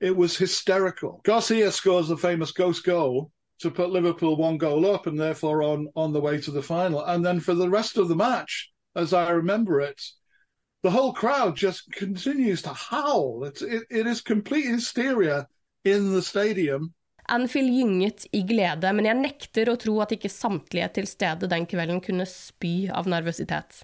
It 0.00 0.14
was 0.14 0.36
hysterical. 0.36 1.22
Garcia 1.24 1.72
scores 1.72 2.08
the 2.08 2.16
famous 2.16 2.52
ghost 2.52 2.84
goal 2.84 3.32
to 3.60 3.70
put 3.70 3.90
Liverpool 3.90 4.36
one 4.36 4.58
goal 4.58 4.86
up 4.86 5.06
and 5.06 5.18
therefore 5.18 5.62
on, 5.62 5.88
on 5.96 6.12
the 6.12 6.20
way 6.20 6.40
to 6.40 6.50
the 6.50 6.62
final. 6.62 7.04
And 7.04 7.24
then 7.24 7.40
for 7.40 7.54
the 7.54 7.68
rest 7.68 7.96
of 7.96 8.08
the 8.08 8.16
match, 8.16 8.70
as 8.94 9.12
I 9.12 9.30
remember 9.30 9.80
it, 9.80 10.00
the 10.82 10.90
whole 10.90 11.12
crowd 11.12 11.56
just 11.56 11.90
continues 11.92 12.62
to 12.62 12.72
howl. 12.72 13.44
It's, 13.44 13.62
it, 13.62 13.84
it 13.90 14.06
is 14.06 14.20
complete 14.20 14.66
hysteria 14.66 15.46
in 15.84 16.12
the 16.12 16.22
stadium. 16.22 16.94
Anfield 17.28 17.68
gynget 17.68 18.24
i 18.32 18.40
glede, 18.46 18.88
men 18.96 19.04
jeg 19.04 19.18
nekter 19.18 19.68
å 19.68 19.76
tro 19.76 19.98
at 20.00 20.14
ikke 20.16 20.30
samtlige 20.32 20.88
til 20.96 21.08
stede 21.10 21.50
den 21.50 21.66
kvelden 21.68 22.00
kunne 22.00 22.24
spy 22.30 22.88
av 22.88 23.10
nervøsitet. 23.10 23.82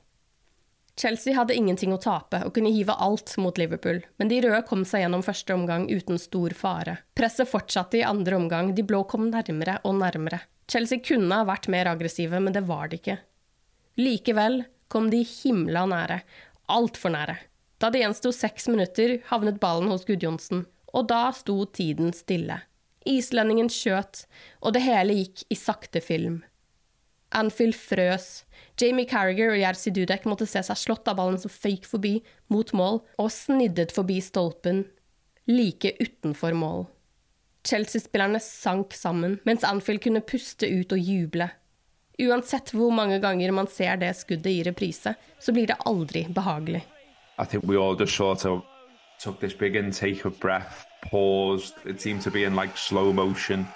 Chelsea 0.96 1.34
hadde 1.34 1.56
ingenting 1.58 1.92
å 1.94 1.98
tape 1.98 2.38
og 2.46 2.52
kunne 2.54 2.70
hive 2.70 2.94
alt 3.02 3.32
mot 3.42 3.56
Liverpool, 3.58 3.98
men 4.20 4.30
de 4.30 4.38
røde 4.44 4.60
kom 4.68 4.84
seg 4.86 5.02
gjennom 5.02 5.24
første 5.26 5.54
omgang 5.56 5.88
uten 5.90 6.20
stor 6.22 6.54
fare. 6.54 7.00
Presset 7.18 7.50
fortsatte 7.50 7.98
i 7.98 8.04
andre 8.06 8.38
omgang, 8.38 8.70
de 8.76 8.84
blå 8.86 9.02
kom 9.10 9.26
nærmere 9.32 9.80
og 9.82 9.98
nærmere. 9.98 10.44
Chelsea 10.70 11.02
kunne 11.02 11.34
ha 11.34 11.46
vært 11.48 11.66
mer 11.72 11.90
aggressive, 11.90 12.38
men 12.40 12.54
det 12.54 12.62
var 12.68 12.88
de 12.92 13.00
ikke. 13.00 13.18
Likevel 13.98 14.62
kom 14.88 15.10
de 15.10 15.24
himla 15.26 15.84
nære, 15.90 16.20
altfor 16.70 17.12
nære. 17.14 17.36
Da 17.82 17.90
det 17.90 18.04
gjensto 18.04 18.30
seks 18.32 18.70
minutter, 18.70 19.18
havnet 19.32 19.58
ballen 19.60 19.90
hos 19.90 20.06
Gudjonsen, 20.06 20.64
og 20.94 21.10
da 21.10 21.26
sto 21.34 21.58
tiden 21.66 22.14
stille. 22.14 22.62
Islendingen 23.04 23.68
skjøt, 23.68 24.24
og 24.62 24.76
det 24.76 24.86
hele 24.86 25.18
gikk 25.18 25.42
i 25.52 25.58
sakte 25.58 26.00
film. 26.00 26.44
Anfield 27.34 27.76
frøs. 27.76 28.44
Jamie 28.80 29.06
Carriger 29.06 29.52
og 29.52 29.60
Jerzy 29.60 29.92
Dudek 29.94 30.24
måtte 30.26 30.48
se 30.50 30.62
seg 30.66 30.78
slått 30.78 31.08
av 31.10 31.18
ballen 31.20 31.38
som 31.38 31.52
føyk 31.52 31.86
forbi, 31.86 32.16
mot 32.50 32.72
mål, 32.74 33.02
og 33.22 33.30
sniddet 33.30 33.94
forbi 33.94 34.18
stolpen, 34.24 34.84
like 35.50 35.94
utenfor 36.00 36.56
mål. 36.58 36.86
Chelsea-spillerne 37.64 38.40
sank 38.44 38.92
sammen, 38.96 39.38
mens 39.48 39.64
Anfield 39.64 40.02
kunne 40.04 40.24
puste 40.26 40.68
ut 40.68 40.92
og 40.92 41.00
juble. 41.00 41.48
Uansett 42.20 42.70
hvor 42.74 42.92
mange 42.94 43.18
ganger 43.22 43.54
man 43.54 43.66
ser 43.70 43.96
det 43.98 44.12
skuddet 44.18 44.52
i 44.52 44.62
reprise, 44.66 45.14
så 45.40 45.54
blir 45.54 45.70
det 45.70 45.80
aldri 45.86 46.26
behagelig. 46.30 46.84
I 47.38 47.44
think 47.44 47.64
we 47.64 47.76
all 47.76 47.96
just 47.98 48.14
sort 48.14 48.44
of 48.44 48.62
took 49.18 49.40
this 49.40 49.54
big 49.54 49.74
intake 49.74 50.24
of 50.24 50.38
breath, 50.40 50.84
paused. 51.02 51.74
It 51.84 52.00
seemed 52.00 52.22
to 52.22 52.30
be 52.30 52.44
in 52.44 52.54
like 52.54 52.76
slow 52.76 53.12
motion. 53.12 53.66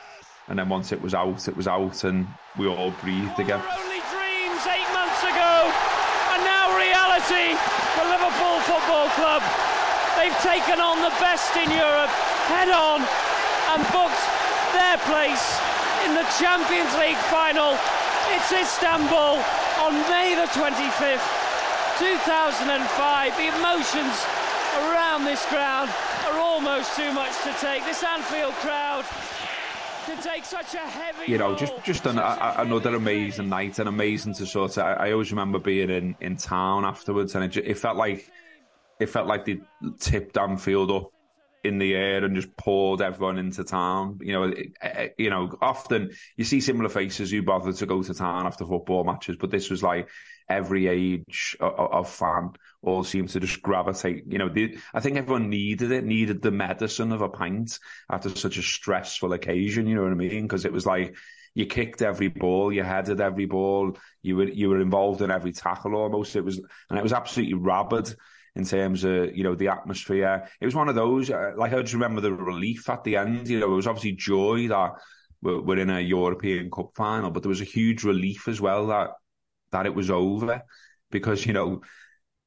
And 0.49 0.59
then 0.59 0.69
once 0.69 0.93
it 0.93 1.01
was 1.01 1.13
out, 1.13 1.47
it 1.47 1.57
was 1.57 1.69
out, 1.69 2.05
and 2.05 2.27
we 2.57 2.67
all 2.67 2.93
breathed 3.05 3.37
again. 3.37 3.61
Only 3.61 4.01
dreams 4.09 4.63
eight 4.65 4.89
months 4.97 5.21
ago, 5.21 5.55
and 6.33 6.41
now 6.41 6.73
reality 6.73 7.53
for 7.93 8.05
Liverpool 8.09 8.57
Football 8.65 9.09
Club. 9.13 9.45
They've 10.17 10.41
taken 10.41 10.81
on 10.81 11.05
the 11.05 11.13
best 11.21 11.53
in 11.57 11.71
Europe 11.71 12.11
head 12.49 12.73
on 12.73 13.05
and 13.77 13.85
booked 13.93 14.25
their 14.73 14.97
place 15.05 15.61
in 16.09 16.17
the 16.17 16.25
Champions 16.41 16.97
League 16.97 17.21
final. 17.29 17.77
It's 18.33 18.49
Istanbul 18.49 19.37
on 19.85 19.93
May 20.09 20.33
the 20.33 20.49
25th, 20.57 21.29
2005. 22.01 23.37
The 23.37 23.53
emotions 23.53 24.17
around 24.89 25.25
this 25.25 25.45
ground 25.53 25.91
are 26.25 26.41
almost 26.41 26.97
too 26.97 27.13
much 27.13 27.37
to 27.45 27.53
take. 27.61 27.85
This 27.85 28.03
Anfield 28.03 28.55
crowd 28.65 29.05
you 31.27 31.39
know, 31.39 31.55
just 31.55 31.75
just 31.85 32.07
an, 32.07 32.19
a, 32.19 32.55
another 32.59 32.95
amazing 32.95 33.49
night 33.49 33.79
and 33.79 33.89
amazing 33.89 34.35
to 34.35 34.47
sort 34.47 34.77
of. 34.77 34.85
I, 34.85 34.93
I, 34.93 35.13
always 35.13 35.31
remember 35.31 35.59
being 35.59 35.91
in, 35.91 36.17
in 36.21 36.37
town 36.37 36.85
afterwards, 36.85 37.35
and 37.35 37.45
it, 37.45 37.57
it 37.57 37.79
felt 37.79 37.97
like 37.97 38.31
it 39.01 39.09
felt 39.09 39.27
like 39.27 39.45
they 39.45 39.61
tipped 39.99 40.37
Anfield 40.37 40.91
up 40.91 41.13
in 41.65 41.79
the 41.79 41.95
air 41.95 42.25
and 42.25 42.37
just 42.37 42.57
poured 42.57 43.01
everyone 43.01 43.39
into 43.39 43.65
town. 43.65 44.19
You 44.23 44.33
know, 44.33 44.43
it, 44.45 44.73
it, 44.83 45.15
you 45.19 45.31
know, 45.31 45.57
often 45.61 46.11
you 46.37 46.45
see 46.45 46.61
similar 46.61 46.89
faces 46.89 47.31
who 47.31 47.43
bother 47.43 47.73
to 47.73 47.87
go 47.87 48.03
to 48.03 48.15
town 48.15 48.47
after 48.47 48.65
football 48.65 49.05
matches, 49.05 49.37
but 49.39 49.51
this 49.51 49.71
was 49.71 49.83
like 49.83 50.09
every 50.49 50.87
age 50.87 51.57
of, 51.61 51.75
of 51.75 52.11
fan 52.11 52.53
all 52.83 53.05
seemed 53.05 53.29
to 53.31 53.41
just 53.41 53.61
gravitate. 53.63 54.25
You 54.29 54.39
know, 54.39 54.55
I 54.95 55.01
think 55.01 55.17
everyone 55.17 55.51
needed 55.51 55.91
it, 55.91 56.05
needed 56.05 56.43
the 56.43 56.51
medicine 56.51 57.13
of 57.13 57.23
a 57.23 57.29
pint 57.29 57.79
after 58.11 58.31
such 58.31 58.57
a 58.57 58.63
stressful 58.63 59.33
occasion. 59.33 59.87
You 59.87 59.97
know 59.97 60.03
what 60.03 60.13
I 60.13 60.17
mean? 60.17 60.43
Because 60.43 60.65
it 60.65 60.73
was 60.73 60.87
like 60.87 61.17
you 61.55 61.67
kicked 61.67 62.03
every 62.03 62.29
ball, 62.29 62.73
you 62.73 62.85
headed 62.85 63.21
every 63.21 63.47
ball, 63.47 63.97
you 64.23 64.37
were 64.37 64.49
you 64.49 64.69
were 64.69 64.81
involved 64.81 65.23
in 65.23 65.31
every 65.31 65.53
tackle 65.53 65.97
almost. 65.97 66.37
It 66.37 66.45
was 66.45 66.59
and 66.89 66.99
it 66.99 67.03
was 67.03 67.13
absolutely 67.13 67.55
rabid 67.55 68.15
in 68.59 68.65
terms 68.65 69.05
of 69.05 69.35
you 69.35 69.45
know 69.45 69.55
the 69.55 69.69
atmosphere. 69.69 70.47
It 70.61 70.67
was 70.67 70.75
one 70.75 70.89
of 70.89 70.97
those 70.97 71.31
uh, 71.31 71.53
like 71.57 71.73
I 71.73 71.81
just 71.81 71.95
remember 71.95 72.21
the 72.21 72.33
relief 72.33 72.91
at 72.91 73.05
the 73.05 73.17
end. 73.17 73.49
You 73.49 73.61
know, 73.61 73.73
it 73.73 73.77
was 73.77 73.87
obviously 73.87 74.13
joy 74.13 74.69
that 74.69 74.93
we're, 75.41 75.61
we're 75.61 75.79
in 75.79 75.91
a 75.91 76.01
European 76.01 76.71
Cup 76.71 76.91
final, 76.95 77.31
but 77.31 77.43
there 77.43 77.49
was 77.49 77.61
a 77.61 77.65
huge 77.65 78.03
relief 78.05 78.49
as 78.49 78.61
well 78.61 78.89
that 78.89 79.11
that 79.71 79.87
it 79.87 79.95
was 79.95 80.11
over 80.11 80.63
because 81.11 81.47
you 81.47 81.53
know 81.53 81.81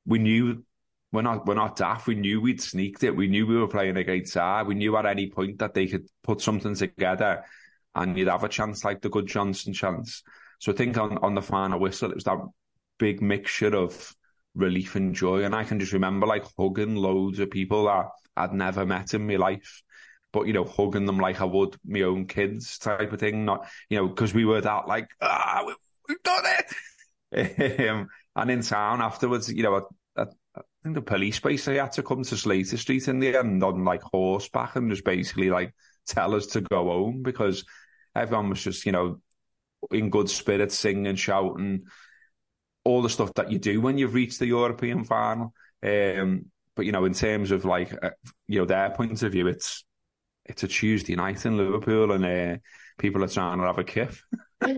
we 0.06 0.20
knew 0.20 0.64
we're 1.14 1.22
not 1.22 1.48
we're 1.48 1.56
not 1.56 1.78
daft. 1.78 2.08
We 2.08 2.16
knew 2.16 2.42
we'd 2.42 2.62
sneaked 2.62 3.04
it. 3.04 3.16
We 3.16 3.28
knew 3.28 3.48
we 3.48 3.58
were 3.58 3.68
playing 3.68 3.98
a 3.98 4.04
great 4.04 4.28
side. 4.28 4.68
We 4.68 4.76
knew 4.76 4.96
at 4.98 5.06
any 5.06 5.30
point 5.30 5.60
that 5.60 5.74
they 5.74 5.88
could 5.88 6.08
put 6.24 6.42
something 6.42 6.76
together 6.76 7.44
and 7.96 8.18
you'd 8.18 8.28
have 8.28 8.44
a 8.44 8.50
chance 8.50 8.84
like 8.84 9.02
the 9.02 9.10
good 9.10 9.28
Johnson 9.28 9.74
chance. 9.74 10.24
So 10.60 10.72
I 10.72 10.76
think 10.76 10.98
on, 10.98 11.18
on 11.18 11.36
the 11.36 11.42
final 11.42 11.80
whistle, 11.80 12.12
it 12.12 12.16
was 12.16 12.24
that 12.26 12.38
big 12.98 13.22
mixture 13.22 13.76
of 13.76 14.16
relief 14.56 14.96
and 14.96 15.16
joy. 15.16 15.44
And 15.44 15.56
I 15.56 15.64
can 15.64 15.80
just 15.80 15.94
remember 15.94 16.28
like 16.28 16.46
hugging 16.58 16.96
loads 16.96 17.40
of 17.40 17.52
people 17.52 17.86
that 17.86 18.08
I'd 18.36 18.54
never 18.54 18.86
met 18.86 19.14
in 19.14 19.28
my 19.28 19.36
life. 19.36 19.82
But, 20.34 20.48
you 20.48 20.54
know, 20.54 20.64
hugging 20.64 21.06
them 21.06 21.20
like 21.20 21.42
I 21.42 21.46
would 21.46 21.76
my 21.86 22.02
own 22.02 22.26
kids 22.26 22.78
type 22.78 23.12
of 23.12 23.20
thing. 23.20 23.46
Not, 23.46 23.68
you 23.90 23.98
know, 23.98 24.08
because 24.08 24.34
we 24.34 24.46
were 24.46 24.62
that 24.62 24.88
like, 24.88 25.10
ah, 25.20 25.64
we, 25.66 25.76
we've 26.08 26.24
done 26.24 26.44
it. 26.46 27.90
um, 27.90 28.08
and 28.36 28.52
in 28.52 28.62
town 28.62 29.02
afterwards, 29.02 29.52
you 29.52 29.64
know, 29.64 29.76
I, 29.76 30.22
I, 30.22 30.26
I 30.56 30.62
think 30.84 30.96
the 30.96 31.02
police 31.02 31.40
basically 31.40 31.80
had 31.80 31.92
to 31.94 32.04
come 32.04 32.24
to 32.24 32.38
Slater 32.38 32.78
Street 32.78 33.08
in 33.08 33.20
the 33.20 33.38
end 33.38 33.64
on 33.64 33.84
like 33.84 34.02
horseback 34.04 34.76
and 34.78 34.90
just 34.90 35.04
basically 35.04 35.50
like 35.50 35.74
tell 36.08 36.34
us 36.34 36.48
to 36.48 36.62
go 36.62 36.86
home 36.86 37.24
because 37.24 37.66
everyone 38.16 38.50
was 38.50 38.64
just, 38.64 38.86
you 38.86 38.94
know, 38.94 39.20
in 39.92 40.10
good 40.10 40.30
spirits, 40.30 40.78
singing, 40.78 41.16
shouting, 41.16 41.84
all 42.84 43.02
the 43.02 43.10
stuff 43.10 43.34
that 43.36 43.52
you 43.52 43.60
do 43.60 43.82
when 43.82 43.98
you've 43.98 44.14
reached 44.14 44.40
the 44.40 44.48
European 44.48 45.04
final. 45.04 45.54
Um, 45.84 46.46
but 46.76 46.86
you 46.86 46.92
know, 46.92 47.06
in 47.06 47.14
terms 47.14 47.52
of 47.52 47.66
like, 47.66 47.94
uh, 48.04 48.12
you 48.48 48.60
know, 48.60 48.66
their 48.66 48.90
point 48.90 49.22
of 49.24 49.32
view, 49.32 49.48
it's 49.48 49.84
it's 50.46 50.64
a 50.64 50.68
Tuesday 50.68 51.16
night 51.16 51.46
in 51.46 51.58
Liverpool, 51.58 52.12
and 52.12 52.26
uh, 52.26 52.58
people 52.98 53.24
are 53.24 53.28
trying 53.28 53.60
to 53.60 53.66
have 53.66 53.78
a 53.78 53.84
kiff. 53.84 54.24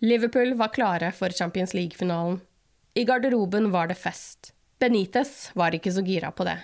Liverpool 0.00 0.54
var 0.54 0.68
klare 0.68 1.12
for 1.12 1.28
Champions 1.28 1.74
League-finalen. 1.74 2.40
I 2.94 3.04
garderoben 3.04 3.70
var 3.70 3.86
det 3.86 3.94
fest. 3.94 4.54
Benitez 4.78 5.50
var 5.54 5.74
ikke 5.76 5.92
så 5.92 6.02
gira 6.02 6.30
på 6.32 6.44
det. 6.44 6.58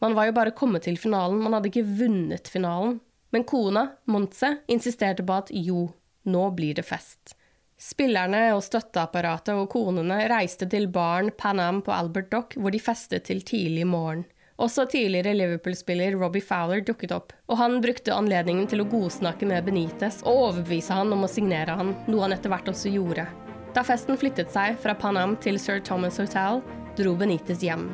Man 0.00 0.14
var 0.14 0.26
jo 0.26 0.32
bare 0.32 0.50
kommet 0.56 0.82
til 0.82 0.96
finalen, 0.98 1.42
man 1.42 1.52
hadde 1.52 1.70
ikke 1.70 1.86
vunnet 2.00 2.48
finalen. 2.48 3.00
Men 3.30 3.44
kona, 3.44 3.86
Montse, 4.10 4.50
insisterte 4.68 5.24
på 5.26 5.36
at 5.36 5.50
jo, 5.52 5.88
nå 6.24 6.50
blir 6.56 6.74
det 6.78 6.86
fest. 6.88 7.36
Spillerne 7.80 8.52
og 8.54 8.62
støtteapparatet 8.62 9.56
og 9.58 9.66
konene 9.72 10.20
reiste 10.30 10.66
til 10.70 10.86
baren 10.94 11.32
Pan 11.34 11.58
Am 11.60 11.80
på 11.82 11.92
Albert 11.92 12.30
Dock, 12.30 12.54
hvor 12.54 12.70
de 12.70 12.78
festet 12.78 13.26
til 13.26 13.42
tidlig 13.42 13.86
morgen. 13.86 14.22
Også 14.62 14.84
tidligere 14.86 15.34
Liverpool-spiller 15.34 16.14
Robbie 16.14 16.44
Fowler 16.44 16.84
dukket 16.86 17.10
opp, 17.10 17.32
og 17.50 17.58
han 17.58 17.80
brukte 17.82 18.14
anledningen 18.14 18.68
til 18.70 18.84
å 18.84 18.86
godsnakke 18.86 19.48
med 19.50 19.66
Benitez 19.66 20.20
og 20.22 20.44
overbevise 20.44 20.94
han 20.94 21.10
om 21.12 21.26
å 21.26 21.30
signere 21.30 21.74
han, 21.74 21.90
noe 22.06 22.22
han 22.22 22.36
etter 22.36 22.52
hvert 22.52 22.70
også 22.70 22.92
gjorde. 22.94 23.26
Da 23.74 23.82
festen 23.82 24.14
flyttet 24.20 24.54
seg 24.54 24.78
fra 24.78 24.94
Pan 24.94 25.18
Am 25.18 25.34
til 25.42 25.58
Sir 25.58 25.82
Thomas 25.82 26.20
Hotel, 26.22 26.62
dro 26.94 27.16
Benitez 27.18 27.66
hjem. 27.66 27.88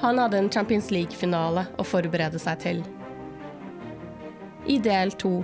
Han 0.00 0.22
hadde 0.22 0.40
en 0.40 0.48
Champions 0.48 0.88
League-finale 0.94 1.66
å 1.76 1.84
forberede 1.84 2.40
seg 2.40 2.64
til. 2.64 2.82
I 4.64 4.80
del 4.80 5.12
to 5.20 5.42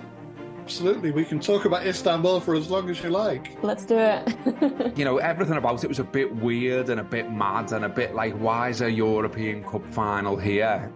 Absolutely. 0.64 1.10
We 1.10 1.26
can 1.26 1.40
talk 1.40 1.66
about 1.66 1.86
Istanbul 1.86 2.40
for 2.40 2.54
as 2.54 2.70
long 2.70 2.88
as 2.88 3.02
you 3.02 3.10
like. 3.10 3.62
Let's 3.62 3.84
do 3.84 3.98
it. 3.98 4.96
you 4.96 5.04
know, 5.04 5.18
everything 5.18 5.58
about 5.58 5.84
it 5.84 5.88
was 5.88 5.98
a 5.98 6.04
bit 6.04 6.34
weird 6.36 6.88
and 6.88 6.98
a 6.98 7.04
bit 7.04 7.30
mad 7.30 7.70
and 7.72 7.84
a 7.84 7.88
bit 7.90 8.14
like, 8.14 8.32
why 8.38 8.70
is 8.70 8.80
a 8.80 8.90
European 8.90 9.62
Cup 9.62 9.86
final 9.86 10.38
here? 10.38 10.90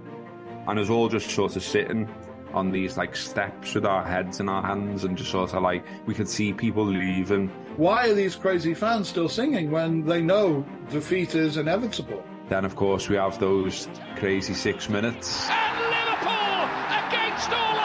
And 0.67 0.79
us 0.79 0.89
all 0.89 1.11
just 1.11 1.29
sort 1.29 1.55
of 1.55 1.63
sitting 1.63 2.09
on 2.55 2.73
these 2.73 2.97
like 2.97 3.15
steps 3.15 3.75
with 3.75 3.85
our 3.85 4.03
heads 4.03 4.41
in 4.41 4.49
our 4.49 4.63
hands 4.63 5.05
and 5.05 5.19
just 5.19 5.31
sort 5.31 5.53
of 5.53 5.63
like 5.63 5.85
we 6.07 6.15
could 6.15 6.31
see 6.31 6.55
people 6.55 6.87
leaving. 6.87 7.49
Why 7.77 8.09
are 8.09 8.15
these 8.15 8.37
crazy 8.37 8.73
fans 8.73 9.07
still 9.11 9.29
singing 9.29 9.71
when 9.71 10.07
they 10.07 10.23
know 10.23 10.65
defeat 10.89 11.35
is 11.35 11.59
inevitable? 11.59 12.25
Then, 12.49 12.65
of 12.65 12.75
course, 12.75 13.11
we 13.11 13.17
have 13.17 13.39
those 13.39 13.87
crazy 14.17 14.55
six 14.55 14.89
minutes. 14.89 15.47
And 15.51 15.79
Liverpool, 15.79 16.65
against 17.07 17.51
all 17.51 17.78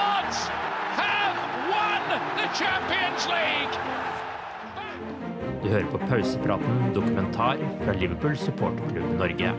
Du 5.64 5.70
hører 5.72 5.88
på 5.88 6.00
pausepraten 6.10 6.90
dokumentar 6.92 7.60
fra 7.86 7.94
Liverpool 7.96 8.34
supporterklubb 8.38 9.14
Norge. 9.16 9.54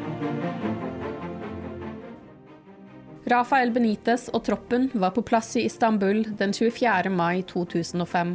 Rafael 3.33 3.73
Benitez 3.73 4.27
og 4.37 4.43
troppen 4.45 4.91
var 4.93 5.15
på 5.17 5.25
plass 5.25 5.55
i 5.57 5.65
Istanbul 5.65 6.21
den 6.37 6.53
24. 6.53 7.09
mai 7.09 7.41
2005. 7.49 8.35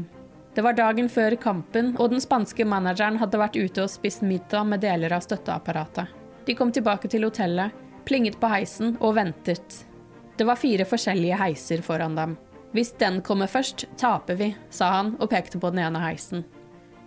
Det 0.56 0.66
var 0.66 0.74
dagen 0.74 1.14
før 1.14 1.38
kampen, 1.38 1.94
og 2.02 2.10
den 2.10 2.26
spanske 2.26 2.66
manageren 2.66 3.22
hadde 3.22 3.38
vært 3.38 3.60
ute 3.62 3.86
og 3.86 3.94
spist 3.94 4.26
middag 4.26 4.66
med 4.66 4.82
deler 4.82 5.14
av 5.14 5.22
støtteapparatet. 5.22 6.10
De 6.50 6.58
kom 6.58 6.74
tilbake 6.74 7.08
til 7.14 7.28
hotellet, 7.30 7.70
plinget 8.10 8.42
på 8.42 8.50
heisen 8.50 8.98
og 8.98 9.14
ventet. 9.22 9.84
Det 10.42 10.48
var 10.50 10.58
fire 10.58 10.90
forskjellige 10.90 11.38
heiser 11.38 11.86
foran 11.86 12.18
dem. 12.18 12.34
Hvis 12.74 12.96
den 12.98 13.22
kommer 13.22 13.46
først, 13.46 13.86
taper 13.98 14.42
vi, 14.42 14.56
sa 14.74 14.90
han 14.98 15.20
og 15.20 15.30
pekte 15.30 15.62
på 15.62 15.70
den 15.70 15.86
ene 15.86 16.02
heisen. 16.02 16.50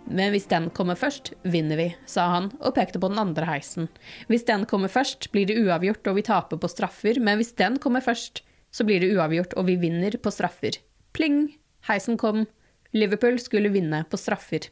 Men 0.07 0.33
hvis 0.33 0.49
den 0.51 0.69
kommer 0.75 0.99
først, 0.99 1.31
vinner 1.47 1.79
vi, 1.79 1.87
sa 2.05 2.27
han 2.35 2.49
og 2.59 2.75
pekte 2.75 2.99
på 2.99 3.09
den 3.11 3.21
andre 3.21 3.47
heisen. 3.47 3.87
Hvis 4.27 4.45
den 4.49 4.67
kommer 4.69 4.91
først, 4.91 5.31
blir 5.31 5.47
det 5.49 5.57
uavgjort 5.63 6.09
og 6.11 6.19
vi 6.19 6.25
taper 6.27 6.59
på 6.59 6.71
straffer, 6.71 7.19
men 7.23 7.39
hvis 7.39 7.55
den 7.59 7.79
kommer 7.79 8.03
først, 8.03 8.43
så 8.73 8.85
blir 8.87 9.03
det 9.03 9.13
uavgjort 9.15 9.55
og 9.57 9.67
vi 9.69 9.77
vinner 9.79 10.17
på 10.19 10.33
straffer. 10.33 10.81
Pling! 11.13 11.55
Heisen 11.87 12.17
kom. 12.17 12.45
Liverpool 12.93 13.39
skulle 13.41 13.71
vinne 13.73 14.03
på 14.09 14.19
straffer. 14.19 14.69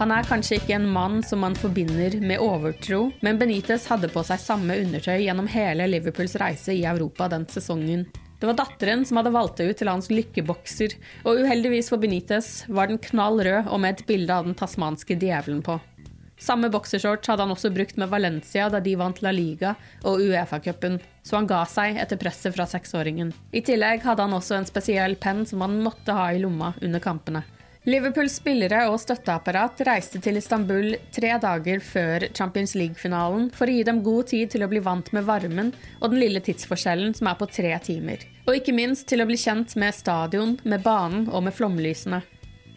Han 0.00 0.12
er 0.16 0.24
kanskje 0.24 0.56
ikke 0.56 0.78
en 0.78 0.88
mann 0.88 1.18
som 1.20 1.42
man 1.44 1.52
forbinder 1.58 2.14
med 2.24 2.40
overtro, 2.40 3.10
men 3.20 3.36
Benitez 3.36 3.84
hadde 3.90 4.08
på 4.08 4.22
seg 4.24 4.40
samme 4.40 4.78
undertøy 4.80 5.18
gjennom 5.20 5.50
hele 5.52 5.90
Liverpools 5.92 6.38
reise 6.40 6.72
i 6.72 6.86
Europa 6.88 7.28
den 7.28 7.44
sesongen. 7.52 8.06
Det 8.40 8.48
var 8.48 8.56
datteren 8.56 9.04
som 9.04 9.18
hadde 9.20 9.34
valgt 9.34 9.58
det 9.60 9.68
ut 9.68 9.78
til 9.82 9.90
hans 9.92 10.08
lykkebokser, 10.08 10.94
og 11.28 11.42
uheldigvis 11.44 11.90
for 11.92 12.00
Benitez 12.00 12.64
var 12.72 12.88
den 12.88 13.00
knall 13.10 13.42
rød 13.44 13.68
og 13.68 13.82
med 13.84 13.98
et 13.98 14.06
bilde 14.08 14.32
av 14.32 14.48
den 14.48 14.56
tasmanske 14.56 15.18
djevelen 15.20 15.60
på. 15.66 15.76
Samme 16.40 16.70
boksershorts 16.72 17.28
hadde 17.28 17.44
han 17.44 17.52
også 17.52 17.68
brukt 17.74 17.98
med 18.00 18.08
Valencia 18.08 18.70
da 18.72 18.80
de 18.80 18.94
vant 18.96 19.20
La 19.20 19.28
Liga 19.36 19.74
og 20.08 20.22
Uefa-cupen, 20.24 20.96
så 21.20 21.36
han 21.36 21.48
ga 21.50 21.60
seg 21.68 22.00
etter 22.00 22.16
presset 22.16 22.56
fra 22.56 22.64
seksåringen. 22.64 23.34
I 23.52 23.60
tillegg 23.60 24.06
hadde 24.08 24.24
han 24.24 24.38
også 24.38 24.56
en 24.56 24.68
spesiell 24.68 25.18
penn 25.20 25.44
som 25.44 25.60
han 25.66 25.76
måtte 25.84 26.16
ha 26.16 26.30
i 26.32 26.40
lomma 26.40 26.72
under 26.80 27.04
kampene. 27.04 27.44
Liverpools 27.90 28.36
spillere 28.38 28.84
og 28.86 29.00
støtteapparat 29.02 29.80
reiste 29.88 30.20
til 30.22 30.36
Istanbul 30.38 30.92
tre 31.10 31.32
dager 31.42 31.80
før 31.82 32.26
Champions 32.36 32.76
League-finalen 32.78 33.48
for 33.56 33.66
å 33.66 33.74
gi 33.74 33.86
dem 33.88 34.02
god 34.06 34.28
tid 34.30 34.52
til 34.52 34.62
å 34.62 34.68
bli 34.70 34.82
vant 34.84 35.08
med 35.16 35.24
varmen 35.26 35.72
og 35.98 36.12
den 36.12 36.20
lille 36.22 36.42
tidsforskjellen 36.44 37.16
som 37.18 37.30
er 37.32 37.38
på 37.40 37.48
tre 37.50 37.72
timer. 37.82 38.22
Og 38.46 38.60
ikke 38.60 38.76
minst 38.76 39.08
til 39.10 39.24
å 39.24 39.26
bli 39.26 39.38
kjent 39.40 39.74
med 39.80 39.96
stadion, 39.96 40.52
med 40.62 40.84
banen 40.84 41.24
og 41.32 41.48
med 41.48 41.56
flomlysene. 41.56 42.20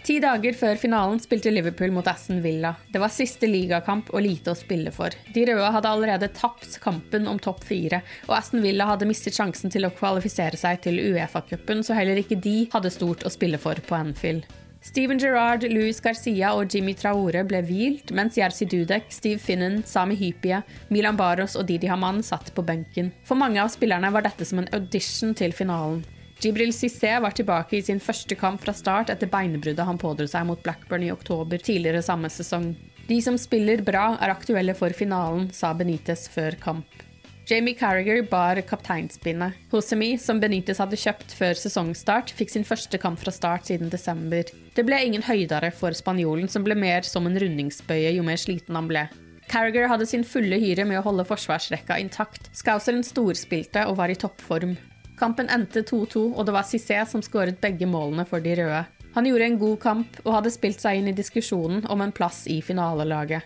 Ti 0.03 0.17
dager 0.23 0.57
før 0.57 0.81
finalen 0.81 1.21
spilte 1.21 1.53
Liverpool 1.53 1.93
mot 1.95 2.09
Aston 2.09 2.41
Villa. 2.43 2.73
Det 2.91 2.99
var 2.99 3.13
siste 3.13 3.47
ligakamp 3.47 4.09
og 4.15 4.25
lite 4.25 4.51
å 4.51 4.57
spille 4.57 4.91
for. 4.91 5.13
De 5.35 5.45
røde 5.47 5.69
hadde 5.77 5.93
allerede 5.93 6.31
tapt 6.33 6.79
kampen 6.83 7.29
om 7.29 7.37
topp 7.39 7.61
fire, 7.69 8.01
og 8.25 8.35
Aston 8.39 8.65
Villa 8.65 8.89
hadde 8.89 9.07
mistet 9.07 9.37
sjansen 9.37 9.71
til 9.71 9.85
å 9.85 9.93
kvalifisere 9.93 10.59
seg 10.59 10.81
til 10.83 10.99
Uefa-cupen, 11.05 11.85
så 11.85 11.95
heller 12.01 12.19
ikke 12.19 12.41
de 12.41 12.57
hadde 12.73 12.91
stort 12.97 13.23
å 13.23 13.31
spille 13.31 13.61
for 13.61 13.77
på 13.85 14.01
Anfield. 14.01 14.49
Steven 14.83 15.17
Gerrard, 15.17 15.63
Louis 15.71 15.95
Garcia 16.03 16.49
og 16.57 16.73
Jimmy 16.75 16.91
Traore 16.99 17.45
ble 17.47 17.61
hvilt, 17.63 18.09
mens 18.11 18.35
Jerzy 18.35 18.65
Dudek, 18.67 19.05
Steve 19.15 19.39
Finnan, 19.39 19.77
Sami 19.87 20.17
Hypie, 20.19 20.59
Milan 20.91 21.15
Baros 21.15 21.55
og 21.55 21.69
Didi 21.69 21.87
Haman 21.87 22.19
satt 22.19 22.51
på 22.51 22.65
benken. 22.67 23.13
For 23.23 23.39
mange 23.39 23.61
av 23.63 23.71
spillerne 23.71 24.11
var 24.11 24.27
dette 24.27 24.43
som 24.43 24.59
en 24.59 24.67
audition 24.75 25.31
til 25.39 25.55
finalen. 25.55 26.01
Jibril 26.43 26.75
Cissé 26.75 27.13
var 27.23 27.31
tilbake 27.31 27.77
i 27.77 27.85
sin 27.85 28.03
første 28.03 28.35
kamp 28.35 28.59
fra 28.65 28.75
start 28.75 29.13
etter 29.13 29.31
beinbruddet 29.31 29.87
han 29.87 30.01
pådro 30.01 30.27
seg 30.27 30.49
mot 30.49 30.59
Blackburn 30.65 31.07
i 31.07 31.13
oktober 31.15 31.63
tidligere 31.63 32.03
samme 32.03 32.27
sesong. 32.27 32.73
De 33.07 33.21
som 33.23 33.39
spiller 33.39 33.79
bra, 33.87 34.17
er 34.19 34.35
aktuelle 34.35 34.75
for 34.75 34.91
finalen, 34.91 35.47
sa 35.55 35.71
Benitez 35.71 36.27
før 36.31 36.59
kamp. 36.59 37.03
Jamie 37.45 37.73
Carriger 37.75 38.21
bar 38.23 38.61
kapteinspinnet. 38.61 39.53
Hosemi, 39.71 40.13
som 40.17 40.39
Benitez 40.39 40.79
hadde 40.79 40.95
kjøpt 40.95 41.33
før 41.35 41.57
sesongstart, 41.59 42.31
fikk 42.31 42.53
sin 42.53 42.63
første 42.63 42.95
kamp 43.01 43.19
fra 43.19 43.33
start 43.35 43.67
siden 43.67 43.91
desember. 43.91 44.47
Det 44.75 44.85
ble 44.87 45.01
ingen 45.03 45.25
høydere 45.27 45.73
for 45.75 45.91
spanjolen, 45.91 46.47
som 46.47 46.63
ble 46.63 46.77
mer 46.79 47.03
som 47.03 47.27
en 47.27 47.35
rundingsbøye 47.43 48.15
jo 48.15 48.23
mer 48.23 48.39
sliten 48.39 48.79
han 48.79 48.87
ble. 48.87 49.03
Carriger 49.51 49.89
hadde 49.91 50.07
sin 50.07 50.23
fulle 50.23 50.55
hyre 50.61 50.87
med 50.87 51.01
å 51.01 51.03
holde 51.03 51.27
forsvarsrekka 51.27 51.99
intakt. 51.99 52.47
Scouseren 52.55 53.03
storspilte 53.03 53.83
og 53.91 53.99
var 53.99 54.13
i 54.13 54.15
toppform. 54.15 54.77
Kampen 55.19 55.51
endte 55.51 55.83
2-2, 55.83 56.29
og 56.31 56.47
det 56.47 56.55
var 56.55 56.65
Cissé 56.67 57.03
som 57.05 57.21
skåret 57.21 57.59
begge 57.61 57.85
målene 57.91 58.23
for 58.25 58.39
de 58.39 58.55
røde. 58.61 58.85
Han 59.13 59.27
gjorde 59.29 59.45
en 59.45 59.59
god 59.61 59.75
kamp 59.83 60.15
og 60.23 60.31
hadde 60.39 60.55
spilt 60.55 60.81
seg 60.81 60.97
inn 60.97 61.11
i 61.11 61.17
diskusjonen 61.17 61.83
om 61.91 62.01
en 62.01 62.15
plass 62.15 62.47
i 62.49 62.63
finalelaget. 62.65 63.45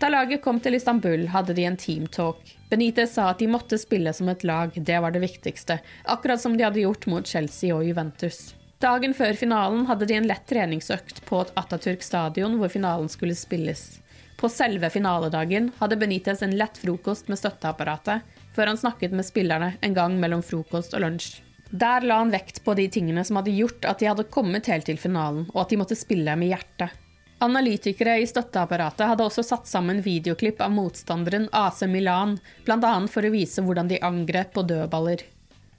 Da 0.00 0.08
laget 0.08 0.40
kom 0.40 0.56
til 0.64 0.78
Istanbul, 0.78 1.26
hadde 1.28 1.52
de 1.52 1.66
en 1.68 1.76
teamtalk. 1.76 2.54
Benitez 2.70 3.10
sa 3.18 3.26
at 3.30 3.42
de 3.42 3.50
måtte 3.52 3.76
spille 3.76 4.14
som 4.16 4.30
et 4.32 4.44
lag, 4.48 4.72
det 4.72 5.00
var 5.04 5.12
det 5.12 5.20
viktigste, 5.20 5.76
akkurat 6.08 6.40
som 6.40 6.54
de 6.56 6.64
hadde 6.64 6.80
gjort 6.80 7.04
mot 7.12 7.26
Chelsea 7.28 7.74
og 7.76 7.84
Juventus. 7.84 8.54
Dagen 8.80 9.12
før 9.12 9.36
finalen 9.36 9.84
hadde 9.90 10.08
de 10.08 10.16
en 10.16 10.28
lett 10.30 10.46
treningsøkt 10.48 11.20
på 11.28 11.42
et 11.44 11.52
Atatürk 11.60 12.00
stadion 12.06 12.56
hvor 12.56 12.72
finalen 12.72 13.12
skulle 13.12 13.36
spilles. 13.36 14.00
På 14.40 14.48
selve 14.48 14.88
finaledagen 14.88 15.68
hadde 15.82 16.00
Benitez 16.00 16.40
en 16.46 16.56
lett 16.56 16.80
frokost 16.80 17.28
med 17.28 17.36
støtteapparatet, 17.42 18.24
før 18.56 18.72
han 18.72 18.80
snakket 18.80 19.12
med 19.12 19.28
spillerne 19.28 19.74
en 19.84 19.98
gang 19.98 20.16
mellom 20.22 20.40
frokost 20.40 20.96
og 20.96 21.04
lunsj. 21.04 21.42
Der 21.70 22.08
la 22.08 22.22
han 22.22 22.32
vekt 22.32 22.64
på 22.64 22.72
de 22.74 22.88
tingene 22.88 23.20
som 23.28 23.36
hadde 23.36 23.52
gjort 23.52 23.84
at 23.84 24.00
de 24.00 24.08
hadde 24.08 24.30
kommet 24.32 24.72
helt 24.72 24.88
til 24.88 24.98
finalen, 24.98 25.44
og 25.52 25.66
at 25.66 25.74
de 25.74 25.82
måtte 25.84 26.00
spille 26.00 26.40
med 26.40 26.54
hjertet. 26.54 26.96
Analytikere 27.40 28.18
i 28.20 28.26
støtteapparatet 28.28 29.06
hadde 29.08 29.24
også 29.24 29.42
satt 29.46 29.68
sammen 29.68 30.02
videoklipp 30.04 30.60
av 30.60 30.74
motstanderen 30.76 31.46
AC 31.56 31.86
Milan, 31.88 32.34
bl.a. 32.66 32.92
for 33.08 33.24
å 33.24 33.32
vise 33.32 33.64
hvordan 33.64 33.88
de 33.88 34.00
angrep 34.04 34.52
på 34.52 34.66
dødballer. 34.68 35.24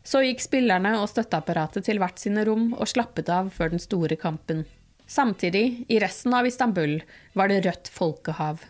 Så 0.01 0.23
gikk 0.25 0.41
spillerne 0.41 0.95
og 0.97 1.05
støtteapparatet 1.11 1.85
til 1.85 2.01
hvert 2.01 2.17
sine 2.17 2.47
rom 2.49 2.71
og 2.73 2.89
slappet 2.89 3.29
av 3.29 3.53
før 3.53 3.75
den 3.75 3.83
store 3.83 4.17
kampen. 4.17 4.65
Samtidig, 5.05 5.85
i 5.85 6.01
resten 6.01 6.33
av 6.33 6.49
Istanbul, 6.49 6.97
var 7.37 7.51
det 7.51 7.61
rødt 7.67 7.93
folkehav. 7.93 8.63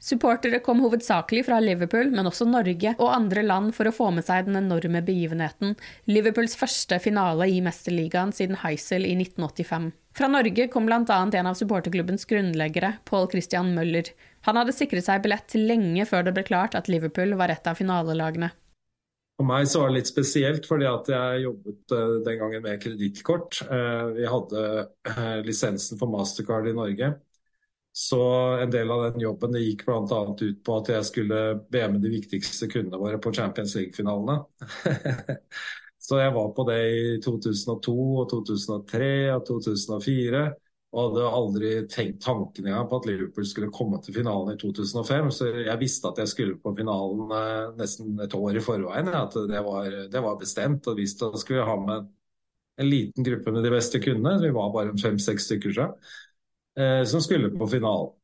Supportere 0.00 0.62
kom 0.64 0.78
hovedsakelig 0.80 1.42
fra 1.44 1.58
Liverpool, 1.60 2.08
men 2.08 2.24
også 2.24 2.46
Norge 2.48 2.94
og 2.96 3.10
andre 3.12 3.42
land 3.44 3.74
for 3.76 3.90
å 3.90 3.92
få 3.92 4.06
med 4.16 4.24
seg 4.24 4.46
den 4.46 4.56
enorme 4.56 5.02
begivenheten, 5.04 5.74
Liverpools 6.08 6.56
første 6.56 6.96
finale 7.04 7.50
i 7.52 7.58
Mesterligaen 7.60 8.32
siden 8.32 8.56
Heisel 8.62 9.04
i 9.04 9.12
1985. 9.18 9.90
Fra 10.16 10.30
Norge 10.32 10.66
kom 10.72 10.88
bl.a. 10.88 11.04
en 11.04 11.50
av 11.52 11.58
supporterklubbens 11.58 12.24
grunnleggere, 12.32 12.94
Paul 13.04 13.28
Christian 13.30 13.74
Møller. 13.76 14.08
Han 14.48 14.56
hadde 14.56 14.74
sikret 14.74 15.04
seg 15.04 15.20
billett 15.22 15.52
lenge 15.60 16.08
før 16.08 16.24
det 16.26 16.34
ble 16.38 16.48
klart 16.48 16.74
at 16.80 16.88
Liverpool 16.88 17.36
var 17.36 17.52
et 17.52 17.68
av 17.68 17.76
finalelagene. 17.76 18.50
For 19.40 19.48
meg 19.48 19.68
så 19.68 19.82
var 19.82 19.92
det 19.92 20.00
litt 20.00 20.08
spesielt, 20.10 20.66
fordi 20.68 20.88
at 20.88 21.06
jeg 21.12 21.44
jobbet 21.46 21.92
uh, 21.96 22.18
den 22.24 22.40
gangen 22.40 22.64
med 22.64 22.80
kredittkort. 22.82 23.60
Uh, 23.68 24.16
vi 24.16 24.26
hadde 24.28 24.64
uh, 25.12 25.38
lisensen 25.44 26.00
for 26.00 26.12
Mastercard 26.12 26.68
i 26.68 26.74
Norge. 26.76 27.14
Så 28.00 28.22
en 28.62 28.70
del 28.70 28.90
av 28.90 29.02
den 29.02 29.20
jobben 29.20 29.52
det 29.52 29.60
gikk 29.60 29.82
bl.a. 29.84 30.20
ut 30.40 30.60
på 30.64 30.76
at 30.80 30.88
jeg 30.88 31.04
skulle 31.04 31.40
be 31.68 31.82
med 31.92 32.00
de 32.00 32.12
viktigste 32.14 32.70
kundene 32.72 32.96
våre 32.96 33.18
på 33.20 33.32
Champions 33.36 33.74
League-finalene. 33.76 34.38
så 36.06 36.22
jeg 36.22 36.32
var 36.32 36.48
på 36.56 36.64
det 36.70 36.78
i 36.94 37.02
2002, 37.20 37.96
og 38.22 38.24
2003 38.30 39.10
og 39.34 39.42
2004. 39.50 40.40
Og 40.90 41.02
hadde 41.02 41.26
aldri 41.42 41.74
tenkt 41.92 42.24
tanken 42.24 42.70
engang 42.70 42.88
på 42.88 43.02
at 43.02 43.10
Liverpool 43.10 43.46
skulle 43.46 43.68
komme 43.76 44.00
til 44.02 44.16
finalen 44.16 44.56
i 44.56 44.62
2005. 44.64 45.28
Så 45.36 45.50
jeg 45.60 45.82
visste 45.84 46.08
at 46.08 46.22
jeg 46.24 46.32
skulle 46.32 46.56
på 46.64 46.72
finalen 46.80 47.36
eh, 47.36 47.76
nesten 47.82 48.16
et 48.24 48.38
år 48.40 48.56
i 48.56 48.64
forveien. 48.64 49.12
At 49.12 49.36
det 49.52 49.60
var, 49.68 49.92
det 50.16 50.24
var 50.24 50.40
bestemt. 50.40 50.88
Og 50.88 50.98
visste 51.04 51.28
at 51.28 51.36
jeg 51.36 51.44
skulle 51.44 51.68
ha 51.68 51.76
med 51.84 52.08
en 52.80 52.88
liten 52.88 53.28
gruppe 53.28 53.52
med 53.52 53.68
de 53.68 53.76
beste 53.76 54.00
kundene. 54.00 54.40
Vi 54.40 54.56
var 54.56 54.72
bare 54.72 54.96
fem-seks 55.04 55.50
stykker 55.50 55.76
siden. 55.76 55.94
Eh, 56.78 57.04
som 57.04 57.20
skulle 57.20 57.50
på 57.50 57.66
finalen. 57.66 58.16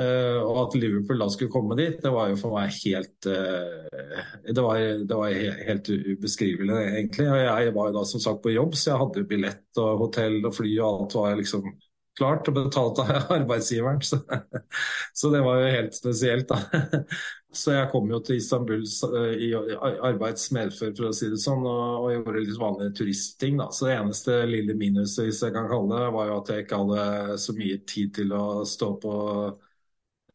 Uh, 0.00 0.38
og 0.46 0.58
at 0.62 0.74
Liverpool 0.78 1.18
da 1.18 1.26
skulle 1.28 1.52
komme 1.52 1.74
dit, 1.76 1.96
det 2.00 2.12
var 2.14 2.30
jo 2.30 2.36
for 2.38 2.54
meg 2.54 2.70
helt 2.86 3.26
uh, 3.26 4.22
det, 4.46 4.62
var, 4.62 4.78
det, 4.78 5.16
var, 5.18 5.34
helt 5.66 5.90
ubeskrivelig, 5.90 6.76
egentlig. 6.92 7.26
Og 7.26 7.40
jeg 7.42 7.74
var 7.74 7.90
jo 7.90 7.96
da 7.98 8.04
som 8.08 8.22
sagt 8.22 8.40
på 8.44 8.54
jobb, 8.54 8.78
så 8.78 8.92
jeg 8.92 9.00
hadde 9.02 9.26
billett 9.28 9.82
og 9.82 10.04
hotell 10.06 10.38
og 10.46 10.54
fly 10.56 10.70
og 10.78 10.86
alt 10.86 11.16
var 11.18 11.36
liksom 11.42 11.66
klart 12.20 12.48
og 12.50 12.56
betalt 12.58 13.00
av 13.02 13.10
arbeidsgiveren. 13.40 14.00
Så, 14.04 14.20
så 15.16 15.32
det 15.32 15.42
var 15.44 15.60
jo 15.62 15.74
helt 15.74 15.96
spesielt, 15.96 16.52
da. 16.52 16.90
Så 17.50 17.72
jeg 17.74 17.88
kom 17.90 18.06
jo 18.12 18.20
til 18.22 18.38
Istanbul 18.38 18.84
i 19.42 19.48
arbeidsmedfør, 19.56 20.92
for 20.94 21.08
å 21.08 21.14
si 21.16 21.30
det 21.32 21.40
sånn, 21.42 21.64
og, 21.66 22.04
og 22.04 22.12
gjorde 22.14 22.44
litt 22.44 22.60
vanlige 22.60 22.94
turistting. 23.00 23.58
da. 23.58 23.66
Så 23.74 23.88
det 23.88 23.96
eneste 23.96 24.36
lille 24.46 24.76
minuset, 24.78 25.24
hvis 25.26 25.42
jeg 25.42 25.56
kan 25.56 25.66
kalle 25.70 25.96
det, 25.96 26.12
var 26.14 26.30
jo 26.30 26.36
at 26.38 26.52
jeg 26.52 26.66
ikke 26.66 26.80
hadde 26.84 27.40
så 27.42 27.56
mye 27.58 27.80
tid 27.90 28.14
til 28.20 28.36
å 28.38 28.44
stå 28.68 28.92
på 29.02 29.16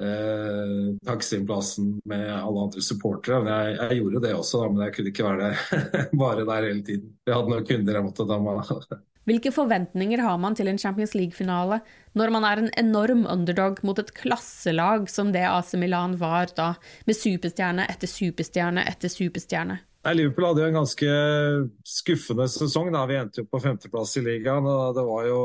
eh, 0.03 0.91
taxiplassen 1.07 1.95
med 2.11 2.27
alle 2.35 2.67
andre 2.67 2.83
supportere. 2.83 3.39
Men 3.45 3.53
jeg, 3.53 3.79
jeg, 3.79 4.01
gjorde 4.01 4.25
det 4.27 4.35
også, 4.35 4.65
da, 4.65 4.71
men 4.73 4.87
jeg 4.87 4.97
kunne 4.99 5.15
ikke 5.15 5.29
være 5.29 5.49
der 5.49 6.07
bare 6.25 6.47
der 6.51 6.71
hele 6.73 6.87
tiden. 6.91 7.11
Jeg 7.23 7.37
hadde 7.37 7.55
noen 7.55 7.69
kunder 7.71 8.01
jeg 8.01 8.09
måtte 8.11 8.27
ta 8.27 8.43
med. 8.43 9.05
Hvilke 9.25 9.49
forventninger 9.53 10.21
har 10.21 10.37
man 10.37 10.53
til 10.57 10.69
en 10.69 10.77
Champions 10.77 11.15
League-finale 11.17 11.79
når 12.13 12.31
man 12.33 12.45
er 12.45 12.61
en 12.61 12.71
enorm 12.77 13.25
underdog 13.25 13.81
mot 13.87 13.97
et 13.99 14.13
klasselag 14.13 15.09
som 15.09 15.31
det 15.33 15.47
AC 15.49 15.73
Milan 15.81 16.13
var 16.21 16.53
da, 16.57 16.75
med 17.09 17.17
superstjerne 17.17 17.87
etter 17.89 18.11
superstjerne 18.11 18.85
etter 18.85 19.09
superstjerne? 19.09 19.79
Liverpool 20.13 20.45
hadde 20.45 20.61
jo 20.61 20.69
en 20.69 20.77
ganske 20.77 21.13
skuffende 21.89 22.45
sesong. 22.53 22.91
da 22.93 23.07
Vi 23.09 23.17
endte 23.17 23.41
jo 23.41 23.49
på 23.49 23.63
femteplass 23.63 24.13
i 24.19 24.21
ligaen. 24.21 24.67
og 24.69 24.93
Det 24.93 25.05
var 25.07 25.25
jo 25.25 25.39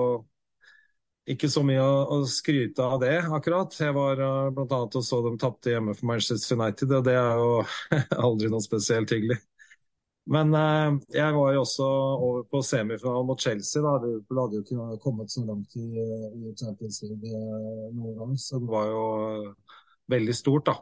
ikke 1.31 1.49
så 1.49 1.63
mye 1.65 1.81
å, 1.81 2.21
skryte 2.29 2.85
av 2.85 3.01
det, 3.01 3.17
akkurat. 3.33 3.73
Jeg 3.81 3.95
var 3.97 4.21
uh, 4.21 4.51
bl.a. 4.53 4.81
og 4.85 5.05
så 5.05 5.23
dem 5.25 5.39
tapte 5.41 5.73
hjemme 5.73 5.95
for 5.97 6.11
Manchester 6.11 6.59
United, 6.59 6.93
og 6.93 7.07
det 7.07 7.17
er 7.17 7.41
jo 7.41 7.51
aldri 8.29 8.51
noe 8.53 8.65
spesielt 8.65 9.13
hyggelig. 9.15 9.39
Men 10.27 10.55
eh, 10.55 10.99
jeg 11.17 11.35
var 11.35 11.55
jo 11.55 11.63
også 11.65 11.87
over 11.87 12.43
på 12.53 12.61
semifinalen 12.63 13.27
mot 13.27 13.41
Chelsea. 13.41 13.83
da, 13.83 13.95
hadde 13.97 14.59
jo 14.59 14.63
ikke 14.63 14.99
kommet 15.03 15.33
så 15.33 15.43
langt 15.47 15.75
i, 15.81 15.87
i 15.89 16.55
Champions 16.61 17.01
League 17.07 17.31
eh, 17.31 17.87
noen 17.97 18.19
gang, 18.19 18.35
så 18.39 18.61
det 18.61 18.71
var 18.71 18.91
jo 18.93 19.05
veldig 20.13 20.37
stort. 20.37 20.67
da. 20.69 20.77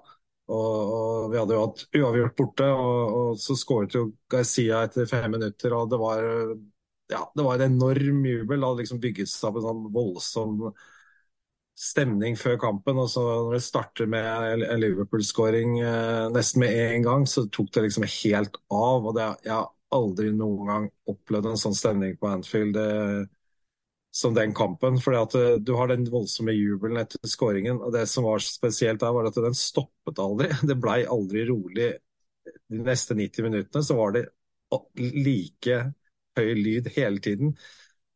Og, 0.48 0.92
og 0.98 1.30
Vi 1.32 1.38
hadde 1.38 1.56
jo 1.56 1.64
hatt 1.66 1.86
uavgjort 2.00 2.36
borte, 2.36 2.68
og, 2.72 3.16
og 3.20 3.40
så 3.40 3.56
skåret 3.58 3.96
jo 3.96 4.08
Garcia 4.32 4.82
etter 4.88 5.08
fem 5.08 5.30
minutter. 5.36 5.76
og 5.76 5.90
Det 5.92 6.00
var, 6.02 6.28
ja, 7.12 7.24
det 7.36 7.44
var 7.46 7.58
en 7.60 7.74
enorm 7.78 8.24
jubel. 8.26 8.58
Det 8.58 8.68
hadde 8.70 8.82
liksom 8.84 9.02
bygget 9.02 9.32
seg 9.32 9.50
opp 9.50 9.60
en 9.60 9.68
sånn 9.68 9.84
voldsom 9.94 10.56
stemning 11.78 12.36
før 12.38 12.58
kampen. 12.60 12.98
og 12.98 13.08
så 13.12 13.22
Når 13.22 13.52
det 13.56 13.62
starter 13.62 14.06
med 14.10 14.26
en 14.68 14.80
Liverpool-skåring 14.82 15.78
eh, 15.80 16.28
nesten 16.34 16.64
med 16.64 16.74
en 16.74 17.02
gang, 17.06 17.26
så 17.30 17.46
tok 17.46 17.70
det 17.74 17.86
liksom 17.86 18.06
helt 18.08 18.58
av. 18.70 19.06
og 19.06 19.14
det, 19.16 19.28
Jeg 19.44 19.54
har 19.54 19.68
aldri 19.94 20.32
noen 20.34 20.66
gang 20.68 20.88
opplevd 21.08 21.52
en 21.52 21.60
sånn 21.60 21.76
stemning 21.78 22.16
på 22.18 22.30
Anfield 22.32 22.76
eh, 22.76 23.22
som 24.10 24.34
den 24.34 24.54
kampen. 24.54 24.98
fordi 25.00 25.20
at 25.22 25.34
eh, 25.38 25.54
Du 25.62 25.74
har 25.78 25.88
den 25.92 26.08
voldsomme 26.10 26.52
jubelen 26.56 26.98
etter 26.98 27.22
skåringen. 27.28 27.80
og 27.82 27.92
Det 27.94 28.06
som 28.08 28.26
var 28.26 28.42
spesielt 28.44 29.00
der, 29.00 29.14
var 29.14 29.30
at 29.30 29.38
den 29.38 29.54
stoppet 29.54 30.18
aldri. 30.18 30.50
Det 30.68 30.78
blei 30.80 31.04
aldri 31.06 31.46
rolig. 31.48 31.92
De 32.68 32.82
neste 32.82 33.14
90 33.14 33.44
minuttene 33.44 33.84
så 33.84 33.96
var 33.96 34.16
det 34.16 34.26
like 34.96 35.76
høy 36.38 36.54
lyd 36.58 36.88
hele 36.96 37.20
tiden. 37.24 37.54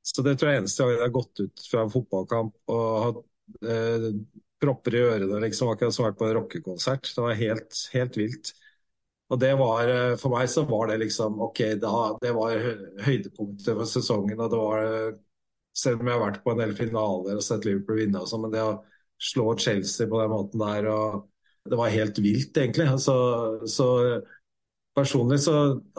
Så 0.02 0.22
det 0.26 0.38
tror 0.38 0.50
jeg 0.50 0.62
eneste 0.62 0.82
gang 0.82 0.96
jeg 0.96 1.04
har 1.04 1.14
gått 1.14 1.40
ut 1.44 1.62
fra 1.70 1.84
en 1.84 1.92
fotballkamp 1.92 2.56
og 2.74 2.86
har 3.04 3.12
eh, 3.62 4.09
propper 4.62 4.97
i 4.97 5.03
ørene, 5.03 5.40
liksom. 5.47 5.72
Akkurat 5.72 5.95
som 5.95 6.07
vært 6.07 6.18
på 6.20 6.28
en 6.28 6.36
rockekonsert. 6.38 7.11
Det 7.14 7.24
var 7.24 7.38
helt, 7.38 7.80
helt 7.95 8.18
vilt. 8.20 8.53
Og 9.32 9.40
det 9.40 9.53
var, 9.59 9.88
eh, 9.88 10.14
For 10.20 10.34
meg 10.34 10.49
så 10.53 10.64
var 10.68 10.88
det 10.90 11.01
liksom 11.03 11.40
OK, 11.40 11.62
da, 11.80 11.93
det 12.22 12.32
var 12.36 12.57
høydepunktet 13.07 13.74
for 13.74 13.88
sesongen. 13.88 14.40
og 14.40 14.51
det 14.53 14.62
var 14.62 15.18
Selv 15.74 16.03
om 16.03 16.09
jeg 16.09 16.18
har 16.18 16.26
vært 16.26 16.43
på 16.45 16.53
en 16.53 16.59
del 16.61 16.74
finaler 16.76 17.38
og 17.38 17.45
sett 17.45 17.64
Liverpool 17.64 17.97
vinne, 18.03 18.20
og 18.20 18.28
sånn, 18.28 18.43
men 18.45 18.51
det 18.53 18.61
å 18.61 18.82
slå 19.22 19.55
Chelsea 19.57 20.05
på 20.11 20.18
den 20.20 20.32
måten 20.34 20.61
der 20.61 20.88
og 20.93 21.28
Det 21.64 21.78
var 21.78 21.95
helt 21.95 22.18
vilt, 22.18 22.57
egentlig. 22.59 22.88
Så, 22.99 23.14
så 23.70 23.86
Personlig 24.93 25.38
så 25.40 25.53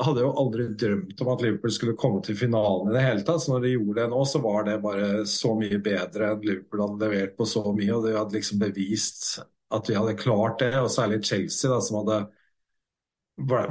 hadde 0.05 0.21
jeg 0.21 0.27
jo 0.27 0.33
aldri 0.37 0.65
drømt 0.77 1.21
om 1.23 1.29
at 1.33 1.41
Liverpool 1.41 1.71
skulle 1.73 1.95
komme 1.97 2.19
til 2.25 2.37
finalen 2.37 2.91
i 2.91 2.93
det 2.93 3.01
hele 3.01 3.23
tatt. 3.25 3.41
Så 3.41 3.49
når 3.49 3.63
de 3.63 3.71
gjorde 3.71 3.95
det 4.03 4.11
nå, 4.11 4.19
så 4.29 4.41
var 4.43 4.67
det 4.67 4.75
bare 4.83 5.07
så 5.29 5.55
mye 5.57 5.79
bedre 5.81 6.29
enn 6.29 6.45
Liverpool 6.45 6.83
hadde 6.83 7.01
levert 7.07 7.33
på 7.39 7.47
så 7.49 7.63
mye. 7.73 7.89
Og 7.95 8.05
de 8.05 8.13
hadde 8.13 8.37
liksom 8.37 8.61
bevist 8.61 9.23
at 9.73 9.89
vi 9.89 9.97
hadde 9.97 10.13
klart 10.19 10.61
det. 10.61 10.75
Og 10.77 10.91
særlig 10.93 11.23
Chelsea, 11.25 11.71
da, 11.71 11.79
som 11.81 12.03
hadde 12.03 12.19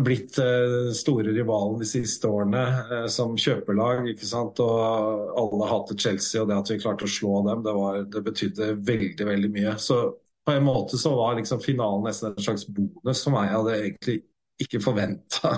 blitt 0.02 0.40
uh, 0.42 0.90
store 0.98 1.30
rivalen 1.36 1.78
de 1.78 1.86
siste 1.86 2.26
årene 2.26 2.64
uh, 2.90 3.06
som 3.06 3.38
kjøperlag. 3.38 4.10
ikke 4.10 4.26
sant? 4.26 4.58
Og 4.58 5.38
alle 5.38 5.70
hatet 5.70 6.02
Chelsea, 6.02 6.42
og 6.42 6.50
det 6.50 6.58
at 6.58 6.74
vi 6.74 6.80
klarte 6.82 7.06
å 7.06 7.14
slå 7.14 7.44
dem, 7.46 7.62
det, 7.62 7.76
var, 7.78 8.02
det 8.10 8.24
betydde 8.26 8.72
veldig 8.90 9.30
veldig 9.30 9.54
mye. 9.54 9.78
Så 9.78 10.02
på 10.42 10.58
en 10.58 10.66
måte 10.66 10.98
så 10.98 11.14
var 11.14 11.38
liksom 11.38 11.62
finalen 11.62 12.10
nesten 12.10 12.34
en 12.34 12.42
slags 12.50 12.66
bonus 12.66 13.22
for 13.22 13.38
meg. 13.38 13.46
Jeg 13.46 13.58
hadde 13.60 13.80
egentlig 13.84 14.20
ikke 14.62 14.82
forventa 14.82 15.52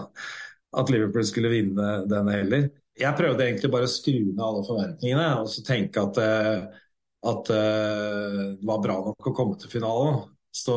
at 0.75 0.91
Liverpool 0.91 1.27
skulle 1.27 1.53
vinne 1.53 1.91
den 2.11 2.31
heller. 2.33 2.69
Jeg 2.99 3.19
prøvde 3.19 3.47
egentlig 3.47 3.71
bare 3.73 3.89
å 3.89 3.91
skru 3.91 4.21
ned 4.21 4.43
alle 4.43 4.67
forventningene 4.67 5.29
og 5.41 5.51
så 5.51 5.65
tenke 5.67 6.03
at, 6.03 6.21
uh, 6.23 6.85
at 7.31 7.51
det 7.51 8.69
var 8.69 8.83
bra 8.85 9.01
nok 9.09 9.31
å 9.31 9.35
komme 9.35 9.59
til 9.59 9.73
finalen. 9.73 10.23
Så 10.55 10.75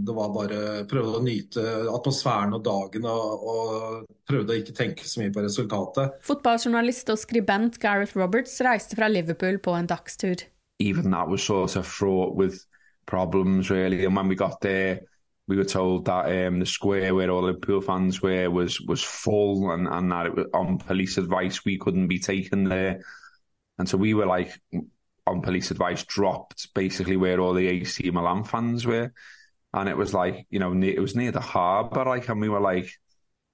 det 0.00 0.14
var 0.16 0.30
bare 0.32 0.60
prøvde 0.88 1.18
å 1.18 1.24
nyte 1.24 1.62
atmosfæren 1.92 2.54
og 2.56 2.62
dagen 2.64 3.04
og, 3.04 3.42
og 3.52 4.06
prøvde 4.24 4.54
å 4.54 4.60
ikke 4.62 4.72
tenke 4.78 5.04
så 5.04 5.20
mye 5.20 5.32
på 5.34 5.42
resultatet. 5.44 6.14
Fotballjournalist 6.24 7.12
og 7.12 7.20
skribent 7.20 7.76
Gareth 7.82 8.16
Roberts 8.16 8.56
reiste 8.64 8.96
fra 8.96 9.10
Liverpool 9.12 9.60
på 9.60 9.76
en 9.76 9.90
dagstur. 9.90 10.46
Even 10.80 11.12
that 11.12 11.28
was 11.28 11.44
sort 11.44 11.76
of 11.76 11.84
fraught 11.84 12.32
with 12.40 12.64
problems 13.04 13.68
really 13.68 14.06
and 14.06 14.16
when 14.16 14.28
we 14.28 14.34
got 14.34 14.62
there 14.62 15.02
we 15.50 15.56
were 15.56 15.64
told 15.64 16.06
that 16.06 16.46
um, 16.46 16.60
the 16.60 16.64
square 16.66 17.14
where 17.14 17.28
all 17.30 17.42
the 17.42 17.48
Liverpool 17.48 17.82
fans 17.82 18.22
were 18.22 18.48
was 18.48 18.80
was 18.80 19.02
full 19.02 19.70
and, 19.72 19.86
and 19.86 20.10
that 20.10 20.26
it 20.26 20.34
was 20.34 20.46
on 20.54 20.78
police 20.78 21.18
advice 21.18 21.64
we 21.64 21.76
couldn't 21.76 22.08
be 22.08 22.18
taken 22.18 22.64
there 22.64 23.02
and 23.80 23.88
so 23.88 23.96
we 23.96 24.14
were 24.14 24.26
like 24.26 24.60
on 25.26 25.40
police 25.40 25.70
advice 25.70 26.04
dropped 26.04 26.72
basically 26.74 27.16
where 27.16 27.40
all 27.40 27.54
the 27.54 27.66
AC 27.66 28.10
Milan 28.10 28.44
fans 28.44 28.84
were. 28.84 29.12
And 29.72 29.88
it 29.88 29.96
was 29.96 30.12
like, 30.12 30.46
you 30.50 30.58
know, 30.58 30.74
it 30.82 31.00
was 31.00 31.14
near 31.14 31.30
the 31.30 31.40
harbour, 31.40 32.04
like, 32.04 32.28
and 32.28 32.40
we 32.40 32.48
were 32.48 32.60
like, 32.60 32.90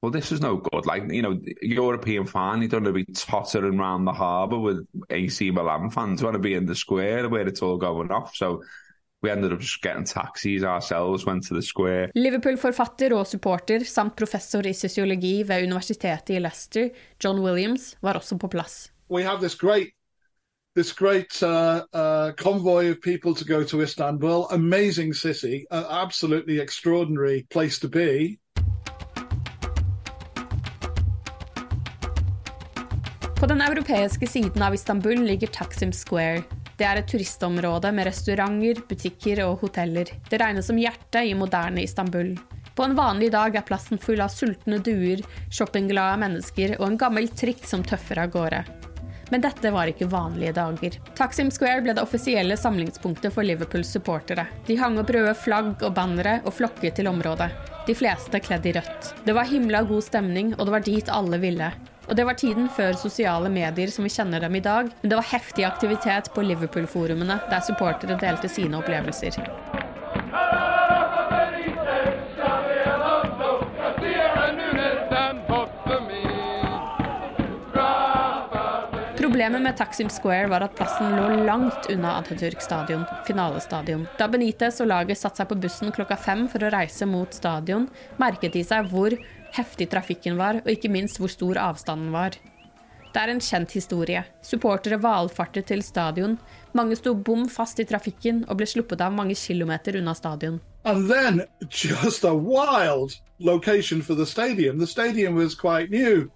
well, 0.01 0.11
this 0.11 0.33
is 0.33 0.41
no 0.41 0.57
good. 0.57 0.87
Like, 0.87 1.13
you 1.13 1.23
know, 1.23 1.39
European 1.61 2.27
fan, 2.27 2.63
you 2.63 2.69
don't 2.69 2.85
want 2.85 2.97
to 2.97 3.05
be 3.05 3.13
tottering 3.13 3.79
around 3.79 4.05
the 4.05 4.13
harbour 4.13 4.59
with 4.59 4.87
AC 5.11 5.51
Milan 5.51 5.91
fans. 5.91 6.21
You 6.21 6.27
want 6.27 6.37
to 6.37 6.41
be 6.41 6.55
in 6.55 6.67
the 6.67 6.75
square 6.75 7.29
where 7.29 7.47
it's 7.47 7.63
all 7.63 7.77
going 7.77 8.11
off. 8.11 8.35
So 8.35 8.63
we 9.27 9.33
ended 9.33 9.53
up 9.53 9.61
just 9.61 9.83
getting 9.83 10.05
taxis 10.05 10.63
ourselves, 10.63 11.27
went 11.27 11.43
to 11.49 11.55
the 11.55 11.63
square. 11.63 12.11
Liverpool-forfatter 12.15 13.15
og 13.15 13.27
supporter, 13.27 13.85
samt 13.85 14.17
professor 14.17 14.67
i 14.67 14.73
sosiologi 14.73 15.43
ved 15.49 15.67
universitetet 15.67 16.37
i 16.37 16.39
Leicester, 16.39 16.89
John 17.25 17.41
Williams, 17.43 17.97
var 18.03 18.13
også 18.13 18.39
på 18.39 18.49
plass. 18.49 18.93
We 19.11 19.23
have 19.23 19.41
this 19.41 19.55
great 19.55 19.89
this 20.75 20.93
great 20.93 21.43
uh, 21.43 21.83
uh, 21.93 22.33
convoy 22.33 22.91
of 22.91 23.01
people 23.01 23.35
to 23.35 23.45
go 23.45 23.65
to 23.65 23.81
Istanbul. 23.83 24.47
Amazing 24.51 25.15
city, 25.15 25.65
an 25.71 25.85
absolutely 25.91 26.61
extraordinary 26.61 27.47
place 27.51 27.81
to 27.81 27.89
be. 27.89 28.39
På 33.37 33.47
den 33.47 33.61
europeiske 33.61 34.27
siden 34.27 34.63
av 34.63 34.75
Istanbul 34.75 35.25
ligger 35.27 35.47
Taksim 35.47 35.93
Square. 35.93 36.43
Det 36.77 36.85
er 36.85 37.01
et 37.01 37.09
turistområde 37.09 37.89
med 37.97 38.05
restauranter, 38.11 38.83
butikker 38.89 39.41
og 39.47 39.63
hoteller. 39.65 40.11
Det 40.29 40.41
regnes 40.43 40.67
som 40.69 40.77
hjertet 40.77 41.25
i 41.25 41.33
moderne 41.35 41.81
Istanbul. 41.81 42.35
På 42.77 42.85
en 42.85 42.97
vanlig 42.99 43.31
dag 43.33 43.57
er 43.57 43.65
plassen 43.65 43.97
full 43.97 44.21
av 44.21 44.29
sultne 44.29 44.83
duer, 44.85 45.23
shoppingglade 45.49 46.19
mennesker 46.21 46.75
og 46.77 46.91
en 46.91 46.99
gammel 47.01 47.31
trikk 47.33 47.65
som 47.65 47.85
tøffer 47.87 48.21
av 48.21 48.35
gårde. 48.35 48.61
Men 49.33 49.43
dette 49.43 49.73
var 49.75 49.89
ikke 49.91 50.11
vanlige 50.13 50.53
dager. 50.55 50.99
Taksim 51.19 51.49
Square 51.51 51.81
ble 51.83 51.97
det 51.97 52.05
offisielle 52.05 52.61
samlingspunktet 52.61 53.33
for 53.35 53.43
Liverpools 53.49 53.89
supportere. 53.97 54.45
De 54.69 54.77
hang 54.79 55.01
opp 55.01 55.11
røde 55.17 55.33
flagg 55.35 55.81
og 55.81 55.97
bannere 55.97 56.39
og 56.45 56.55
flokket 56.61 57.01
til 57.01 57.09
området. 57.11 57.49
De 57.89 57.97
fleste 57.97 58.39
kledd 58.45 58.69
i 58.69 58.77
rødt. 58.77 59.15
Det 59.25 59.35
var 59.35 59.49
himla 59.49 59.83
god 59.89 60.05
stemning, 60.05 60.53
og 60.55 60.67
det 60.67 60.77
var 60.77 60.87
dit 60.87 61.11
alle 61.11 61.41
ville. 61.43 61.73
Og 62.07 62.15
det 62.15 62.27
var 62.27 62.39
tiden 62.39 62.69
før 62.71 62.95
sosiale 62.99 63.51
medier 63.51 63.91
som 63.91 64.07
vi 64.07 64.13
kjenner 64.15 64.45
dem 64.45 64.55
i 64.55 64.63
dag, 64.63 64.93
men 65.03 65.11
det 65.11 65.19
var 65.19 65.27
heftig 65.33 65.67
aktivitet 65.67 66.31
på 66.35 66.45
Liverpool-forumene, 66.47 67.41
der 67.51 67.67
supportere 67.67 68.19
delte 68.21 68.51
sine 68.51 68.79
opplevelser. 68.79 69.41
Problemet 79.17 79.63
med 79.63 79.77
Taksim 79.77 80.09
Square 80.09 80.47
var 80.49 80.63
at 80.65 80.77
plassen 80.79 81.11
lå 81.13 81.43
langt 81.45 81.91
unna 81.93 82.15
Atatürk 82.21 82.63
stadion, 82.63 83.03
finalestadion. 83.27 84.07
Da 84.17 84.31
Benitez 84.31 84.79
og 84.81 84.89
laget 84.93 85.19
satte 85.19 85.43
seg 85.43 85.51
på 85.51 85.59
bussen 85.61 85.91
klokka 85.93 86.17
fem 86.17 86.47
for 86.49 86.63
å 86.63 86.71
reise 86.73 87.09
mot 87.11 87.35
stadion, 87.35 87.89
merket 88.23 88.55
de 88.55 88.63
seg 88.65 88.87
hvor 88.93 89.19
heftig 89.53 89.91
trafikken 89.93 90.37
var, 90.39 90.63
og 90.65 90.71
ikke 90.71 90.91
minst 90.93 91.21
hvor 91.21 91.33
stor 91.33 91.59
avstanden 91.63 92.13
var. 92.13 92.37
Det 93.13 93.23
er 93.23 93.33
en 93.33 93.41
kjent 93.41 93.73
historie. 93.73 94.25
Supportere 94.45 94.99
valfartet 95.01 95.67
til 95.71 95.83
stadion. 95.83 96.37
Mange 96.77 96.97
sto 96.97 97.15
bom 97.15 97.47
fast 97.49 97.81
i 97.81 97.87
trafikken 97.89 98.45
og 98.49 98.59
ble 98.59 98.67
sluppet 98.69 99.01
av 99.01 99.15
mange 99.15 99.35
kilometer 99.35 99.97
unna 99.97 100.15
stadion. 100.15 100.61
And 100.85 101.09
then, 101.09 101.43
just 101.71 102.25
a 102.25 102.35
wild 102.35 103.17
location 103.39 104.03
for 104.03 104.15
the 104.15 104.27
stadium. 104.27 104.79
The 104.79 104.87
stadium 104.87 105.35
was 105.35 105.55
quite 105.55 105.91
new. 105.91 106.31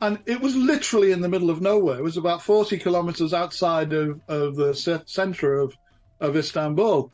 and 0.00 0.18
it 0.26 0.40
was 0.40 0.56
literally 0.56 1.12
in 1.12 1.20
the 1.20 1.28
middle 1.28 1.50
of 1.50 1.60
nowhere. 1.60 1.98
It 1.98 2.02
was 2.02 2.16
about 2.16 2.42
40 2.42 2.78
kilometers 2.78 3.34
outside 3.34 3.92
of, 3.92 4.20
of 4.28 4.56
the 4.56 4.74
center 5.06 5.60
of, 5.60 5.74
of 6.20 6.36
Istanbul. 6.36 7.12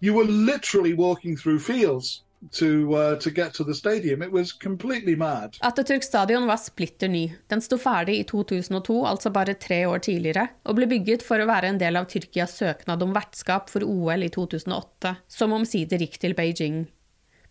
You 0.00 0.14
were 0.14 0.24
literally 0.24 0.94
walking 0.94 1.36
through 1.36 1.58
fields 1.58 2.22
to, 2.52 2.94
uh, 2.94 3.18
to 3.20 3.30
get 3.30 3.54
to 3.54 3.64
the 3.64 3.74
stadium. 3.74 4.22
It 4.22 4.32
was 4.32 4.52
completely 4.52 5.16
mad. 5.16 5.56
Atatürk 5.60 6.04
stadion 6.04 6.46
var 6.46 6.56
splitter 6.56 7.08
ny. 7.08 7.32
Den 7.46 7.62
sto 7.62 7.78
ferdig 7.78 8.18
i 8.20 8.24
2002, 8.24 9.06
altså 9.06 9.30
bare 9.34 9.54
tre 9.54 9.84
år 9.86 10.04
tidligere, 10.06 10.48
og 10.64 10.78
ble 10.78 10.88
bygget 10.90 11.24
for 11.26 11.40
å 11.40 11.48
være 11.48 11.72
en 11.72 11.80
del 11.80 11.98
av 11.98 12.08
Tyrkias 12.10 12.56
søknad 12.60 13.02
om 13.02 13.16
vertskap 13.16 13.70
for 13.72 13.86
OL 13.86 14.26
i 14.26 14.30
2008, 14.34 15.16
som 15.28 15.56
omsider 15.56 16.04
gikk 16.04 16.20
til 16.22 16.36
Beijing. 16.38 16.86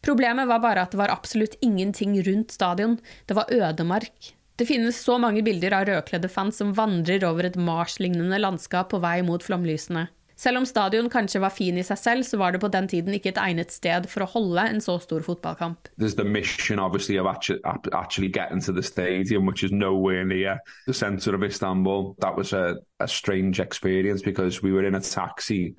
Problemet 0.05 0.47
var 0.47 0.61
bare 0.63 0.83
at 0.85 0.93
det 0.93 0.99
var 1.01 1.11
absolutt 1.11 1.57
ingenting 1.61 2.15
rundt 2.23 2.53
stadion. 2.53 2.99
Det 3.25 3.35
var 3.35 3.51
ødemark. 3.51 4.33
Det 4.57 4.65
finnes 4.65 4.97
så 4.97 5.17
mange 5.21 5.43
bilder 5.45 5.73
av 5.77 5.83
rødkledde 5.89 6.29
fans 6.33 6.57
som 6.57 6.71
vandrer 6.73 7.25
over 7.27 7.45
et 7.45 7.57
Mars-lignende 7.61 8.39
landskap 8.41 8.89
på 8.93 9.01
vei 9.03 9.19
mot 9.25 9.43
flomlysene. 9.43 10.07
Selv 10.37 10.57
om 10.57 10.65
stadion 10.69 11.09
kanskje 11.09 11.41
var 11.41 11.49
fin 11.49 11.77
i 11.81 11.83
seg 11.83 11.97
selv, 11.97 12.23
så 12.23 12.37
var 12.37 12.53
det 12.53 12.61
på 12.61 12.69
den 12.69 12.87
tiden 12.87 13.13
ikke 13.17 13.31
et 13.33 13.39
egnet 13.41 13.71
sted 13.73 14.05
for 14.11 14.21
å 14.21 14.29
holde 14.29 14.67
en 14.69 14.81
så 14.81 14.99
stor 15.01 15.25
fotballkamp. 15.25 15.89
There's 15.97 16.15
the 16.15 16.23
mission 16.23 16.77
obviously 16.79 17.17
of 17.17 17.25
actually, 17.25 17.59
actually 17.91 18.29
getting 18.29 18.61
to 18.61 18.71
the 18.71 18.83
stadium, 18.83 19.47
which 19.47 19.63
is 19.63 19.71
nowhere 19.71 20.25
near 20.25 20.59
the 20.85 20.93
centre 20.93 21.33
of 21.33 21.43
Istanbul. 21.43 22.15
That 22.19 22.37
was 22.37 22.53
a, 22.53 22.75
a 22.99 23.07
strange 23.07 23.59
experience 23.59 24.21
because 24.21 24.61
we 24.61 24.71
were 24.71 24.85
in 24.85 24.95
a 24.95 25.01
taxi 25.01 25.75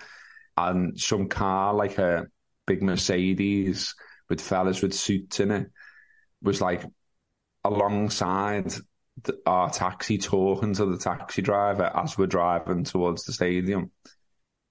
and 0.56 0.98
some 0.98 1.28
car, 1.28 1.72
like 1.72 1.98
a 1.98 2.26
big 2.66 2.82
Mercedes 2.82 3.94
with 4.28 4.40
fellas 4.40 4.82
with 4.82 4.92
suits 4.92 5.38
in 5.38 5.52
it, 5.52 5.70
was 6.42 6.60
like 6.60 6.84
alongside 7.62 8.72
our 9.46 9.70
taxi 9.70 10.18
talking 10.18 10.74
to 10.74 10.86
the 10.86 10.98
taxi 10.98 11.42
driver 11.42 11.90
as 11.94 12.18
we're 12.18 12.26
driving 12.26 12.82
towards 12.82 13.24
the 13.24 13.32
stadium. 13.32 13.92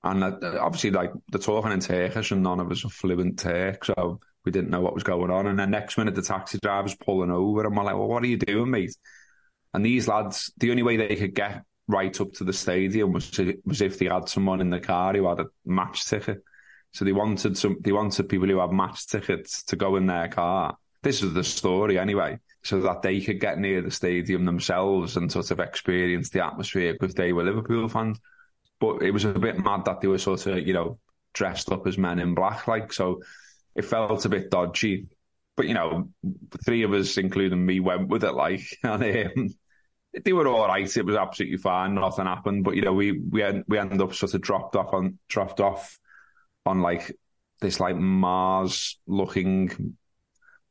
And 0.03 0.23
uh, 0.23 0.37
obviously, 0.59 0.91
like 0.91 1.11
they're 1.31 1.41
talking 1.41 1.71
in 1.71 1.79
Turkish, 1.79 2.31
and 2.31 2.43
none 2.43 2.59
of 2.59 2.71
us 2.71 2.85
are 2.85 2.89
fluent 2.89 3.39
Turk, 3.39 3.85
so 3.85 4.19
we 4.45 4.51
didn't 4.51 4.69
know 4.69 4.81
what 4.81 4.93
was 4.93 5.03
going 5.03 5.31
on. 5.31 5.47
And 5.47 5.59
then 5.59 5.71
next 5.71 5.97
minute, 5.97 6.15
the 6.15 6.21
taxi 6.21 6.59
driver's 6.61 6.95
pulling 6.95 7.31
over, 7.31 7.65
and 7.65 7.75
we're 7.75 7.83
like, 7.83 7.95
"Well, 7.95 8.07
what 8.07 8.23
are 8.23 8.27
you 8.27 8.37
doing, 8.37 8.71
mate?" 8.71 8.95
And 9.73 9.85
these 9.85 10.07
lads, 10.07 10.51
the 10.57 10.71
only 10.71 10.83
way 10.83 10.97
they 10.97 11.15
could 11.15 11.35
get 11.35 11.63
right 11.87 12.19
up 12.19 12.33
to 12.33 12.43
the 12.43 12.53
stadium 12.53 13.13
was 13.13 13.31
to, 13.31 13.57
was 13.65 13.81
if 13.81 13.97
they 13.99 14.05
had 14.05 14.29
someone 14.29 14.61
in 14.61 14.69
the 14.69 14.79
car 14.79 15.13
who 15.13 15.27
had 15.27 15.39
a 15.39 15.47
match 15.65 16.05
ticket. 16.05 16.43
So 16.91 17.05
they 17.05 17.13
wanted 17.13 17.57
some, 17.57 17.77
they 17.81 17.91
wanted 17.91 18.29
people 18.29 18.47
who 18.47 18.59
had 18.59 18.71
match 18.71 19.07
tickets 19.07 19.63
to 19.63 19.75
go 19.75 19.95
in 19.97 20.07
their 20.07 20.27
car. 20.29 20.77
This 21.03 21.23
is 21.23 21.33
the 21.33 21.43
story, 21.43 21.97
anyway 21.99 22.39
so 22.67 22.81
that 22.81 23.01
they 23.01 23.21
could 23.21 23.39
get 23.39 23.57
near 23.57 23.81
the 23.81 23.89
stadium 23.89 24.43
themselves 24.43 25.15
and 25.15 25.31
sort 25.31 25.51
of 25.51 25.59
experience 25.61 26.29
the 26.29 26.45
atmosphere 26.45 26.91
because 26.91 27.15
they 27.15 27.31
were 27.31 27.45
Liverpool 27.45 27.87
fans. 27.87 28.19
But 28.79 29.01
it 29.01 29.11
was 29.11 29.25
a 29.25 29.33
bit 29.33 29.63
mad 29.63 29.85
that 29.85 30.01
they 30.01 30.07
were 30.07 30.17
sort 30.17 30.45
of, 30.45 30.67
you 30.67 30.73
know, 30.73 30.99
dressed 31.33 31.71
up 31.71 31.87
as 31.87 31.97
men 31.97 32.19
in 32.19 32.35
black, 32.35 32.67
like 32.67 32.93
so. 32.93 33.21
It 33.75 33.85
felt 33.85 34.25
a 34.25 34.29
bit 34.29 34.49
dodgy, 34.49 35.07
but 35.55 35.67
you 35.67 35.73
know, 35.73 36.09
three 36.65 36.83
of 36.83 36.93
us, 36.93 37.17
including 37.17 37.65
me, 37.65 37.79
went 37.79 38.07
with 38.07 38.23
it. 38.23 38.33
Like, 38.33 38.61
and 38.83 39.03
um, 39.37 39.49
they 40.23 40.33
were 40.33 40.47
all 40.47 40.67
right. 40.67 40.97
It 40.97 41.05
was 41.05 41.15
absolutely 41.15 41.57
fine. 41.57 41.95
Nothing 41.95 42.25
happened. 42.25 42.63
But 42.63 42.75
you 42.75 42.81
know, 42.81 42.93
we 42.93 43.11
we 43.11 43.43
end, 43.43 43.65
we 43.67 43.77
ended 43.77 44.01
up 44.01 44.13
sort 44.13 44.33
of 44.33 44.41
dropped 44.41 44.75
off 44.75 44.93
on 44.93 45.19
dropped 45.27 45.59
off 45.59 45.99
on 46.65 46.81
like 46.81 47.15
this 47.61 47.79
like 47.79 47.95
Mars 47.95 48.99
looking 49.07 49.97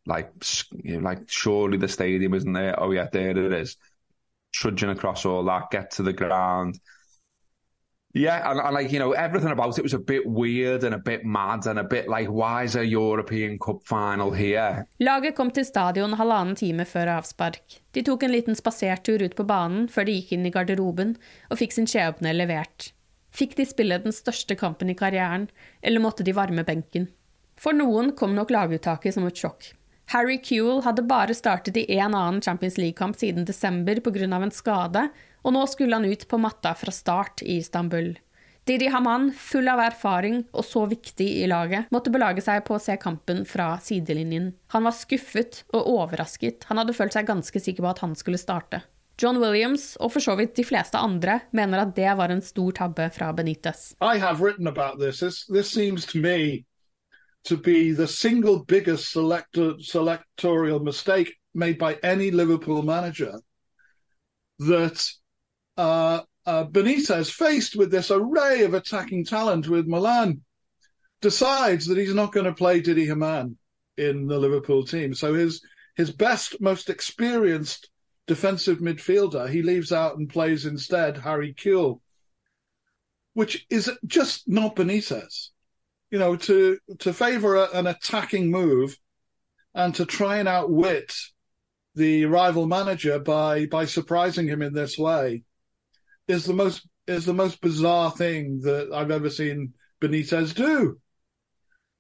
like 0.06 0.32
you 0.72 0.96
know, 1.00 1.08
like 1.08 1.28
surely 1.28 1.78
the 1.78 1.88
stadium 1.88 2.34
isn't 2.34 2.52
there. 2.52 2.80
Oh 2.80 2.92
yeah, 2.92 3.08
there 3.12 3.30
it 3.30 3.52
is. 3.52 3.76
Trudging 4.52 4.90
across 4.90 5.26
all 5.26 5.44
that, 5.44 5.70
get 5.70 5.92
to 5.92 6.02
the 6.02 6.12
ground. 6.12 6.78
Yeah, 8.16 8.50
and, 8.50 8.60
and, 8.60 8.74
like 8.74 8.92
you 8.92 8.98
know, 8.98 9.12
everything 9.12 9.50
about 9.50 9.78
it 9.78 9.82
was 9.82 9.92
a 9.92 9.98
bit 9.98 10.24
weird 10.24 10.84
and 10.84 10.94
a 10.94 10.98
bit 10.98 11.26
mad 11.26 11.66
and 11.66 11.78
a 11.78 11.84
bit 11.84 12.08
like, 12.08 12.28
why 12.28 12.64
is 12.64 12.74
a 12.74 12.86
European 12.86 13.58
Cup 13.58 13.84
final 13.84 14.30
here? 14.30 14.86
Laget 14.98 15.36
kom 15.36 15.50
til 15.50 15.66
stadion 15.68 16.16
halvannen 16.16 16.56
time 16.56 16.86
før 16.88 17.12
avspark. 17.18 17.76
De 17.92 18.02
tok 18.02 18.24
en 18.24 18.32
liten 18.32 18.56
spasertur 18.56 19.20
ut 19.20 19.36
på 19.36 19.44
banen 19.44 19.84
før 19.92 20.08
de 20.08 20.16
gikk 20.16 20.32
inn 20.32 20.48
i 20.48 20.54
garderoben 20.54 21.12
og 21.50 21.60
fikk 21.60 21.76
sin 21.76 21.90
skjebne 21.92 22.32
levert. 22.32 22.94
Fikk 23.36 23.52
de 23.60 23.68
spille 23.68 24.00
den 24.00 24.16
største 24.16 24.56
kampen 24.56 24.88
i 24.88 24.96
karrieren, 24.96 25.50
eller 25.84 26.00
måtte 26.00 26.24
de 26.24 26.32
varme 26.32 26.64
benken? 26.64 27.10
For 27.60 27.76
noen 27.76 28.14
kom 28.16 28.32
nok 28.32 28.48
laguttaket 28.54 29.12
som 29.12 29.28
et 29.28 29.36
sjokk. 29.36 29.74
Harry 30.14 30.38
Kewell 30.40 30.84
hadde 30.86 31.04
bare 31.04 31.34
startet 31.34 31.76
i 31.76 31.88
én 31.98 32.14
annen 32.14 32.40
Champions 32.40 32.78
League-kamp 32.78 33.16
siden 33.20 33.44
desember 33.44 34.00
pga. 34.00 34.24
en 34.24 34.50
skade, 34.50 35.08
og 35.46 35.54
nå 35.54 35.62
skulle 35.70 35.94
han 35.94 36.06
ut 36.08 36.26
på 36.28 36.38
matta 36.42 36.74
fra 36.74 36.92
start 36.92 37.44
i 37.46 37.60
Istanbul. 37.60 38.16
Didi 38.66 38.88
Haman, 38.90 39.28
full 39.30 39.68
av 39.70 39.78
erfaring 39.78 40.40
og 40.50 40.64
så 40.66 40.82
viktig 40.90 41.26
i 41.38 41.46
laget, 41.46 41.86
måtte 41.94 42.10
belage 42.10 42.42
seg 42.42 42.64
på 42.66 42.74
å 42.74 42.82
se 42.82 42.96
kampen 42.98 43.44
fra 43.46 43.76
sidelinjen. 43.78 44.50
Han 44.74 44.88
var 44.88 44.96
skuffet 44.98 45.60
og 45.70 45.86
overrasket, 45.92 46.66
han 46.66 46.82
hadde 46.82 46.96
følt 46.96 47.14
seg 47.14 47.28
ganske 47.28 47.62
sikker 47.62 47.86
på 47.86 47.92
at 47.92 48.02
han 48.02 48.16
skulle 48.18 48.42
starte. 48.42 48.82
John 49.22 49.38
Williams, 49.40 49.94
og 50.02 50.10
for 50.16 50.20
så 50.20 50.34
vidt 50.36 50.58
de 50.58 50.64
fleste 50.66 50.98
andre, 50.98 51.38
mener 51.54 51.84
at 51.86 51.94
det 51.96 52.10
var 52.18 52.34
en 52.34 52.42
stor 52.44 52.74
tabbe 52.76 53.06
fra 53.14 53.30
Benitez. 53.32 53.94
To 57.46 57.56
be 57.56 57.92
the 57.94 58.08
single 58.08 58.64
biggest 58.66 59.12
selector, 59.12 59.78
selectorial 59.78 60.82
mistake 60.82 61.30
made 61.54 61.78
by 61.78 61.94
any 62.02 62.32
Liverpool 62.32 62.82
manager 62.82 63.38
that 64.58 64.98
uh, 65.76 66.20
uh, 66.46 66.64
Benitez, 66.64 67.30
faced 67.30 67.76
with 67.76 67.90
this 67.90 68.10
array 68.10 68.62
of 68.62 68.74
attacking 68.74 69.24
talent 69.24 69.68
with 69.68 69.86
Milan, 69.86 70.42
decides 71.20 71.86
that 71.86 71.98
he's 71.98 72.14
not 72.14 72.32
going 72.32 72.46
to 72.46 72.54
play 72.54 72.80
Didi 72.80 73.06
Haman 73.06 73.58
in 73.96 74.26
the 74.26 74.38
Liverpool 74.38 74.84
team. 74.84 75.14
So 75.14 75.34
his 75.34 75.60
his 75.96 76.10
best, 76.10 76.60
most 76.60 76.90
experienced 76.90 77.90
defensive 78.26 78.78
midfielder, 78.78 79.48
he 79.48 79.62
leaves 79.62 79.92
out 79.92 80.18
and 80.18 80.28
plays 80.28 80.66
instead 80.66 81.16
Harry 81.16 81.54
Kuehl, 81.54 82.00
which 83.32 83.66
is 83.70 83.90
just 84.06 84.46
not 84.46 84.76
Benitez. 84.76 85.48
You 86.10 86.18
know, 86.18 86.36
to 86.36 86.78
to 87.00 87.12
favour 87.12 87.64
an 87.72 87.88
attacking 87.88 88.50
move 88.50 88.96
and 89.74 89.94
to 89.96 90.06
try 90.06 90.36
and 90.36 90.48
outwit 90.48 91.12
the 91.96 92.26
rival 92.26 92.66
manager 92.66 93.18
by 93.18 93.66
by 93.66 93.86
surprising 93.86 94.46
him 94.46 94.62
in 94.62 94.74
this 94.74 94.96
way 94.96 95.42
is 96.28 96.44
the 96.44 96.52
most 96.52 96.86
is 97.08 97.24
the 97.24 97.32
most 97.32 97.60
bizarre 97.60 98.10
thing 98.10 98.60
that 98.62 98.90
I've 98.92 99.10
ever 99.10 99.30
seen 99.30 99.72
Benitez 100.00 100.54
do. 100.54 100.98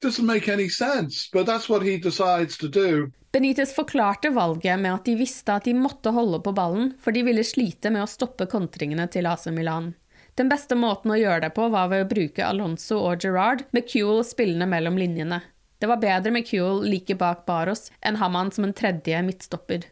Doesn't 0.02 0.26
make 0.26 0.48
any 0.48 0.68
sense, 0.68 1.30
but 1.32 1.46
that's 1.46 1.68
what 1.68 1.82
he 1.82 1.96
decides 1.98 2.58
to 2.58 2.68
do. 2.68 3.12
Benitez 3.32 3.74
forklarte 3.74 4.30
valget 4.30 4.80
med 4.80 4.94
at 4.94 5.04
de 5.04 5.14
visste 5.16 5.52
at 5.52 5.64
de 5.64 5.74
måtte 5.74 6.10
holde 6.12 6.40
på 6.40 6.52
ballen, 6.52 6.92
for 7.00 7.12
de 7.12 7.22
ville 7.22 7.44
slite 7.44 7.90
med 7.90 8.04
å 8.04 8.10
stoppe 8.10 8.46
kontringene 8.46 9.08
til 9.12 9.26
AC 9.26 9.46
Milan. 9.52 9.94
Den 10.36 10.50
beste 10.52 10.76
måten 10.76 11.14
å 11.14 11.16
gjøre 11.16 11.46
det 11.46 11.54
på 11.56 11.68
var 11.72 11.88
ved 11.88 12.04
å 12.04 12.08
bruke 12.10 12.44
Alonso 12.44 12.98
og 13.00 13.24
Gerrard, 13.24 13.64
med 13.72 13.88
Kuhl 13.88 14.20
spillende 14.24 14.68
mellom 14.68 14.98
linjene. 15.00 15.40
Det 15.80 15.88
var 15.88 16.00
bedre 16.00 16.32
med 16.32 16.44
Kuhl 16.48 16.84
like 16.84 17.16
bak 17.16 17.44
Baros 17.48 17.90
enn 18.04 18.20
Haman 18.20 18.52
som 18.52 18.68
en 18.68 18.76
tredje 18.76 19.20
midtstopper. 19.24 19.88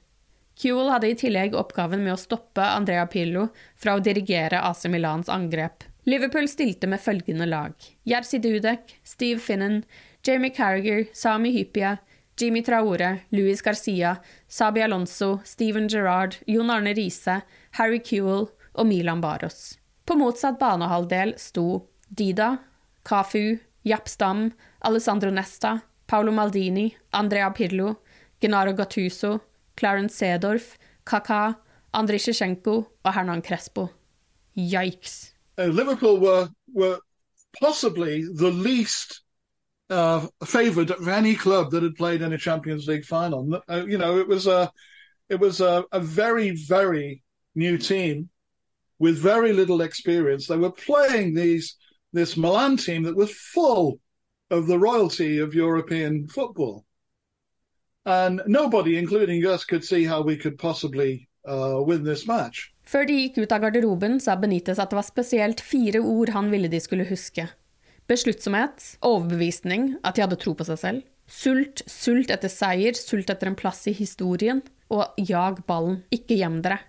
Kuhl 0.60 0.90
hadde 0.92 1.10
i 1.10 1.16
tillegg 1.18 1.54
oppgaven 1.58 2.04
med 2.04 2.14
å 2.14 2.20
stoppe 2.20 2.62
Andrea 2.62 3.06
Pirlo 3.10 3.48
fra 3.74 3.96
å 3.96 4.02
dirigere 4.02 4.60
AC 4.62 4.86
Milans 4.90 5.30
angrep. 5.32 5.84
Liverpool 6.06 6.46
stilte 6.48 6.86
med 6.86 7.00
følgende 7.00 7.46
lag. 7.48 7.72
Jerzy 8.04 8.38
Dudek, 8.38 8.98
Steve 9.02 9.40
Finnan, 9.40 9.82
Jamie 10.22 10.52
Carragher, 10.52 11.06
Sami 11.12 11.50
Hypia, 11.54 11.96
Jimmy 12.36 12.62
Traore, 12.62 13.20
Luis 13.30 13.62
Garcia, 13.62 14.16
Sabi 14.48 14.82
Alonso, 14.82 15.40
Steven 15.44 15.88
Gerrard, 15.88 16.36
Jon 16.46 16.70
Arne 16.70 16.94
Riise, 16.94 17.40
Harry 17.78 18.00
Kuhl 18.00 18.50
og 18.74 18.86
Milan 18.86 19.20
Baros. 19.20 19.78
På 20.04 20.16
motsatt 20.20 20.58
banehalvdel 20.60 21.34
sto 21.38 21.86
Dida, 22.08 22.58
Kafu, 23.02 23.58
Japp 23.82 24.08
Stam, 24.08 24.50
Alessandro 24.80 25.30
Nesta, 25.30 25.80
Paolo 26.06 26.32
Maldini, 26.32 26.94
Andrea 27.12 27.50
Pirlo, 27.50 27.94
Genaro 28.40 28.72
Gattuso, 28.72 29.38
Clarence 29.76 30.20
Sedorf, 30.20 30.76
Kaka, 31.04 31.58
Andriy 31.94 32.18
Shevchenko 32.18 32.86
og 33.04 33.14
Hernan 33.14 33.42
Crespo. 33.42 33.88
Yikes. 34.56 35.32
Uh, 35.58 35.66
Liverpool 35.66 36.18
were 36.18 36.48
were 36.72 36.98
possibly 37.60 38.24
the 38.24 38.50
least 38.50 39.22
uh, 39.90 40.26
favoured 40.44 40.90
of 40.90 41.08
any 41.08 41.34
club 41.34 41.70
that 41.70 41.82
had 41.82 41.94
played 41.94 42.22
in 42.22 42.32
a 42.32 42.38
Champions 42.38 42.86
League 42.86 43.04
final. 43.04 43.60
Uh, 43.68 43.84
you 43.86 43.98
know, 43.98 44.18
it 44.18 44.28
was 44.28 44.46
a 44.46 44.70
it 45.28 45.38
was 45.40 45.60
a, 45.60 45.84
a 45.92 46.00
very 46.00 46.50
very 46.50 47.22
new 47.54 47.78
team 47.78 48.28
with 48.98 49.18
very 49.18 49.52
little 49.52 49.82
experience. 49.82 50.46
They 50.46 50.56
were 50.56 50.72
playing 50.72 51.34
these 51.34 51.76
this 52.12 52.36
Milan 52.36 52.76
team 52.76 53.02
that 53.04 53.16
was 53.16 53.32
full 53.32 54.00
of 54.50 54.66
the 54.66 54.78
royalty 54.78 55.38
of 55.38 55.54
European 55.54 56.28
football. 56.28 56.84
And 58.04 58.42
nobody, 58.46 58.98
including 58.98 59.44
us, 59.46 59.64
could 59.64 59.84
see 59.84 60.04
how 60.04 60.22
we 60.22 60.36
could 60.36 60.58
possibly 60.58 61.28
uh, 61.48 61.80
win 61.80 62.04
this 62.04 62.26
match. 62.26 62.70
Før 62.84 63.06
de 63.08 63.16
gikk 63.16 63.38
ut 63.40 63.52
av 63.52 63.64
garderoben, 63.64 64.18
sa 64.20 64.36
Benitez 64.36 64.78
at 64.78 64.92
det 64.92 64.98
var 64.98 65.06
spesielt 65.06 65.62
fire 65.64 66.02
ord 66.04 66.34
han 66.34 66.50
ville 66.52 66.68
de 66.68 66.80
skulle 66.84 67.06
huske. 67.08 67.48
Besluttsomhet, 68.10 68.98
overbevisning, 69.00 69.94
at 70.04 70.16
de 70.16 70.24
hadde 70.26 70.36
tro 70.40 70.52
på 70.52 70.66
seg 70.68 70.80
selv. 70.82 71.04
Sult, 71.24 71.80
sult 71.88 72.28
etter 72.34 72.52
seier, 72.52 72.92
sult 72.92 73.32
etter 73.32 73.48
en 73.48 73.56
plass 73.56 73.86
i 73.88 73.94
historien. 73.96 74.60
Og 74.92 75.16
jag 75.16 75.62
ballen, 75.64 76.02
ikke 76.12 76.36
gjem 76.36 76.60
dere. 76.64 76.82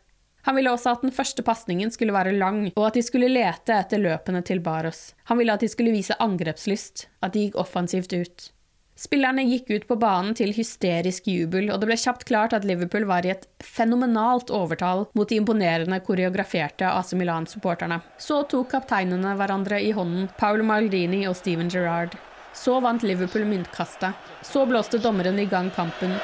Han 0.45 0.59
ville 0.59 0.70
også 0.76 0.91
at 0.91 1.01
den 1.01 1.16
første 1.16 1.41
pasningen 1.41 1.89
skulle 1.89 2.13
være 2.13 2.36
lang, 2.36 2.68
og 2.76 2.84
at 2.89 2.99
de 2.99 3.01
skulle 3.01 3.32
lete 3.32 3.74
etter 3.74 4.03
løpene 4.03 4.43
til 4.45 4.59
Baros. 4.61 5.16
Han 5.32 5.39
ville 5.39 5.55
at 5.55 5.63
de 5.63 5.72
skulle 5.72 5.95
vise 5.95 6.13
angrepslyst, 6.22 7.07
at 7.26 7.34
de 7.34 7.47
gikk 7.47 7.57
offensivt 7.63 8.13
ut. 8.13 8.51
Spillerne 8.95 9.43
gikk 9.43 9.69
ut 9.69 9.85
på 9.89 9.95
banen 9.99 10.31
til 10.39 10.53
hysterisk 10.55 11.25
jubel, 11.27 11.67
og 11.67 11.81
det 11.81 11.87
ble 11.89 11.97
kjapt 11.99 12.21
klart 12.29 12.53
at 12.55 12.63
Liverpool 12.63 13.03
var 13.09 13.25
i 13.27 13.33
et 13.33 13.43
fenomenalt 13.59 14.53
overtall 14.55 15.03
mot 15.19 15.27
de 15.27 15.35
imponerende 15.41 15.97
koreograferte 15.99 16.87
AC 16.87 17.11
Milan-supporterne. 17.19 17.97
Så 18.15 18.37
tok 18.47 18.69
kapteinene 18.71 19.33
hverandre 19.35 19.81
i 19.83 19.89
hånden, 19.97 20.29
Paolo 20.39 20.63
Maldini 20.63 21.25
og 21.27 21.35
Steven 21.35 21.67
Gerrard. 21.67 22.15
Så 22.55 22.77
vant 22.79 23.03
Liverpool 23.03 23.43
myntkastet. 23.49 24.15
Så 24.47 24.63
blåste 24.63 25.01
dommeren 25.03 25.43
i 25.43 25.45
gang 25.51 25.67
kampen. 25.75 26.15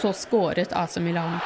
Så 0.00 0.14
skåret 0.16 0.72
AC 0.72 0.96
Milan. 1.04 1.36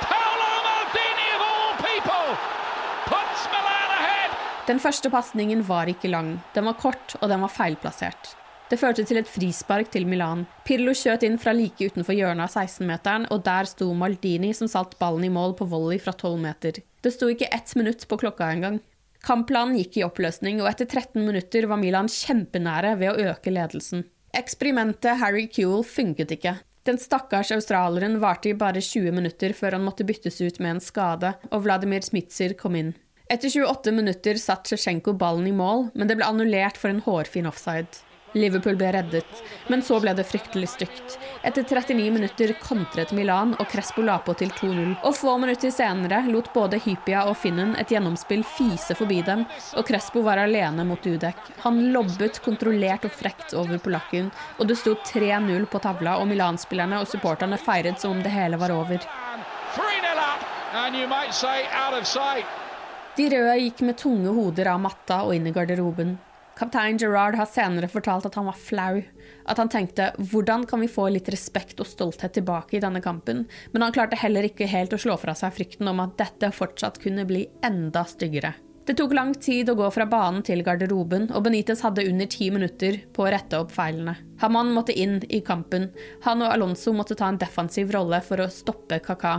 Den 4.70 4.78
første 4.80 5.10
pasningen 5.10 5.66
var 5.66 5.90
ikke 5.90 6.14
lang. 6.14 6.36
Den 6.54 6.70
var 6.70 6.78
kort, 6.78 7.18
og 7.20 7.28
den 7.28 7.42
var 7.42 7.50
feilplassert. 7.52 8.36
Det 8.70 8.78
førte 8.80 9.04
til 9.04 9.20
et 9.20 9.28
frispark 9.28 9.90
til 9.92 10.06
Milan. 10.08 10.46
Pirlo 10.64 10.94
skjøt 10.96 11.26
inn 11.26 11.36
fra 11.40 11.52
like 11.52 11.84
utenfor 11.84 12.16
hjørnet 12.16 12.46
av 12.46 12.64
16-meteren, 12.64 13.26
og 13.34 13.42
der 13.44 13.68
sto 13.68 13.90
Maldini 13.92 14.54
som 14.56 14.70
satt 14.72 14.96
ballen 15.00 15.26
i 15.28 15.32
mål 15.32 15.52
på 15.58 15.68
volley 15.68 16.00
fra 16.00 16.14
12 16.16 16.38
meter. 16.40 16.80
Det 17.04 17.12
sto 17.12 17.28
ikke 17.28 17.50
ett 17.52 17.74
minutt 17.76 18.06
på 18.08 18.18
klokka 18.22 18.48
engang. 18.54 18.80
Kampplanen 19.24 19.76
gikk 19.78 19.98
i 20.00 20.06
oppløsning, 20.06 20.62
og 20.62 20.70
etter 20.70 20.88
13 20.88 21.20
minutter 21.20 21.68
var 21.68 21.80
Milan 21.80 22.08
kjempenære 22.12 22.94
ved 23.00 23.12
å 23.12 23.34
øke 23.34 23.52
ledelsen. 23.52 24.06
Eksperimentet 24.34 25.20
Harry 25.20 25.44
Kuehl 25.52 25.84
funket 25.84 26.32
ikke. 26.34 26.56
Den 26.84 26.98
stakkars 27.00 27.52
australieren 27.54 28.18
varte 28.20 28.50
i 28.50 28.56
bare 28.60 28.80
20 28.84 29.12
minutter 29.16 29.54
før 29.56 29.78
han 29.78 29.84
måtte 29.84 30.04
byttes 30.08 30.40
ut 30.40 30.58
med 30.60 30.74
en 30.74 30.82
skade, 30.84 31.34
og 31.52 31.64
Vladimir 31.64 32.04
Smitser 32.04 32.56
kom 32.60 32.76
inn. 32.80 32.92
Etter 33.28 33.52
28 33.52 33.92
minutter 33.96 34.40
satt 34.40 34.68
Sjevtsjenko 34.68 35.14
ballen 35.20 35.48
i 35.48 35.54
mål, 35.56 35.88
men 35.94 36.08
det 36.08 36.18
ble 36.18 36.28
annullert 36.28 36.80
for 36.80 36.92
en 36.92 37.00
hårfin 37.06 37.48
offside. 37.48 38.04
Liverpool 38.34 38.76
ble 38.76 38.90
reddet, 38.92 39.42
men 39.70 39.82
så 39.82 40.00
ble 40.02 40.14
det 40.18 40.26
fryktelig 40.26 40.68
stygt. 40.72 41.18
Etter 41.46 41.62
39 41.62 42.10
minutter 42.10 42.54
kontret 42.62 43.12
Milan, 43.14 43.54
og 43.60 43.68
Crespo 43.70 44.02
la 44.02 44.16
på 44.18 44.34
til 44.38 44.50
2-0. 44.50 44.96
Og 45.06 45.14
få 45.14 45.36
minutter 45.38 45.70
senere 45.74 46.24
lot 46.26 46.50
både 46.54 46.80
Hypia 46.82 47.24
og 47.30 47.36
Finnen 47.38 47.76
et 47.78 47.94
gjennomspill 47.94 48.42
fise 48.56 48.96
forbi 48.98 49.20
dem, 49.26 49.46
og 49.78 49.86
Crespo 49.86 50.24
var 50.26 50.42
alene 50.42 50.86
mot 50.88 51.02
Dudek. 51.04 51.38
Han 51.62 51.80
lobbet 51.94 52.42
kontrollert 52.44 53.06
og 53.06 53.14
frekt 53.14 53.54
over 53.54 53.78
polakken, 53.78 54.32
og 54.58 54.68
det 54.68 54.80
sto 54.82 54.96
3-0 54.98 55.70
på 55.70 55.82
tavla, 55.86 56.18
og 56.18 56.28
Milan-spillerne 56.30 57.00
og 57.00 57.08
supporterne 57.10 57.60
feiret 57.60 58.02
som 58.02 58.16
om 58.16 58.22
det 58.24 58.34
hele 58.34 58.58
var 58.58 58.74
over. 58.74 59.06
De 63.14 63.24
røde 63.30 63.58
gikk 63.62 63.82
med 63.86 63.98
tunge 64.00 64.32
hoder 64.34 64.74
av 64.74 64.80
matta 64.82 65.22
og 65.22 65.36
inn 65.36 65.46
i 65.46 65.54
garderoben. 65.54 66.16
Kaptein 66.54 66.98
Gerard 66.98 67.34
har 67.34 67.48
senere 67.50 67.88
fortalt 67.90 68.26
at 68.28 68.36
han 68.38 68.46
var 68.46 68.58
flau. 68.58 69.00
At 69.50 69.58
han 69.58 69.70
tenkte 69.72 70.12
hvordan 70.30 70.66
kan 70.70 70.84
vi 70.84 70.90
få 70.90 71.08
litt 71.10 71.28
respekt 71.32 71.80
og 71.82 71.88
stolthet 71.90 72.36
tilbake 72.36 72.78
i 72.78 72.82
denne 72.82 73.02
kampen? 73.02 73.42
Men 73.72 73.82
han 73.82 73.94
klarte 73.96 74.18
heller 74.20 74.46
ikke 74.46 74.68
helt 74.70 74.94
å 74.94 75.00
slå 75.00 75.16
fra 75.18 75.34
seg 75.38 75.56
frykten 75.56 75.90
om 75.90 76.02
at 76.04 76.14
dette 76.20 76.52
fortsatt 76.54 77.00
kunne 77.02 77.26
bli 77.26 77.48
enda 77.66 78.04
styggere. 78.06 78.54
Det 78.84 78.98
tok 79.00 79.14
lang 79.16 79.32
tid 79.40 79.70
å 79.72 79.76
gå 79.78 79.86
fra 79.90 80.04
banen 80.06 80.42
til 80.44 80.60
garderoben, 80.62 81.30
og 81.32 81.46
Benitez 81.46 81.80
hadde 81.80 82.04
under 82.04 82.28
ti 82.28 82.50
minutter 82.52 82.98
på 83.16 83.24
å 83.24 83.30
rette 83.32 83.56
opp 83.56 83.72
feilene. 83.72 84.12
Haman 84.42 84.74
måtte 84.76 84.92
inn 84.92 85.22
i 85.32 85.40
kampen. 85.40 85.88
Han 86.26 86.44
og 86.44 86.52
Alonso 86.52 86.92
måtte 86.92 87.16
ta 87.16 87.30
en 87.32 87.40
defensiv 87.40 87.94
rolle 87.96 88.20
for 88.22 88.44
å 88.44 88.50
stoppe 88.52 89.00
Kaka. 89.02 89.38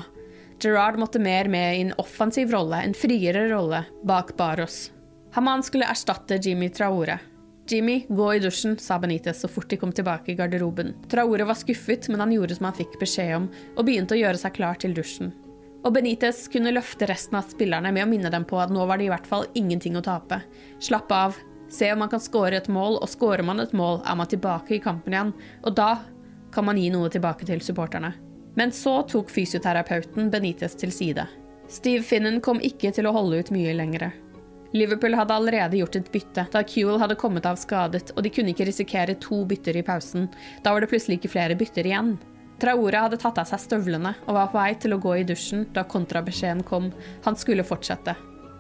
Gerard 0.63 0.97
måtte 0.97 1.21
mer 1.21 1.47
med 1.51 1.77
i 1.77 1.85
en 1.85 1.95
offensiv 2.01 2.51
rolle, 2.57 2.81
en 2.81 2.97
friere 2.97 3.45
rolle, 3.51 3.85
bak 4.03 4.33
Baros. 4.39 4.89
Haman 5.35 5.63
skulle 5.63 5.85
erstatte 5.85 6.35
Jimmy 6.35 6.69
Traore. 6.69 7.19
Jimmy, 7.67 8.05
gå 8.09 8.33
i 8.33 8.39
dusjen, 8.39 8.77
sa 8.79 8.99
Benitez 8.99 9.41
så 9.41 9.47
fort 9.47 9.69
de 9.69 9.75
kom 9.77 9.91
tilbake 9.91 10.31
i 10.31 10.35
garderoben. 10.35 10.93
Traore 11.11 11.43
var 11.43 11.57
skuffet, 11.59 12.07
men 12.07 12.23
han 12.23 12.31
gjorde 12.31 12.55
som 12.55 12.69
han 12.69 12.77
fikk 12.77 12.95
beskjed 13.01 13.33
om, 13.35 13.49
og 13.75 13.83
begynte 13.83 14.15
å 14.15 14.19
gjøre 14.21 14.39
seg 14.39 14.55
klar 14.55 14.79
til 14.79 14.95
dusjen. 14.95 15.33
Og 15.83 15.91
Benitez 15.97 16.45
kunne 16.53 16.71
løfte 16.71 17.09
resten 17.11 17.35
av 17.35 17.51
spillerne 17.51 17.91
med 17.91 18.05
å 18.05 18.07
minne 18.13 18.31
dem 18.31 18.47
på 18.47 18.63
at 18.63 18.71
nå 18.71 18.87
var 18.87 18.95
det 18.95 19.09
i 19.09 19.11
hvert 19.11 19.27
fall 19.27 19.43
ingenting 19.59 19.99
å 19.99 20.05
tape. 20.07 20.39
Slapp 20.79 21.11
av, 21.11 21.35
se 21.67 21.91
om 21.91 21.99
man 22.05 22.15
kan 22.15 22.23
skåre 22.23 22.63
et 22.63 22.71
mål, 22.71 23.01
og 23.03 23.11
skårer 23.11 23.43
man 23.43 23.59
et 23.59 23.75
mål, 23.75 24.05
er 24.07 24.15
man 24.15 24.31
tilbake 24.31 24.77
i 24.77 24.83
kampen 24.87 25.19
igjen, 25.19 25.35
og 25.67 25.75
da 25.75 25.97
kan 26.55 26.71
man 26.71 26.79
gi 26.79 26.87
noe 26.95 27.11
tilbake 27.11 27.43
til 27.43 27.59
supporterne. 27.59 28.15
Men 28.55 28.71
så 28.71 29.01
tok 29.03 29.35
fysioterapeuten 29.35 30.31
Benitez 30.31 30.79
til 30.79 30.95
side. 30.95 31.27
Steve 31.67 32.07
Finnen 32.07 32.39
kom 32.39 32.63
ikke 32.63 32.95
til 32.95 33.09
å 33.09 33.17
holde 33.19 33.43
ut 33.43 33.51
mye 33.51 33.75
lenger. 33.75 34.13
Liverpool 34.75 35.15
hadde 35.15 35.33
allerede 35.33 35.77
gjort 35.79 35.95
et 35.95 36.11
bytte 36.11 36.43
da 36.51 36.61
Kewell 36.67 36.99
hadde 36.99 37.15
kommet 37.15 37.45
av 37.47 37.55
skadet, 37.59 38.11
og 38.15 38.25
de 38.25 38.31
kunne 38.33 38.51
ikke 38.51 38.67
risikere 38.67 39.15
to 39.23 39.45
bytter 39.47 39.77
i 39.79 39.83
pausen. 39.87 40.27
Da 40.65 40.73
var 40.75 40.83
det 40.83 40.89
plutselig 40.91 41.21
ikke 41.21 41.31
flere 41.37 41.55
bytter 41.55 41.87
igjen. 41.87 42.17
Traore 42.59 43.03
hadde 43.05 43.19
tatt 43.19 43.39
av 43.39 43.47
seg 43.47 43.61
støvlene 43.63 44.13
og 44.25 44.35
var 44.35 44.51
på 44.51 44.59
vei 44.59 44.73
til 44.79 44.95
å 44.95 44.99
gå 45.03 45.15
i 45.19 45.27
dusjen 45.27 45.65
da 45.75 45.85
kontrabeskjeden 45.87 46.63
kom. 46.67 46.89
Han 47.23 47.39
skulle 47.39 47.67
fortsette. 47.67 48.15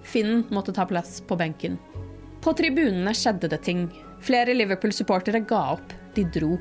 Finn 0.05 0.45
måtte 0.55 0.75
ta 0.75 0.85
plass 0.87 1.19
på 1.27 1.35
benken. 1.39 1.75
På 2.43 2.53
tribunene 2.55 3.11
skjedde 3.15 3.49
det 3.51 3.63
ting. 3.67 3.87
Flere 4.23 4.55
Liverpool-supportere 4.55 5.43
ga 5.49 5.61
opp. 5.75 5.95
De 6.15 6.23
dro. 6.31 6.55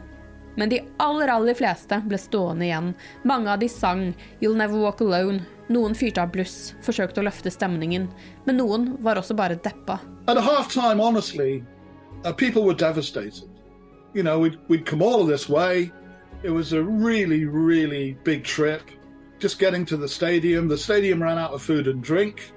Men 0.56 0.68
de 0.68 0.80
aller, 1.02 1.28
aller 1.28 1.54
fleste 1.54 1.98
ble 2.06 2.18
stående 2.18 2.66
igjen. 2.68 2.94
Mange 3.22 3.50
av 3.50 3.58
de 3.58 3.68
sang 3.68 4.14
'You'll 4.40 4.56
Never 4.56 4.78
Walk 4.78 5.00
Alone'. 5.00 5.42
Noen 5.68 5.94
fyrte 5.94 6.20
av 6.22 6.30
bluss, 6.32 6.74
forsøkte 6.84 7.22
å 7.22 7.24
løfte 7.24 7.50
stemningen. 7.50 8.08
Men 8.44 8.56
noen 8.60 8.96
var 9.00 9.16
også 9.16 9.34
bare 9.34 9.56
deppa. 9.56 9.98
At 10.28 10.36
half 10.36 10.68
time, 10.72 11.00
honestly, 11.00 11.64
uh, 12.24 12.32
people 12.32 12.62
were 12.64 12.74
devastated. 12.74 13.48
You 14.12 14.22
know, 14.22 14.38
we'd 14.68 14.86
come 14.86 15.02
all 15.02 15.24
this 15.26 15.48
way. 15.48 15.90
It 16.42 16.50
was 16.50 16.72
a 16.72 16.82
really, 16.82 17.46
really 17.46 18.16
big 18.24 18.44
trip. 18.44 18.82
Just 19.40 19.58
getting 19.58 19.86
to 19.86 19.96
the 19.96 20.08
stadium. 20.08 20.68
The 20.68 20.78
stadium 20.78 21.22
ran 21.22 21.38
out 21.38 21.52
of 21.52 21.62
food 21.62 21.88
and 21.88 22.02
drink. 22.02 22.52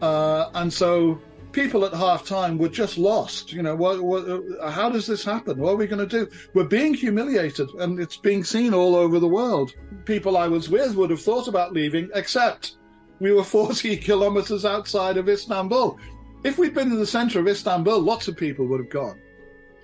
Uh, 0.00 0.48
and 0.54 0.72
so 0.72 1.18
people 1.52 1.84
at 1.84 1.92
half 1.92 2.24
time 2.24 2.58
were 2.58 2.68
just 2.68 2.98
lost. 2.98 3.52
You 3.52 3.62
know, 3.62 3.74
what, 3.74 4.02
what, 4.02 4.28
uh, 4.28 4.70
how 4.70 4.90
does 4.90 5.06
this 5.06 5.24
happen? 5.24 5.58
What 5.58 5.72
are 5.72 5.76
we 5.76 5.86
going 5.86 6.06
to 6.06 6.24
do? 6.24 6.30
We're 6.54 6.64
being 6.64 6.94
humiliated, 6.94 7.68
and 7.78 8.00
it's 8.00 8.16
being 8.16 8.44
seen 8.44 8.74
all 8.74 8.94
over 8.94 9.18
the 9.18 9.28
world. 9.28 9.72
People 10.04 10.36
I 10.36 10.48
was 10.48 10.68
with 10.68 10.94
would 10.96 11.10
have 11.10 11.22
thought 11.22 11.48
about 11.48 11.72
leaving, 11.72 12.10
except 12.14 12.76
we 13.18 13.32
were 13.32 13.44
40 13.60 13.96
kilometers 13.98 14.64
outside 14.64 15.16
of 15.16 15.28
Istanbul. 15.28 15.98
If 16.44 16.58
we'd 16.58 16.74
been 16.74 16.90
in 16.90 16.98
the 16.98 17.06
center 17.06 17.40
of 17.40 17.48
Istanbul, 17.48 18.00
lots 18.00 18.28
of 18.28 18.36
people 18.36 18.66
would 18.66 18.80
have 18.80 18.90
gone, 18.90 19.20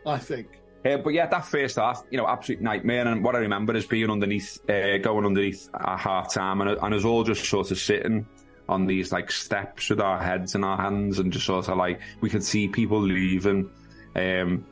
I 0.07 0.19
think. 0.19 0.63
Uh, 0.87 0.97
but 0.99 1.11
yeah, 1.11 1.27
that 1.27 1.45
first 1.45 1.77
half, 1.77 2.05
you 2.11 2.17
know, 2.17 2.29
absolute 2.29 2.61
nightmare. 2.61 3.07
And 3.09 3.25
what 3.25 3.35
I 3.35 3.41
remember 3.41 3.75
is 3.75 3.87
being 3.87 4.09
underneath, 4.11 4.59
uh, 4.71 4.99
going 4.99 5.27
underneath 5.27 5.69
at 5.75 5.99
half 5.99 6.33
time, 6.33 6.61
and, 6.61 6.71
and 6.71 6.95
us 6.95 7.05
all 7.05 7.25
just 7.25 7.45
sort 7.45 7.71
of 7.71 7.79
sitting 7.79 8.27
on 8.69 8.87
these 8.87 9.13
like 9.13 9.31
steps 9.31 9.91
with 9.91 10.01
our 10.01 10.21
heads 10.21 10.55
in 10.55 10.65
our 10.65 10.77
hands 10.77 11.19
and 11.19 11.33
just 11.33 11.47
sort 11.47 11.69
of 11.69 11.77
like 11.77 12.01
we 12.21 12.29
could 12.31 12.43
see 12.43 12.69
people 12.69 13.01
leaving. 13.01 13.71
Um, 14.15 14.67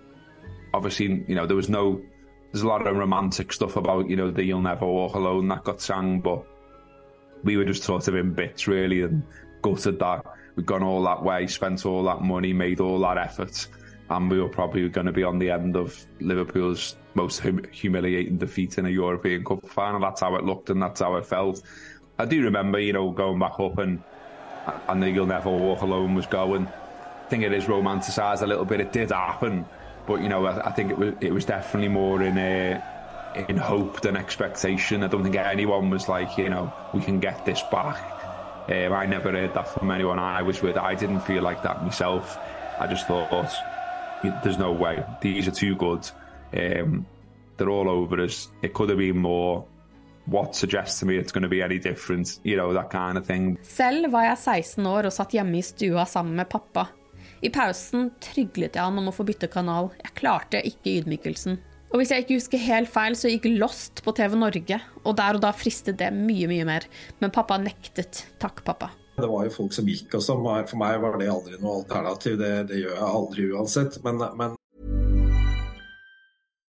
obviously, 0.73 1.25
you 1.29 1.35
know, 1.35 1.47
there 1.47 1.57
was 1.57 1.69
no, 1.69 2.01
there's 2.53 2.63
a 2.63 2.69
lot 2.69 2.87
of 2.87 2.97
romantic 2.97 3.53
stuff 3.53 3.77
about, 3.77 4.09
you 4.09 4.17
know, 4.17 4.31
the 4.31 4.43
You'll 4.43 4.61
Never 4.61 4.87
Walk 4.87 5.15
Alone 5.15 5.49
that 5.49 5.65
got 5.65 5.81
sang, 5.81 6.21
but 6.21 6.45
we 7.45 7.57
were 7.57 7.65
just 7.65 7.83
sort 7.83 8.09
of 8.09 8.17
in 8.17 8.33
bits 8.33 8.67
really 8.67 9.03
and 9.03 9.23
gutted 9.63 9.99
that 9.99 10.25
we'd 10.57 10.67
gone 10.67 10.83
all 10.83 11.03
that 11.03 11.23
way, 11.23 11.47
spent 11.47 11.85
all 11.87 12.05
that 12.05 12.23
money, 12.23 12.53
made 12.53 12.81
all 12.81 12.99
that 13.01 13.19
effort, 13.19 13.67
and 14.11 14.31
we 14.31 14.41
were 14.41 14.49
probably 14.49 14.89
going 14.89 15.07
to 15.07 15.13
be 15.13 15.25
on 15.25 15.39
the 15.39 15.51
end 15.51 15.77
of 15.77 16.05
Liverpool's 16.21 16.97
most 17.15 17.41
hum- 17.41 17.65
humiliating 17.71 18.39
defeat 18.39 18.79
in 18.79 18.87
a 18.87 18.91
European 18.91 19.45
Cup 19.45 19.67
final. 19.69 20.01
That's 20.01 20.21
how 20.21 20.35
it 20.37 20.45
looked 20.45 20.71
and 20.71 20.83
that's 20.83 21.01
how 21.01 21.17
it 21.17 21.27
felt. 21.27 21.63
I 22.19 22.25
do 22.27 22.43
remember, 22.43 22.79
you 22.79 22.93
know, 22.93 23.11
going 23.11 23.39
back 23.39 23.59
up 23.59 23.79
and 23.79 24.03
and 24.89 25.03
the 25.03 25.11
You'll 25.11 25.27
Never 25.27 25.51
Walk 25.51 25.83
Alone 25.83 26.15
was 26.15 26.27
going. 26.27 26.67
I 26.67 27.29
think 27.29 27.43
it 27.43 27.53
is 27.53 27.69
romanticised 27.69 28.43
a 28.43 28.47
little 28.47 28.65
bit. 28.65 28.81
It 28.81 28.93
did 28.93 29.11
happen, 29.11 29.67
but 30.07 30.21
you 30.23 30.29
know, 30.29 30.47
I, 30.47 30.69
I 30.69 30.73
think 30.73 30.91
it 30.91 30.99
was 30.99 31.15
it 31.21 31.33
was 31.33 31.45
definitely 31.45 31.89
more 31.89 32.23
in 32.23 32.39
a 32.39 32.83
in 33.49 33.57
hope 33.57 34.01
than 34.01 34.17
expectation. 34.17 35.03
I 35.03 35.09
don't 35.09 35.23
think 35.23 35.37
anyone 35.37 35.91
was 35.91 36.09
like, 36.09 36.39
you 36.39 36.49
know, 36.49 36.73
we 36.93 37.01
can 37.01 37.19
get 37.21 37.45
this 37.45 37.63
back. 37.71 37.99
Um, 38.69 38.93
I 38.93 39.07
never 39.07 39.33
heard 39.33 39.53
that 39.55 39.69
from 39.69 39.91
anyone 39.91 40.19
I 40.19 40.43
was 40.43 40.63
with. 40.63 40.77
I 40.77 40.95
didn't 40.95 41.21
feel 41.21 41.43
like 41.43 41.63
that 41.65 41.83
myself. 41.83 42.39
I 42.79 42.87
just 42.87 43.07
thought, 43.07 43.31
there's 44.43 44.59
no 44.59 44.73
way. 44.73 45.05
These 45.21 45.49
are 45.49 45.53
too 45.53 45.77
good. 45.77 46.09
Um, 46.57 47.07
they're 47.57 47.69
all 47.69 47.91
over 47.91 48.23
us. 48.23 48.49
It 48.63 48.73
could 48.73 48.89
have 48.89 48.99
been 48.99 49.19
more. 49.19 49.67
What 50.27 50.57
suggests 50.57 51.01
to 51.01 51.07
me 51.07 51.19
it's 51.19 51.33
going 51.33 51.43
to 51.43 51.49
be 51.49 51.63
any 51.63 51.79
different? 51.79 52.41
You 52.45 52.57
know, 52.57 52.73
that 52.73 52.91
kind 52.91 53.19
of 53.19 53.27
thing. 53.27 53.59
Selv 53.63 54.13
var 54.13 54.25
jeg 54.31 54.39
16 54.39 54.87
år 54.89 55.11
og 55.11 55.13
satt 55.13 55.37
hjemme 55.37 55.59
i 55.61 55.63
stua 55.63 56.07
sammen 56.09 56.39
med 56.41 56.49
pappa. 56.49 56.89
I 57.45 57.51
pausen 57.53 58.09
tryglet 58.25 58.79
jeg 58.79 58.81
han 58.81 58.99
om 58.99 59.11
å 59.11 59.13
få 59.13 59.27
bytte 59.29 59.51
kanal. 59.53 59.91
Jeg 60.01 60.17
klarte 60.17 60.63
ikke 60.65 60.97
ydmykelsen. 61.03 61.59
Og 61.93 62.01
hvis 62.01 62.11
jeg 62.11 62.25
ikke 62.25 62.39
husker 62.41 62.63
helt 62.65 62.91
feil, 62.91 63.15
så 63.15 63.31
gikk 63.31 63.45
Lost 63.61 64.01
på 64.03 64.15
TV 64.17 64.33
Norge, 64.41 64.81
og 65.05 65.13
der 65.21 65.37
og 65.37 65.45
da 65.45 65.53
fristet 65.55 66.01
det 66.01 66.09
mye, 66.17 66.49
mye 66.51 66.65
mer. 66.67 66.89
Men 67.21 67.31
pappa 67.35 67.61
nektet. 67.61 68.25
Takk, 68.43 68.65
pappa. 68.67 68.91
Det 69.15 69.29
var 69.31 69.45
jo 69.47 69.53
folk 69.55 69.77
som 69.77 69.87
gikk, 69.87 70.17
og 70.17 70.25
som 70.25 70.43
for 70.43 70.81
meg 70.81 70.99
var 71.05 71.21
det 71.21 71.31
aldri 71.31 71.61
noe 71.61 71.85
alternativ. 71.85 72.41
Det, 72.41 72.51
det 72.73 72.81
gjør 72.81 72.97
jeg 72.97 73.11
aldri 73.21 73.47
uansett. 73.53 74.01
Men, 74.03 74.25
men 74.41 74.57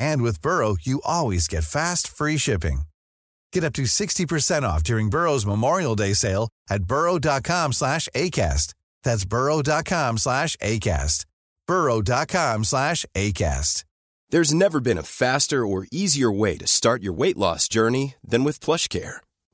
And 0.00 0.22
with 0.22 0.42
Burrow, 0.42 0.76
you 0.80 1.00
always 1.04 1.46
get 1.46 1.62
fast, 1.62 2.08
free 2.08 2.38
shipping. 2.38 2.82
Get 3.52 3.64
up 3.64 3.74
to 3.74 3.82
60% 3.82 4.62
off 4.62 4.82
during 4.82 5.10
Burrow's 5.10 5.46
Memorial 5.46 5.94
Day 5.94 6.14
sale 6.14 6.48
at 6.68 6.84
burrow.com 6.84 7.72
slash 7.72 8.08
ACAST. 8.14 8.74
That's 9.04 9.24
burrow.com 9.24 10.18
slash 10.18 10.56
ACAST. 10.56 11.26
burrow.com 11.66 12.64
slash 12.64 13.06
ACAST. 13.14 13.84
There's 14.30 14.54
never 14.54 14.80
been 14.80 14.98
a 14.98 15.02
faster 15.02 15.66
or 15.66 15.86
easier 15.90 16.30
way 16.30 16.56
to 16.58 16.66
start 16.66 17.02
your 17.02 17.12
weight 17.12 17.36
loss 17.36 17.66
journey 17.66 18.14
than 18.22 18.44
with 18.44 18.60
PlushCare. 18.60 19.18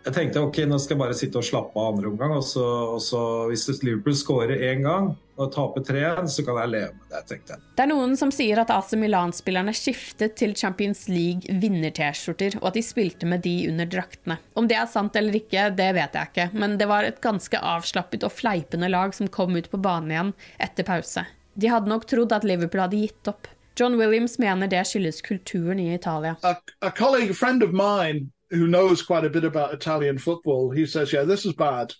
Jeg 0.00 0.14
tenkte 0.16 0.40
ok, 0.40 0.62
nå 0.64 0.78
skal 0.80 0.94
jeg 0.94 1.00
bare 1.02 1.16
sitte 1.16 1.40
og 1.40 1.44
slappe 1.44 1.76
av 1.76 1.90
andre 1.92 2.08
omgang. 2.08 2.32
Og 2.38 2.44
så, 2.46 2.64
og 2.96 3.02
så 3.04 3.20
hvis 3.50 3.66
Liverpool 3.84 4.16
skårer 4.16 4.62
én 4.70 4.86
gang 4.86 5.10
og 5.40 5.50
taper 5.54 5.84
3-1, 5.84 6.30
så 6.32 6.44
kan 6.44 6.58
jeg 6.60 6.72
leve 6.72 6.94
med 6.96 7.12
det, 7.12 7.20
tenkte 7.28 7.54
jeg. 7.54 7.64
Det 7.76 7.84
er 7.84 7.90
noen 7.90 8.16
som 8.20 8.32
sier 8.34 8.60
at 8.60 8.72
AC 8.72 8.94
Milan-spillerne 9.00 9.72
skiftet 9.76 10.36
til 10.40 10.52
Champions 10.56 11.06
League 11.08 11.60
vinner-T-skjorter, 11.62 12.58
og 12.60 12.70
at 12.70 12.76
de 12.76 12.84
spilte 12.84 13.28
med 13.28 13.44
de 13.44 13.54
under 13.70 13.88
draktene. 13.88 14.36
Om 14.56 14.68
det 14.68 14.76
er 14.80 14.90
sant 14.92 15.16
eller 15.16 15.36
ikke, 15.40 15.68
det 15.76 15.90
vet 15.96 16.16
jeg 16.16 16.32
ikke, 16.32 16.48
men 16.56 16.76
det 16.80 16.88
var 16.90 17.08
et 17.08 17.22
ganske 17.24 17.60
avslappet 17.60 18.24
og 18.28 18.34
fleipende 18.36 18.90
lag 18.92 19.16
som 19.16 19.32
kom 19.32 19.56
ut 19.56 19.70
på 19.72 19.80
banen 19.80 20.12
igjen 20.12 20.34
etter 20.60 20.88
pause. 20.88 21.24
De 21.60 21.72
hadde 21.72 21.92
nok 21.92 22.08
trodd 22.08 22.36
at 22.36 22.44
Liverpool 22.48 22.84
hadde 22.84 23.00
gitt 23.00 23.32
opp. 23.32 23.48
John 23.80 23.96
Williams 24.00 24.36
mener 24.40 24.68
det 24.68 24.82
skyldes 24.88 25.22
kulturen 25.24 25.80
i 25.80 25.94
Italia. 25.94 26.36
A, 26.44 26.56
a 26.84 26.90
colleague, 26.90 27.32
a 27.32 27.34
friend 27.34 27.64
of 27.64 27.72
mine, 27.72 28.28
who 28.50 28.66
knows 28.66 29.02
quite 29.02 29.24
a 29.24 29.30
bit 29.30 29.44
about 29.44 29.74
Italian 29.74 30.18
football, 30.18 30.70
he 30.70 30.86
says, 30.86 31.12
"Yeah, 31.12 31.24
this 31.24 31.46
is 31.46 31.52
bad." 31.52 31.94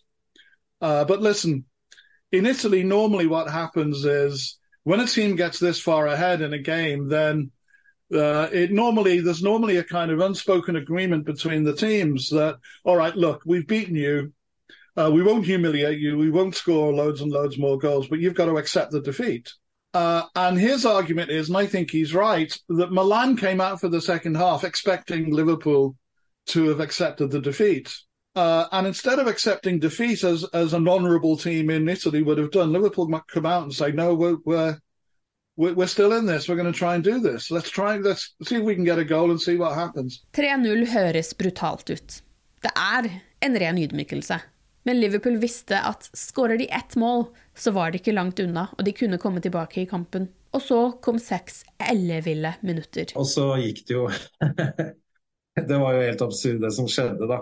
Uh, 0.80 1.04
but 1.04 1.20
listen, 1.20 1.64
in 2.32 2.46
Italy, 2.46 2.82
normally 2.82 3.26
what 3.26 3.50
happens 3.50 4.04
is 4.04 4.58
when 4.84 5.00
a 5.00 5.06
team 5.06 5.36
gets 5.36 5.58
this 5.58 5.80
far 5.80 6.06
ahead 6.06 6.40
in 6.42 6.52
a 6.52 6.58
game, 6.58 7.08
then 7.08 7.50
uh, 8.12 8.48
it 8.52 8.72
normally 8.72 9.20
there's 9.20 9.42
normally 9.42 9.76
a 9.76 9.84
kind 9.84 10.10
of 10.10 10.20
unspoken 10.20 10.76
agreement 10.76 11.24
between 11.24 11.64
the 11.64 11.74
teams 11.74 12.30
that, 12.30 12.56
all 12.84 12.96
right, 12.96 13.14
look, 13.14 13.42
we've 13.46 13.66
beaten 13.66 13.94
you. 13.94 14.32
Uh, 14.96 15.10
we 15.12 15.22
won't 15.22 15.44
humiliate 15.44 15.98
you. 15.98 16.18
We 16.18 16.30
won't 16.30 16.56
score 16.56 16.92
loads 16.92 17.20
and 17.20 17.30
loads 17.30 17.58
more 17.58 17.78
goals, 17.78 18.08
but 18.08 18.18
you've 18.18 18.34
got 18.34 18.46
to 18.46 18.58
accept 18.58 18.90
the 18.90 19.00
defeat. 19.00 19.52
Uh, 19.94 20.22
and 20.34 20.58
his 20.58 20.84
argument 20.84 21.30
is, 21.30 21.48
and 21.48 21.56
I 21.56 21.66
think 21.66 21.90
he's 21.90 22.14
right, 22.14 22.56
that 22.68 22.92
Milan 22.92 23.36
came 23.36 23.60
out 23.60 23.80
for 23.80 23.88
the 23.88 24.00
second 24.00 24.36
half 24.36 24.64
expecting 24.64 25.32
Liverpool 25.32 25.96
to 26.46 26.68
have 26.68 26.80
accepted 26.80 27.30
the 27.30 27.40
defeat. 27.40 27.92
Uh, 28.36 28.66
and 28.72 28.86
instead 28.86 29.18
of 29.18 29.26
accepting 29.26 29.78
defeat 29.78 30.22
as, 30.22 30.44
as 30.52 30.72
an 30.72 30.88
honourable 30.88 31.36
team 31.36 31.68
in 31.70 31.88
Italy 31.88 32.22
would 32.22 32.38
have 32.38 32.52
done, 32.52 32.72
Liverpool 32.72 33.08
might 33.08 33.26
come 33.26 33.46
out 33.46 33.64
and 33.64 33.74
say, 33.74 33.90
no, 33.90 34.14
we're, 34.14 34.36
we're, 34.44 34.78
we're 35.56 35.86
still 35.86 36.12
in 36.12 36.26
this. 36.26 36.48
We're 36.48 36.56
going 36.56 36.72
to 36.72 36.78
try 36.78 36.94
and 36.94 37.02
do 37.02 37.18
this. 37.18 37.50
Let's 37.50 37.70
try, 37.70 37.96
let's 37.96 38.34
see 38.44 38.56
if 38.56 38.62
we 38.62 38.74
can 38.74 38.84
get 38.84 38.98
a 38.98 39.04
goal 39.04 39.30
and 39.30 39.40
see 39.40 39.56
what 39.56 39.74
happens. 39.74 40.22
3-0 40.32 40.86
høres 40.86 41.34
brutalt 41.34 41.90
ut. 41.90 42.22
Det 42.62 42.72
er 42.76 43.10
en 43.40 43.58
ren 43.58 43.78
ydmykelse. 43.78 44.40
Men 44.82 45.00
Liverpool 45.00 45.36
visste 45.36 45.76
at 45.76 46.08
skårer 46.16 46.56
de 46.58 46.70
ett 46.72 46.96
mål, 46.96 47.26
så 47.54 47.70
var 47.70 47.90
de 47.90 48.00
ikke 48.00 48.14
langt 48.16 48.40
unna, 48.40 48.68
og 48.78 48.84
de 48.84 48.94
kunne 48.96 49.18
komme 49.20 49.40
tilbake 49.40 49.82
i 49.82 49.88
kampen. 49.90 50.30
Og 50.56 50.62
så 50.62 50.78
kom 51.02 51.18
seks 51.22 51.62
elleville 51.90 52.54
minutter. 52.66 53.12
Og 53.14 53.26
så 53.28 53.52
gikk 53.60 53.84
det 53.86 53.94
jo 53.94 54.08
Det 55.70 55.80
var 55.80 55.96
jo 55.96 56.04
helt 56.08 56.28
absurd, 56.28 56.60
det 56.64 56.72
som 56.76 56.88
skjedde, 56.90 57.28
da. 57.30 57.40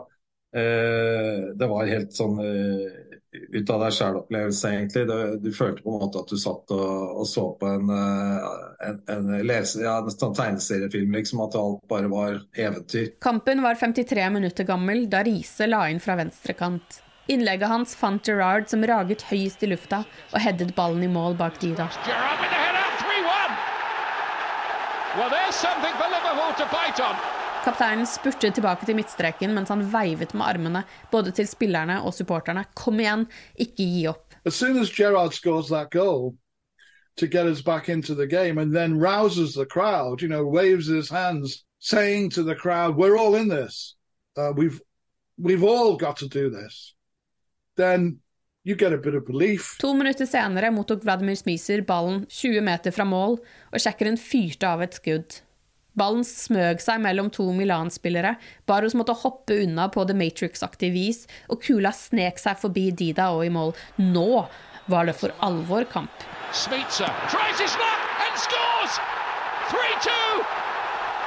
Eh, 0.57 1.55
det 1.55 1.67
var 1.69 1.91
helt 1.91 2.15
sånn 2.17 2.39
eh, 2.41 3.09
ut 3.53 3.71
av 3.71 3.83
deg 3.85 3.93
sjæl-opplevelse, 3.93 4.71
egentlig. 4.73 5.03
Det, 5.09 5.19
du 5.45 5.51
følte 5.53 5.85
på 5.85 5.93
en 5.93 6.03
måte 6.05 6.23
at 6.23 6.31
du 6.33 6.39
satt 6.41 6.73
og, 6.75 7.19
og 7.21 7.27
så 7.29 7.45
på 7.61 7.69
en, 7.69 7.91
eh, 7.93 8.47
en, 8.89 9.03
en, 9.13 9.35
lese, 9.47 9.83
ja, 9.85 9.99
en 10.01 10.15
sånn 10.15 10.37
tegneseriefilm, 10.39 11.13
liksom. 11.19 11.43
At 11.45 11.59
alt 11.61 11.83
bare 11.91 12.09
var 12.13 12.41
eventyr. 12.57 13.13
Kampen 13.25 13.63
var 13.65 13.77
53 13.81 14.31
minutter 14.39 14.69
gammel 14.69 15.05
da 15.13 15.23
Riise 15.27 15.69
la 15.69 15.85
inn 15.93 16.01
fra 16.01 16.17
venstrekant. 16.21 17.03
Innlegget 17.29 17.69
hans 17.69 17.93
fant 17.93 18.25
Gerrard 18.25 18.71
som 18.71 18.87
raget 18.89 19.27
høyest 19.29 19.61
i 19.67 19.69
lufta 19.69 20.01
og 20.33 20.39
headet 20.41 20.73
ballen 20.77 21.05
i 21.05 21.11
mål 21.13 21.37
bak 21.37 21.61
Dida. 21.61 21.91
Gerrard 22.07 22.41
with 22.41 22.55
the 22.55 22.63
header, 22.63 22.89
3-1. 23.05 23.59
Well, 25.21 25.29
there's 25.29 25.61
something 25.61 25.93
for 26.01 26.09
Liverpool 26.09 26.57
to 26.57 26.65
bite 26.73 27.05
on. 27.05 27.21
Kapteinen 27.69 28.07
spurtet 28.09 28.55
tilbake 28.57 28.87
til 28.89 28.97
midtstreken 28.97 29.51
mens 29.53 29.69
han 29.69 29.83
veivet 29.93 30.31
med 30.33 30.47
armene 30.47 30.81
både 31.13 31.35
til 31.37 31.45
spillerne 31.45 31.99
og 32.01 32.15
supporterne. 32.17 32.63
Kom 32.73 32.97
igjen, 32.97 33.27
ikke 33.61 33.85
gi 33.85 34.07
opp. 34.09 34.37
As 34.49 34.55
soon 34.57 34.79
as 34.81 34.89
Gerrard 34.89 35.35
scores 35.37 35.69
that 35.69 35.91
goal 35.93 36.33
to 37.21 37.27
get 37.27 37.45
us 37.45 37.61
back 37.61 37.91
into 37.91 38.15
the 38.15 38.27
game 38.27 38.57
and 38.57 38.73
then 38.73 38.97
rouses 38.97 39.53
the 39.53 39.67
crowd, 39.67 40.23
you 40.23 40.29
know, 40.29 40.49
waves 40.49 40.87
his 40.87 41.11
hands, 41.11 41.67
saying 41.79 42.31
to 42.31 42.43
the 42.43 42.55
crowd, 42.55 42.97
"We're 42.97 43.19
all 43.19 43.35
in 43.35 43.51
this. 43.51 43.97
Uh, 44.39 44.53
we've 44.57 44.81
we've 45.37 45.63
all 45.63 45.99
got 45.99 46.17
to 46.25 46.29
do 46.29 46.49
this." 46.49 46.95
Then 47.77 48.21
you 48.65 48.77
get 48.77 48.95
a 48.95 48.99
bit 48.99 49.15
of 49.15 49.27
belief. 49.27 49.77
To 49.81 49.93
minutter 49.93 50.25
senere 50.25 50.71
mottok 50.71 51.05
Vladimir 51.05 51.37
Smiser 51.37 51.85
ballen 51.85 52.25
20 52.29 52.65
meter 52.65 52.91
fra 52.91 53.05
mål, 53.05 53.37
og 53.73 53.79
sjekkeren 53.81 54.17
fyrte 54.17 54.73
av 54.73 54.81
et 54.81 54.97
skudd. 54.97 55.43
Ballen 55.99 56.25
smøg 56.27 56.83
seg 56.83 57.01
mellom 57.03 57.31
to 57.35 57.49
Milan-spillere. 57.57 58.37
Baros 58.71 58.95
måtte 58.99 59.17
hoppe 59.19 59.57
unna 59.65 59.89
på 59.91 60.05
The 60.07 60.15
Matrix-aktig 60.15 60.93
vis, 60.95 61.25
og 61.51 61.63
kula 61.65 61.91
snek 61.97 62.39
seg 62.39 62.61
forbi 62.63 62.89
Dida 62.95 63.33
og 63.35 63.45
i 63.47 63.53
mål. 63.53 63.75
Nå 63.99 64.45
var 64.89 65.09
det 65.09 65.17
for 65.19 65.35
alvor 65.45 65.89
kamp. 65.91 66.25
Smitsa 66.55 67.11
tries 67.33 67.59
his 67.61 67.75
luck 67.83 68.03
and 68.25 68.39
scores! 68.39 69.01
3-2! 69.69 70.15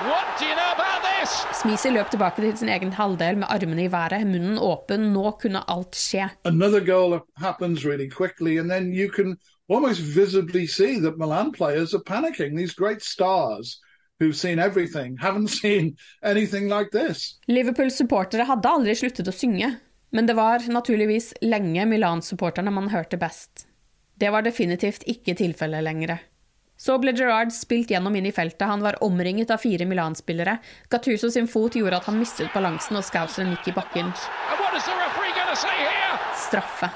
What 0.08 0.26
do 0.40 0.48
you 0.48 0.56
know 0.56 0.72
about 0.74 1.04
this? 1.06 1.36
Smiser 1.60 1.94
løp 1.94 2.10
tilbake 2.10 2.42
til 2.42 2.56
sin 2.58 2.72
egen 2.74 2.94
halvdel 2.98 3.38
med 3.44 3.52
armene 3.54 3.84
i 3.86 3.92
været, 3.92 4.26
munnen 4.26 4.58
åpen. 4.58 5.12
Nå 5.14 5.36
kunne 5.44 5.62
alt 5.70 5.94
skje. 6.00 6.32
Another 6.46 6.80
goal 6.80 7.20
happens 7.38 7.86
really 7.86 8.10
quickly, 8.10 8.58
and 8.58 8.72
then 8.72 8.94
you 8.94 9.12
can 9.12 9.38
almost 9.70 10.02
visibly 10.02 10.66
see 10.66 11.00
that 11.00 11.18
Milan 11.20 11.52
players 11.52 11.94
are 11.94 12.02
panicking. 12.02 12.58
These 12.58 12.74
great 12.74 13.04
stars 13.04 13.78
who've 14.22 14.38
seen 14.38 14.60
everything 14.60 15.18
haven't 15.18 15.50
seen 15.62 15.98
anything 16.24 16.70
like 16.70 16.92
this. 16.92 17.40
Liverpool-supportere 17.48 18.46
hadde 18.46 18.70
aldri 18.70 18.96
sluttet 18.96 19.28
å 19.28 19.36
synge, 19.36 19.74
men 20.12 20.30
det 20.30 20.38
var 20.38 20.64
naturligvis 20.70 21.34
lenge 21.42 21.86
Milan-supporterne 21.90 22.72
man 22.72 22.92
hørte 22.94 23.18
best. 23.18 23.66
Det 24.22 24.30
var 24.30 24.46
definitivt 24.46 25.08
ikke 25.10 25.34
tilfellet 25.40 25.84
lenger. 25.84 26.20
Så 26.82 26.96
ble 27.02 27.14
Gerrard 27.14 27.52
spilt 27.54 27.92
gjennom 27.94 28.16
inn 28.18 28.26
i 28.30 28.34
feltet, 28.34 28.66
han 28.66 28.82
var 28.82 28.98
omringet 29.06 29.52
av 29.54 29.62
fire 29.62 29.86
Milan-spillere. 29.86 30.58
Gattuso 30.90 31.30
sin 31.30 31.50
fot 31.50 31.78
gjorde 31.78 32.00
at 32.02 32.10
han 32.10 32.18
mistet 32.22 32.50
balansen, 32.56 32.98
og 32.98 33.06
Scouseren 33.06 33.54
gikk 33.54 33.70
i 33.70 33.78
bakken. 33.78 34.10
Straffe. 36.48 36.90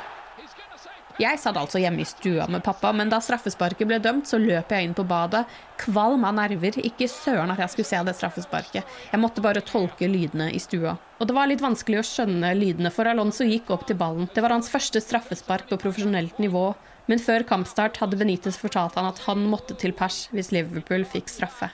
Jeg 1.15 1.39
satt 1.39 1.55
altså 1.55 1.79
hjemme 1.79 2.03
i 2.03 2.07
stua 2.07 2.43
med 2.51 2.63
pappa, 2.65 2.89
men 2.91 3.07
da 3.07 3.21
straffesparket 3.23 3.87
ble 3.87 4.01
dømt, 4.03 4.27
så 4.27 4.35
løp 4.41 4.73
jeg 4.75 4.83
inn 4.83 4.95
på 4.97 5.05
badet, 5.07 5.45
kvalm 5.79 6.25
av 6.27 6.35
nerver, 6.35 6.75
ikke 6.83 7.07
søren 7.07 7.53
at 7.53 7.61
jeg 7.63 7.71
skulle 7.71 7.87
se 7.87 8.01
det 8.03 8.15
straffesparket. 8.17 8.97
Jeg 9.13 9.21
måtte 9.23 9.43
bare 9.45 9.63
tolke 9.63 10.09
lydene 10.11 10.49
i 10.51 10.59
stua. 10.59 10.97
Og 11.19 11.29
det 11.29 11.37
var 11.37 11.47
litt 11.47 11.63
vanskelig 11.63 12.01
å 12.01 12.07
skjønne 12.09 12.51
lydene, 12.59 12.91
for 12.91 13.07
Alonso 13.07 13.47
gikk 13.47 13.71
opp 13.71 13.87
til 13.87 13.95
ballen. 14.01 14.27
Det 14.35 14.43
var 14.43 14.57
hans 14.57 14.67
første 14.73 14.99
straffespark 14.99 15.69
på 15.71 15.79
profesjonelt 15.85 16.41
nivå, 16.43 16.67
men 17.07 17.23
før 17.23 17.47
kampstart 17.47 18.01
hadde 18.01 18.19
Benitez 18.19 18.59
fortalt 18.59 18.99
han 18.99 19.07
at 19.07 19.23
han 19.29 19.47
måtte 19.47 19.77
til 19.79 19.95
pers 19.95 20.25
hvis 20.35 20.51
Liverpool 20.51 21.07
fikk 21.07 21.31
straffe. 21.31 21.71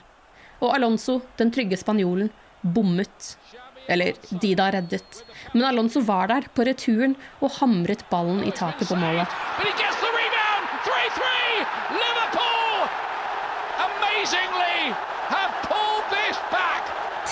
Og 0.62 0.70
Alonso, 0.76 1.18
den 1.40 1.50
trygge 1.50 1.80
spanjolen, 1.80 2.30
bommet. 2.62 3.34
Eller 3.88 4.14
de 4.30 4.54
da 4.54 4.70
reddet. 4.72 5.22
Men 5.52 5.64
Alonso 5.64 6.00
var 6.00 6.28
der, 6.30 6.46
på 6.54 6.64
returen, 6.66 7.16
og 7.40 7.50
hamret 7.58 8.04
ballen 8.10 8.44
i 8.46 8.52
taket 8.54 8.88
på 8.88 8.98
målet. 8.98 9.26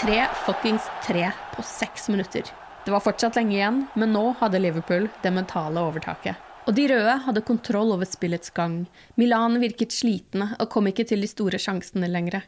Tre 0.00 0.26
fuckings 0.46 0.86
tre 1.04 1.30
på 1.54 1.62
seks 1.62 2.08
minutter. 2.08 2.42
Det 2.84 2.92
var 2.94 3.02
fortsatt 3.04 3.36
lenge 3.36 3.52
igjen, 3.58 3.82
men 3.94 4.14
nå 4.16 4.22
hadde 4.40 4.58
Liverpool 4.62 5.10
det 5.22 5.32
mentale 5.36 5.82
overtaket. 5.84 6.38
Og 6.64 6.72
de 6.76 6.86
røde 6.88 7.16
hadde 7.26 7.42
kontroll 7.44 7.92
over 7.92 8.08
spillets 8.08 8.52
gang. 8.56 8.86
Milan 9.20 9.60
virket 9.60 9.92
slitne 9.92 10.54
og 10.56 10.70
kom 10.72 10.88
ikke 10.88 11.04
til 11.10 11.20
de 11.20 11.28
store 11.28 11.60
sjansene 11.60 12.08
lenger. 12.08 12.46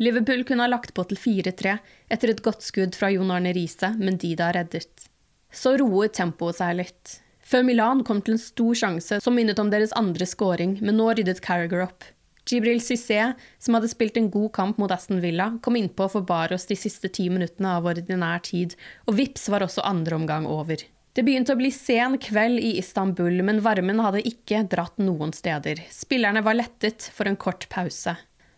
Liverpool 0.00 0.44
kunne 0.48 0.64
ha 0.64 0.70
lagt 0.72 0.94
på 0.96 1.04
til 1.10 1.20
4-3 1.20 1.74
etter 2.12 2.32
et 2.32 2.42
godt 2.44 2.64
skudd 2.64 2.96
fra 2.96 3.10
Jon 3.12 3.30
Arne 3.34 3.52
Riise, 3.52 3.92
men 3.98 4.16
Dida 4.20 4.52
reddet. 4.54 5.08
Så 5.52 5.74
roet 5.76 6.14
tempoet 6.16 6.58
seg 6.58 6.78
litt. 6.80 7.18
Før 7.44 7.66
Milan 7.66 8.00
kom 8.06 8.22
til 8.24 8.38
en 8.38 8.40
stor 8.40 8.78
sjanse 8.78 9.18
som 9.20 9.36
minnet 9.36 9.60
om 9.60 9.70
deres 9.70 9.92
andre 9.98 10.26
scoring, 10.26 10.78
men 10.80 10.96
nå 10.96 11.10
ryddet 11.12 11.42
Carragher 11.44 11.84
opp. 11.84 12.06
Jibril 12.48 12.80
Cissé, 12.82 13.34
som 13.58 13.76
hadde 13.76 13.90
spilt 13.92 14.16
en 14.18 14.30
god 14.32 14.50
kamp 14.56 14.80
mot 14.80 14.90
Aston 14.90 15.20
Villa, 15.22 15.52
kom 15.62 15.76
innpå 15.78 16.08
for 16.10 16.26
Baros 16.26 16.66
de 16.66 16.76
siste 16.78 17.10
ti 17.12 17.28
minuttene 17.30 17.76
av 17.76 17.86
ordinær 17.92 18.42
tid, 18.48 18.74
og 19.06 19.18
vips 19.20 19.46
var 19.52 19.62
også 19.66 19.84
andre 19.86 20.18
omgang 20.18 20.48
over. 20.50 20.82
Det 21.12 21.22
begynte 21.26 21.52
å 21.52 21.60
bli 21.60 21.68
sen 21.74 22.16
kveld 22.16 22.58
i 22.64 22.78
Istanbul, 22.80 23.42
men 23.44 23.60
varmen 23.62 24.00
hadde 24.00 24.24
ikke 24.26 24.64
dratt 24.72 24.96
noen 25.02 25.34
steder. 25.36 25.84
Spillerne 25.92 26.40
var 26.42 26.56
lettet 26.56 27.10
for 27.12 27.28
en 27.28 27.36
kort 27.36 27.68
pause. 27.72 28.16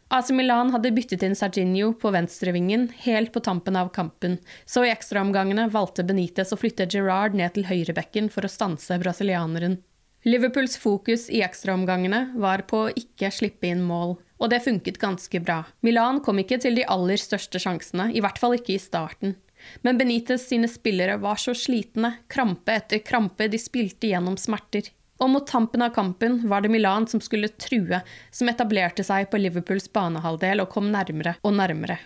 AC 0.08 0.30
Milan 0.30 0.70
hadde 0.70 0.92
byttet 0.92 1.22
inn 1.24 1.34
Sarginho 1.36 1.92
på 1.96 2.10
venstrevingen 2.12 2.90
helt 3.06 3.32
på 3.32 3.40
tampen 3.40 3.76
av 3.76 3.88
kampen, 3.94 4.36
så 4.66 4.84
i 4.84 4.92
ekstraomgangene 4.92 5.66
valgte 5.72 6.04
Benitez 6.04 6.52
å 6.52 6.58
flytte 6.60 6.86
Gerrard 6.90 7.34
ned 7.34 7.54
til 7.56 7.66
høyrebekken 7.68 8.28
for 8.30 8.44
å 8.44 8.52
stanse 8.52 8.98
brasilianeren. 9.00 9.78
Liverpools 10.24 10.76
fokus 10.80 11.26
i 11.28 11.42
ekstraomgangene 11.44 12.30
var 12.40 12.64
på 12.68 12.86
å 12.86 12.92
ikke 12.96 13.32
slippe 13.32 13.68
inn 13.68 13.82
mål, 13.84 14.14
og 14.40 14.52
det 14.52 14.62
funket 14.64 15.00
ganske 15.00 15.40
bra. 15.44 15.62
Milan 15.84 16.20
kom 16.24 16.40
ikke 16.40 16.60
til 16.60 16.78
de 16.78 16.86
aller 16.88 17.20
største 17.20 17.60
sjansene, 17.60 18.10
i 18.12 18.22
hvert 18.24 18.40
fall 18.40 18.56
ikke 18.56 18.76
i 18.76 18.80
starten. 18.80 19.36
Men 19.84 20.00
Benitez 20.00 20.46
sine 20.48 20.68
spillere 20.68 21.16
var 21.20 21.40
så 21.40 21.54
slitne, 21.56 22.18
krampe 22.28 22.72
etter 22.76 23.00
krampe, 23.04 23.48
de 23.48 23.60
spilte 23.60 24.12
gjennom 24.12 24.36
smerter. 24.40 24.90
Og 25.22 25.30
mot 25.30 25.46
tampen 25.46 25.84
av 25.84 25.92
kampen 25.94 26.40
var 26.50 26.64
det 26.64 26.72
Milan 26.72 27.06
som 27.06 27.22
skulle 27.22 27.52
true, 27.60 28.00
som 28.34 28.50
etablerte 28.50 29.04
seg 29.06 29.28
på 29.30 29.38
Liverpools 29.38 29.86
banehalvdel 29.94 30.64
og 30.64 30.72
kom 30.74 30.90
nærmere 30.90 31.36
og 31.42 31.54
nærmere. 31.54 32.00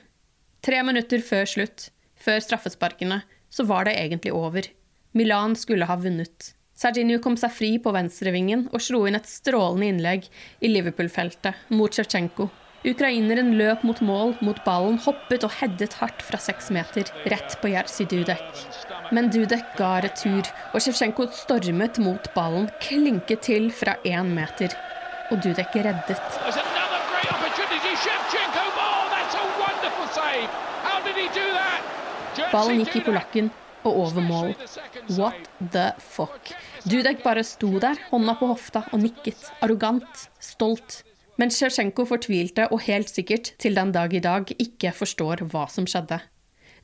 Tre 0.65 0.83
minutter 0.85 1.23
før 1.25 1.49
slutt, 1.49 1.89
før 2.19 2.43
straffesparkene, 2.45 3.23
så 3.49 3.65
var 3.65 3.89
det 3.89 3.97
egentlig 3.97 4.35
over. 4.37 4.69
Milan 5.17 5.57
skulle 5.57 5.89
ha 5.89 5.97
vunnet. 5.97 6.53
Serginio 6.79 7.19
kom 7.23 7.35
seg 7.41 7.51
fri 7.55 7.71
på 7.83 7.91
venstrevingen 7.95 8.69
og 8.71 8.83
slo 8.85 9.07
inn 9.09 9.19
et 9.19 9.27
strålende 9.27 9.89
innlegg 9.89 10.29
i 10.61 10.71
Liverpool-feltet 10.71 11.73
mot 11.75 11.95
Sjevtsjenko, 11.95 12.47
Ukraineren 12.87 13.57
løp 13.59 13.83
mot 13.83 13.99
mål, 14.07 14.37
mot 14.45 14.59
ballen, 14.63 15.01
hoppet 15.03 15.43
og 15.43 15.51
headet 15.59 15.97
hardt 15.99 16.21
fra 16.23 16.39
seks 16.39 16.69
meter, 16.71 17.09
rett 17.27 17.57
på 17.59 17.73
Jerzy 17.73 18.07
Dudek. 18.07 18.61
Men 19.11 19.33
Dudek 19.35 19.73
ga 19.79 19.97
retur, 20.05 20.47
og 20.71 20.85
Sjevtsjenko 20.85 21.27
stormet 21.35 21.99
mot 21.99 22.29
ballen, 22.37 22.69
klinket 22.85 23.43
til 23.49 23.67
fra 23.75 23.97
én 24.07 24.31
meter. 24.37 24.77
Og 25.33 25.43
Dudek 25.43 25.75
reddet. 25.75 26.39
Ballen 32.53 32.85
gikk 32.85 33.01
i 33.01 33.05
polakken 33.09 33.51
og 33.83 34.01
over 34.05 34.23
mål. 34.23 34.55
What 35.19 35.51
the 35.75 35.91
fuck? 35.99 36.55
Dudek 36.87 37.27
bare 37.27 37.43
sto 37.43 37.75
der, 37.83 37.99
hånda 38.13 38.39
på 38.39 38.53
hofta, 38.55 38.87
og 38.93 39.03
nikket. 39.03 39.51
Arrogant, 39.67 40.29
stolt. 40.39 41.03
Men 41.39 41.53
Sjevtsjenko 41.55 42.03
fortvilte 42.11 42.67
og 42.75 42.83
helt 42.89 43.11
sikkert 43.13 43.53
til 43.63 43.77
den 43.79 43.93
dag 43.95 44.15
i 44.15 44.23
dag 44.23 44.49
ikke 44.59 44.91
forstår 44.91 45.45
hva 45.53 45.69
som 45.71 45.87
skjedde. 45.87 46.19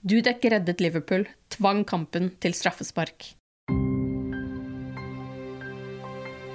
Dudek 0.04 0.44
reddet 0.52 0.82
Liverpool, 0.84 1.24
tvang 1.50 1.82
kampen 1.88 2.28
til 2.44 2.54
straffespark. 2.54 3.32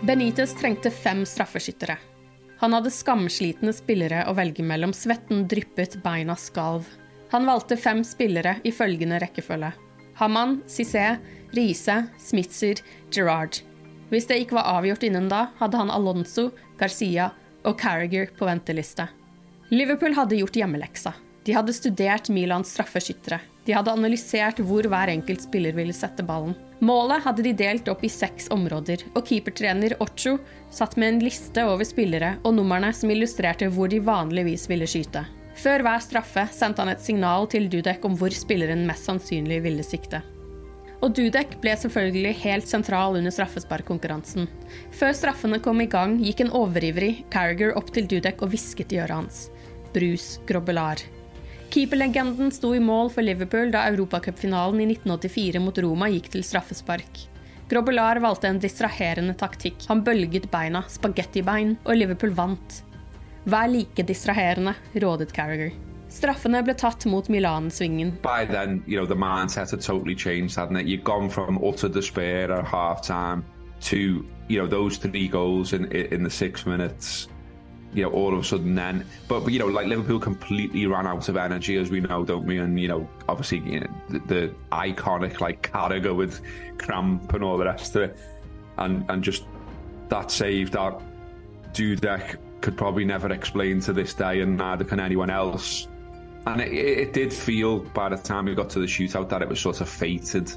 Benitez 0.07 0.53
trengte 0.55 0.93
fem 0.95 1.25
straffeskyttere. 1.27 1.97
Han 2.61 2.75
hadde 2.75 2.91
skamslitne 2.93 3.73
spillere 3.75 4.23
å 4.31 4.35
velge 4.37 4.63
mellom, 4.63 4.93
svetten 4.95 5.43
dryppet, 5.51 5.99
beina 6.03 6.37
skalv. 6.39 6.87
Han 7.33 7.47
valgte 7.47 7.75
fem 7.79 8.05
spillere 8.07 8.55
i 8.63 8.71
følgende 8.71 9.19
rekkefølge. 9.19 9.73
Haman, 10.19 10.61
Cissé, 10.71 11.17
Riise, 11.55 11.99
Smitzer, 12.19 12.79
Gerrard. 13.11 13.59
Hvis 14.09 14.27
det 14.31 14.39
ikke 14.43 14.57
var 14.59 14.71
avgjort 14.79 15.03
innen 15.07 15.27
da, 15.31 15.49
hadde 15.59 15.83
han 15.83 15.91
Alonso, 15.93 16.49
Garcia 16.79 17.29
og 17.69 17.77
Carriager 17.79 18.31
på 18.37 18.49
venteliste. 18.49 19.07
Liverpool 19.69 20.15
hadde 20.17 20.39
gjort 20.39 20.57
hjemmeleksa. 20.57 21.13
De 21.45 21.53
hadde 21.55 21.73
studert 21.73 22.29
Milans 22.33 22.73
straffeskyttere. 22.73 23.39
De 23.65 23.75
hadde 23.77 23.93
analysert 23.93 24.59
hvor 24.65 24.87
hver 24.89 25.11
enkelt 25.13 25.43
spiller 25.45 25.75
ville 25.77 25.93
sette 25.93 26.25
ballen. 26.25 26.55
Målet 26.81 27.23
hadde 27.25 27.43
de 27.45 27.53
delt 27.53 27.89
opp 27.91 28.03
i 28.07 28.11
seks 28.11 28.47
områder, 28.55 29.03
og 29.13 29.25
keepertrener 29.27 29.97
Ocho 30.01 30.37
satt 30.73 30.95
med 30.97 31.13
en 31.13 31.21
liste 31.27 31.65
over 31.67 31.85
spillere 31.85 32.35
og 32.43 32.55
numrene 32.57 32.91
som 32.95 33.11
illustrerte 33.11 33.69
hvor 33.73 33.91
de 33.91 34.01
vanligvis 34.01 34.65
ville 34.71 34.87
skyte. 34.89 35.25
Før 35.59 35.83
hver 35.83 36.01
straffe 36.03 36.47
sendte 36.55 36.85
han 36.85 36.93
et 36.93 37.03
signal 37.03 37.49
til 37.51 37.67
Dudek 37.71 38.05
om 38.07 38.15
hvor 38.17 38.33
spilleren 38.33 38.85
mest 38.87 39.09
sannsynlig 39.09 39.59
ville 39.65 39.83
sikte. 39.83 40.23
Og 40.99 41.13
Dudek 41.15 41.53
ble 41.63 41.71
selvfølgelig 41.79 42.33
helt 42.41 42.67
sentral 42.67 43.15
under 43.15 43.31
straffesparkkonkurransen. 43.31 44.49
Før 44.91 45.13
straffene 45.15 45.61
kom 45.63 45.79
i 45.79 45.87
gang, 45.87 46.17
gikk 46.19 46.43
en 46.43 46.51
overivrig 46.59 47.23
Carriger 47.31 47.71
opp 47.79 47.93
til 47.95 48.09
Dudek 48.09 48.43
og 48.43 48.51
hvisket 48.51 48.91
i 48.95 48.99
øret 48.99 49.15
hans. 49.15 49.47
Brus 49.95 50.37
Grobbelar. 50.49 51.01
Keeperlegenden 51.69 52.51
sto 52.51 52.73
i 52.75 52.81
mål 52.83 53.11
for 53.13 53.23
Liverpool 53.23 53.71
da 53.71 53.85
europacupfinalen 53.91 54.81
i 54.83 54.89
1984 54.91 55.63
mot 55.63 55.81
Roma 55.85 56.09
gikk 56.11 56.31
til 56.33 56.43
straffespark. 56.45 57.25
Grobbelar 57.69 58.19
valgte 58.23 58.49
en 58.49 58.59
distraherende 58.59 59.35
taktikk. 59.37 59.85
Han 59.87 60.01
bølget 60.03 60.49
beina, 60.51 60.81
spagettibein, 60.89 61.77
og 61.85 61.99
Liverpool 62.01 62.33
vant. 62.33 62.81
Vær 63.49 63.69
like 63.69 64.03
distraherende, 64.03 64.73
rådet 64.99 65.29
Carriager. 65.35 65.77
Straffene 66.09 66.63
ble 66.65 66.73
tatt 66.73 67.05
mot 67.05 67.29
Milan-svingen. 67.29 68.21
By 68.21 68.45
then, 68.45 68.83
you 68.87 68.97
know, 68.97 69.05
the 69.05 69.15
mindset 69.15 69.71
had 69.71 69.81
totally 69.81 70.15
changed, 70.15 70.55
hadn't 70.55 70.75
it? 70.75 70.87
You'd 70.87 71.03
gone 71.03 71.29
from 71.29 71.63
utter 71.63 71.87
despair 71.87 72.51
at 72.51 72.65
half 72.65 73.03
time 73.03 73.45
to, 73.81 74.25
you 74.47 74.59
know, 74.59 74.67
those 74.67 74.97
three 74.97 75.27
goals 75.27 75.73
in 75.73 75.91
in 75.91 76.23
the 76.23 76.29
six 76.29 76.65
minutes. 76.65 77.27
You 77.91 78.03
know, 78.03 78.11
all 78.11 78.33
of 78.33 78.39
a 78.39 78.43
sudden 78.43 78.75
then, 78.75 79.03
but, 79.27 79.39
but 79.39 79.51
you 79.51 79.57
know, 79.57 79.65
like 79.65 79.87
Liverpool 79.87 80.19
completely 80.19 80.85
ran 80.85 81.07
out 81.07 81.27
of 81.27 81.35
energy, 81.37 81.75
as 81.77 81.89
we 81.89 82.01
know, 82.01 82.23
don't 82.23 82.45
we? 82.45 82.59
And 82.59 82.79
you 82.79 82.87
know, 82.87 83.09
obviously, 83.27 83.59
you 83.59 83.79
know, 83.79 83.89
the, 84.09 84.19
the 84.19 84.55
iconic 84.71 85.39
like 85.39 85.71
Carragher 85.71 86.15
with 86.15 86.41
cramp 86.77 87.33
and 87.33 87.43
all 87.43 87.57
the 87.57 87.65
rest 87.65 87.95
of 87.95 88.03
it, 88.03 88.17
and 88.77 89.05
and 89.09 89.23
just 89.23 89.45
that 90.09 90.29
save 90.29 90.69
that 90.71 91.01
Dudek 91.73 92.37
could 92.61 92.77
probably 92.77 93.05
never 93.05 93.31
explain 93.31 93.79
to 93.81 93.93
this 93.93 94.13
day, 94.13 94.41
and 94.41 94.57
neither 94.57 94.83
can 94.83 94.99
anyone 94.99 95.31
else. 95.31 95.87
And 96.45 96.61
it, 96.61 96.71
it, 96.73 97.13
did 97.13 97.33
feel 97.33 97.79
by 97.93 98.09
the 98.09 98.17
time 98.17 98.45
we 98.45 98.55
got 98.55 98.69
to 98.71 98.79
the 98.79 98.85
shootout 98.85 99.29
that 99.29 99.41
it 99.41 99.49
was 99.49 99.59
sort 99.59 99.81
of 99.81 99.89
fated 99.89 100.51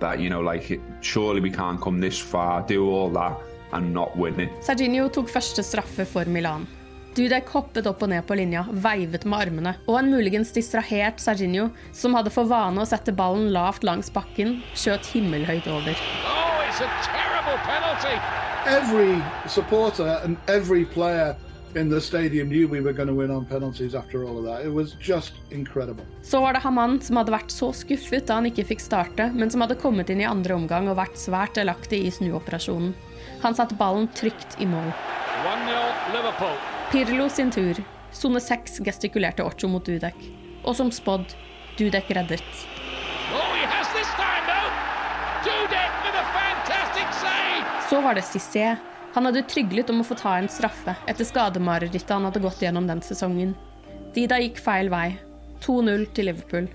that, 0.00 0.20
you 0.20 0.30
know, 0.30 0.40
like, 0.40 0.80
surely 1.00 1.40
we 1.40 1.50
can't 1.50 1.80
come 1.80 2.00
this 2.00 2.18
far, 2.18 2.62
do 2.62 2.90
all 2.90 3.10
that 3.10 3.38
and 3.72 3.92
not 3.92 4.16
win 4.16 4.40
it. 4.40 4.50
Serginho 4.62 5.08
tok 5.12 5.28
første 5.28 5.62
straffe 5.62 6.06
for 6.06 6.24
Milan. 6.26 6.66
Dudek 7.16 7.48
hoppet 7.50 7.86
opp 7.90 8.02
og 8.04 8.12
ned 8.12 8.22
på 8.28 8.36
linja, 8.38 8.62
veivet 8.70 9.24
med 9.26 9.40
armene, 9.42 9.72
og 9.88 9.96
en 9.98 10.10
muligens 10.12 10.52
distrahert 10.54 11.18
Serginho, 11.18 11.70
som 11.92 12.14
hadde 12.14 12.30
for 12.30 12.46
vane 12.46 12.78
å 12.78 12.86
sette 12.86 13.14
ballen 13.16 13.48
lavt 13.54 13.86
langs 13.86 14.12
bakken, 14.14 14.60
skjøt 14.78 15.08
himmelhøyt 15.14 15.66
over. 15.72 15.98
Oh, 16.28 16.62
it's 16.68 16.78
a 16.84 16.90
terrible 17.02 17.58
penalty. 17.66 18.14
Every 18.68 19.18
supporter 19.48 20.20
and 20.22 20.36
every 20.46 20.84
player 20.84 21.34
in 21.74 21.90
the 21.90 22.00
stadium 22.00 22.48
knew 22.48 22.66
we 22.68 22.80
were 22.80 22.92
going 22.92 23.08
to 23.08 23.14
win 23.14 23.30
on 23.30 23.44
penalties 23.44 23.94
after 23.94 24.24
all 24.24 24.38
of 24.38 24.44
that. 24.44 24.66
It 24.66 24.72
was 24.72 24.96
just 25.00 25.32
incredible. 25.50 26.04
Så 26.22 26.40
var 26.40 26.52
det 26.52 26.58
Haman 26.58 27.00
som 27.00 27.16
hadde 27.16 27.32
vært 27.32 27.50
så 27.50 27.72
skuffet 27.72 28.26
da 28.26 28.38
han 28.40 28.48
ikke 28.50 28.64
fikk 28.72 28.80
starte, 28.80 29.30
men 29.34 29.50
som 29.50 29.60
hadde 29.64 29.78
kommet 29.80 30.10
inn 30.10 30.20
i 30.20 30.28
andre 30.28 30.54
omgang 30.54 30.88
og 30.88 30.98
vært 30.98 31.18
svært 31.20 31.54
delaktig 31.58 32.00
i 32.06 32.10
snuoperasjonen. 32.10 32.94
Han 33.42 33.54
satte 33.54 33.76
ballen 33.78 34.08
trygt 34.18 34.56
i 34.58 34.66
mål. 34.66 34.90
Pirlo 36.92 37.28
sin 37.28 37.50
tur. 37.50 37.78
Sone 38.12 38.40
6 38.40 38.80
gestikulerte 38.84 39.44
Ocho 39.44 39.68
mot 39.68 39.84
Dudek. 39.84 40.16
Og 40.64 40.74
som 40.76 40.90
spådd, 40.90 41.36
Dudek 41.78 42.10
reddet. 42.10 42.66
Oh, 43.34 43.54
Så 47.88 48.00
var 48.00 48.14
det 48.14 48.20
Cissé 48.20 48.76
han 49.14 49.28
hadde 49.28 49.46
tryglet 49.48 49.90
om 49.90 50.02
å 50.02 50.06
få 50.06 50.16
ta 50.18 50.34
en 50.38 50.50
straffe 50.52 50.94
etter 51.08 51.26
skademarerittet 51.26 52.10
han 52.12 52.28
hadde 52.28 52.42
gått 52.44 52.62
gjennom 52.62 52.86
den 52.86 53.00
sesongen. 53.04 53.54
Dida 54.14 54.38
gikk 54.42 54.60
feil 54.62 54.90
vei. 54.92 55.16
2-0 55.64 56.04
til 56.14 56.28
Liverpool. 56.30 56.68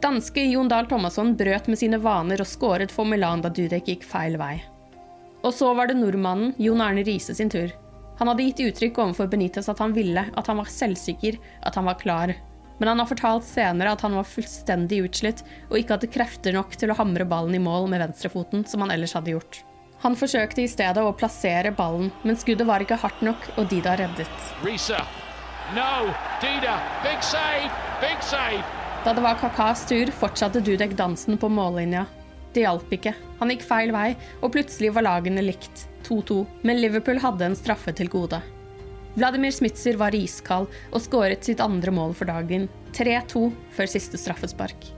Danske 0.00 0.42
Jon 0.48 0.68
Dahl 0.70 0.88
Thomasson 0.88 1.34
brøt 1.36 1.68
med 1.68 1.78
sine 1.78 2.00
vaner 2.00 2.40
og 2.40 2.48
skåret 2.48 2.92
for 2.94 3.08
Milan 3.08 3.44
da 3.44 3.50
Dudek 3.52 3.90
gikk 3.92 4.06
feil 4.08 4.38
vei. 4.40 4.56
Og 5.44 5.52
så 5.56 5.70
var 5.76 5.88
det 5.88 5.98
nordmannen 6.00 6.54
Jon 6.60 6.80
Arne 6.84 7.04
Riise 7.04 7.36
sin 7.36 7.52
tur. 7.52 7.72
Han 8.18 8.28
hadde 8.28 8.44
gitt 8.48 8.64
uttrykk 8.64 8.98
overfor 9.00 9.28
Benitez 9.32 9.68
at 9.72 9.80
han 9.80 9.94
ville, 9.96 10.26
at 10.36 10.48
han 10.48 10.58
var 10.60 10.68
selvsikker, 10.72 11.38
at 11.64 11.76
han 11.76 11.88
var 11.88 12.00
klar. 12.00 12.34
Men 12.80 12.92
han 12.92 13.00
har 13.00 13.08
fortalt 13.08 13.44
senere 13.44 13.92
at 13.92 14.04
han 14.04 14.16
var 14.16 14.28
fullstendig 14.28 15.02
utslitt 15.04 15.44
og 15.68 15.78
ikke 15.78 15.96
hadde 15.96 16.12
krefter 16.12 16.56
nok 16.56 16.76
til 16.80 16.92
å 16.92 16.96
hamre 16.96 17.28
ballen 17.28 17.56
i 17.56 17.62
mål 17.62 17.88
med 17.92 18.00
venstrefoten, 18.04 18.64
som 18.68 18.84
han 18.84 18.92
ellers 18.96 19.16
hadde 19.16 19.36
gjort. 19.36 19.62
Han 20.00 20.16
forsøkte 20.16 20.62
i 20.64 20.68
stedet 20.70 21.02
å 21.04 21.12
plassere 21.12 21.74
ballen, 21.76 22.08
men 22.24 22.38
skuddet 22.40 22.68
var 22.68 22.80
ikke 22.80 22.96
hardt 23.02 23.20
nok, 23.24 23.50
og 23.60 23.66
Dida 23.68 23.98
reddet. 24.00 24.46
Risa. 24.64 25.02
No. 25.76 26.08
Dida. 26.40 26.78
Big 27.04 27.20
save. 27.20 27.68
Big 28.00 28.22
save. 28.24 28.62
Da 29.04 29.12
det 29.16 29.24
var 29.24 29.36
Kakas 29.40 29.84
tur, 29.88 30.08
fortsatte 30.22 30.62
Dudek 30.64 30.96
dansen 30.96 31.36
på 31.40 31.50
mållinja. 31.52 32.06
Det 32.52 32.64
hjalp 32.64 32.90
ikke. 32.96 33.12
Han 33.38 33.52
gikk 33.52 33.66
feil 33.68 33.92
vei, 33.94 34.14
og 34.40 34.54
plutselig 34.56 34.90
var 34.96 35.04
lagene 35.06 35.44
likt, 35.44 35.84
2-2. 36.08 36.40
Men 36.64 36.80
Liverpool 36.80 37.20
hadde 37.22 37.50
en 37.50 37.58
straffe 37.58 37.92
til 37.96 38.10
gode. 38.12 38.40
Vladimir 39.16 39.52
Smitser 39.52 39.98
var 40.00 40.14
iskald 40.16 40.70
og 40.90 41.04
skåret 41.04 41.44
sitt 41.44 41.60
andre 41.60 41.92
mål 41.94 42.16
for 42.16 42.30
dagen, 42.30 42.68
3-2 42.96 43.50
før 43.76 43.90
siste 43.90 44.20
straffespark. 44.20 44.88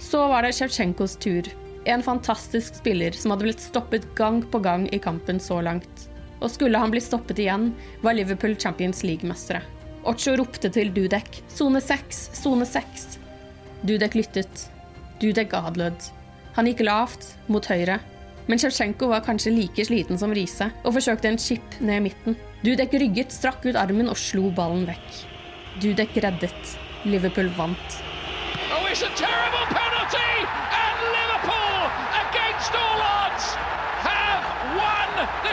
Så 0.00 0.22
var 0.30 0.46
det 0.46 0.54
Sjevtsjenkos 0.56 1.18
tur. 1.20 1.50
En 1.84 2.02
fantastisk 2.02 2.74
spiller 2.74 3.14
som 3.16 3.32
hadde 3.32 3.46
blitt 3.46 3.62
stoppet 3.64 4.04
gang 4.18 4.42
på 4.52 4.60
gang 4.60 4.88
i 4.92 4.98
kampen 5.00 5.40
så 5.40 5.60
langt. 5.64 6.08
Og 6.40 6.52
skulle 6.52 6.78
han 6.78 6.92
bli 6.92 7.00
stoppet 7.00 7.40
igjen, 7.40 7.70
var 8.04 8.16
Liverpool 8.16 8.56
Champions 8.56 9.02
League-mestere. 9.04 9.62
Ocho 10.04 10.34
ropte 10.36 10.70
til 10.72 10.92
Dudek 10.92 11.42
'sone 11.48 11.80
seks, 11.80 12.30
sone 12.32 12.64
seks'. 12.64 13.18
Dudek 13.84 14.14
lyttet. 14.14 14.68
Dudek 15.20 15.52
adlød. 15.52 16.10
Han 16.56 16.66
gikk 16.66 16.80
lavt, 16.84 17.36
mot 17.48 17.66
høyre. 17.66 18.00
Men 18.48 18.58
Sjevtsjenko 18.58 19.08
var 19.08 19.24
kanskje 19.24 19.52
like 19.54 19.84
sliten 19.84 20.18
som 20.18 20.32
Riise 20.32 20.70
og 20.84 20.94
forsøkte 20.96 21.28
en 21.28 21.38
chip 21.38 21.80
ned 21.80 22.02
midten. 22.02 22.36
Dudek 22.64 22.92
rygget, 22.92 23.32
strakk 23.32 23.64
ut 23.64 23.76
armen 23.76 24.08
og 24.08 24.16
slo 24.16 24.50
ballen 24.50 24.86
vekk. 24.88 25.20
Dudek 25.80 26.16
reddet. 26.16 26.76
Liverpool 27.04 27.48
vant. 27.56 28.02
Oh, 28.72 28.84
it's 28.90 29.02
a 29.02 29.08
terrible 29.16 29.66
penalty! 29.68 30.69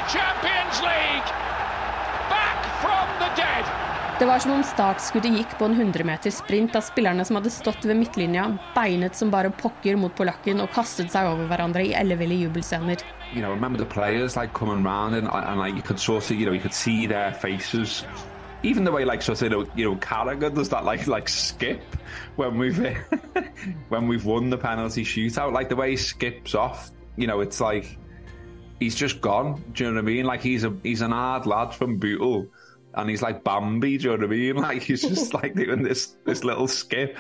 Champions 0.08 0.82
League! 0.82 1.30
Back 2.30 2.66
from 2.82 3.08
the 3.20 3.42
dead! 3.42 3.66
Det 4.20 4.26
var 4.26 4.40
som 4.40 4.52
om 4.52 4.64
startskuddet 4.64 5.34
gikk 5.36 5.58
på 5.60 5.68
en 5.68 5.74
100 5.76 6.06
meters 6.08 6.38
sprint 6.40 6.72
da 6.72 6.80
spillerne 6.82 7.26
som 7.28 7.36
hadde 7.36 7.52
stått 7.52 7.84
ved 7.84 8.00
midtlinja, 8.00 8.46
beinet 8.76 9.20
som 9.20 9.34
bare 9.34 9.52
pokker 9.52 10.00
mot 10.00 10.16
polakken 10.16 10.64
og 10.64 10.72
kastet 10.72 11.12
seg 11.12 11.28
over 11.28 11.52
hverandre 11.52 11.84
i 11.90 11.92
elleville 11.92 12.40
jubelscener. 12.40 13.04
You 13.34 13.44
know, 13.44 13.52
remember 13.52 13.84
the 13.84 13.90
players 13.98 14.40
like 14.40 14.54
coming 14.54 14.82
round 14.88 15.14
and, 15.14 15.28
and 15.28 15.60
like 15.60 15.76
you 15.76 15.84
could 15.84 16.00
sort 16.00 16.32
of, 16.32 16.40
you 16.40 16.46
know, 16.46 16.56
you 16.56 16.64
could 16.64 16.74
see 16.74 17.06
their 17.06 17.34
faces. 17.34 18.06
Even 18.64 18.86
the 18.86 18.94
way 18.94 19.04
like 19.04 19.22
sort 19.22 19.42
of, 19.42 19.44
you 19.44 19.50
know, 19.50 19.68
you 19.76 19.92
know 19.92 20.00
Carragher 20.00 20.56
does 20.56 20.70
that 20.70 20.86
like 20.86 21.06
like 21.08 21.28
skip 21.28 21.84
when 22.38 22.58
we've 22.58 22.80
when 23.90 24.08
we've 24.08 24.24
won 24.24 24.50
the 24.50 24.58
penalty 24.58 25.04
shootout, 25.04 25.52
like 25.52 25.68
the 25.68 25.76
way 25.76 25.92
he 25.92 25.98
skips 25.98 26.56
off. 26.56 26.92
You 27.18 27.28
know, 27.28 27.42
it's 27.42 27.60
like 27.60 27.98
he's 28.80 28.96
just 28.96 29.22
gone. 29.22 29.64
Do 29.74 29.84
you 29.84 29.90
know 29.90 29.96
what 29.96 30.10
I 30.10 30.14
mean? 30.14 30.26
Like 30.26 30.42
he's 30.42 30.64
a 30.64 30.76
he's 30.84 31.02
an 31.02 31.12
hard 31.12 31.46
lad 31.46 31.74
from 31.74 31.98
Bootle 31.98 32.48
and 32.94 33.10
he's 33.10 33.22
like 33.22 33.44
Bambi. 33.44 33.98
Do 33.98 34.04
you 34.04 34.10
know 34.12 34.18
what 34.18 34.24
I 34.26 34.28
mean? 34.28 34.56
Like 34.62 34.82
he's 34.84 35.02
just 35.02 35.34
like 35.34 35.56
doing 35.56 35.84
this 35.84 36.18
this 36.26 36.44
little 36.44 36.68
skip. 36.68 37.18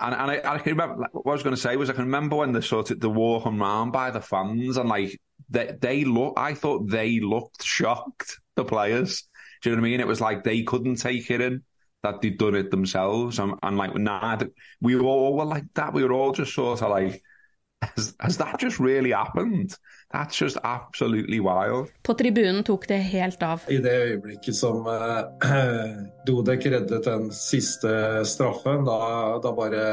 And, 0.00 0.14
and 0.14 0.30
I, 0.32 0.54
I 0.54 0.58
can 0.58 0.72
remember 0.72 1.02
like, 1.02 1.14
what 1.14 1.32
I 1.32 1.34
was 1.34 1.42
going 1.44 1.54
to 1.54 1.60
say 1.60 1.76
was 1.76 1.88
I 1.88 1.92
can 1.92 2.06
remember 2.06 2.36
when 2.36 2.52
they 2.52 2.60
sort 2.60 2.90
of 2.90 2.98
the 2.98 3.08
walking 3.08 3.60
around 3.60 3.92
by 3.92 4.10
the 4.10 4.20
fans 4.20 4.76
and 4.76 4.88
like 4.88 5.20
they 5.48 5.76
they 5.80 6.04
look. 6.04 6.34
I 6.36 6.54
thought 6.54 6.88
they 6.88 7.20
looked 7.20 7.62
shocked. 7.62 8.38
The 8.54 8.64
players. 8.64 9.26
Do 9.62 9.70
you 9.70 9.76
know 9.76 9.80
what 9.80 9.86
I 9.86 9.90
mean? 9.90 10.00
It 10.00 10.06
was 10.06 10.20
like 10.20 10.44
they 10.44 10.62
couldn't 10.62 10.96
take 10.96 11.30
it 11.30 11.40
in 11.40 11.62
that 12.02 12.20
they'd 12.20 12.36
done 12.36 12.54
it 12.54 12.70
themselves, 12.70 13.38
and, 13.38 13.54
and 13.62 13.78
like 13.78 13.94
nah, 13.96 14.38
we 14.80 14.98
all 14.98 15.36
were 15.36 15.44
like 15.44 15.64
that. 15.74 15.94
We 15.94 16.04
were 16.04 16.12
all 16.12 16.32
just 16.32 16.52
sort 16.52 16.82
of 16.82 16.90
like, 16.90 17.22
has, 17.82 18.14
has 18.20 18.38
that 18.38 18.58
just 18.58 18.78
really 18.78 19.12
happened? 19.12 19.74
That's 20.12 20.42
just 20.42 20.58
absolutely 20.62 21.40
wild. 21.40 21.88
På 22.02 22.14
tribunen 22.14 22.64
tok 22.64 22.88
det 22.88 23.00
helt 23.14 23.42
av. 23.42 23.62
I 23.68 23.78
det 23.80 23.94
øyeblikket 24.04 24.56
som 24.56 24.84
uh, 24.86 25.24
Dodek 26.26 26.66
reddet 26.66 27.04
den 27.08 27.30
siste 27.32 28.24
straffen, 28.28 28.84
da, 28.84 28.98
da 29.40 29.52
bare 29.56 29.86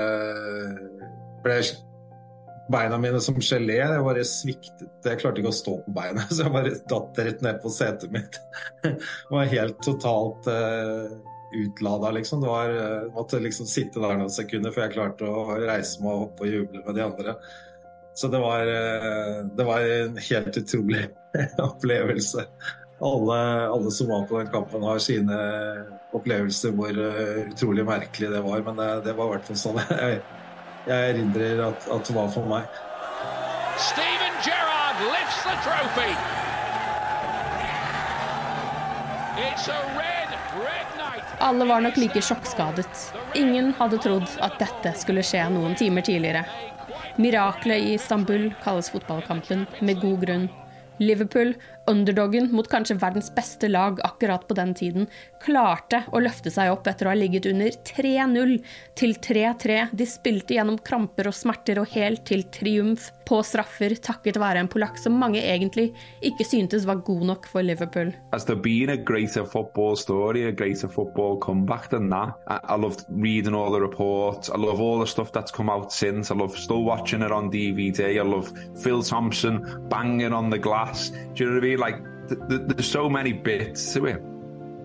ble 1.44 1.62
beina 2.70 3.00
mine 3.02 3.22
som 3.24 3.40
gelé. 3.40 3.80
Jeg 3.80 4.04
bare 4.06 4.26
sviktet. 4.28 4.92
Jeg 5.06 5.22
klarte 5.22 5.42
ikke 5.42 5.54
å 5.54 5.60
stå 5.62 5.78
på 5.86 5.96
beina, 5.96 6.28
så 6.34 6.46
jeg 6.46 6.56
bare 6.58 6.76
datt 6.92 7.24
rett 7.30 7.46
ned 7.46 7.64
på 7.64 7.72
setet 7.74 8.12
mitt. 8.14 8.40
Jeg 8.84 9.00
var 9.32 9.54
helt 9.56 9.80
totalt 9.86 10.52
uh, 10.52 11.08
utlada, 11.64 12.12
liksom. 12.20 12.44
Det 12.44 12.52
var, 12.52 12.76
uh, 12.76 13.08
måtte 13.16 13.40
liksom 13.40 13.72
sitte 13.72 14.04
der 14.04 14.20
noen 14.20 14.36
sekunder 14.36 14.76
før 14.76 14.88
jeg 14.90 14.98
klarte 14.98 15.32
å 15.32 15.48
reise 15.64 16.04
meg 16.04 16.28
opp 16.28 16.44
og 16.44 16.54
juble 16.58 16.84
med 16.84 17.00
de 17.00 17.08
andre. 17.08 17.40
Så 18.20 18.28
det 18.28 18.40
var, 18.44 18.68
uh, 18.68 19.46
det 19.56 19.64
var 19.64 19.80
en 19.80 20.18
helt 20.18 20.58
utrolig 20.58 21.06
opplevelse. 21.58 22.44
Alle, 23.02 23.38
alle, 23.70 23.92
som 23.92 24.10
var 24.10 24.26
på 24.28 24.38
den 24.38 24.50
kampen, 24.52 24.84
har 24.84 25.00
sine 25.00 25.36
opplevelser 26.12 26.74
hvor 26.76 26.98
utrolig 27.46 27.86
merkelig 27.88 28.32
det 28.34 28.42
var. 28.44 28.60
Men 28.66 28.76
det, 28.76 28.88
det 29.06 29.14
var 29.16 29.30
i 29.30 29.38
hvert 29.38 29.48
fall 29.48 29.60
sånn. 29.62 29.80
Jeg, 30.04 30.20
jeg 30.90 31.14
erindrer 31.14 31.62
at, 31.70 31.88
at, 31.96 32.08
det 32.08 32.16
var 32.16 32.28
for 32.34 32.50
meg. 32.50 32.68
Steven 33.80 34.36
Gerrard 34.44 35.00
lifts 35.14 35.40
the 35.48 35.56
trophy. 35.64 36.12
It's 39.46 39.70
a 39.72 39.80
red, 39.96 40.36
red 40.60 40.92
night. 40.98 41.24
Alle 41.40 41.70
var 41.72 41.88
nok 41.88 41.96
like 42.04 42.20
sjokkskadet. 42.22 43.06
Ingen 43.40 43.72
hadde 43.80 44.02
trodd 44.04 44.28
at 44.44 44.60
dette 44.60 44.96
skulle 45.00 45.24
skje 45.24 45.46
noen 45.56 45.80
timer 45.80 46.04
tidligere. 46.04 46.44
Miraklet 47.18 47.82
i 47.82 47.94
Istanbul 47.94 48.54
kalles 48.64 48.90
fotballkampen, 48.90 49.66
med 49.80 50.02
god 50.02 50.22
grunn. 50.26 50.50
Liverpool, 51.00 51.54
underdoggen 51.88 52.52
mot 52.52 52.68
kanskje 52.70 52.98
verdens 53.02 53.32
beste 53.36 53.70
lag 53.70 54.00
akkurat 54.06 54.48
på 54.48 54.58
den 54.58 54.74
tiden, 54.78 55.08
klarte 55.44 56.04
å 56.12 56.22
løfte 56.22 56.52
seg 56.54 56.72
opp 56.74 56.88
etter 56.90 57.08
å 57.08 57.14
ha 57.14 57.18
ligget 57.18 57.48
under 57.50 57.74
3-0 57.88 58.58
til 59.00 59.16
3-3. 59.16 59.80
De 59.96 60.08
spilte 60.10 60.58
gjennom 60.58 60.80
kramper 60.86 61.30
og 61.32 61.38
smerter 61.38 61.82
og 61.82 61.90
helt 61.96 62.26
til 62.30 62.46
triumf 62.54 63.10
på 63.30 63.42
straffer, 63.46 63.94
takket 64.02 64.40
være 64.42 64.64
en 64.64 64.70
polakk 64.72 64.98
som 64.98 65.18
mange 65.22 65.42
egentlig 65.42 65.92
ikke 66.26 66.48
syntes 66.48 66.88
var 66.90 67.04
god 67.06 67.28
nok 67.30 67.48
for 67.52 67.66
Liverpool. 67.66 68.12
Has 68.34 68.46
there 68.46 68.58
been 68.58 68.90
a 68.90 68.98
greater 68.98 69.46
football 69.46 69.96
story, 69.96 70.46
a 70.48 70.52
greater 70.52 70.90
football 70.90 71.38
comeback 71.38 71.90
than 71.90 72.10
that? 72.10 72.34
I, 72.48 72.60
I 72.74 72.76
love 72.76 72.98
reading 73.10 73.54
all 73.54 73.72
the 73.72 73.82
reports. 73.82 74.50
I 74.50 74.58
love 74.58 74.82
all 74.82 75.00
the 75.00 75.08
stuff 75.08 75.32
that's 75.32 75.52
come 75.52 75.70
out 75.70 75.94
since. 75.94 76.32
I 76.32 76.36
love 76.36 76.58
still 76.58 76.84
watching 76.84 77.22
it 77.22 77.32
on 77.32 77.52
DVD. 77.52 78.18
I 78.20 78.24
love 78.24 78.52
Phil 78.82 79.04
Thompson 79.04 79.88
banging 79.90 80.34
on 80.34 80.50
the 80.50 80.58
glass. 80.58 81.12
Do 81.36 81.44
you 81.44 81.50
know 81.50 81.56
what 81.56 81.64
I 81.64 81.68
mean? 81.68 81.79
Like, 81.80 81.98
th 82.28 82.40
th 82.50 82.62
there's 82.68 82.92
so 82.92 83.10
many 83.10 83.34
bits 83.34 83.94
to 83.94 84.06
it. 84.06 84.22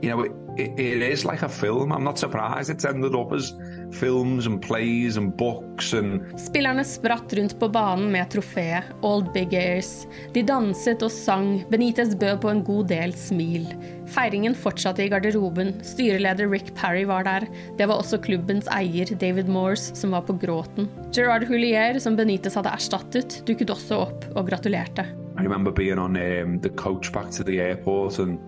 You 0.03 0.09
know, 0.11 0.21
it, 0.23 0.33
it, 0.57 0.71
it 0.79 1.03
is 1.03 1.25
like 1.25 1.43
a 1.43 1.49
film. 1.49 1.93
I'm 1.93 2.05
not 2.05 2.19
surprised 2.19 2.71
it's 2.71 2.85
ended 2.85 3.15
up 3.15 3.33
as 3.33 3.53
films 3.95 4.47
and 4.47 4.61
plays 4.62 5.16
and 5.16 5.37
books 5.39 5.93
and 5.95 6.23
Spillerne 6.41 6.85
spratt 6.85 7.33
rundt 7.33 7.55
på 7.61 7.69
banen 7.69 8.11
med 8.12 8.31
trofeet 8.31 8.91
Old 9.03 9.33
Big 9.35 9.55
Airs. 9.55 10.07
De 10.35 10.43
danset 10.43 11.03
og 11.03 11.12
sang. 11.15 11.62
Benitez 11.71 12.15
bød 12.19 12.41
på 12.43 12.51
en 12.51 12.62
god 12.66 12.89
del 12.91 13.15
smil. 13.16 13.69
Feiringen 14.15 14.55
fortsatte 14.59 15.05
i 15.05 15.11
garderoben. 15.12 15.73
Styreleder 15.87 16.51
Rick 16.51 16.75
Parry 16.79 17.05
var 17.09 17.25
der. 17.27 17.47
Det 17.79 17.89
var 17.89 18.03
også 18.03 18.21
klubbens 18.23 18.69
eier 18.75 19.15
David 19.21 19.49
Morse 19.49 19.95
som 19.97 20.15
var 20.15 20.27
på 20.29 20.37
gråten. 20.43 20.91
Gerard 21.15 21.47
Hulier, 21.49 21.99
som 22.03 22.19
Benitez 22.19 22.59
hadde 22.59 22.75
erstattet, 22.75 23.41
dukket 23.49 23.73
også 23.73 24.05
opp 24.09 24.27
og 24.35 24.49
gratulerte. 24.51 25.07
I 25.37 25.43
remember 25.43 25.73
being 25.73 25.99
on 25.99 26.16
um, 26.16 26.61
the 26.61 26.71
coach 26.71 27.12
back 27.12 27.31
to 27.31 27.43
the 27.43 27.61
airport 27.61 28.19
and 28.19 28.39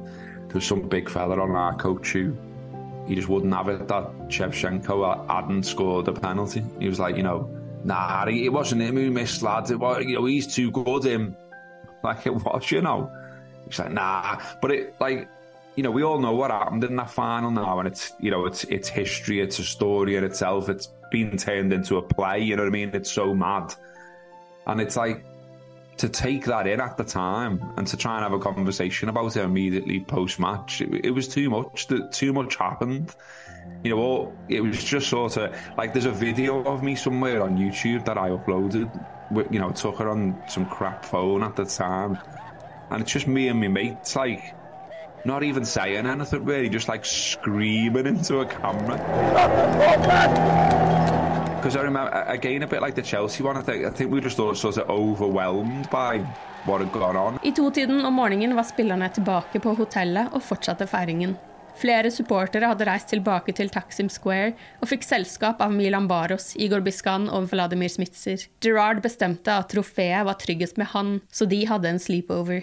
there 0.48 0.60
was 0.60 0.64
some 0.64 0.88
big 0.88 1.10
fella 1.10 1.34
on 1.34 1.50
our 1.50 1.74
coach 1.74 2.14
who 2.14 2.36
he 3.06 3.14
just 3.14 3.28
wouldn't 3.28 3.54
have 3.54 3.68
it 3.68 3.86
that 3.88 4.04
Shevchenko 4.28 5.28
uh, 5.28 5.32
hadn't 5.32 5.62
scored 5.62 6.08
a 6.08 6.12
penalty. 6.12 6.64
He 6.80 6.88
was 6.88 6.98
like, 6.98 7.16
you 7.16 7.22
know, 7.22 7.48
nah, 7.84 8.26
it 8.26 8.52
wasn't 8.52 8.82
him 8.82 8.96
who 8.96 9.10
missed, 9.10 9.42
lads. 9.42 9.70
It 9.70 9.78
was, 9.78 10.04
you 10.04 10.16
know, 10.16 10.24
he's 10.24 10.52
too 10.52 10.70
good, 10.70 11.04
him. 11.04 11.36
Like 12.02 12.24
it 12.26 12.34
was, 12.34 12.70
you 12.70 12.82
know. 12.82 13.10
He's 13.64 13.80
like, 13.80 13.90
nah. 13.90 14.40
But 14.62 14.70
it, 14.70 14.94
like, 15.00 15.28
you 15.74 15.82
know, 15.82 15.90
we 15.90 16.04
all 16.04 16.20
know 16.20 16.34
what 16.34 16.52
happened 16.52 16.84
in 16.84 16.94
that 16.96 17.10
final 17.10 17.50
now, 17.50 17.80
and 17.80 17.88
it's, 17.88 18.12
you 18.20 18.30
know, 18.30 18.46
it's 18.46 18.62
it's 18.64 18.88
history, 18.88 19.40
it's 19.40 19.58
a 19.58 19.64
story 19.64 20.14
in 20.14 20.22
itself. 20.22 20.68
It's 20.68 20.88
been 21.10 21.36
turned 21.36 21.72
into 21.72 21.96
a 21.96 22.02
play. 22.02 22.40
You 22.40 22.54
know 22.54 22.62
what 22.62 22.68
I 22.68 22.70
mean? 22.70 22.90
It's 22.94 23.10
so 23.10 23.34
mad, 23.34 23.74
and 24.66 24.80
it's 24.80 24.96
like 24.96 25.24
to 25.98 26.08
take 26.08 26.44
that 26.44 26.66
in 26.66 26.80
at 26.80 26.96
the 26.96 27.04
time 27.04 27.72
and 27.76 27.86
to 27.86 27.96
try 27.96 28.16
and 28.16 28.22
have 28.22 28.32
a 28.32 28.38
conversation 28.38 29.08
about 29.08 29.36
it 29.36 29.42
immediately 29.42 30.00
post 30.00 30.38
match, 30.38 30.80
it, 30.80 31.06
it, 31.06 31.10
was 31.10 31.26
too 31.26 31.48
much. 31.48 31.86
That 31.86 32.12
too 32.12 32.32
much 32.32 32.56
happened. 32.56 33.14
You 33.82 33.96
know, 33.96 34.38
it 34.48 34.60
was 34.60 34.82
just 34.82 35.08
sort 35.08 35.36
of 35.36 35.56
like 35.76 35.92
there's 35.92 36.06
a 36.06 36.12
video 36.12 36.62
of 36.64 36.82
me 36.82 36.94
somewhere 36.94 37.42
on 37.42 37.56
YouTube 37.56 38.04
that 38.04 38.18
I 38.18 38.30
uploaded. 38.30 38.90
You 39.52 39.58
know, 39.58 39.70
took 39.70 39.96
her 39.98 40.08
on 40.08 40.40
some 40.48 40.66
crap 40.66 41.04
phone 41.04 41.42
at 41.42 41.56
the 41.56 41.64
time, 41.64 42.18
and 42.90 43.02
it's 43.02 43.12
just 43.12 43.26
me 43.26 43.48
and 43.48 43.60
my 43.60 43.68
mates, 43.68 44.14
like 44.14 44.54
not 45.26 45.42
even 45.42 45.64
saying 45.64 46.06
anything 46.06 46.44
really, 46.44 46.68
just 46.68 46.88
like 46.88 47.04
screaming 47.04 48.06
into 48.06 48.40
a 48.40 48.46
camera. 48.46 48.96
because 51.66 51.80
I 51.80 51.82
remember 51.82 52.24
again 52.28 52.62
a 52.62 52.66
bit 52.66 52.80
like 52.80 52.94
the 52.94 53.02
Chelsea 53.02 53.42
one. 53.42 53.56
I 53.56 53.62
think 53.62 53.84
I 53.84 53.90
think 53.90 54.12
we 54.12 54.20
just 54.20 54.38
all 54.38 54.54
sort 54.54 54.76
of 54.76 54.88
overwhelmed 54.88 55.90
by 55.90 56.18
what 56.64 56.80
had 56.80 56.92
gone 56.92 57.16
on. 57.16 57.38
I 57.42 57.52
totiden 57.52 58.04
om 58.04 58.14
morgenen 58.14 58.56
var 58.56 58.62
spillerne 58.62 59.08
tilbake 59.08 59.60
på 59.60 59.74
hotellet 59.74 60.32
og 60.32 60.42
fortsatte 60.42 60.86
feiringen. 60.86 61.36
Flere 61.76 62.10
supportere 62.10 62.70
hadde 62.70 62.86
reist 62.88 63.10
tilbake 63.12 63.52
til 63.52 63.68
Taksim 63.68 64.08
Square 64.08 64.54
og 64.80 64.88
fikk 64.88 65.04
selskap 65.04 65.60
av 65.60 65.74
Milan 65.74 66.06
Baros, 66.08 66.54
Igor 66.56 66.80
Biskan 66.86 67.26
og 67.28 67.50
Vladimir 67.50 67.90
Smitser. 67.92 68.46
Gerard 68.64 69.02
bestemte 69.04 69.52
at 69.52 69.68
trofeet 69.74 70.24
var 70.24 70.38
tryggest 70.40 70.78
med 70.80 70.88
han, 70.94 71.18
så 71.28 71.50
de 71.50 71.64
hadde 71.68 71.90
en 71.90 72.00
sleepover. 72.00 72.62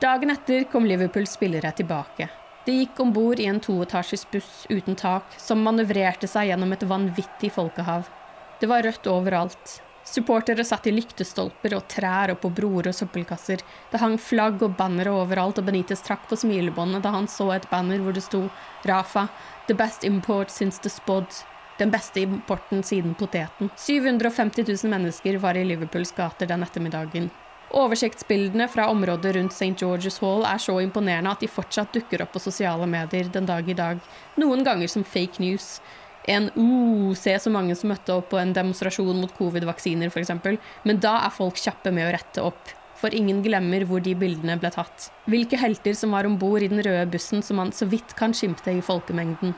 Dagen 0.00 0.30
etter 0.30 0.64
kom 0.64 0.86
Liverpools 0.86 1.32
spillere 1.32 1.70
tilbake. 1.76 2.28
De 2.64 2.72
gikk 2.72 3.00
om 3.00 3.10
bord 3.12 3.40
i 3.40 3.44
en 3.44 3.58
toetasjes 3.60 4.22
buss 4.32 4.62
uten 4.70 4.96
tak, 4.96 5.34
som 5.36 5.60
manøvrerte 5.60 6.28
seg 6.30 6.48
gjennom 6.48 6.72
et 6.72 6.86
vanvittig 6.88 7.50
folkehav. 7.52 8.08
Det 8.60 8.68
var 8.70 8.80
rødt 8.86 9.10
overalt. 9.12 9.74
Supportere 10.08 10.64
satt 10.64 10.88
i 10.88 10.94
lyktestolper 10.94 11.74
og 11.76 11.84
trær 11.92 12.32
og 12.32 12.40
på 12.40 12.48
broer 12.48 12.88
og 12.88 12.96
søppelkasser. 12.96 13.60
Det 13.92 14.00
hang 14.00 14.16
flagg 14.16 14.64
og 14.64 14.78
bannere 14.78 15.12
overalt, 15.12 15.60
og 15.60 15.68
Benitez 15.68 16.00
trakk 16.06 16.24
på 16.32 16.40
smilebåndet 16.46 17.04
da 17.04 17.12
han 17.18 17.28
så 17.28 17.50
et 17.58 17.68
banner 17.68 18.00
hvor 18.00 18.16
det 18.16 18.24
sto 18.24 18.46
Rafa, 18.88 19.26
the 19.68 19.76
best 19.76 20.08
import 20.08 20.48
since 20.48 20.80
the 20.80 20.88
spod. 20.88 21.28
Den 21.76 21.92
beste 21.92 22.24
importen 22.24 22.80
siden 22.80 23.12
poteten. 23.20 23.68
750 23.76 24.64
000 24.64 24.96
mennesker 24.96 25.36
var 25.44 25.60
i 25.60 25.68
Liverpools 25.68 26.16
gater 26.16 26.48
den 26.48 26.64
ettermiddagen. 26.64 27.28
Oversiktsbildene 27.70 28.66
fra 28.68 28.88
området 28.90 29.36
rundt 29.36 29.52
St. 29.52 29.76
George's 29.78 30.18
Hall 30.20 30.42
er 30.42 30.58
så 30.58 30.74
imponerende 30.82 31.30
at 31.30 31.42
de 31.42 31.48
fortsatt 31.50 31.92
dukker 31.94 32.24
opp 32.24 32.32
på 32.34 32.42
sosiale 32.42 32.86
medier 32.90 33.30
den 33.30 33.46
dag 33.46 33.68
i 33.70 33.76
dag, 33.78 34.00
noen 34.42 34.64
ganger 34.66 34.90
som 34.90 35.06
fake 35.06 35.38
news. 35.42 35.76
En 36.26 36.50
uh, 36.56 37.14
se 37.14 37.36
så 37.38 37.52
mange 37.52 37.76
som 37.78 37.92
møtte 37.92 38.16
opp 38.16 38.32
på 38.32 38.40
en 38.40 38.52
demonstrasjon 38.56 39.22
mot 39.22 39.32
covid-vaksiner 39.38 40.10
f.eks., 40.10 40.34
men 40.82 41.00
da 41.00 41.20
er 41.22 41.34
folk 41.34 41.62
kjappe 41.62 41.94
med 41.94 42.08
å 42.08 42.12
rette 42.16 42.44
opp. 42.50 42.74
For 43.00 43.14
ingen 43.16 43.38
glemmer 43.40 43.86
hvor 43.88 44.02
de 44.04 44.12
bildene 44.18 44.58
ble 44.60 44.68
tatt. 44.74 45.06
Hvilke 45.30 45.56
helter 45.56 45.94
som 45.96 46.12
var 46.12 46.26
om 46.28 46.36
bord 46.42 46.66
i 46.66 46.68
den 46.68 46.82
røde 46.84 47.06
bussen 47.14 47.40
som 47.40 47.62
man 47.62 47.72
så 47.72 47.88
vidt 47.88 48.12
kan 48.18 48.34
skimte 48.36 48.74
i 48.74 48.82
folkemengden. 48.84 49.54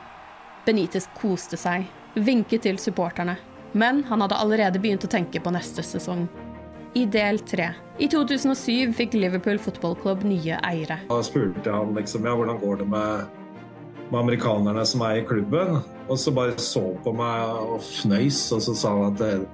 Benitez 0.69 1.09
koste 1.19 1.59
seg, 1.59 1.89
vinket 2.15 2.69
til 2.69 2.79
supporterne. 2.79 3.41
Men 3.73 4.05
han 4.13 4.23
hadde 4.23 4.39
allerede 4.39 4.79
begynt 4.79 5.09
å 5.09 5.11
tenke 5.11 5.43
på 5.43 5.51
neste 5.51 5.83
sesong 5.83 6.29
i 6.95 7.05
del 7.07 7.39
tre. 7.49 7.73
I 7.99 8.09
2007 8.09 8.93
fikk 8.97 9.15
Liverpool 9.15 9.61
fotballklubb 9.63 10.25
nye 10.29 10.59
eiere. 10.67 10.99
Da 11.09 11.21
spurte 11.25 11.73
han 11.73 11.95
liksom, 11.97 12.27
ja, 12.27 12.35
hvordan 12.37 12.61
går 12.61 12.83
det 12.83 12.89
med, 12.93 13.27
med 14.11 14.21
amerikanerne 14.21 14.85
som 14.87 15.05
er 15.07 15.21
i 15.21 15.27
klubben. 15.29 15.81
Og 16.09 16.19
så 16.19 16.33
bare 16.35 16.57
så 16.61 16.85
på 17.05 17.13
meg 17.17 17.53
og 17.73 17.83
fnøys, 17.87 18.45
og 18.53 18.65
så 18.69 18.77
sa 18.77 18.97
han 18.97 19.13
at 19.17 19.47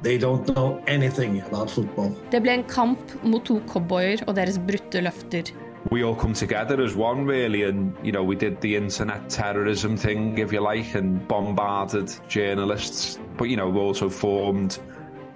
They 0.00 0.16
don't 0.16 0.46
know 0.54 0.80
anything 0.88 1.42
about 1.50 1.70
football. 1.70 2.14
Det 2.32 2.40
ble 2.40 2.54
en 2.62 2.64
kamp 2.64 3.12
mot 3.22 3.44
to 3.44 3.58
cowboyer 3.68 4.22
og 4.26 4.36
deres 4.36 4.56
brutte 4.58 5.00
løfter. 5.04 5.52
we 5.90 6.02
all 6.02 6.14
come 6.14 6.34
together 6.34 6.82
as 6.82 6.94
one 6.94 7.24
really 7.24 7.62
and 7.62 7.94
you 8.02 8.12
know 8.12 8.22
we 8.22 8.36
did 8.36 8.60
the 8.60 8.76
internet 8.76 9.30
terrorism 9.30 9.96
thing 9.96 10.38
if 10.38 10.52
you 10.52 10.60
like 10.60 10.94
and 10.94 11.26
bombarded 11.26 12.12
journalists 12.28 13.18
but 13.38 13.48
you 13.48 13.56
know 13.56 13.68
we 13.68 13.80
also 13.80 14.08
formed 14.08 14.78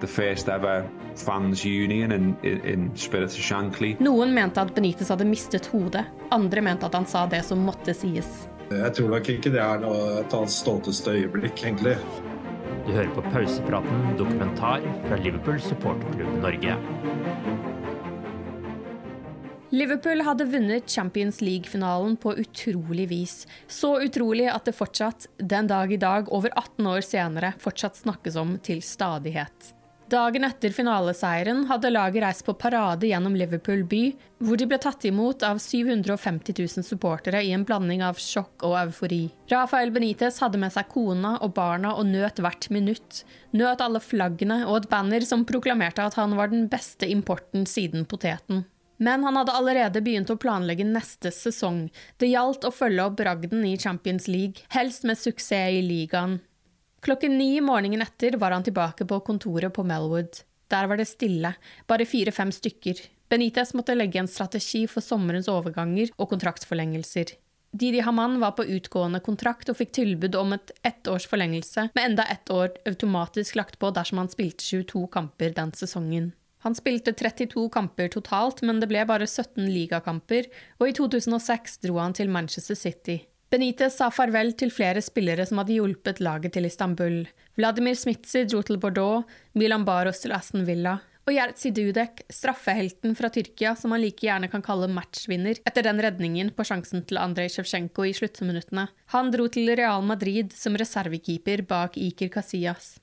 the 0.00 0.06
first 0.06 0.48
ever 0.48 0.86
in, 1.22 2.36
in 2.42 2.90
Spirit 2.96 3.30
of 3.30 3.38
Shankly. 3.38 3.96
Noen 4.00 4.34
mente 4.34 4.60
at 4.60 4.74
Benitez 4.74 5.08
hadde 5.08 5.24
mistet 5.24 5.66
hodet, 5.72 6.04
andre 6.30 6.60
mente 6.60 6.86
at 6.86 6.94
han 6.94 7.06
sa 7.06 7.26
det 7.26 7.44
som 7.44 7.58
måtte 7.64 7.94
sies. 7.94 8.48
Jeg 8.70 8.94
tror 8.96 9.10
nok 9.12 9.28
ikke 9.28 9.52
det 9.52 9.60
er 9.60 9.82
noe 9.82 10.20
et 10.22 10.32
hans 10.32 10.56
stolteste 10.62 11.12
øyeblikk, 11.12 11.60
egentlig. 11.62 11.96
Du 12.86 12.92
hører 12.92 13.12
på 13.16 13.22
pausepraten 13.32 14.16
dokumentar 14.18 14.82
fra 15.06 15.20
Liverpool 15.20 15.60
supporterklubb 15.60 16.40
Norge. 16.42 16.76
Liverpool 19.74 20.20
hadde 20.22 20.44
vunnet 20.46 20.90
Champions 20.90 21.40
League-finalen 21.40 22.16
på 22.16 22.36
utrolig 22.38 23.08
vis. 23.10 23.46
Så 23.66 23.96
utrolig 24.04 24.46
at 24.52 24.68
det 24.68 24.76
fortsatt, 24.76 25.26
den 25.38 25.66
dag 25.66 25.92
i 25.92 25.98
dag, 25.98 26.28
over 26.30 26.52
18 26.54 26.86
år 26.92 27.02
senere, 27.02 27.54
fortsatt 27.58 27.98
snakkes 27.98 28.36
om 28.38 28.54
til 28.62 28.84
stadighet. 28.86 29.72
Dagen 30.14 30.44
etter 30.46 30.70
finaleseieren 30.70 31.64
hadde 31.66 31.90
laget 31.90 32.22
reist 32.22 32.44
på 32.46 32.52
parade 32.54 33.08
gjennom 33.08 33.34
Liverpool 33.34 33.80
by, 33.90 34.02
hvor 34.46 34.60
de 34.60 34.68
ble 34.70 34.78
tatt 34.78 35.02
imot 35.08 35.42
av 35.42 35.58
750 35.58 36.54
000 36.60 36.86
supportere 36.86 37.40
i 37.42 37.50
en 37.56 37.64
blanding 37.66 38.04
av 38.06 38.20
sjokk 38.22 38.62
og 38.68 38.76
eufori. 38.78 39.24
Rafael 39.50 39.90
Benitez 39.94 40.38
hadde 40.44 40.60
med 40.62 40.70
seg 40.76 40.86
kona 40.92 41.34
og 41.42 41.56
barna 41.56 41.96
og 41.98 42.06
nøt 42.12 42.38
hvert 42.44 42.70
minutt. 42.70 43.24
Nøt 43.58 43.82
alle 43.82 44.02
flaggene 44.04 44.60
og 44.68 44.84
et 44.84 44.88
banner 44.92 45.26
som 45.26 45.42
proklamerte 45.48 46.06
at 46.06 46.20
han 46.20 46.38
var 46.38 46.52
den 46.52 46.68
beste 46.70 47.10
importen 47.10 47.66
siden 47.66 48.06
poteten. 48.06 48.62
Men 49.02 49.26
han 49.26 49.34
hadde 49.40 49.58
allerede 49.58 50.04
begynt 50.04 50.30
å 50.30 50.38
planlegge 50.38 50.86
neste 50.86 51.34
sesong. 51.34 51.88
Det 52.22 52.30
gjaldt 52.30 52.68
å 52.68 52.74
følge 52.74 53.08
opp 53.08 53.18
bragden 53.18 53.66
i 53.66 53.74
Champions 53.80 54.30
League, 54.30 54.62
helst 54.76 55.02
med 55.02 55.18
suksess 55.18 55.80
i 55.80 55.82
ligaen. 55.82 56.38
Klokken 57.04 57.38
ni 57.38 57.60
morgenen 57.60 58.00
etter 58.02 58.38
var 58.40 58.54
han 58.56 58.64
tilbake 58.64 59.04
på 59.04 59.18
kontoret 59.20 59.72
på 59.76 59.82
Melwood. 59.84 60.38
Der 60.72 60.86
var 60.88 60.96
det 60.96 61.04
stille, 61.04 61.50
bare 61.86 62.06
fire-fem 62.08 62.48
stykker. 62.52 63.02
Benitez 63.28 63.74
måtte 63.76 63.96
legge 63.96 64.22
en 64.22 64.28
strategi 64.30 64.86
for 64.88 65.04
sommerens 65.04 65.50
overganger 65.52 66.14
og 66.16 66.30
kontraktsforlengelser. 66.30 67.34
Didi 67.76 68.00
Haman 68.06 68.38
var 68.40 68.54
på 68.56 68.64
utgående 68.64 69.20
kontrakt 69.20 69.68
og 69.68 69.76
fikk 69.82 69.92
tilbud 69.98 70.38
om 70.40 70.56
et 70.56 70.72
ettårs 70.86 71.26
forlengelse, 71.28 71.90
med 71.92 72.04
enda 72.06 72.24
ett 72.32 72.48
år 72.48 72.72
automatisk 72.88 73.60
lagt 73.60 73.76
på 73.82 73.92
dersom 73.92 74.22
han 74.22 74.32
spilte 74.32 74.64
22 74.64 75.04
kamper 75.12 75.52
den 75.58 75.74
sesongen. 75.76 76.32
Han 76.64 76.78
spilte 76.78 77.12
32 77.12 77.66
kamper 77.68 78.08
totalt, 78.08 78.64
men 78.64 78.80
det 78.80 78.88
ble 78.88 79.04
bare 79.04 79.28
17 79.28 79.66
ligakamper, 79.68 80.48
og 80.80 80.88
i 80.88 80.96
2006 80.96 81.82
dro 81.84 82.00
han 82.00 82.16
til 82.16 82.32
Manchester 82.32 82.80
City. 82.80 83.20
Benitez 83.54 83.94
sa 83.94 84.08
farvel 84.10 84.48
til 84.58 84.72
flere 84.74 84.98
spillere 85.04 85.44
som 85.46 85.60
hadde 85.60 85.76
hjulpet 85.76 86.18
laget 86.24 86.56
til 86.56 86.66
Istanbul. 86.66 87.20
Vladimir 87.54 87.94
Smitsi 87.94 88.40
dro 88.50 88.64
til 88.66 88.80
Bordeaux, 88.82 89.28
Milan 89.54 89.84
Baros 89.86 90.24
til 90.24 90.32
Aston 90.34 90.64
Villa, 90.66 90.96
og 91.22 91.36
Jertsi 91.36 91.70
Dudek, 91.70 92.24
straffehelten 92.34 93.12
fra 93.14 93.28
Tyrkia, 93.30 93.76
som 93.78 93.94
han 93.94 94.02
like 94.02 94.26
gjerne 94.26 94.48
kan 94.50 94.64
kalle 94.64 94.88
matchvinner, 94.90 95.60
etter 95.70 95.86
den 95.86 96.02
redningen 96.02 96.50
på 96.56 96.66
sjansen 96.66 97.04
til 97.06 97.20
Andrej 97.22 97.52
Sjevtsjenko 97.54 98.08
i 98.08 98.14
sluttminuttene. 98.18 98.88
Han 99.14 99.30
dro 99.30 99.46
til 99.46 99.70
Real 99.70 100.02
Madrid 100.02 100.50
som 100.58 100.74
reservekeeper 100.80 101.62
bak 101.70 101.94
Iker 101.94 102.32
Casillas. 102.34 102.96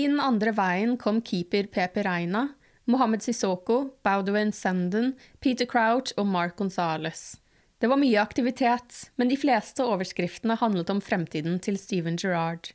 Inn 0.00 0.16
andre 0.16 0.54
veien 0.56 0.96
kom 0.96 1.20
keeper 1.20 1.68
Pepe 1.68 2.06
Reina, 2.08 2.46
Mohammed 2.88 3.20
Sissoko, 3.20 3.82
Baudouin 4.00 4.54
Senden, 4.56 5.12
Peter 5.44 5.68
Crouch 5.68 6.16
og 6.16 6.24
Mark 6.32 6.56
Gonzales. 6.56 7.34
Det 7.78 7.86
var 7.86 8.00
mye 8.00 8.18
aktivitet, 8.18 9.10
men 9.16 9.28
de 9.30 9.36
fleste 9.38 9.84
overskriftene 9.86 10.56
handlet 10.58 10.90
om 10.90 11.00
fremtiden 11.04 11.60
til 11.62 11.78
Steven 11.78 12.16
Gerrard. 12.18 12.72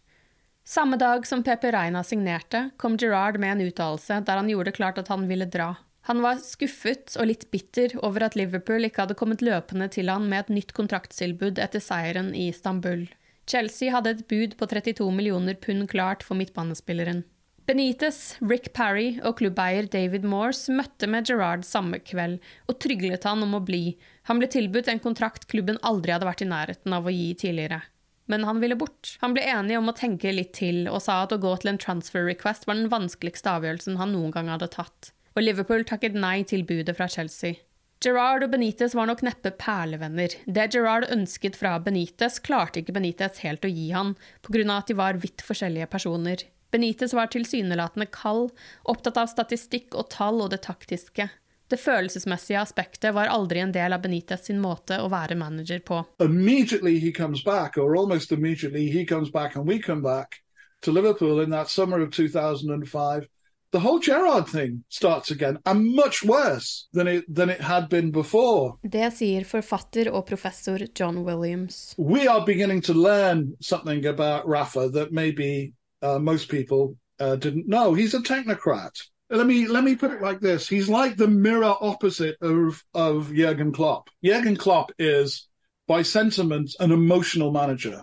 Samme 0.64 0.96
dag 0.96 1.28
som 1.28 1.42
Pepe 1.44 1.74
Reina 1.76 2.06
signerte, 2.08 2.70
kom 2.80 2.96
Gerrard 2.96 3.36
med 3.36 3.52
en 3.52 3.66
uttalelse 3.66 4.22
der 4.24 4.40
han 4.40 4.48
gjorde 4.48 4.72
klart 4.72 5.02
at 5.02 5.12
han 5.12 5.28
ville 5.28 5.50
dra. 5.52 5.74
Han 6.08 6.22
var 6.24 6.40
skuffet 6.44 7.18
og 7.20 7.28
litt 7.28 7.50
bitter 7.52 7.98
over 8.04 8.24
at 8.24 8.38
Liverpool 8.40 8.88
ikke 8.88 9.04
hadde 9.04 9.20
kommet 9.20 9.44
løpende 9.44 9.90
til 9.92 10.12
han 10.12 10.30
med 10.32 10.46
et 10.46 10.56
nytt 10.56 10.72
kontraktstilbud 10.76 11.60
etter 11.60 11.84
seieren 11.84 12.32
i 12.36 12.48
Istanbul. 12.52 13.06
Chelsea 13.48 13.92
hadde 13.92 14.16
et 14.16 14.26
bud 14.32 14.56
på 14.60 14.68
32 14.72 15.12
millioner 15.12 15.60
pund 15.60 15.90
klart 15.92 16.24
for 16.24 16.40
midtbanespilleren. 16.40 17.26
Benitez, 17.64 18.36
Rick 18.44 18.74
Parry 18.76 19.22
og 19.24 19.38
klubbeier 19.40 19.86
David 19.88 20.26
Morse 20.28 20.74
møtte 20.76 21.08
med 21.08 21.30
Gerrard 21.30 21.62
samme 21.64 22.02
kveld 22.04 22.42
og 22.68 22.76
tryglet 22.84 23.24
han 23.24 23.46
om 23.46 23.56
å 23.56 23.62
bli. 23.64 23.96
Han 24.28 24.42
ble 24.42 24.50
tilbudt 24.52 24.90
en 24.92 25.00
kontrakt 25.00 25.48
klubben 25.48 25.80
aldri 25.80 26.12
hadde 26.12 26.28
vært 26.28 26.44
i 26.44 26.50
nærheten 26.50 26.96
av 26.98 27.08
å 27.08 27.14
gi 27.14 27.30
tidligere. 27.40 27.80
Men 28.28 28.44
han 28.48 28.60
ville 28.60 28.76
bort. 28.80 29.16
Han 29.24 29.36
ble 29.36 29.46
enig 29.48 29.78
om 29.80 29.88
å 29.88 29.96
tenke 29.96 30.32
litt 30.36 30.52
til, 30.60 30.90
og 30.92 31.00
sa 31.06 31.22
at 31.24 31.32
å 31.36 31.40
gå 31.40 31.54
til 31.62 31.72
en 31.72 31.80
transfer 31.80 32.28
request 32.28 32.68
var 32.68 32.80
den 32.80 32.92
vanskeligste 32.92 33.56
avgjørelsen 33.56 34.00
han 34.00 34.12
noen 34.16 34.34
gang 34.36 34.52
hadde 34.52 34.72
tatt. 34.74 35.14
Og 35.38 35.46
Liverpool 35.46 35.88
takket 35.88 36.20
nei 36.20 36.42
til 36.48 36.66
budet 36.68 36.98
fra 37.00 37.08
Chelsea. 37.08 37.64
Gerrard 38.04 38.44
og 38.44 38.52
Benitez 38.52 38.96
var 38.98 39.08
nok 39.08 39.24
neppe 39.24 39.54
perlevenner. 39.56 40.36
Det 40.44 40.68
Gerrard 40.76 41.08
ønsket 41.16 41.56
fra 41.56 41.78
Benitez, 41.80 42.42
klarte 42.44 42.82
ikke 42.82 42.96
Benitez 42.98 43.40
helt 43.46 43.64
å 43.64 43.72
gi 43.72 43.94
han, 43.96 44.18
av 44.44 44.74
at 44.76 44.92
de 44.92 45.00
var 45.00 45.22
vidt 45.24 45.46
forskjellige 45.48 45.88
personer. 45.88 46.44
Benitez 46.74 47.14
var 47.14 47.30
tilsynelatende 47.30 48.10
kald, 48.12 48.50
opptatt 48.90 49.20
av 49.22 49.30
statistikk 49.30 49.94
og 49.94 50.10
tall 50.10 50.42
og 50.42 50.50
det 50.56 50.64
taktiske. 50.66 51.30
Det 51.70 51.78
følelsesmessige 51.78 52.60
aspektet 52.62 53.14
var 53.14 53.30
aldri 53.30 53.62
en 53.62 53.72
del 53.74 53.94
av 53.94 54.02
Benitez 54.02 54.48
sin 54.50 54.60
måte 54.62 54.98
å 55.02 55.12
være 55.14 55.38
manager 55.38 55.80
på. 55.86 56.02
Immediately 56.22 56.98
he 57.00 57.12
comes 57.12 57.44
back, 57.46 57.78
or 57.78 57.96
almost 57.96 58.32
immediately 58.32 58.90
he 58.90 59.06
comes 59.06 59.32
back 59.32 59.56
and 59.56 59.70
we 59.70 59.80
come 59.80 60.02
back 60.02 60.42
to 60.82 60.92
Liverpool 60.92 61.40
in 61.40 61.50
that 61.52 61.70
summer 61.70 62.02
of 62.02 62.12
2005. 62.12 63.30
The 63.72 63.80
whole 63.80 64.00
Gerrard 64.00 64.48
thing 64.48 64.84
starts 64.90 65.32
again, 65.32 65.58
and 65.66 65.96
much 65.96 66.24
worse 66.24 66.88
than 66.94 67.08
it, 67.08 67.26
than 67.36 67.50
it 67.50 67.62
had 67.62 67.90
been 67.90 68.12
before. 68.12 68.78
Det 68.84 69.14
sier 69.14 69.46
forfatter 69.50 70.12
og 70.14 70.28
professor 70.28 70.86
John 70.94 71.24
Williams. 71.26 71.96
We 71.98 72.28
are 72.28 72.46
beginning 72.46 72.82
to 72.82 72.94
learn 72.94 73.56
something 73.62 74.06
about 74.06 74.48
Rafa 74.48 74.90
that 74.90 75.12
maybe 75.12 75.74
uh, 76.04 76.20
most 76.20 76.50
people 76.50 76.98
uh, 77.20 77.36
didn't 77.36 77.68
know. 77.68 77.94
He's 77.94 78.14
a 78.14 78.20
technocrat. 78.20 78.92
Let 79.30 79.48
me 79.48 79.68
let 79.68 79.84
me 79.84 79.96
put 79.96 80.12
it 80.12 80.22
like 80.22 80.40
this: 80.40 80.68
He's 80.68 80.90
like 80.90 81.16
the 81.16 81.28
mirror 81.28 81.74
opposite 81.80 82.38
of 82.42 82.84
of 82.94 83.34
Jurgen 83.34 83.72
Klopp. 83.72 84.10
Jurgen 84.24 84.58
Klopp 84.58 84.92
is, 85.00 85.48
by 85.88 86.02
sentiment, 86.04 86.76
an 86.80 86.92
emotional 86.92 87.52
manager. 87.52 88.02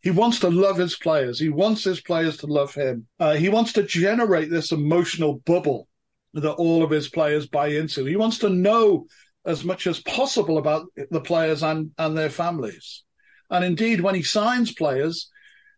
He 0.00 0.10
wants 0.10 0.40
to 0.40 0.50
love 0.50 0.76
his 0.76 0.96
players. 0.96 1.40
He 1.40 1.48
wants 1.48 1.82
his 1.82 2.00
players 2.00 2.36
to 2.38 2.46
love 2.46 2.74
him. 2.74 3.08
Uh, 3.18 3.34
he 3.34 3.48
wants 3.48 3.72
to 3.72 3.82
generate 3.82 4.50
this 4.50 4.70
emotional 4.70 5.40
bubble 5.44 5.88
that 6.34 6.52
all 6.52 6.84
of 6.84 6.90
his 6.90 7.08
players 7.08 7.48
buy 7.48 7.68
into. 7.68 8.04
He 8.04 8.16
wants 8.16 8.38
to 8.38 8.48
know 8.48 9.06
as 9.44 9.64
much 9.64 9.86
as 9.86 9.98
possible 10.00 10.58
about 10.58 10.86
the 11.10 11.20
players 11.20 11.62
and, 11.62 11.90
and 11.98 12.16
their 12.16 12.30
families. 12.30 13.02
And 13.50 13.64
indeed, 13.64 14.00
when 14.00 14.14
he 14.14 14.22
signs 14.22 14.72
players, 14.72 15.30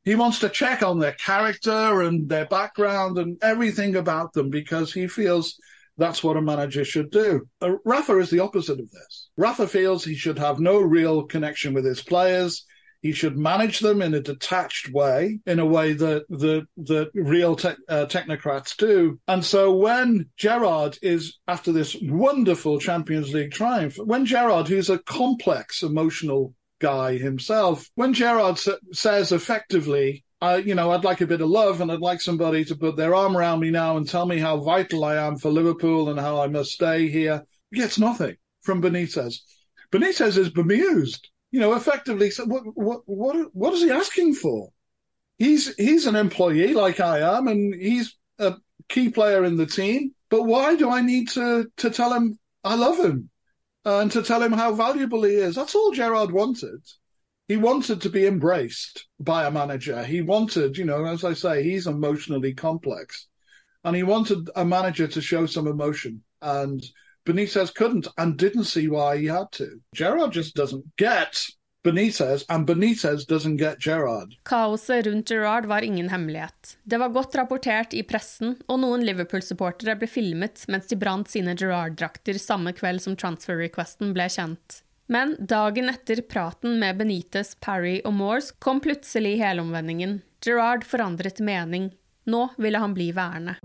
he 0.05 0.14
wants 0.14 0.40
to 0.40 0.48
check 0.48 0.82
on 0.82 0.98
their 0.98 1.12
character 1.12 2.02
and 2.02 2.28
their 2.28 2.47
background 2.47 3.18
and 3.18 3.36
everything 3.43 3.97
about 3.97 4.32
them 4.32 4.51
because 4.51 4.93
he 4.93 5.06
feels 5.06 5.59
that's 5.98 6.24
what 6.24 6.36
a 6.36 6.43
manager 6.43 6.85
should 6.85 7.10
do. 7.10 7.47
Uh, 7.60 7.74
Rafa 7.85 8.18
is 8.18 8.31
the 8.31 8.40
opposite 8.40 8.81
of 8.81 8.90
this. 8.90 9.28
Rafa 9.36 9.68
feels 9.68 10.02
he 10.02 10.14
should 10.14 10.39
have 10.39 10.59
no 10.59 10.81
real 10.81 11.24
connection 11.24 11.74
with 11.74 11.85
his 11.85 12.02
players. 12.02 12.64
He 13.02 13.12
should 13.12 13.36
manage 13.36 13.81
them 13.81 14.02
in 14.02 14.14
a 14.14 14.20
detached 14.20 14.90
way, 14.90 15.40
in 15.47 15.59
a 15.59 15.66
way 15.66 15.94
that 15.94 16.27
the 16.28 17.10
real 17.14 17.56
te- 17.56 17.68
uh, 17.89 18.06
technocrats 18.06 18.77
do. 18.77 19.18
And 19.27 19.44
so 19.44 19.74
when 19.74 20.28
Gerard 20.36 20.98
is 21.01 21.39
after 21.48 21.72
this 21.72 21.97
wonderful 22.02 22.78
Champions 22.78 23.32
League 23.32 23.52
triumph, 23.52 23.97
when 23.97 24.27
Gerard, 24.27 24.68
who's 24.68 24.90
a 24.90 24.98
complex 24.98 25.82
emotional 25.82 26.55
guy 26.81 27.16
himself, 27.16 27.89
when 27.94 28.12
Gerard 28.12 28.59
sa- 28.59 28.77
says 28.93 29.32
effectively, 29.32 30.24
I, 30.40 30.57
you 30.57 30.74
know, 30.74 30.90
I'd 30.90 31.05
like 31.05 31.20
a 31.20 31.27
bit 31.27 31.43
of 31.43 31.48
love 31.48 31.81
and 31.81 31.93
I'd 31.93 32.01
like 32.01 32.20
somebody 32.20 32.65
to 32.65 32.77
put 32.77 32.97
their 32.97 33.15
arm 33.15 33.36
around 33.36 33.61
me 33.61 33.70
now 33.70 33.97
and 33.97 34.09
tell 34.09 34.27
me 34.27 34.39
how 34.39 34.59
vital 34.59 35.05
I 35.05 35.16
am 35.16 35.36
for 35.36 35.51
Liverpool 35.51 36.09
and 36.09 36.19
how 36.19 36.40
I 36.40 36.47
must 36.47 36.73
stay 36.73 37.09
here. 37.09 37.44
He 37.70 37.78
gets 37.78 37.98
nothing 37.98 38.36
from 38.62 38.82
Benitez. 38.82 39.36
Benitez 39.93 40.36
is 40.39 40.48
bemused 40.48 41.28
you 41.51 41.61
know, 41.61 41.74
effectively, 41.74 42.31
what, 42.44 42.62
what, 42.74 43.02
what, 43.07 43.55
what 43.55 43.74
is 43.74 43.82
he 43.82 43.90
asking 43.90 44.35
for? 44.35 44.70
He's, 45.39 45.74
he's 45.77 46.07
an 46.07 46.16
employee 46.16 46.74
like 46.74 47.01
I 47.01 47.36
am, 47.36 47.48
and 47.48 47.74
he's 47.74 48.16
a 48.39 48.55
key 48.89 49.09
player 49.09 49.44
in 49.44 49.57
the 49.57 49.66
team. 49.66 50.15
But 50.28 50.44
why 50.44 50.77
do 50.77 50.90
I 50.90 51.01
need 51.01 51.31
to, 51.31 51.69
to 51.78 51.90
tell 51.90 52.12
him 52.12 52.39
I 52.62 52.77
love 52.77 52.98
him 52.98 53.30
Uh, 53.85 54.01
and 54.01 54.12
to 54.12 54.23
tell 54.23 54.43
him 54.43 54.52
how 54.52 54.74
valuable 54.74 55.23
he 55.23 55.35
is? 55.35 55.55
That's 55.55 55.74
all 55.74 55.93
Gerard 55.93 56.32
wanted. 56.32 56.81
He 57.48 57.57
wanted 57.57 58.01
to 58.02 58.11
be 58.11 58.27
embraced 58.27 59.07
by 59.19 59.47
a 59.47 59.51
manager. 59.51 60.05
He 60.05 60.20
wanted, 60.23 60.77
you 60.77 60.85
know, 60.85 61.05
as 61.05 61.24
I 61.24 61.32
say, 61.35 61.62
he's 61.62 61.86
emotionally 61.86 62.55
complex 62.55 63.27
and 63.85 63.97
he 63.97 64.02
wanted 64.02 64.51
a 64.55 64.65
manager 64.65 65.07
to 65.09 65.20
show 65.20 65.47
some 65.47 65.66
emotion. 65.66 66.23
And 66.43 66.85
Benitez 67.27 67.74
couldn't 67.74 68.09
and 68.19 68.36
didn't 68.36 68.65
see 68.65 68.89
why 68.89 69.19
he 69.19 69.27
had 69.27 69.51
to. 69.52 69.81
Gerard 69.94 70.32
just 70.32 70.55
doesn't 70.55 70.97
get 70.97 71.44
Benitez, 71.82 72.44
and 72.48 72.66
Benitez 72.66 73.24
doesn't 73.27 73.57
get 73.57 73.81
Gerard. 73.81 74.36
Kaoset 74.44 75.07
rundt 75.07 75.28
Gerard 75.28 75.66
var 75.66 75.82
ingen 75.82 76.09
hemmelighet. 76.09 76.77
Det 76.85 76.98
var 76.98 77.09
godt 77.09 77.35
rapportert 77.35 77.94
i 77.94 78.02
pressen, 78.02 78.59
og 78.69 78.82
noen 78.82 79.05
Liverpool-supportere 79.07 79.97
ble 79.97 80.09
filmet 80.11 80.66
mens 80.69 80.90
de 80.90 80.98
brant 81.01 81.31
sine 81.32 81.57
Gerard-drakter 81.57 82.36
samme 82.36 82.74
kveld 82.77 83.01
som 83.01 83.16
transfer-requesten 83.16 84.12
ble 84.12 84.28
kjent. 84.28 84.82
Men 85.11 85.35
dagen 85.40 85.89
etter 85.90 86.20
praten 86.23 86.77
med 86.82 87.01
Benitez, 87.01 87.57
Parry 87.65 87.98
og 88.05 88.15
Moores 88.19 88.52
kom 88.61 88.85
plutselig 88.85 89.39
helomvendingen. 89.40 90.20
Gerard 90.44 90.85
forandret 90.85 91.40
mening. 91.40 91.90
Nå 92.31 92.51
ville 92.61 92.78
han 92.78 92.94
bli 92.94 93.09
værende. 93.16 93.57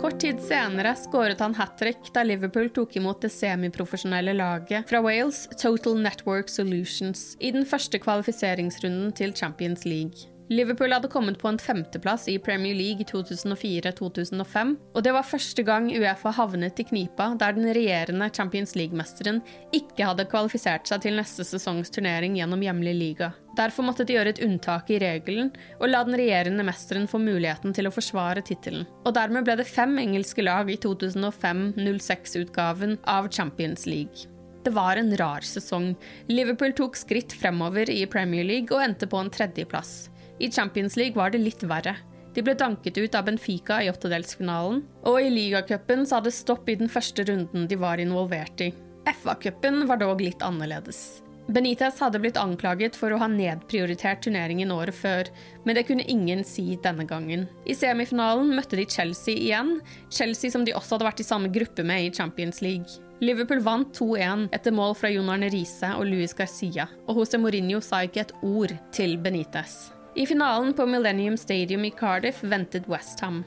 Kort 0.00 0.20
tid 0.20 0.40
senere 0.42 0.92
skåret 0.96 1.40
han 1.40 1.54
hat 1.54 1.78
trick 1.78 2.10
da 2.14 2.22
Liverpool 2.26 2.68
tok 2.74 2.96
imot 2.98 3.22
det 3.24 3.30
semiprofesjonelle 3.32 4.34
laget 4.36 4.90
fra 4.90 5.00
Wales, 5.04 5.46
Total 5.60 5.96
Network 6.02 6.52
Solutions, 6.52 7.36
i 7.40 7.54
den 7.54 7.64
første 7.66 7.98
kvalifiseringsrunden 8.02 9.12
til 9.16 9.32
Champions 9.36 9.86
League. 9.88 10.33
Liverpool 10.48 10.92
hadde 10.92 11.08
kommet 11.08 11.38
på 11.40 11.48
en 11.48 11.58
femteplass 11.58 12.28
i 12.28 12.38
Premier 12.38 12.74
League 12.76 13.00
i 13.00 13.04
2004-2005, 13.08 14.76
og 14.92 15.02
det 15.04 15.12
var 15.16 15.22
første 15.24 15.62
gang 15.64 15.88
Uefa 15.88 16.30
havnet 16.36 16.80
i 16.82 16.84
knipa 16.84 17.30
der 17.40 17.52
den 17.56 17.64
regjerende 17.72 18.28
Champions 18.36 18.76
League-mesteren 18.76 19.40
ikke 19.72 20.04
hadde 20.04 20.28
kvalifisert 20.28 20.84
seg 20.90 21.00
til 21.06 21.16
neste 21.16 21.44
sesongs 21.48 21.88
turnering 21.94 22.36
gjennom 22.36 22.60
hjemlig 22.60 22.94
liga. 22.98 23.32
Derfor 23.56 23.82
måtte 23.86 24.04
de 24.04 24.12
gjøre 24.18 24.30
et 24.34 24.42
unntak 24.44 24.90
i 24.92 25.00
regelen 25.00 25.48
og 25.78 25.88
la 25.88 26.04
den 26.04 26.18
regjerende 26.20 26.64
mesteren 26.66 27.08
få 27.08 27.18
muligheten 27.22 27.72
til 27.72 27.86
å 27.88 27.94
forsvare 27.94 28.42
tittelen. 28.44 28.84
Og 29.06 29.14
dermed 29.16 29.44
ble 29.46 29.54
det 29.62 29.70
fem 29.70 29.98
engelske 30.02 30.42
lag 30.44 30.68
i 30.68 30.76
2005-06-utgaven 30.84 32.98
av 33.08 33.32
Champions 33.32 33.86
League. 33.88 34.28
Det 34.64 34.72
var 34.72 34.96
en 34.96 35.16
rar 35.16 35.44
sesong. 35.44 35.92
Liverpool 36.28 36.72
tok 36.76 36.96
skritt 36.96 37.32
fremover 37.36 37.90
i 37.92 38.06
Premier 38.08 38.44
League 38.48 38.72
og 38.72 38.80
endte 38.84 39.08
på 39.08 39.20
en 39.20 39.32
tredjeplass. 39.32 40.08
I 40.38 40.50
Champions 40.50 40.96
League 40.96 41.16
var 41.16 41.30
det 41.30 41.42
litt 41.42 41.62
verre. 41.62 41.96
De 42.34 42.42
ble 42.42 42.56
danket 42.58 42.98
ut 42.98 43.14
av 43.14 43.28
Benfica 43.28 43.78
i 43.82 43.90
åttedelsfinalen, 43.90 44.80
og 45.06 45.20
i 45.22 45.30
ligacupen 45.30 46.02
sa 46.06 46.18
det 46.20 46.34
stopp 46.34 46.68
i 46.68 46.78
den 46.80 46.90
første 46.90 47.22
runden 47.28 47.68
de 47.70 47.78
var 47.78 48.02
involvert 48.02 48.64
i. 48.64 48.72
FA-cupen 49.06 49.84
var 49.86 50.00
dog 50.02 50.22
litt 50.24 50.42
annerledes. 50.42 51.22
Benitez 51.46 51.98
hadde 52.00 52.18
blitt 52.22 52.38
anklaget 52.40 52.96
for 52.96 53.12
å 53.12 53.18
ha 53.20 53.26
nedprioritert 53.28 54.22
turneringen 54.24 54.72
året 54.72 54.96
før, 54.96 55.28
men 55.68 55.76
det 55.76 55.84
kunne 55.90 56.06
ingen 56.08 56.40
si 56.48 56.78
denne 56.82 57.04
gangen. 57.06 57.44
I 57.68 57.76
semifinalen 57.76 58.54
møtte 58.56 58.80
de 58.80 58.86
Chelsea 58.88 59.36
igjen, 59.36 59.76
Chelsea 60.08 60.50
som 60.50 60.64
de 60.64 60.72
også 60.74 60.96
hadde 60.96 61.10
vært 61.10 61.20
i 61.20 61.28
samme 61.28 61.52
gruppe 61.52 61.84
med 61.84 62.06
i 62.06 62.12
Champions 62.16 62.62
League. 62.64 62.96
Liverpool 63.20 63.60
vant 63.62 63.92
2-1 63.94 64.48
etter 64.56 64.74
mål 64.74 64.96
fra 64.98 65.12
Jon 65.12 65.28
Arne 65.30 65.52
Riise 65.52 65.92
og 65.98 66.08
Luis 66.08 66.34
Garcia, 66.34 66.88
og 67.06 67.20
José 67.20 67.38
Mourinho 67.38 67.84
sa 67.84 68.02
ikke 68.08 68.24
et 68.24 68.34
ord 68.42 68.74
til 68.96 69.18
Benitez. 69.20 69.93
I 70.16 70.26
finalen 70.26 70.74
på 70.74 70.86
Millennium 70.86 71.36
Stadium 71.36 71.84
i 71.84 71.90
Cardiff 71.90 72.44
ventet 72.44 72.88
Westham. 72.88 73.44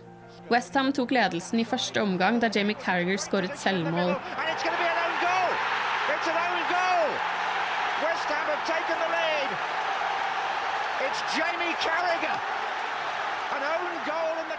Westham 0.52 0.92
tok 0.94 1.14
ledelsen 1.16 1.62
i 1.62 1.66
første 1.68 2.02
omgang 2.04 2.42
da 2.44 2.50
Jamie 2.52 2.76
Carriger 2.84 3.20
skåret 3.20 3.56
selvmål. 3.60 4.18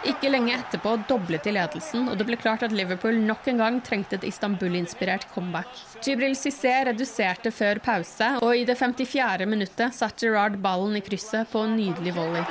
Ikke 0.07 0.31
lenge 0.31 0.55
etterpå 0.55 0.93
doblet 1.11 1.43
de 1.43 1.53
ledelsen, 1.57 2.07
og 2.07 2.19
det 2.21 2.27
ble 2.29 2.39
klart 2.39 2.63
at 2.63 2.75
Liverpool 2.75 3.19
nok 3.19 3.49
en 3.51 3.59
gang 3.59 3.81
trengte 3.83 4.15
et 4.15 4.29
Istanbul-inspirert 4.29 5.27
comeback. 5.35 5.73
Jibril 6.07 6.37
Cissé 6.39 6.77
reduserte 6.87 7.51
før 7.51 7.83
pause, 7.83 8.37
og 8.39 8.55
i 8.55 8.63
det 8.69 8.79
54. 8.79 9.49
minuttet 9.51 9.97
satte 9.97 10.29
Gerard 10.29 10.61
ballen 10.63 10.95
i 10.99 11.03
krysset 11.03 11.51
på 11.51 11.67
en 11.67 11.75
nydelig 11.81 12.15
volley. 12.15 12.47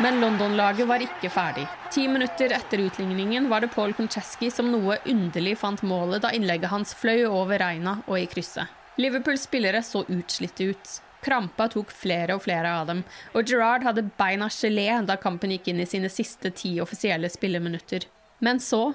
Men 0.00 0.22
London-laget 0.22 0.86
var 0.88 1.02
ikke 1.04 1.28
ferdig. 1.28 1.66
Ti 1.92 2.06
minutter 2.08 2.54
etter 2.56 2.86
utligningen 2.86 3.50
var 3.50 3.60
det 3.60 3.74
Paul 3.74 3.92
Koncheski 3.92 4.48
som 4.54 4.70
noe 4.72 4.96
underlig 5.04 5.58
fant 5.60 5.82
målet 5.84 6.22
da 6.24 6.30
innlegget 6.32 6.72
hans 6.72 6.94
fløy 6.96 7.26
over 7.28 7.60
Reina 7.60 7.98
og 8.06 8.16
i 8.16 8.24
krysset. 8.30 8.70
Liverpools 8.96 9.44
spillere 9.44 9.82
så 9.84 10.06
utslitte 10.08 10.70
ut. 10.72 10.98
Krampa 11.20 11.68
tok 11.68 11.90
flere 11.92 12.36
og 12.36 12.44
flere 12.46 12.70
av 12.80 12.86
dem, 12.88 13.02
og 13.34 13.44
Gerard 13.48 13.84
hadde 13.84 14.06
beina 14.16 14.48
gelé 14.52 14.88
da 15.06 15.18
kampen 15.20 15.52
gikk 15.52 15.68
inn 15.68 15.82
i 15.84 15.88
sine 15.88 16.08
siste 16.08 16.52
ti 16.56 16.78
offisielle 16.80 17.28
spilleminutter. 17.28 18.06
Men 18.40 18.60
så, 18.60 18.94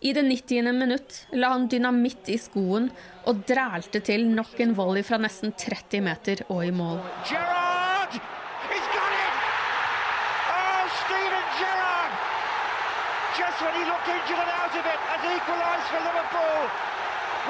i 0.00 0.14
det 0.16 0.22
90. 0.24 0.72
minutt, 0.72 1.26
la 1.36 1.50
han 1.52 1.66
dynamitt 1.68 2.30
i 2.32 2.38
skoen 2.40 2.88
og 3.28 3.42
drælte 3.48 4.00
til 4.00 4.24
nok 4.30 4.56
en 4.64 4.72
volley 4.78 5.04
fra 5.04 5.18
nesten 5.20 5.52
30 5.52 6.00
meter 6.06 6.40
og 6.48 6.64
i 6.64 6.72
mål. 6.72 7.02
Gerard! 7.28 8.16
He's 8.70 8.88
got 8.96 9.12
it! 9.12 9.36
Oh, 10.56 10.82
Steven 11.02 11.46
Gerrard! 11.60 12.16
Just 13.36 13.60
when 13.60 13.76
he 13.76 13.84
looked 13.84 14.08
injured 14.16 14.40
and 14.40 14.52
out 14.64 14.74
of 14.80 14.84
it, 14.94 15.00
has 15.12 15.22
equalised 15.28 15.88
for 15.92 16.00
Liverpool. 16.08 16.60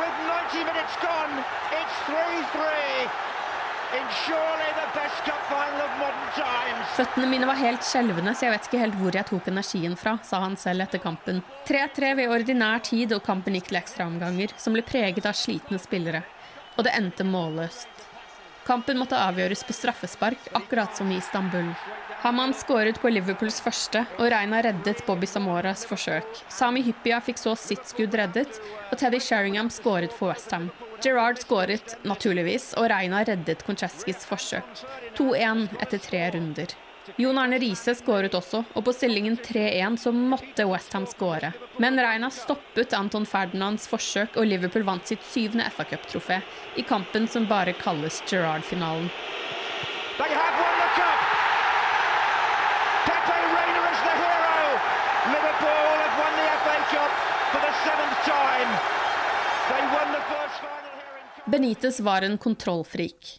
With 0.02 0.16
90 0.26 0.66
minutes 0.66 0.94
gone, 0.98 1.34
it's 1.78 1.96
3-3. 2.10 3.35
Føttene 6.96 7.26
mine 7.28 7.46
var 7.48 7.58
helt 7.60 7.84
skjelvende, 7.84 8.32
så 8.34 8.46
jeg 8.46 8.54
vet 8.54 8.68
ikke 8.68 8.80
helt 8.80 8.96
hvor 9.00 9.16
jeg 9.18 9.28
tok 9.28 9.48
energien 9.50 9.96
fra, 10.00 10.16
sa 10.24 10.40
han 10.44 10.56
selv 10.60 10.86
etter 10.86 11.02
kampen. 11.02 11.42
3-3 11.68 12.14
ved 12.16 12.32
ordinær 12.32 12.80
tid, 12.86 13.12
og 13.12 13.24
kampen 13.26 13.58
gikk 13.58 13.68
til 13.70 13.80
ekstraomganger, 13.82 14.54
som 14.60 14.76
ble 14.76 14.84
preget 14.86 15.28
av 15.28 15.36
slitne 15.36 15.80
spillere. 15.82 16.22
Og 16.76 16.86
det 16.86 16.94
endte 16.96 17.26
målløst. 17.28 18.06
Kampen 18.66 18.98
måtte 18.98 19.18
avgjøres 19.20 19.62
på 19.62 19.76
straffespark, 19.76 20.48
akkurat 20.58 20.96
som 20.96 21.12
i 21.12 21.20
Istanbul. 21.20 21.68
Haman 22.24 22.56
skåret 22.56 22.98
på 22.98 23.12
Liverpools 23.12 23.60
første, 23.62 24.02
og 24.16 24.32
Reina 24.32 24.62
reddet 24.64 25.04
Bobby 25.06 25.28
Samoras 25.30 25.84
forsøk. 25.86 26.42
Sami 26.50 26.82
Hyppia 26.88 27.20
fikk 27.22 27.38
så 27.38 27.54
sitt 27.60 27.86
skudd 27.86 28.16
reddet, 28.18 28.58
og 28.90 28.98
Teddy 28.98 29.20
Sheringham 29.22 29.70
skåret 29.70 30.16
for 30.16 30.32
Westham. 30.32 30.72
Gerrard 31.02 31.38
skåret, 31.38 31.96
naturligvis, 32.02 32.72
og 32.80 32.88
Reina 32.90 33.20
reddet 33.26 33.62
Koncheskis 33.66 34.24
forsøk. 34.28 34.82
2-1 35.18 35.66
etter 35.82 36.00
tre 36.02 36.22
runder. 36.34 36.72
Jon 37.20 37.38
Arne 37.38 37.58
Riise 37.62 37.94
skåret 37.94 38.34
også, 38.34 38.64
og 38.74 38.84
på 38.88 38.94
stillingen 38.96 39.36
3-1 39.38 39.98
så 40.02 40.10
måtte 40.12 40.66
Westham 40.66 41.06
skåre. 41.06 41.52
Men 41.78 42.00
Reina 42.00 42.30
stoppet 42.34 42.96
Anton 42.98 43.26
Ferdinands 43.28 43.86
forsøk, 43.90 44.34
og 44.40 44.48
Liverpool 44.48 44.86
vant 44.88 45.06
sitt 45.06 45.22
syvende 45.28 45.68
FA-cuptrofé 45.76 46.40
i 46.76 46.84
kampen 46.86 47.28
som 47.30 47.46
bare 47.46 47.76
kalles 47.78 48.22
Gerrard-finalen. 48.26 49.10
They 50.18 50.32
have 50.32 50.56
won 50.58 50.74
the 50.80 50.90
cup. 50.96 51.20
Pepe 53.06 53.38
Reina 53.54 53.82
is 53.92 54.00
the 54.08 54.16
hero. 54.24 54.58
Liverpool 55.36 55.94
have 56.02 56.16
won 56.18 56.32
the 56.40 56.48
FA 56.64 56.76
Cup 56.90 57.12
for 57.52 57.60
the 57.62 57.74
seventh 57.84 58.18
time. 58.24 58.70
They 59.70 59.82
won 59.94 60.08
the 60.16 60.24
first 60.32 60.58
final. 60.58 60.86
Benitez 61.46 62.00
var 62.00 62.22
en 62.22 62.38
kontrollfrik. 62.38 63.38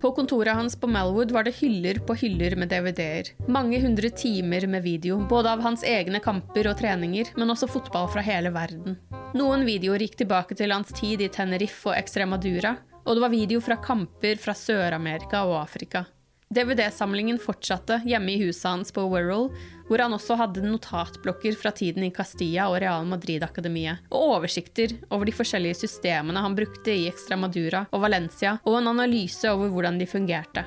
På 0.00 0.12
kontoret 0.12 0.54
hans 0.54 0.76
på 0.76 0.86
Malwood 0.86 1.30
var 1.30 1.44
det 1.44 1.52
hyller 1.58 1.98
på 2.06 2.14
hyller 2.14 2.56
med 2.56 2.70
DVD-er. 2.72 3.28
Mange 3.44 3.76
hundre 3.82 4.08
timer 4.08 4.64
med 4.66 4.82
video, 4.82 5.18
både 5.28 5.52
av 5.52 5.60
hans 5.60 5.84
egne 5.84 6.22
kamper 6.24 6.70
og 6.70 6.78
treninger, 6.80 7.34
men 7.36 7.52
også 7.52 7.68
fotball 7.68 8.08
fra 8.08 8.24
hele 8.24 8.54
verden. 8.56 8.96
Noen 9.36 9.66
videoer 9.68 10.00
gikk 10.00 10.16
tilbake 10.22 10.56
til 10.56 10.72
hans 10.72 10.96
tid 10.96 11.20
i 11.20 11.28
Tenerife 11.28 11.92
og 11.92 11.98
Extremadura, 11.98 12.72
og 13.04 13.18
det 13.18 13.26
var 13.26 13.36
video 13.36 13.60
fra 13.60 13.76
kamper 13.84 14.40
fra 14.40 14.56
Sør-Amerika 14.56 15.44
og 15.44 15.58
Afrika. 15.60 16.06
DVD-samlingen 16.52 17.36
fortsatte 17.40 18.00
hjemme 18.08 18.32
i 18.32 18.40
huset 18.46 18.70
hans 18.70 18.96
på 18.96 19.04
Wirral, 19.12 19.50
hvor 19.88 20.02
han 20.02 20.14
også 20.16 20.36
hadde 20.40 20.64
notatblokker 20.66 21.56
fra 21.58 21.72
tiden 21.76 22.06
i 22.06 22.12
Castilla 22.14 22.68
og 22.70 22.78
Real 22.82 23.06
Madrid-akademiet, 23.08 24.06
og 24.12 24.38
oversikter 24.38 24.96
over 25.10 25.28
de 25.28 25.34
forskjellige 25.36 25.82
systemene 25.82 26.44
han 26.44 26.56
brukte 26.58 26.94
i 26.94 27.08
Extremadura 27.10 27.86
og 27.90 28.04
Valencia, 28.04 28.58
og 28.64 28.78
en 28.80 28.92
analyse 28.94 29.50
over 29.50 29.72
hvordan 29.72 30.00
de 30.00 30.08
fungerte. 30.08 30.64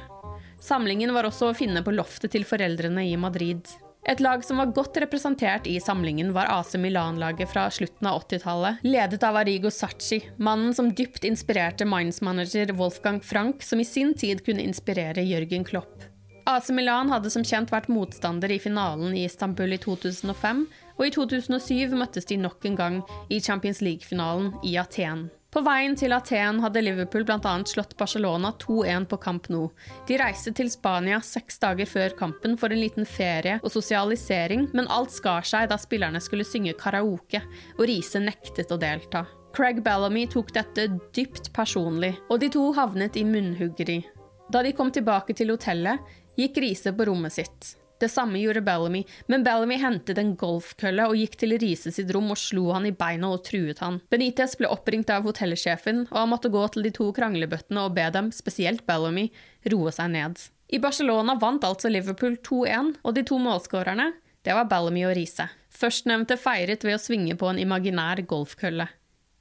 Samlingen 0.62 1.14
var 1.14 1.28
også 1.28 1.52
å 1.52 1.58
finne 1.58 1.84
på 1.86 1.94
loftet 1.94 2.34
til 2.34 2.46
foreldrene 2.48 3.04
i 3.06 3.18
Madrid. 3.20 3.68
Et 4.06 4.20
lag 4.22 4.44
som 4.46 4.60
var 4.62 4.70
godt 4.74 5.00
representert 5.02 5.66
i 5.68 5.80
samlingen, 5.82 6.30
var 6.34 6.50
AC 6.54 6.76
Milan-laget 6.78 7.50
fra 7.50 7.66
slutten 7.74 8.06
av 8.06 8.22
80-tallet, 8.22 8.84
ledet 8.86 9.24
av 9.26 9.40
Arigo 9.42 9.72
Sacci, 9.74 10.20
mannen 10.38 10.76
som 10.78 10.92
dypt 10.94 11.26
inspirerte 11.26 11.88
Minds-manager 11.90 12.76
Wolfgang 12.78 13.18
Frank, 13.22 13.66
som 13.66 13.82
i 13.82 13.86
sin 13.86 14.14
tid 14.14 14.46
kunne 14.46 14.62
inspirere 14.62 15.26
Jørgen 15.26 15.66
Klopp. 15.66 16.06
AC 16.48 16.70
Milan 16.70 17.10
hadde 17.10 17.32
som 17.34 17.42
kjent 17.42 17.72
vært 17.74 17.88
motstander 17.90 18.52
i 18.54 18.60
finalen 18.62 19.16
i 19.18 19.24
Istanbul 19.26 19.74
i 19.74 19.80
2005, 19.82 20.60
og 20.96 21.02
i 21.02 21.14
2007 21.16 21.96
møttes 21.98 22.30
de 22.30 22.38
nok 22.38 22.68
en 22.70 22.76
gang 22.78 23.00
i 23.34 23.40
Champions 23.42 23.82
League-finalen 23.82 24.52
i 24.62 24.76
Aten. 24.78 25.26
På 25.56 25.64
veien 25.66 25.96
til 25.98 26.14
Aten 26.14 26.60
hadde 26.62 26.84
Liverpool 26.84 27.24
bl.a. 27.26 27.54
slått 27.66 27.96
Barcelona 27.98 28.52
2-1 28.62 29.08
på 29.10 29.18
Camp 29.24 29.48
Nou. 29.50 29.72
De 30.06 30.20
reiste 30.22 30.52
til 30.54 30.70
Spania 30.70 31.18
seks 31.24 31.58
dager 31.64 31.90
før 31.90 32.14
kampen 32.20 32.58
for 32.62 32.70
en 32.70 32.82
liten 32.84 33.08
ferie 33.10 33.56
og 33.64 33.72
sosialisering, 33.74 34.68
men 34.76 34.92
alt 34.92 35.16
skar 35.16 35.48
seg 35.48 35.72
da 35.72 35.80
spillerne 35.82 36.22
skulle 36.22 36.46
synge 36.46 36.76
karaoke, 36.78 37.42
og 37.80 37.88
Riise 37.90 38.22
nektet 38.22 38.70
å 38.70 38.78
delta. 38.78 39.24
Craig 39.56 39.80
Bellamy 39.82 40.28
tok 40.30 40.52
dette 40.54 40.90
dypt 41.16 41.50
personlig, 41.56 42.14
og 42.30 42.44
de 42.44 42.52
to 42.54 42.68
havnet 42.76 43.18
i 43.18 43.24
munnhuggeri. 43.26 44.04
Da 44.52 44.62
de 44.62 44.76
kom 44.78 44.92
tilbake 44.94 45.34
til 45.34 45.56
hotellet, 45.56 46.04
gikk 46.40 46.62
Riise 46.64 46.94
på 46.96 47.08
rommet 47.10 47.34
sitt. 47.34 47.76
Det 48.00 48.10
samme 48.12 48.40
gjorde 48.40 48.62
Bellamy, 48.62 49.06
men 49.32 49.44
Bellamy 49.44 49.78
hentet 49.80 50.18
en 50.20 50.34
golfkølle 50.36 51.06
og 51.08 51.16
gikk 51.16 51.38
til 51.40 51.56
Riise 51.62 51.94
sitt 51.96 52.12
rom 52.12 52.28
og 52.34 52.40
slo 52.40 52.68
han 52.76 52.88
i 52.90 52.92
beina 52.92 53.30
og 53.32 53.46
truet 53.48 53.80
han. 53.80 54.02
Benitez 54.12 54.58
ble 54.60 54.68
oppringt 54.68 55.14
av 55.16 55.24
hotellsjefen, 55.24 56.04
og 56.12 56.18
han 56.20 56.34
måtte 56.34 56.52
gå 56.52 56.66
til 56.74 56.84
de 56.84 56.92
to 56.96 57.08
kranglebøttene 57.16 57.86
og 57.88 57.96
be 57.96 58.10
dem, 58.12 58.34
spesielt 58.36 58.84
Bellamy, 58.88 59.30
roe 59.72 59.96
seg 59.96 60.12
ned. 60.12 60.44
I 60.76 60.82
Barcelona 60.84 61.38
vant 61.40 61.64
altså 61.64 61.92
Liverpool 61.94 62.36
2-1, 62.44 62.96
og 63.06 63.16
de 63.16 63.24
to 63.24 63.40
målskårerne, 63.40 64.12
det 64.46 64.54
var 64.54 64.68
Bellamy 64.70 65.06
og 65.08 65.16
Riise. 65.16 65.48
Førstnevnte 65.76 66.38
feiret 66.40 66.84
ved 66.84 66.98
å 66.98 67.02
svinge 67.02 67.36
på 67.40 67.48
en 67.50 67.62
imaginær 67.64 68.22
golfkølle. 68.28 68.90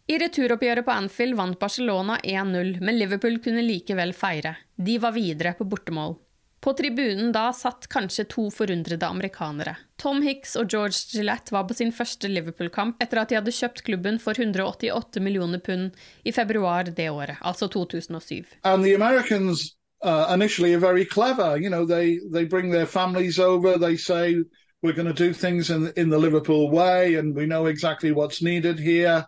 I 0.04 0.18
returoppgjøret 0.20 0.84
på 0.84 0.92
Anfield 0.92 1.36
vant 1.38 1.58
Barcelona 1.58 2.18
1-0, 2.20 2.78
men 2.84 2.98
Liverpool 2.98 3.38
kunne 3.44 3.64
likevel 3.64 4.12
feire. 4.16 4.58
De 4.76 4.98
var 5.00 5.14
videre 5.16 5.54
på 5.56 5.64
bortemål. 5.64 6.18
På 6.64 6.72
tribunen 6.72 7.32
da 7.32 7.52
satt 7.52 7.86
kanskje 7.92 8.24
to 8.24 8.50
forundrede 8.50 9.06
amerikanere. 9.06 9.74
Tom 10.00 10.22
Hicks 10.24 10.54
og 10.56 10.70
George 10.72 10.96
Gillette 11.12 11.52
var 11.52 11.66
på 11.68 11.74
sin 11.76 11.90
første 11.92 12.30
Liverpool-kamp 12.30 13.02
etter 13.04 13.20
at 13.20 13.28
de 13.28 13.36
hadde 13.36 13.52
kjøpt 13.52 13.82
klubben 13.84 14.16
for 14.16 14.40
188 14.40 15.20
millioner 15.20 15.60
pund 15.60 15.92
i 16.24 16.32
februar 16.32 16.88
det 16.88 17.10
året, 17.12 17.36
altså 17.42 17.68
2007. 17.68 18.56
And 18.64 18.82
the 18.82 18.94
Americans 18.94 19.76
uh, 20.00 20.32
initially 20.32 20.72
are 20.72 20.80
very 20.80 21.04
clever. 21.04 21.58
You 21.60 21.68
know, 21.68 21.84
they, 21.84 22.18
they 22.32 22.46
bring 22.46 22.72
their 22.72 22.86
families 22.86 23.38
over, 23.38 23.76
they 23.76 23.98
say, 23.98 24.34
we're 24.82 24.96
going 24.96 25.14
to 25.14 25.26
do 25.26 25.34
things 25.34 25.68
in, 25.68 25.92
in 25.96 26.08
the 26.08 26.18
Liverpool 26.18 26.70
way, 26.70 27.16
and 27.16 27.36
we 27.36 27.44
know 27.44 27.66
exactly 27.66 28.10
what's 28.12 28.40
needed 28.40 28.78
here. 28.78 29.26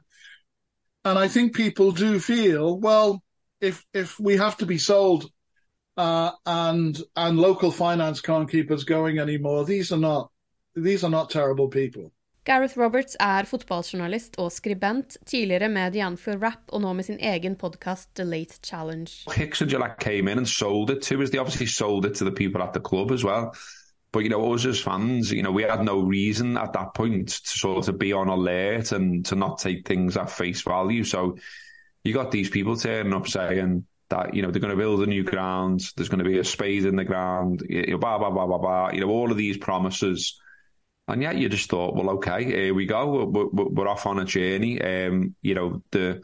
And 1.04 1.18
I 1.18 1.28
think 1.28 1.54
people 1.54 1.92
do 1.92 2.18
feel, 2.18 2.80
well, 2.80 3.22
if 3.60 3.84
if 3.92 4.18
we 4.18 4.38
have 4.38 4.56
to 4.56 4.66
be 4.66 4.78
sold 4.78 5.30
uh, 5.96 6.30
and 6.46 7.02
and 7.16 7.38
local 7.38 7.70
finance 7.70 8.20
can't 8.20 8.50
keep 8.50 8.70
us 8.70 8.84
going 8.84 9.18
anymore. 9.18 9.64
These 9.64 9.92
are 9.92 10.00
not 10.00 10.30
these 10.74 11.04
are 11.04 11.10
not 11.10 11.30
terrible 11.30 11.68
people. 11.68 12.12
Gareth 12.44 12.76
Roberts 12.78 13.16
er 13.20 13.42
fotballjournalist 13.44 14.36
og 14.38 14.52
skribent, 14.52 15.16
tidligere 15.26 15.68
med 15.68 15.96
Jan 15.96 16.16
for 16.16 16.38
Rap 16.38 16.68
og 16.68 16.80
nå 16.80 16.92
med 16.92 17.04
sin 17.04 17.18
egen 17.18 17.56
podkast 17.56 18.14
The 18.14 18.24
Late 18.24 18.60
Challenge. 18.62 19.10
Hicks 19.34 19.62
and 19.62 19.70
Gillette 19.70 19.98
came 19.98 20.28
in 20.28 20.38
and 20.38 20.46
sold 20.46 20.90
it 20.90 21.02
to 21.02 21.22
us. 21.22 21.30
They 21.30 21.40
obviously 21.40 21.66
sold 21.66 22.06
it 22.06 22.14
to 22.14 22.24
the 22.24 22.30
people 22.30 22.62
at 22.62 22.72
the 22.72 22.80
club 22.80 23.10
as 23.10 23.24
well. 23.24 23.50
But 24.12 24.22
you 24.22 24.30
know, 24.30 24.54
us 24.54 24.64
as 24.64 24.80
fans, 24.80 25.32
you 25.32 25.42
know, 25.42 25.50
we 25.50 25.64
had 25.64 25.84
no 25.84 25.98
reason 25.98 26.56
at 26.56 26.72
that 26.72 26.94
point 26.94 27.28
to 27.28 27.58
sort 27.58 27.88
of 27.88 27.98
be 27.98 28.12
on 28.12 28.28
alert 28.28 28.92
and 28.92 29.26
to 29.26 29.34
not 29.34 29.58
take 29.58 29.84
things 29.84 30.16
at 30.16 30.30
face 30.30 30.62
value. 30.62 31.02
So 31.02 31.36
you 32.04 32.14
got 32.14 32.30
these 32.30 32.48
people 32.48 32.76
turning 32.76 33.12
up 33.12 33.26
saying, 33.26 33.86
that 34.10 34.34
you 34.34 34.42
know 34.42 34.50
they're 34.50 34.60
going 34.60 34.70
to 34.70 34.76
build 34.76 35.02
a 35.02 35.06
new 35.06 35.24
ground. 35.24 35.82
There's 35.96 36.08
going 36.08 36.22
to 36.22 36.30
be 36.30 36.38
a 36.38 36.44
spade 36.44 36.84
in 36.84 36.96
the 36.96 37.04
ground. 37.04 37.62
You 37.68 37.92
know, 37.92 37.98
blah 37.98 38.18
blah 38.18 38.30
blah 38.30 38.46
blah 38.46 38.58
blah. 38.58 38.90
You 38.90 39.00
know 39.00 39.10
all 39.10 39.30
of 39.30 39.36
these 39.36 39.56
promises, 39.56 40.40
and 41.08 41.22
yet 41.22 41.36
you 41.36 41.48
just 41.48 41.70
thought, 41.70 41.94
well, 41.94 42.10
okay, 42.10 42.44
here 42.44 42.74
we 42.74 42.86
go. 42.86 43.24
We're, 43.24 43.46
we're 43.46 43.88
off 43.88 44.06
on 44.06 44.18
a 44.18 44.24
journey. 44.24 44.80
Um, 44.80 45.34
you 45.42 45.54
know, 45.54 45.82
the 45.90 46.22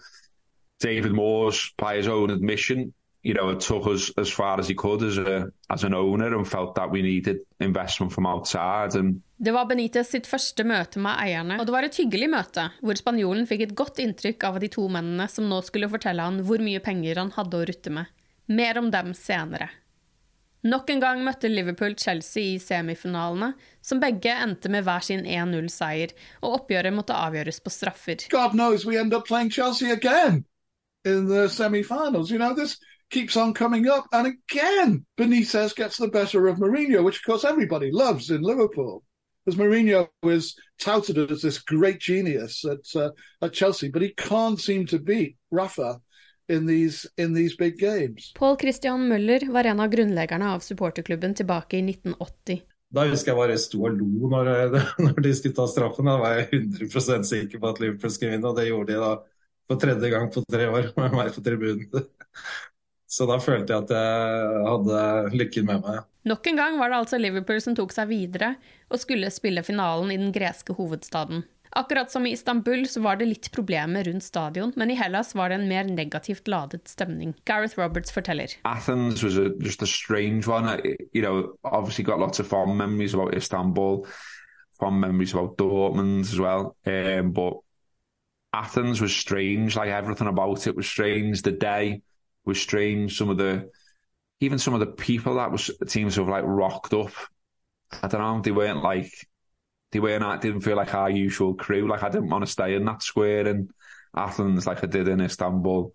David 0.80 1.12
Moore's, 1.12 1.72
by 1.78 1.96
his 1.96 2.08
own 2.08 2.30
admission, 2.30 2.92
you 3.22 3.34
know, 3.34 3.50
it 3.50 3.60
took 3.60 3.86
us 3.86 4.10
as 4.16 4.30
far 4.30 4.58
as 4.58 4.68
he 4.68 4.74
could 4.74 5.02
as 5.02 5.18
a 5.18 5.48
as 5.70 5.84
an 5.84 5.94
owner, 5.94 6.34
and 6.36 6.48
felt 6.48 6.74
that 6.74 6.90
we 6.90 7.02
needed 7.02 7.38
investment 7.60 8.12
from 8.12 8.26
outside. 8.26 8.94
And 8.94 9.22
Det 9.38 9.52
var 9.52 9.66
Benitez 9.66 10.10
sitt 10.10 10.26
første 10.26 10.64
møte 10.64 11.00
med 11.02 11.18
eierne, 11.18 11.58
og 11.60 11.66
det 11.66 11.74
var 11.74 11.86
et 11.86 11.96
hyggelig 11.98 12.30
møte, 12.30 12.68
hvor 12.80 12.98
spanjolen 12.98 13.46
fikk 13.46 13.66
et 13.66 13.74
godt 13.74 13.98
inntrykk 13.98 14.44
av 14.44 14.58
de 14.62 14.68
to 14.70 14.88
mennene 14.88 15.28
som 15.30 15.48
nå 15.50 15.62
skulle 15.66 15.90
fortelle 15.90 16.22
han 16.22 16.42
hvor 16.46 16.62
mye 16.62 16.82
penger 16.82 17.18
han 17.18 17.32
hadde 17.34 17.58
å 17.58 17.66
rutte 17.66 17.94
med. 17.94 18.10
Mer 18.46 18.78
om 18.78 18.90
dem 18.90 19.14
senere. 19.14 19.70
Nok 20.62 20.90
en 20.94 21.00
gang 21.02 21.24
møtte 21.26 21.50
Liverpool 21.50 21.96
Chelsea 21.98 22.54
i 22.54 22.58
semifinalene, 22.62 23.52
som 23.82 23.98
begge 23.98 24.30
endte 24.30 24.70
med 24.70 24.84
hver 24.86 25.02
sin 25.02 25.24
1-0-seier, 25.26 26.14
og 26.42 26.60
oppgjøret 26.60 26.94
måtte 26.94 27.18
avgjøres 27.18 27.58
på 27.64 27.72
straffer. 27.74 28.22
God 28.30 28.54
knows 28.54 28.86
we 28.86 28.98
end 28.98 29.14
up 29.14 29.26
playing 29.26 29.50
Chelsea 29.50 29.90
again 29.90 30.44
in 31.04 31.26
the 31.26 31.48
semifinals. 31.50 32.30
You 32.30 32.38
know, 32.38 32.54
this 32.54 32.78
keeps 33.12 33.36
on 33.36 33.54
coming 33.54 33.86
up, 33.88 34.06
and 34.12 34.26
again 34.26 35.06
Benitez 35.16 35.76
gets 35.76 35.98
the 35.98 36.08
better 36.08 36.48
of 36.48 36.58
Mourinho, 36.58 37.04
which 37.04 37.18
of 37.18 37.24
course 37.24 37.44
everybody 37.44 37.90
loves 37.92 38.30
in 38.30 38.42
Liverpool. 38.42 39.04
Because 39.44 39.58
Mourinho 39.58 40.08
is 40.22 40.56
touted 40.80 41.30
as 41.30 41.42
this 41.42 41.58
great 41.58 42.00
genius 42.00 42.64
at 42.64 42.84
uh, 43.00 43.10
at 43.42 43.52
Chelsea, 43.52 43.88
but 43.90 44.02
he 44.02 44.14
can't 44.16 44.60
seem 44.60 44.86
to 44.86 44.98
beat 44.98 45.36
Rafa 45.50 46.00
in 46.48 46.66
these 46.66 47.06
in 47.18 47.34
these 47.34 47.56
big 47.56 47.78
games. 47.78 48.32
Paul 48.34 48.56
Christian 48.56 49.08
Møller 49.08 49.46
var 49.52 49.64
en 49.64 49.80
av 49.80 49.90
grunnleggerne 49.90 50.52
av 50.54 50.60
supporterklubben 50.60 51.34
tilbake 51.34 51.78
i 51.78 51.82
1980. 51.82 52.62
Da 52.92 53.06
husker 53.08 53.32
jeg 53.32 53.40
bare 53.40 53.58
sto 53.58 53.82
og 53.88 53.98
lo 53.98 54.30
når, 54.30 54.50
når 55.06 55.20
de 55.24 55.34
skulle 55.34 55.56
ta 55.56 55.66
straffen. 55.66 56.10
Da 56.10 56.16
var 56.20 56.38
jeg 56.38 56.62
100% 56.62 57.28
sikker 57.28 57.62
på 57.62 57.70
at 57.72 57.80
Liverpool 57.82 58.14
skulle 58.14 58.36
vinne, 58.36 58.50
og 58.50 58.58
det 58.58 58.68
gjorde 58.68 58.92
de 58.92 59.00
da 59.00 59.12
for 59.70 59.80
tredje 59.80 60.10
gang 60.12 60.28
på 60.32 60.44
tre 60.50 60.68
år 60.68 60.92
med 61.00 61.18
meg 61.18 61.32
på 61.34 61.44
tribunen. 61.44 62.06
Så 63.12 63.26
da 63.28 63.36
følte 63.42 63.74
jeg 63.74 63.84
at 63.84 63.90
jeg 63.92 64.68
hadde 64.70 65.00
lykken 65.36 65.66
med 65.68 65.82
meg. 65.84 66.04
Nok 66.28 66.46
en 66.48 66.60
gang 66.60 66.78
var 66.80 66.92
det 66.92 67.00
altså 67.02 67.18
Liverpool 67.20 67.58
som 67.60 67.74
tok 67.76 67.92
seg 67.92 68.08
videre 68.08 68.54
og 68.88 69.00
skulle 69.02 69.28
spille 69.34 69.64
finalen 69.66 70.14
i 70.14 70.20
den 70.20 70.30
greske 70.32 70.72
hovedstaden. 70.78 71.42
Akkurat 71.76 72.12
som 72.12 72.26
i 72.28 72.34
Istanbul 72.36 72.84
så 72.88 73.00
var 73.04 73.16
det 73.16 73.28
litt 73.30 73.48
problemer 73.52 74.04
rundt 74.04 74.24
stadion, 74.24 74.74
men 74.76 74.92
i 74.92 74.96
Hellas 74.96 75.32
var 75.36 75.48
det 75.48 75.58
en 75.60 75.68
mer 75.70 75.88
negativt 75.88 76.48
ladet 76.52 76.84
stemning. 76.88 77.32
Gareth 77.48 77.78
Roberts 77.80 78.12
forteller. 78.12 78.52
Athens 78.68 79.24
was 79.24 79.38
a, 79.40 79.48
just 79.60 79.82
a 79.82 79.86
strange 79.86 80.48
one. 80.48 80.68
You 81.12 81.22
know, 81.22 81.56
obviously 81.64 82.04
got 82.04 82.20
lots 82.20 82.40
of 82.40 82.46
fond 82.46 82.76
memories 82.76 83.14
about 83.14 83.34
Istanbul, 83.34 84.06
fond 84.78 85.00
memories 85.00 85.32
about 85.32 85.56
Dortmund 85.56 86.20
as 86.20 86.38
well. 86.38 86.76
Um, 86.84 87.32
but 87.32 87.60
Athens 88.52 89.00
was 89.00 89.16
strange. 89.16 89.74
Like 89.74 89.88
everything 89.88 90.28
about 90.28 90.66
it 90.66 90.76
was 90.76 90.86
strange. 90.86 91.40
The 91.40 91.52
day 91.52 92.02
was 92.44 92.60
strange. 92.60 93.16
Some 93.16 93.30
of 93.30 93.38
the, 93.38 93.70
even 94.40 94.58
some 94.58 94.74
of 94.74 94.80
the 94.80 94.86
people 94.86 95.34
that 95.36 95.52
was 95.52 95.70
teams 95.88 96.14
to 96.14 96.20
have 96.20 96.28
like 96.28 96.44
rocked 96.46 96.94
up. 96.94 97.12
I 98.02 98.08
don't 98.08 98.20
know. 98.20 98.40
They 98.40 98.52
weren't 98.52 98.82
like 98.82 99.12
they 99.92 100.00
weren't 100.00 100.24
I 100.24 100.38
didn't 100.38 100.62
feel 100.62 100.76
like 100.76 100.94
our 100.94 101.10
usual 101.10 101.54
crew. 101.54 101.88
Like 101.88 102.02
I 102.02 102.08
didn't 102.08 102.30
want 102.30 102.44
to 102.44 102.50
stay 102.50 102.74
in 102.74 102.84
that 102.86 103.02
square 103.02 103.46
in 103.46 103.68
Athens 104.16 104.66
like 104.66 104.82
I 104.82 104.86
did 104.86 105.08
in 105.08 105.20
Istanbul. 105.20 105.92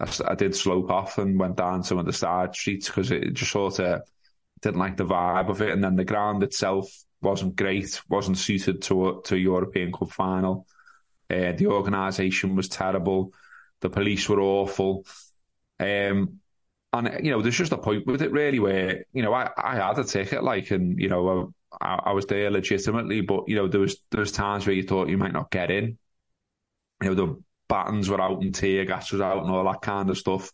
I, 0.00 0.10
I 0.26 0.34
did 0.34 0.56
slope 0.56 0.90
off 0.90 1.18
and 1.18 1.38
went 1.38 1.56
down 1.56 1.84
some 1.84 1.98
of 1.98 2.06
the 2.06 2.12
side 2.12 2.54
streets 2.54 2.88
because 2.88 3.10
it 3.10 3.34
just 3.34 3.52
sort 3.52 3.78
of 3.80 4.02
didn't 4.60 4.80
like 4.80 4.96
the 4.96 5.04
vibe 5.04 5.50
of 5.50 5.60
it. 5.60 5.70
And 5.70 5.84
then 5.84 5.96
the 5.96 6.04
ground 6.04 6.42
itself 6.42 6.90
wasn't 7.20 7.56
great, 7.56 8.00
wasn't 8.08 8.38
suited 8.38 8.82
to 8.82 9.08
a, 9.08 9.22
to 9.24 9.34
a 9.34 9.38
European 9.38 9.92
Cup 9.92 10.10
final. 10.10 10.66
Uh, 11.30 11.52
the 11.52 11.66
organisation 11.66 12.56
was 12.56 12.68
terrible. 12.68 13.32
The 13.80 13.90
police 13.90 14.28
were 14.28 14.40
awful. 14.40 15.04
Um, 15.80 16.40
and 16.92 17.24
you 17.24 17.30
know, 17.32 17.42
there's 17.42 17.56
just 17.56 17.72
a 17.72 17.78
point 17.78 18.06
with 18.06 18.22
it 18.22 18.32
really 18.32 18.60
where 18.60 19.04
you 19.12 19.22
know 19.22 19.32
I, 19.32 19.50
I 19.56 19.76
had 19.76 19.98
a 19.98 20.04
ticket 20.04 20.44
like, 20.44 20.70
and 20.70 20.98
you 20.98 21.08
know 21.08 21.52
I, 21.80 22.00
I 22.06 22.12
was 22.12 22.26
there 22.26 22.50
legitimately, 22.50 23.22
but 23.22 23.48
you 23.48 23.56
know 23.56 23.68
there 23.68 23.80
was 23.80 23.98
there 24.10 24.20
was 24.20 24.32
times 24.32 24.66
where 24.66 24.76
you 24.76 24.84
thought 24.84 25.08
you 25.08 25.18
might 25.18 25.32
not 25.32 25.50
get 25.50 25.70
in. 25.70 25.98
You 27.02 27.08
know 27.08 27.14
the 27.14 27.42
battens 27.68 28.08
were 28.08 28.20
out 28.20 28.42
and 28.42 28.54
tear 28.54 28.84
gas 28.84 29.12
was 29.12 29.20
out 29.20 29.42
and 29.42 29.50
all 29.50 29.64
that 29.64 29.82
kind 29.82 30.08
of 30.10 30.18
stuff. 30.18 30.52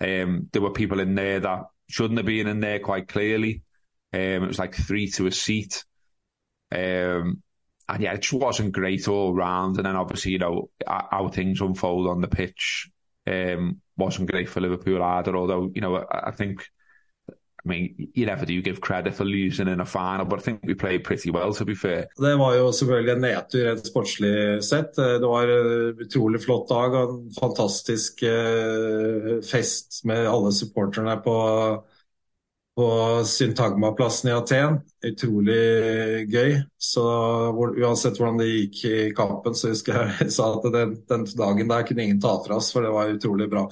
Um, 0.00 0.48
there 0.52 0.62
were 0.62 0.72
people 0.72 1.00
in 1.00 1.14
there 1.14 1.40
that 1.40 1.66
shouldn't 1.88 2.18
have 2.18 2.26
been 2.26 2.48
in 2.48 2.60
there 2.60 2.80
quite 2.80 3.08
clearly. 3.08 3.62
Um, 4.12 4.20
it 4.20 4.48
was 4.48 4.58
like 4.58 4.74
three 4.74 5.08
to 5.12 5.26
a 5.26 5.32
seat. 5.32 5.84
Um, 6.72 7.42
and 7.88 8.02
yeah, 8.02 8.14
it 8.14 8.22
just 8.22 8.32
wasn't 8.32 8.72
great 8.72 9.08
all 9.08 9.34
round. 9.34 9.76
And 9.76 9.86
then 9.86 9.96
obviously, 9.96 10.32
you 10.32 10.38
know, 10.38 10.70
how 10.86 11.28
things 11.28 11.60
unfold 11.60 12.06
on 12.08 12.20
the 12.20 12.28
pitch 12.28 12.88
um, 13.26 13.80
wasn't 14.00 14.30
great 14.30 14.48
for 14.48 14.60
Liverpool 14.60 15.02
either. 15.02 15.36
Although, 15.36 15.70
you 15.74 15.80
know, 15.80 15.96
I, 15.96 16.28
I 16.28 16.30
think 16.32 16.66
I 17.64 17.68
mean, 17.68 18.08
you 18.14 18.24
never 18.24 18.46
do 18.46 18.62
give 18.62 18.80
credit 18.80 19.14
for 19.14 19.24
losing 19.24 19.68
in 19.68 19.80
a 19.80 19.84
final, 19.84 20.24
but 20.24 20.38
I 20.38 20.42
think 20.42 20.60
we 20.64 20.74
played 20.74 21.04
pretty 21.04 21.30
well, 21.30 21.52
to 21.52 21.64
be 21.64 21.74
fair. 21.74 22.06
Det 22.16 22.38
var 22.38 22.54
jo 22.54 22.72
selvfølgelig 22.72 23.12
en 23.12 23.20
nedtur 23.20 23.66
rent 23.68 23.86
sportslig 23.86 24.64
sett. 24.64 24.96
Det 24.96 25.28
var 25.28 25.42
en 25.42 26.00
utrolig 26.00 26.40
flott 26.40 26.68
dag 26.68 26.94
og 26.94 27.12
en 27.14 27.34
fantastisk 27.36 28.22
eh, 28.22 29.42
fest 29.44 30.00
med 30.04 30.24
alle 30.26 30.52
supporterne 30.56 31.18
på, 31.24 31.36
på 32.80 33.24
Syntagma-plassen 33.24 34.30
i 34.30 34.32
Aten. 34.32 34.78
Utrolig 35.04 35.56
gøy. 36.32 36.54
Så 36.80 37.04
uansett 37.52 38.16
hvordan 38.16 38.38
det 38.40 38.46
gikk 38.48 38.78
i 38.88 38.94
kampen, 39.16 39.56
så 39.56 39.74
husker 39.74 39.98
jeg 39.98 40.14
jeg 40.22 40.34
sa 40.38 40.46
at 40.54 40.68
den, 40.72 40.94
den 41.10 41.26
dagen 41.36 41.68
der 41.68 41.84
kunne 41.84 42.06
ingen 42.06 42.22
ta 42.24 42.38
fra 42.40 42.56
oss, 42.56 42.70
for 42.72 42.86
det 42.86 42.92
var 42.94 43.12
utrolig 43.12 43.50
bra. 43.52 43.66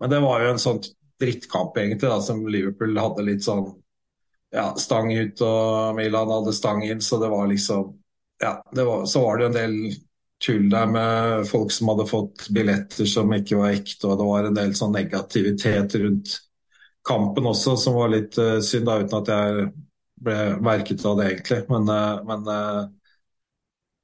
Men 0.00 0.14
det 0.14 0.22
var 0.24 0.40
jo 0.40 0.54
en 0.54 0.62
sånn 0.62 0.80
drittkamp, 1.20 1.76
egentlig, 1.76 2.08
da, 2.08 2.16
som 2.24 2.40
Liverpool 2.48 2.96
hadde 2.96 3.26
litt 3.28 3.44
sånn 3.44 3.66
ja, 4.54 4.70
stang 4.80 5.12
ut, 5.12 5.44
og 5.44 6.00
Milan 6.00 6.32
hadde 6.32 6.56
stang 6.56 6.80
inn, 6.86 7.04
så 7.04 7.20
det 7.20 7.30
var 7.34 7.50
liksom 7.52 7.92
Ja, 8.42 8.58
var, 8.76 9.04
så 9.06 9.20
var 9.22 9.36
det 9.36 9.44
jo 9.44 9.50
en 9.50 9.58
del 9.58 9.76
tull 10.44 10.64
der 10.72 10.88
med 10.90 11.44
folk 11.48 11.72
som 11.72 11.92
hadde 11.92 12.08
fått 12.08 12.48
billetter 12.52 13.06
som 13.08 13.32
ikke 13.36 13.60
var 13.60 13.76
ekte, 13.76 14.08
og 14.08 14.18
det 14.18 14.32
var 14.32 14.48
en 14.48 14.56
del 14.56 14.74
sånn 14.76 14.96
negativitet 14.96 16.00
rundt 16.00 16.34
kampen 17.04 17.46
også, 17.46 17.76
som 17.80 17.98
var 17.98 18.12
litt 18.12 18.38
uh, 18.40 18.58
synd, 18.64 18.88
da, 18.88 18.98
uten 19.02 19.20
at 19.20 19.30
jeg 19.32 19.68
ble 20.24 20.38
merket 20.64 21.04
av 21.06 21.18
det, 21.20 21.30
egentlig. 21.32 21.60
Men, 21.70 21.88
uh, 21.90 22.20
men, 22.28 22.48
uh, 22.48 23.14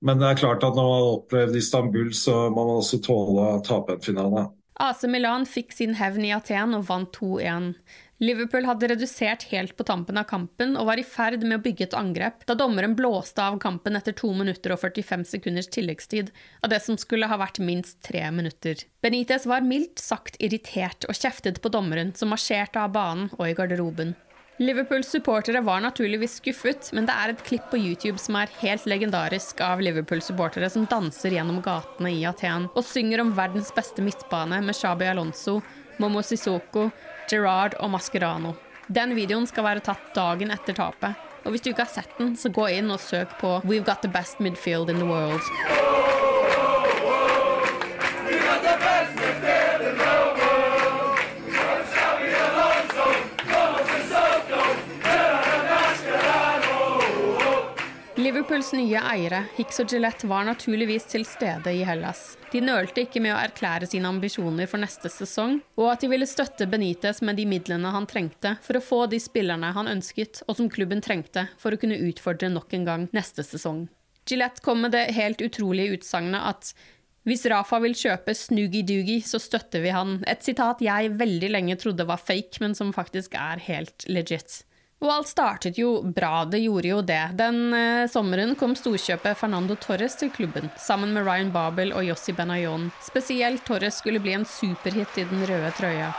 men, 0.04 0.20
det 0.20 0.30
er 0.30 0.40
klart 0.42 0.66
at 0.66 0.76
når 0.76 0.88
man 0.88 0.98
har 0.98 1.12
opplevd 1.16 1.60
Istanbul, 1.60 2.12
så 2.16 2.36
må 2.48 2.64
man 2.64 2.80
også 2.82 3.00
tåle 3.04 3.46
å 3.56 3.62
tape 3.66 3.96
en 3.96 4.04
finale. 4.04 4.46
AC 4.80 5.04
Milan 5.12 5.44
fikk 5.48 5.74
sin 5.76 5.96
hevn 5.98 6.24
i 6.24 6.32
Aten 6.32 6.76
og 6.78 6.86
vant 6.88 7.12
2-1. 7.16 7.74
Liverpool 8.20 8.66
hadde 8.68 8.88
redusert 8.90 9.46
helt 9.48 9.72
på 9.76 9.84
tampen 9.88 10.18
av 10.20 10.26
kampen 10.28 10.74
og 10.76 10.90
var 10.90 11.00
i 11.00 11.04
ferd 11.08 11.40
med 11.40 11.56
å 11.56 11.62
bygge 11.64 11.86
et 11.86 11.94
angrep 11.96 12.42
da 12.44 12.52
dommeren 12.58 12.92
blåste 12.92 13.40
av 13.40 13.56
kampen 13.62 13.96
etter 13.96 14.12
2 14.12 14.34
minutter 14.36 14.74
og 14.74 14.82
45 14.82 15.24
sekunders 15.30 15.70
tilleggstid 15.72 16.28
av 16.60 16.68
det 16.68 16.82
som 16.84 16.98
skulle 17.00 17.30
ha 17.30 17.38
vært 17.40 17.62
minst 17.64 18.02
tre 18.04 18.26
minutter. 18.28 18.82
Benitez 19.00 19.46
var 19.48 19.64
mildt 19.64 20.02
sagt 20.04 20.36
irritert 20.36 21.08
og 21.08 21.16
kjeftet 21.16 21.62
på 21.64 21.72
dommeren, 21.72 22.12
som 22.12 22.28
marsjerte 22.28 22.82
av 22.82 22.92
banen 22.92 23.30
og 23.38 23.46
i 23.48 23.54
garderoben. 23.56 24.12
Liverpools 24.60 25.08
supportere 25.08 25.62
var 25.64 25.80
naturligvis 25.80 26.34
skuffet, 26.42 26.90
men 26.92 27.06
det 27.08 27.14
er 27.16 27.32
et 27.32 27.44
klipp 27.46 27.70
på 27.72 27.80
YouTube 27.80 28.20
som 28.20 28.36
er 28.36 28.52
helt 28.60 28.84
legendarisk 28.84 29.62
av 29.64 29.80
Liverpool-supportere 29.80 30.68
som 30.68 30.84
danser 30.84 31.38
gjennom 31.38 31.62
gatene 31.64 32.12
i 32.12 32.26
Aten 32.28 32.68
og 32.74 32.84
synger 32.84 33.24
om 33.24 33.32
verdens 33.32 33.72
beste 33.72 34.04
midtbane 34.04 34.60
med 34.60 34.76
Shabi 34.76 35.08
Alonso, 35.08 35.62
Momo 35.96 36.20
Sissoko, 36.20 36.90
Gerard 37.30 37.76
og 37.78 37.92
Mascherano. 37.94 38.56
Den 38.90 39.14
videoen 39.14 39.46
skal 39.46 39.66
være 39.68 39.84
tatt 39.86 40.10
dagen 40.16 40.50
etter 40.50 40.74
tapet. 40.74 41.28
Og 41.44 41.54
hvis 41.54 41.62
du 41.62 41.70
ikke 41.70 41.86
har 41.86 41.92
sett 41.92 42.18
den, 42.18 42.34
så 42.36 42.50
gå 42.52 42.66
inn 42.74 42.90
og 42.90 43.00
søk 43.00 43.38
på 43.40 43.60
We've 43.64 43.86
got 43.86 44.02
the 44.02 44.10
best 44.10 44.42
midfield 44.42 44.90
in 44.90 44.98
the 44.98 45.06
world. 45.06 45.40
Liverpools 58.30 58.68
nye 58.78 59.00
eiere, 59.10 59.40
Hicks 59.56 59.80
og 59.82 59.90
Gillette, 59.90 60.28
var 60.30 60.44
naturligvis 60.46 61.08
til 61.10 61.24
stede 61.26 61.72
i 61.74 61.80
Hellas. 61.82 62.36
De 62.52 62.60
nølte 62.62 63.02
ikke 63.02 63.18
med 63.24 63.32
å 63.34 63.40
erklære 63.40 63.88
sine 63.90 64.06
ambisjoner 64.06 64.70
for 64.70 64.78
neste 64.78 65.10
sesong, 65.10 65.56
og 65.74 65.88
at 65.90 66.04
de 66.04 66.10
ville 66.12 66.28
støtte 66.30 66.68
Benitez 66.70 67.24
med 67.26 67.40
de 67.40 67.48
midlene 67.50 67.90
han 67.90 68.06
trengte 68.06 68.52
for 68.62 68.78
å 68.78 68.84
få 68.86 69.00
de 69.10 69.18
spillerne 69.18 69.72
han 69.74 69.90
ønsket, 69.90 70.44
og 70.46 70.60
som 70.60 70.70
klubben 70.70 71.02
trengte 71.02 71.48
for 71.58 71.74
å 71.74 71.80
kunne 71.82 71.98
utfordre 72.06 72.52
nok 72.54 72.78
en 72.78 72.86
gang 72.86 73.08
neste 73.18 73.42
sesong. 73.42 73.88
Gillette 74.30 74.62
kom 74.62 74.86
med 74.86 74.94
det 74.94 75.08
helt 75.18 75.42
utrolige 75.42 75.98
utsagnet 75.98 76.46
at 76.54 76.70
hvis 77.26 77.48
Rafa 77.50 77.82
vil 77.82 77.98
kjøpe 77.98 78.38
Snoogie 78.38 78.86
Doogie, 78.86 79.26
så 79.26 79.42
støtter 79.42 79.82
vi 79.82 79.90
han. 79.90 80.20
Et 80.30 80.46
sitat 80.46 80.86
jeg 80.86 81.16
veldig 81.18 81.50
lenge 81.50 81.82
trodde 81.82 82.06
var 82.06 82.22
fake, 82.22 82.62
men 82.62 82.78
som 82.78 82.94
faktisk 82.94 83.34
er 83.34 83.58
helt 83.66 84.06
legit. 84.06 84.62
Og 85.00 85.08
alt 85.08 85.30
startet 85.30 85.78
jo 85.80 86.02
bra, 86.04 86.44
det 86.44 86.58
gjorde 86.60 86.88
jo 86.90 86.98
det. 87.00 87.22
Den 87.38 87.72
eh, 87.72 88.08
sommeren 88.12 88.50
kom 88.60 88.74
storkjøpet 88.76 89.38
Fernando 89.40 89.72
Torres 89.80 90.18
til 90.20 90.28
klubben, 90.30 90.68
sammen 90.76 91.14
med 91.16 91.24
Ryan 91.24 91.52
Babel 91.54 91.94
og 91.96 92.04
Jossi 92.04 92.34
Benayon. 92.36 92.90
Spesielt 93.00 93.64
Torres 93.64 93.96
skulle 94.02 94.20
bli 94.20 94.34
en 94.36 94.44
superhit 94.44 95.16
i 95.16 95.24
den 95.30 95.46
røde 95.48 95.70
trøya. 95.78 96.10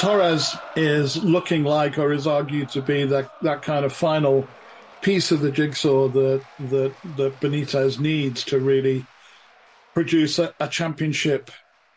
Torres 0.00 0.56
is 0.74 1.22
looking 1.22 1.62
like, 1.62 1.96
or 1.96 2.12
is 2.12 2.26
argued 2.26 2.68
to 2.70 2.82
be, 2.82 3.04
that, 3.06 3.30
that 3.42 3.62
kind 3.62 3.84
of 3.84 3.92
final 3.92 4.48
piece 5.00 5.30
of 5.30 5.40
the 5.42 5.52
jigsaw 5.52 6.08
that, 6.08 6.42
that, 6.70 6.92
that 7.16 7.40
Benitez 7.40 8.00
needs 8.00 8.42
to 8.44 8.58
really 8.58 9.06
produce 9.94 10.40
a, 10.40 10.52
a 10.58 10.66
championship 10.66 11.52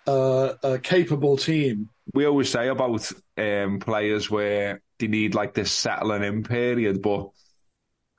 uh, 0.08 0.54
a 0.64 0.80
capable 0.80 1.38
team. 1.38 1.90
We 2.14 2.26
always 2.26 2.50
say 2.50 2.68
about 2.68 3.10
um, 3.38 3.80
players 3.80 4.30
where 4.30 4.82
they 5.00 5.08
need 5.08 5.36
like 5.36 5.54
this 5.54 5.72
settling 5.72 6.24
in 6.24 6.44
period, 6.44 7.02
but 7.02 7.30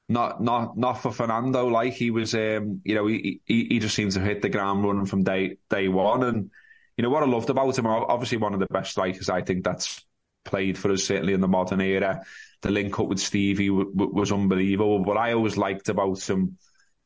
not 0.09 0.43
not 0.43 0.77
not 0.77 0.95
for 0.95 1.13
Fernando. 1.13 1.67
Like 1.67 1.95
he 1.95 2.11
was, 2.11 2.35
um, 2.35 2.81
you 2.85 2.95
know, 2.95 3.07
he, 3.07 3.41
he, 3.45 3.65
he 3.65 3.79
just 3.79 3.95
seems 3.95 4.15
to 4.15 4.21
hit 4.21 4.43
the 4.43 4.49
ground 4.49 4.85
running 4.85 5.07
from 5.07 5.25
day 5.25 5.57
day 5.71 5.89
one. 5.89 6.23
And 6.23 6.51
you 6.97 7.03
know 7.03 7.11
what 7.11 7.23
I 7.23 7.27
loved 7.27 7.51
about 7.51 7.79
him, 7.79 7.87
obviously 7.87 8.39
one 8.39 8.55
of 8.55 8.61
the 8.61 8.67
best 8.67 8.93
strikers 8.93 9.29
I 9.29 9.43
think 9.43 9.65
that's 9.65 10.05
played 10.45 10.77
for 10.77 10.91
us 10.91 11.05
certainly 11.05 11.33
in 11.33 11.41
the 11.41 11.49
modern 11.49 11.81
era. 11.81 12.23
The 12.63 12.71
link 12.71 12.99
up 12.99 13.09
with 13.09 13.21
Stevie 13.21 13.69
w- 13.69 13.93
w- 13.93 14.13
was 14.13 14.33
unbelievable. 14.33 15.01
But 15.01 15.17
I 15.17 15.33
always 15.33 15.57
liked 15.57 15.89
about 15.89 16.23
him 16.29 16.59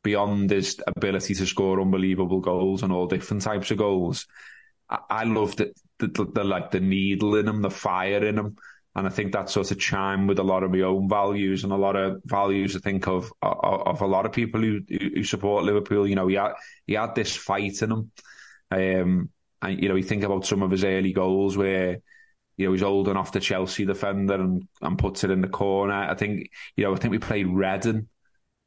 beyond 0.02 0.50
his 0.50 0.80
ability 0.86 1.34
to 1.34 1.46
score 1.46 1.80
unbelievable 1.80 2.40
goals 2.40 2.82
and 2.82 2.92
all 2.92 3.06
different 3.06 3.42
types 3.42 3.70
of 3.70 3.78
goals 3.78 4.26
I, 4.88 4.98
I 5.10 5.24
loved 5.24 5.58
the, 5.58 5.72
the, 5.98 6.24
the, 6.24 6.44
like 6.44 6.70
the 6.70 6.80
needle 6.80 7.36
in 7.36 7.48
him, 7.48 7.62
the 7.62 7.70
fire 7.70 8.24
in 8.24 8.38
him. 8.38 8.56
And 8.94 9.06
I 9.06 9.10
think 9.10 9.32
that 9.32 9.50
sort 9.50 9.70
of 9.70 9.78
chime 9.78 10.26
with 10.26 10.38
a 10.38 10.42
lot 10.42 10.62
of 10.62 10.70
my 10.70 10.80
own 10.80 11.06
values 11.08 11.64
and 11.64 11.72
a 11.72 11.76
lot 11.76 11.96
of 11.96 12.22
values 12.24 12.74
I 12.74 12.78
think 12.78 13.06
of 13.06 13.30
of, 13.42 13.86
of 13.86 14.00
a 14.00 14.06
lot 14.06 14.24
of 14.24 14.32
people 14.32 14.60
who 14.60 14.80
who 14.88 15.22
support 15.22 15.64
Liverpool. 15.64 16.06
You 16.06 16.14
know, 16.14 16.28
he 16.28 16.36
had 16.36 16.52
he 16.86 16.94
had 16.94 17.14
this 17.14 17.36
fight 17.36 17.82
in 17.82 17.92
him. 17.92 18.10
Um, 18.70 19.30
and 19.60 19.82
you 19.82 19.90
know, 19.90 19.96
you 19.96 20.02
think 20.02 20.24
about 20.24 20.46
some 20.46 20.62
of 20.62 20.70
his 20.70 20.82
early 20.82 21.12
goals 21.12 21.58
where 21.58 21.98
you 22.56 22.66
know, 22.66 22.72
he's 22.72 22.82
holding 22.82 23.16
off 23.16 23.32
the 23.32 23.40
Chelsea 23.40 23.84
defender 23.84 24.34
and, 24.34 24.66
and 24.80 24.98
puts 24.98 25.24
it 25.24 25.30
in 25.30 25.42
the 25.42 25.48
corner. 25.48 25.92
I 25.92 26.14
think, 26.14 26.50
you 26.74 26.84
know, 26.84 26.94
I 26.94 26.96
think 26.96 27.12
we 27.12 27.18
played 27.18 27.48
Redden 27.48 28.08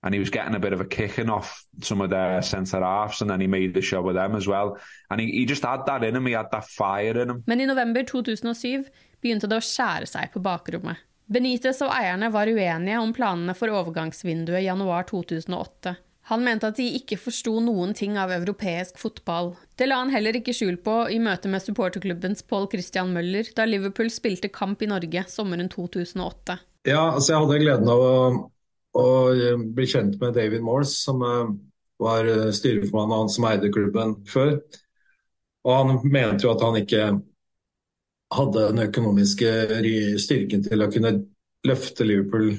and 0.03 0.13
he 0.13 0.19
was 0.19 0.29
getting 0.29 0.55
a 0.55 0.59
bit 0.59 0.73
of 0.73 0.81
a 0.81 0.85
kicking 0.85 1.29
off 1.29 1.65
some 1.81 2.01
of 2.01 2.09
their 2.09 2.41
centre 2.41 2.81
halves 2.83 3.21
and 3.21 3.29
then 3.29 3.41
he 3.41 3.47
made 3.47 3.73
the 3.73 3.81
show 3.81 4.01
with 4.01 4.15
them 4.15 4.35
as 4.35 4.47
well. 4.47 4.77
And 5.09 5.21
he, 5.21 5.27
he 5.31 5.45
just 5.45 5.63
had 5.63 5.85
that 5.85 6.03
in 6.03 6.15
him, 6.15 6.25
he 6.25 6.33
had 6.33 6.51
that 6.51 6.65
fire 6.65 7.21
in 7.21 7.29
him. 7.29 7.43
Men 7.47 7.61
i 7.61 7.65
november 7.65 8.03
2007 8.03 8.85
begynte 9.21 9.47
det 9.49 9.59
å 9.59 9.63
skjære 9.63 10.07
seg 10.07 10.31
på 10.33 10.43
bakrommet. 10.43 11.05
Benitez 11.29 11.81
og 11.85 11.91
eierne 11.93 12.31
var 12.33 12.49
uenige 12.49 12.99
om 12.99 13.11
planene 13.13 13.53
for 13.53 13.69
overgangsvinduet 13.69 14.63
i 14.63 14.65
januar 14.65 15.05
2008. 15.11 15.95
Han 16.29 16.43
mente 16.45 16.69
at 16.69 16.77
de 16.77 16.85
ikke 16.97 17.17
forsto 17.17 17.55
noen 17.61 17.95
ting 17.97 18.17
av 18.21 18.31
europeisk 18.33 18.99
fotball. 19.01 19.55
Det 19.77 19.87
la 19.89 19.97
han 20.01 20.11
heller 20.13 20.37
ikke 20.37 20.53
skjul 20.53 20.77
på 20.85 20.95
i 21.09 21.17
møte 21.21 21.49
med 21.49 21.63
supporterklubbens 21.63 22.45
Paul 22.49 22.67
Christian 22.69 23.13
Møller 23.15 23.49
da 23.57 23.65
Liverpool 23.65 24.11
spilte 24.13 24.51
kamp 24.53 24.81
i 24.85 24.89
Norge 24.89 25.25
sommeren 25.29 25.71
2008. 25.73 26.59
Ja, 26.89 27.01
altså 27.15 27.33
jeg 27.33 27.43
hadde 27.43 27.61
gleden 27.63 27.89
av 27.89 28.03
å, 28.05 28.13
å 28.99 29.57
bli 29.75 29.87
kjent 29.89 30.19
med 30.21 30.35
David 30.37 30.63
Morse, 30.65 30.93
som 31.05 31.23
uh, 31.25 31.49
var 31.99 32.27
styreformann 32.55 33.11
og 33.11 33.25
han 33.25 33.33
som 33.33 33.49
eide 33.49 33.71
klubben 33.73 34.15
før. 34.29 34.55
Og 35.67 35.75
han 35.75 35.99
mente 36.07 36.47
jo 36.47 36.53
at 36.53 36.63
han 36.63 36.77
ikke 36.79 37.09
hadde 38.29 38.65
den 38.69 38.83
økonomiske 38.85 39.51
styrken 40.21 40.63
til 40.65 40.85
å 40.85 40.89
kunne 40.93 41.15
løfte 41.67 42.05
Liverpool 42.07 42.53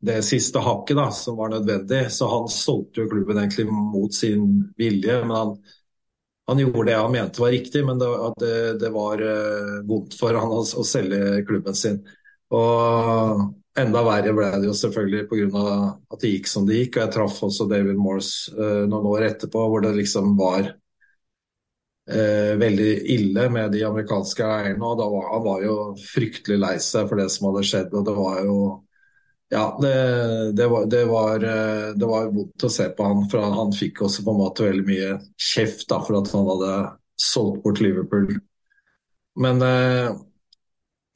det 0.00 0.22
siste 0.24 0.62
hakket 0.64 0.96
da, 0.96 1.10
som 1.12 1.36
var 1.36 1.52
nødvendig. 1.52 2.06
Så 2.12 2.28
han 2.30 2.48
solgte 2.48 3.02
jo 3.02 3.10
klubben 3.10 3.38
egentlig 3.38 3.68
mot 3.68 4.14
sin 4.14 4.72
vilje. 4.80 5.18
Men 5.26 5.36
han, 5.36 5.54
han 6.48 6.62
gjorde 6.62 6.86
det 6.88 6.96
han 6.96 7.12
mente 7.12 7.42
var 7.42 7.54
riktig, 7.54 7.84
men 7.86 8.00
det, 8.00 8.08
det, 8.40 8.54
det 8.80 8.92
var 8.94 9.22
uh, 9.22 9.76
vondt 9.88 10.16
for 10.18 10.40
han 10.40 10.56
å, 10.56 10.62
å, 10.64 10.86
selge 10.86 11.42
klubben 11.48 11.76
sin. 11.76 12.00
Og 12.56 13.44
enda 13.78 14.02
verre 14.04 14.32
ble 14.34 14.50
det 14.56 14.68
jo 14.68 14.74
selvfølgelig 14.76 15.28
pga. 15.30 15.64
at 16.10 16.20
det 16.22 16.34
gikk 16.34 16.50
som 16.50 16.66
det 16.66 16.78
gikk. 16.80 16.96
Og 16.96 17.02
jeg 17.04 17.14
traff 17.14 17.42
også 17.46 17.68
David 17.70 17.98
Morse 18.00 18.52
uh, 18.56 18.84
noen 18.90 19.08
år 19.12 19.28
etterpå, 19.30 19.64
hvor 19.70 19.84
det 19.84 19.94
liksom 19.96 20.36
var 20.38 20.72
uh, 22.10 22.52
veldig 22.60 22.92
ille 23.14 23.48
med 23.52 23.72
de 23.74 23.84
amerikanske 23.86 24.44
eierne. 24.44 24.84
og 24.84 25.00
var, 25.00 25.32
Han 25.34 25.44
var 25.46 25.66
jo 25.66 25.80
fryktelig 26.02 26.60
lei 26.60 26.76
seg 26.82 27.10
for 27.10 27.20
det 27.20 27.30
som 27.30 27.50
hadde 27.50 27.66
skjedd. 27.66 27.94
og 27.94 28.06
det 28.08 28.16
var 28.18 28.40
jo 28.44 28.60
ja, 29.50 29.64
det, 29.82 29.94
det, 30.54 30.66
var, 30.70 30.84
det, 30.86 31.04
var, 31.10 31.42
uh, 31.42 31.90
det, 31.98 32.06
var, 32.06 32.30
vondt 32.30 32.64
å 32.66 32.70
se 32.70 32.86
på 32.94 33.06
han, 33.06 33.24
for 33.30 33.42
han 33.42 33.72
fikk 33.74 34.04
også 34.06 34.22
på 34.22 34.34
en 34.34 34.42
måte 34.44 34.66
veldig 34.68 34.86
mye 34.86 35.16
kjeft 35.42 35.88
da, 35.90 35.98
for 36.06 36.20
at 36.20 36.30
han 36.30 36.46
hadde 36.46 36.74
solgt 37.18 37.64
bort 37.64 37.82
Liverpool. 37.82 38.28
Men, 39.40 39.58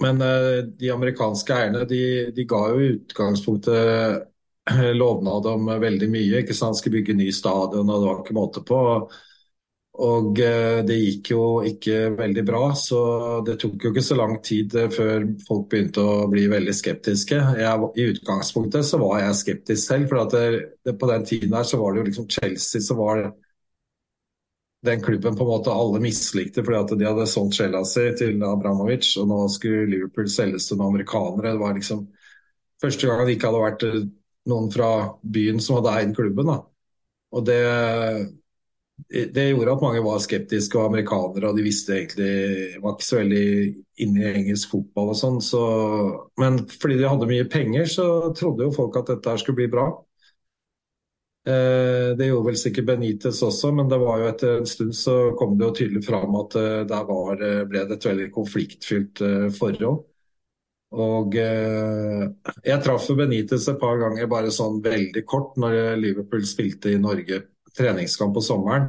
men 0.02 0.22
eh, 0.22 0.62
de 0.78 0.90
amerikanske 0.90 1.54
eierne 1.54 1.84
de, 1.88 2.00
de 2.34 2.46
ga 2.50 2.62
jo 2.72 2.80
i 2.80 2.92
utgangspunktet 2.96 4.24
lovnad 5.02 5.46
om 5.46 5.70
veldig 5.80 6.08
mye. 6.10 6.40
ikke 6.42 6.56
sant? 6.56 6.78
Skulle 6.78 7.00
bygge 7.00 7.18
ny 7.18 7.30
stadion, 7.32 7.88
og 7.88 8.00
det 8.02 8.10
var 8.10 8.24
ikke 8.24 8.36
måte 8.38 8.64
på. 8.66 8.80
Og 10.04 10.40
eh, 10.42 10.80
det 10.86 10.96
gikk 10.98 11.30
jo 11.30 11.42
ikke 11.62 12.16
veldig 12.18 12.42
bra, 12.46 12.64
så 12.74 13.00
det 13.46 13.60
tok 13.62 13.84
jo 13.84 13.92
ikke 13.92 14.02
så 14.02 14.16
lang 14.18 14.40
tid 14.42 14.74
eh, 14.80 14.90
før 14.90 15.28
folk 15.46 15.68
begynte 15.70 16.02
å 16.02 16.24
bli 16.32 16.48
veldig 16.50 16.74
skeptiske. 16.74 17.38
Jeg, 17.60 17.90
I 17.94 18.08
utgangspunktet 18.10 18.88
så 18.88 18.98
var 19.04 19.22
jeg 19.22 19.38
skeptisk 19.44 19.84
selv, 19.84 20.10
for 20.10 20.34
det, 20.34 20.72
det, 20.82 20.96
på 20.98 21.10
den 21.12 21.28
tiden 21.28 21.54
her 21.54 21.68
så 21.68 21.78
var 21.78 21.94
det 21.94 22.02
jo 22.02 22.08
liksom 22.10 22.28
Chelsea 22.38 22.82
som 22.82 22.98
var 23.04 23.28
den 24.84 25.02
klubben 25.02 25.36
på 25.36 25.44
en 25.44 25.50
måte 25.50 25.72
alle 25.72 26.00
mislikte 26.04 26.64
fordi 26.64 26.78
at 26.80 26.92
de 26.98 27.08
hadde 27.08 27.26
solgt 27.30 27.56
sjela 27.58 27.80
si 27.88 28.04
til 28.18 28.42
Abramovic, 28.44 29.14
og 29.20 29.30
nå 29.30 29.40
skulle 29.52 29.88
Liverpool 29.90 30.28
selges 30.30 30.68
til 30.68 30.78
noen 30.78 30.94
amerikanere. 30.94 31.54
Det 31.54 31.62
var 31.62 31.76
liksom 31.78 32.06
første 32.84 33.08
gang 33.08 33.24
det 33.24 33.36
ikke 33.38 33.50
hadde 33.50 33.64
vært 33.64 33.88
eh, 33.88 34.00
noen 34.52 34.70
fra 34.72 34.90
byen 35.36 35.60
som 35.64 35.80
hadde 35.80 35.98
eid 35.98 36.16
klubben. 36.16 36.52
da. 36.52 36.60
Og 37.34 37.46
det 37.48 37.60
det 39.34 39.48
gjorde 39.50 39.72
at 39.72 39.82
mange 39.82 40.02
var 40.04 40.20
skeptiske 40.22 40.78
og 40.78 40.86
amerikanere, 40.86 41.48
og 41.48 41.56
de 41.58 41.64
visste 41.66 41.96
egentlig 41.96 42.78
var 42.82 42.94
ikke 42.94 43.06
så 43.08 43.16
veldig 43.18 43.46
inne 44.04 44.22
i 44.22 44.34
engelsk 44.40 44.70
fotball 44.70 45.10
og 45.12 45.18
sånn. 45.18 45.40
Så, 45.42 45.62
men 46.40 46.60
fordi 46.70 47.00
de 47.00 47.08
hadde 47.10 47.28
mye 47.28 47.48
penger, 47.50 47.88
så 47.90 48.06
trodde 48.38 48.68
jo 48.68 48.76
folk 48.76 48.96
at 49.00 49.10
dette 49.10 49.34
skulle 49.42 49.64
bli 49.64 49.68
bra. 49.72 49.88
Eh, 51.46 52.16
det 52.16 52.26
gjorde 52.26 52.46
vel 52.48 52.56
sikkert 52.56 52.86
Benitez 52.88 53.42
også, 53.44 53.68
men 53.76 53.88
det 53.90 53.98
var 54.00 54.20
jo 54.22 54.28
etter 54.30 54.54
en 54.58 54.68
stund 54.68 54.94
så 54.96 55.16
kom 55.36 55.58
det 55.58 55.66
jo 55.66 55.74
tydelig 55.76 56.04
fram 56.06 56.36
at 56.40 56.56
det 56.56 56.68
der 56.88 57.04
var, 57.10 57.36
eh, 57.36 57.64
ble 57.68 57.82
det 57.84 57.98
et 57.98 58.06
veldig 58.08 58.28
konfliktfylt 58.32 59.20
eh, 59.20 59.48
forhold. 59.52 60.04
Og 60.94 61.36
eh, 61.36 62.22
Jeg 62.64 62.82
traff 62.84 63.10
Benitez 63.18 63.68
et 63.68 63.80
par 63.80 63.98
ganger 64.00 64.30
bare 64.30 64.54
sånn 64.54 64.80
veldig 64.84 65.24
kort 65.28 65.58
når 65.60 65.98
Liverpool 66.00 66.46
spilte 66.48 66.94
i 66.94 67.02
Norge 67.02 67.42
treningskamp 67.76 68.36
på 68.38 68.44
sommeren. 68.44 68.88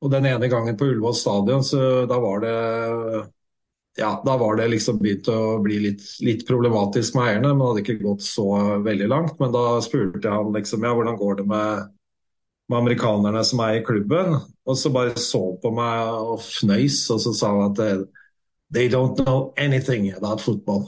Og 0.00 0.12
den 0.14 0.24
ene 0.30 0.48
gangen 0.48 0.78
på 0.80 0.88
Ullevål 0.88 1.16
stadion, 1.18 1.64
så 1.66 2.06
da 2.08 2.16
var 2.22 2.40
det 2.46 2.54
ja, 3.98 4.22
da 4.26 4.36
var 4.36 4.56
det 4.56 4.68
liksom 4.70 5.00
begynt 5.00 5.28
å 5.28 5.58
bli 5.62 5.80
litt, 5.82 6.04
litt 6.24 6.44
problematisk 6.48 7.16
med 7.16 7.26
eierne, 7.26 7.54
men 7.54 7.62
det 7.62 7.70
hadde 7.70 7.82
ikke 7.84 8.04
gått 8.04 8.22
så 8.26 8.46
veldig 8.84 9.08
langt. 9.10 9.34
Men 9.42 9.54
da 9.54 9.64
spurte 9.84 10.22
jeg 10.22 10.36
han 10.36 10.54
liksom 10.54 10.86
ja, 10.86 10.94
hvordan 10.96 11.18
går 11.18 11.40
det 11.40 11.48
med, 11.50 11.90
med 12.70 12.78
amerikanerne 12.78 13.42
som 13.46 13.62
er 13.66 13.80
i 13.80 13.84
klubben. 13.86 14.38
Og 14.66 14.78
så 14.78 14.92
bare 14.94 15.18
så 15.20 15.42
på 15.62 15.74
meg 15.74 16.22
og 16.22 16.38
fnøys, 16.44 17.02
og 17.10 17.22
så 17.26 17.34
sa 17.36 17.52
han 17.56 17.74
at 17.74 18.08
they 18.70 18.88
don't 18.88 19.18
know 19.24 19.52
anything 19.58 20.10
about 20.14 20.40
football. 20.40 20.86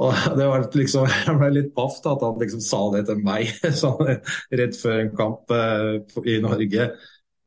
Og 0.00 0.14
det 0.38 0.48
var 0.48 0.66
liksom, 0.74 1.08
Jeg 1.26 1.38
ble 1.38 1.52
litt 1.54 1.72
paff 1.76 2.00
at 2.08 2.24
han 2.24 2.38
liksom 2.40 2.62
sa 2.64 2.82
det 2.96 3.06
til 3.10 3.22
meg 3.24 3.54
sånn, 3.82 4.16
rett 4.60 4.78
før 4.80 5.04
en 5.04 5.16
kamp 5.16 5.56
eh, 5.56 6.20
i 6.26 6.40
Norge. 6.42 6.90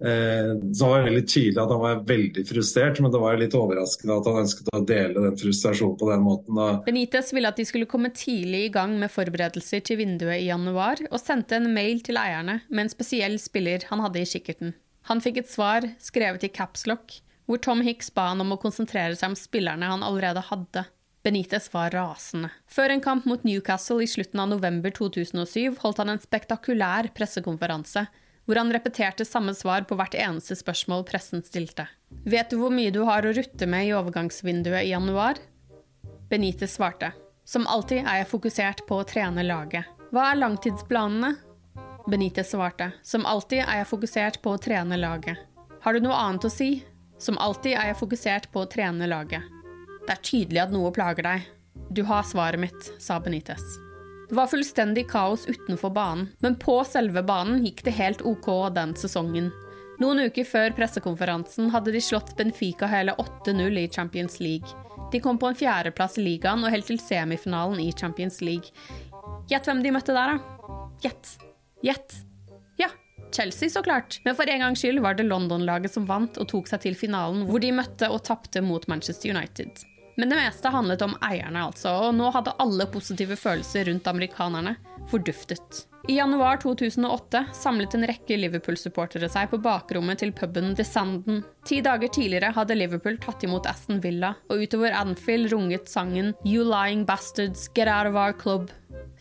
Eh, 0.03 0.51
så 0.75 0.87
var 0.89 0.99
det 0.99 1.07
veldig 1.11 1.27
tydelig 1.31 1.59
at 1.63 1.71
han 1.71 1.79
var 1.79 2.01
veldig 2.07 2.43
frustrert, 2.49 2.99
men 2.99 3.11
det 3.13 3.21
var 3.23 3.37
litt 3.39 3.55
overraskende 3.55 4.17
at 4.19 4.27
han 4.27 4.39
ønsket 4.41 4.71
å 4.75 4.81
dele 4.83 5.25
den 5.29 5.37
frustrasjonen 5.39 5.99
på 5.99 6.09
den 6.09 6.25
måten. 6.25 6.61
Benitez 6.83 7.31
ville 7.35 7.51
at 7.53 7.59
de 7.59 7.65
skulle 7.67 7.87
komme 7.89 8.11
tidlig 8.11 8.65
i 8.65 8.71
gang 8.73 8.97
med 8.99 9.13
forberedelser 9.13 9.85
til 9.87 10.01
vinduet 10.01 10.41
i 10.41 10.49
januar, 10.49 10.99
og 11.09 11.21
sendte 11.21 11.55
en 11.59 11.71
mail 11.75 12.03
til 12.03 12.19
eierne 12.19 12.59
med 12.67 12.85
en 12.85 12.91
spesiell 12.91 13.37
spiller 13.39 13.87
han 13.87 14.03
hadde 14.03 14.19
i 14.19 14.27
kikkerten. 14.27 14.73
Han 15.07 15.23
fikk 15.23 15.39
et 15.41 15.51
svar 15.51 15.87
skrevet 16.03 16.43
i 16.47 16.51
capslock, 16.51 17.21
hvor 17.47 17.59
Tom 17.63 17.83
Hicks 17.83 18.11
ba 18.15 18.29
han 18.31 18.43
om 18.43 18.55
å 18.55 18.59
konsentrere 18.59 19.15
seg 19.19 19.31
om 19.31 19.39
spillerne 19.39 19.87
han 19.87 20.03
allerede 20.03 20.43
hadde. 20.47 20.85
Benitez 21.23 21.69
var 21.71 21.93
rasende. 21.95 22.49
Før 22.67 22.91
en 22.91 23.03
kamp 23.03 23.27
mot 23.27 23.43
Newcastle 23.47 24.03
i 24.03 24.09
slutten 24.11 24.41
av 24.43 24.49
november 24.51 24.91
2007 24.91 25.79
holdt 25.79 26.01
han 26.01 26.11
en 26.11 26.23
spektakulær 26.23 27.13
pressekonferanse, 27.15 28.05
hvor 28.45 28.59
han 28.59 28.73
repeterte 28.73 29.25
samme 29.25 29.53
svar 29.55 29.85
på 29.87 29.95
hvert 29.99 30.15
eneste 30.19 30.57
spørsmål 30.59 31.05
pressen 31.07 31.43
stilte. 31.45 31.87
Vet 32.27 32.51
du 32.51 32.59
hvor 32.59 32.73
mye 32.73 32.91
du 32.93 33.01
har 33.07 33.25
å 33.25 33.33
rutte 33.35 33.67
med 33.69 33.87
i 33.87 33.93
overgangsvinduet 33.95 34.83
i 34.83 34.91
januar? 34.91 35.39
Benitez 36.29 36.75
svarte. 36.75 37.13
Som 37.45 37.67
alltid 37.67 38.05
er 38.05 38.21
jeg 38.21 38.31
fokusert 38.31 38.85
på 38.87 39.01
å 39.01 39.07
trene 39.07 39.43
laget. 39.43 39.87
Hva 40.13 40.29
er 40.31 40.39
langtidsplanene? 40.39 41.33
Benitez 42.07 42.51
svarte. 42.51 42.91
Som 43.03 43.27
alltid 43.27 43.63
er 43.63 43.81
jeg 43.81 43.91
fokusert 43.91 44.41
på 44.43 44.55
å 44.55 44.61
trene 44.61 44.99
laget. 44.99 45.39
Har 45.83 45.95
du 45.95 46.03
noe 46.03 46.15
annet 46.15 46.47
å 46.47 46.51
si? 46.51 46.77
Som 47.19 47.39
alltid 47.39 47.75
er 47.77 47.91
jeg 47.91 47.99
fokusert 47.99 48.51
på 48.51 48.63
å 48.63 48.69
trene 48.71 49.07
laget. 49.07 49.43
Det 50.03 50.15
er 50.15 50.23
tydelig 50.23 50.65
at 50.65 50.75
noe 50.75 50.91
plager 50.95 51.27
deg. 51.27 51.47
Du 51.93 52.03
har 52.07 52.27
svaret 52.27 52.59
mitt, 52.59 52.91
sa 52.99 53.19
Benitez. 53.23 53.82
Det 54.33 54.37
var 54.37 54.47
fullstendig 54.49 55.03
kaos 55.11 55.43
utenfor 55.45 55.91
banen, 55.93 56.23
men 56.41 56.55
på 56.57 56.79
selve 56.89 57.21
banen 57.21 57.59
gikk 57.61 57.83
det 57.85 57.91
helt 57.93 58.23
OK 58.25 58.47
den 58.73 58.95
sesongen. 58.97 59.51
Noen 60.01 60.23
uker 60.25 60.47
før 60.49 60.73
pressekonferansen 60.73 61.69
hadde 61.69 61.93
de 61.93 62.01
slått 62.01 62.31
Benfica 62.39 62.89
hele 62.89 63.13
8-0 63.21 63.77
i 63.77 63.85
Champions 63.93 64.39
League. 64.41 64.73
De 65.13 65.21
kom 65.21 65.37
på 65.37 65.51
en 65.51 65.59
fjerdeplass 65.59 66.17
i 66.17 66.25
ligaen 66.25 66.65
og 66.65 66.73
helt 66.73 66.89
til 66.89 66.97
semifinalen 66.97 67.77
i 67.85 67.91
Champions 67.93 68.41
League. 68.41 68.73
Gjett 69.53 69.69
hvem 69.69 69.85
de 69.85 69.93
møtte 69.93 70.17
der, 70.17 70.33
da? 70.33 70.81
Gjett. 71.05 71.37
Gjett. 71.85 72.19
Ja, 72.81 72.89
Chelsea, 73.29 73.69
så 73.69 73.85
klart. 73.85 74.17
Men 74.25 74.33
for 74.33 74.49
en 74.49 74.65
gangs 74.65 74.81
skyld 74.81 75.05
var 75.05 75.13
det 75.13 75.29
London-laget 75.29 75.93
som 75.93 76.09
vant 76.09 76.41
og 76.41 76.49
tok 76.49 76.73
seg 76.73 76.87
til 76.89 76.97
finalen, 76.97 77.45
hvor 77.45 77.61
de 77.61 77.69
møtte 77.69 78.09
og 78.09 78.25
tapte 78.25 78.65
mot 78.65 78.89
Manchester 78.89 79.37
United. 79.37 79.85
Men 80.15 80.29
det 80.29 80.37
meste 80.37 80.69
handlet 80.69 81.01
om 81.01 81.15
eierne, 81.25 81.65
altså, 81.69 81.93
og 82.07 82.13
nå 82.17 82.29
hadde 82.35 82.53
alle 82.61 82.85
positive 82.93 83.37
følelser 83.39 83.89
rundt 83.89 84.07
amerikanerne 84.11 84.75
forduftet. 85.09 85.87
I 86.07 86.17
januar 86.17 86.57
2008 86.59 87.45
samlet 87.55 87.93
en 87.95 88.03
rekke 88.07 88.35
Liverpool-supportere 88.35 89.29
seg 89.31 89.47
på 89.53 89.59
bakrommet 89.63 90.19
til 90.19 90.33
puben 90.35 90.73
The 90.75 90.83
Sanden. 90.83 91.39
Ti 91.63 91.79
dager 91.85 92.11
tidligere 92.11 92.51
hadde 92.57 92.75
Liverpool 92.75 93.15
tatt 93.23 93.45
imot 93.47 93.69
Aston 93.71 94.01
Villa, 94.03 94.33
og 94.51 94.65
utover 94.65 94.91
Anfield 94.99 95.53
runget 95.53 95.87
sangen 95.87 96.33
You 96.43 96.67
Lying 96.67 97.05
Bastards, 97.07 97.69
Get 97.71 97.87
Out 97.87 98.11
of 98.11 98.19
Our 98.19 98.35
Club. 98.35 98.67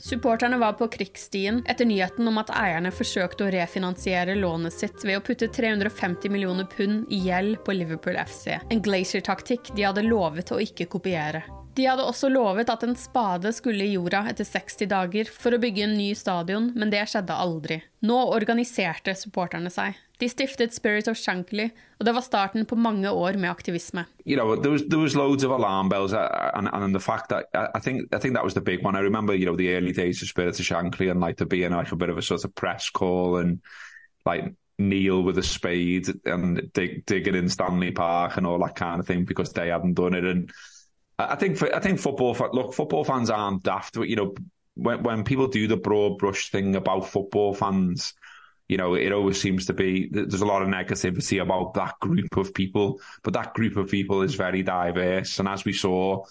Supporterne 0.03 0.59
var 0.59 0.73
på 0.73 0.89
krigsstien 0.89 1.61
etter 1.69 1.87
nyheten 1.87 2.27
om 2.27 2.41
at 2.41 2.51
eierne 2.59 2.91
forsøkte 2.91 3.47
å 3.47 3.53
refinansiere 3.55 4.35
lånet 4.35 4.75
sitt 4.75 5.05
ved 5.07 5.21
å 5.21 5.23
putte 5.23 5.47
350 5.47 6.33
millioner 6.35 6.67
pund 6.67 7.07
i 7.07 7.21
gjeld 7.29 7.61
på 7.63 7.77
Liverpool 7.79 8.19
FC, 8.19 8.57
en 8.59 8.83
Glacier-taktikk 8.83 9.71
de 9.77 9.87
hadde 9.87 10.03
lovet 10.09 10.51
å 10.51 10.59
ikke 10.59 10.91
kopiere. 10.91 11.45
De 11.73 11.87
hadde 11.89 12.05
også 12.05 12.29
lovet 12.29 12.69
at 12.69 12.83
en 12.85 12.95
spade 12.99 13.49
skulle 13.57 13.87
i 13.87 13.95
jorda 13.95 14.27
etter 14.29 14.45
60 14.45 14.89
dager 14.91 15.29
for 15.33 15.57
å 15.57 15.61
bygge 15.61 15.87
en 15.87 15.95
ny 15.97 16.11
stadion, 16.19 16.69
men 16.77 16.93
det 16.93 17.07
skjedde 17.09 17.33
aldri. 17.33 17.79
Nå 18.05 18.19
organiserte 18.35 19.15
supporterne 19.17 19.73
seg. 19.73 19.97
De 20.21 20.29
stiftet 20.29 20.75
Spirit 20.77 21.09
of 21.09 21.17
Shankly, 21.17 21.71
og 21.99 22.07
det 22.07 22.13
var 22.15 22.23
starten 22.27 22.67
på 22.69 22.77
mange 22.77 23.11
år 23.11 23.39
med 23.41 23.51
aktivisme. 23.51 24.05
You 24.27 24.37
know, 24.37 24.55
there 24.55 24.71
was 24.71 24.85
there 24.87 25.01
was 25.01 25.17
loads 25.17 25.45
of 25.45 25.51
alarm 25.51 25.89
bells, 25.89 26.13
uh, 26.13 26.51
and 26.55 26.69
and 26.73 26.95
the 26.95 27.01
fact 27.01 27.31
that 27.31 27.49
I 27.55 27.71
I 27.75 27.81
Spirit 30.29 30.61
of 30.61 30.67
Shankly 30.67 31.11
and 31.11 31.21
like 31.21 31.39
there 31.39 31.49
being 31.49 31.73
like 31.73 31.91
a 31.91 31.97
bit 31.97 32.11
of 32.11 32.19
a 32.19 32.23
sort 32.23 32.45
of 32.45 32.55
press 32.55 32.91
call 32.91 33.37
with 35.23 35.39
a 35.39 35.43
spade 35.43 36.09
and 36.25 36.71
dig, 36.73 37.07
digging 37.07 37.35
in 37.35 37.49
Stanley 37.49 37.93
Park 37.93 38.37
and 38.37 38.47
all 38.47 38.59
that 38.59 38.77
kind 38.77 39.01
of 39.01 39.07
thing 39.07 39.25
because 39.25 39.53
they 39.55 39.69
hadn't 39.69 39.95
done 39.95 40.15
it 40.15 40.25
and. 40.25 40.53
I 41.19 41.37
think 41.37 41.63
I 41.63 41.81
think 41.81 42.01
football 42.01 42.37
look 42.53 42.75
football 42.75 43.05
fans 43.05 43.31
aren't 43.31 43.63
daft. 43.63 43.97
You 43.97 44.17
know, 44.17 44.35
when 44.75 45.03
when 45.03 45.25
people 45.25 45.47
do 45.47 45.67
the 45.67 45.77
broad 45.77 46.19
brush 46.19 46.51
thing 46.51 46.75
about 46.75 47.09
football 47.09 47.55
fans, 47.55 48.15
you 48.69 48.77
know, 48.77 48.95
it 48.95 49.13
always 49.13 49.41
seems 49.41 49.67
to 49.67 49.73
be 49.73 50.09
there's 50.11 50.41
a 50.41 50.47
lot 50.47 50.63
of 50.63 50.69
negativity 50.69 51.43
about 51.43 51.75
that 51.75 51.99
group 52.01 52.37
of 52.37 52.55
people, 52.55 53.01
but 53.23 53.35
that 53.35 53.55
group 53.55 53.77
of 53.77 53.91
people 53.91 54.23
is 54.23 54.35
very 54.35 54.63
diverse. 54.63 55.39
And 55.39 55.49
as 55.49 55.65
we 55.65 55.73
saw 55.73 56.25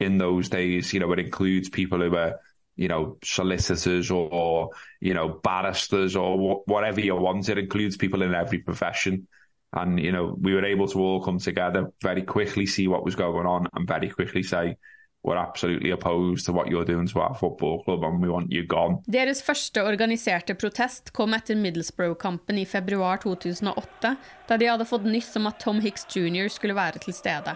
in 0.00 0.18
those 0.18 0.48
days, 0.48 0.92
you 0.92 1.00
know, 1.00 1.12
it 1.12 1.18
includes 1.18 1.68
people 1.68 2.00
who 2.00 2.14
are, 2.16 2.40
you 2.76 2.88
know, 2.88 3.18
solicitors 3.22 4.10
or, 4.10 4.28
or 4.32 4.70
you 5.00 5.14
know, 5.14 5.28
barristers 5.28 6.16
or 6.16 6.62
whatever 6.66 7.00
you 7.00 7.14
want. 7.14 7.48
It 7.48 7.58
includes 7.58 7.96
people 7.96 8.22
in 8.22 8.34
every 8.34 8.58
profession. 8.58 9.28
And, 9.72 9.98
you 9.98 10.12
know, 10.12 10.36
we 10.40 10.54
were 10.54 10.64
able 10.64 10.86
to 10.88 10.98
all 10.98 11.22
come 11.22 11.38
together 11.38 11.90
very 12.02 12.22
quickly, 12.22 12.66
see 12.66 12.88
what 12.88 13.04
was 13.04 13.14
going 13.16 13.46
on, 13.46 13.66
and 13.74 13.88
very 13.88 14.10
quickly 14.10 14.42
say, 14.42 14.76
we're 15.24 15.36
absolutely 15.36 15.90
opposed 15.90 16.46
to 16.46 16.52
what 16.52 16.68
you're 16.68 16.84
doing 16.84 17.06
to 17.06 17.20
our 17.20 17.34
football 17.34 17.82
club 17.84 18.02
and 18.02 18.20
we 18.20 18.28
want 18.28 18.50
you 18.50 18.66
gone. 18.66 18.98
Deres 19.06 19.42
første 19.42 19.84
organiserte 19.86 20.54
protest 20.58 21.12
kom 21.14 21.34
etter 21.38 21.56
Middlesbrough-kampen 21.56 22.58
i 22.58 22.66
februar 22.66 23.22
2008, 23.22 24.16
da 24.48 24.58
de 24.58 24.70
hadde 24.72 24.88
fått 24.90 25.06
nyss 25.06 25.36
om 25.38 25.46
at 25.46 25.62
Tom 25.62 25.80
Hicks 25.80 26.08
jr. 26.10 26.50
skulle 26.50 26.74
være 26.74 27.06
til 27.06 27.14
stede. 27.14 27.54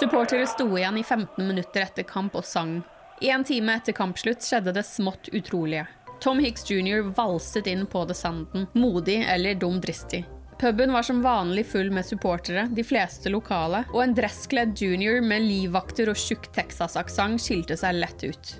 Supportere 0.00 0.46
sto 0.46 0.64
igjen 0.78 0.96
i 0.96 1.02
15 1.04 1.46
minutter 1.48 1.82
etter 1.84 2.06
kamp 2.08 2.36
og 2.38 2.44
sang. 2.48 2.78
En 3.20 3.42
time 3.44 3.74
etter 3.76 3.92
kampslutt 3.92 4.40
skjedde 4.40 4.72
det 4.72 4.84
smått 4.88 5.28
utrolige. 5.36 5.82
Tom 6.24 6.38
Hicks 6.40 6.64
jr. 6.70 7.02
valset 7.18 7.68
inn 7.68 7.82
på 7.84 8.06
The 8.08 8.16
Sanden, 8.16 8.64
modig 8.72 9.18
eller 9.28 9.58
dum 9.60 9.76
dristig. 9.80 10.22
Puben 10.60 10.94
var 10.96 11.04
som 11.04 11.20
vanlig 11.20 11.66
full 11.68 11.92
med 11.92 12.08
supportere, 12.08 12.64
de 12.72 12.84
fleste 12.84 13.28
lokale, 13.28 13.82
og 13.92 14.00
en 14.06 14.16
dresskledd 14.16 14.80
junior 14.80 15.20
med 15.20 15.44
livvakter 15.44 16.08
og 16.08 16.16
tjukk 16.16 16.48
Texas-aksent 16.56 17.44
skilte 17.44 17.76
seg 17.80 18.00
lett 18.00 18.24
ut. 18.24 18.54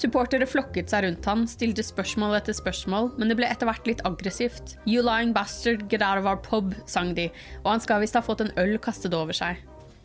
Supportere 0.00 0.48
flokket 0.48 0.88
seg 0.88 1.04
rundt 1.04 1.28
han, 1.28 1.44
stilte 1.44 1.84
spørsmål 1.84 2.38
etter 2.40 2.56
spørsmål, 2.56 3.12
men 3.20 3.28
det 3.28 3.36
ble 3.36 3.52
etter 3.52 3.68
hvert 3.68 3.92
litt 3.92 4.00
aggressivt. 4.08 4.78
You 4.88 5.04
lying 5.04 5.36
bastard, 5.36 5.90
get 5.92 6.00
out 6.00 6.24
of 6.24 6.24
our 6.24 6.40
pub, 6.40 6.72
sang 6.88 7.12
de, 7.20 7.28
og 7.66 7.74
han 7.74 7.84
skal 7.84 8.00
visst 8.00 8.16
ha 8.16 8.24
fått 8.24 8.46
en 8.48 8.56
øl 8.64 8.78
kastet 8.80 9.12
over 9.12 9.36
seg. 9.36 9.60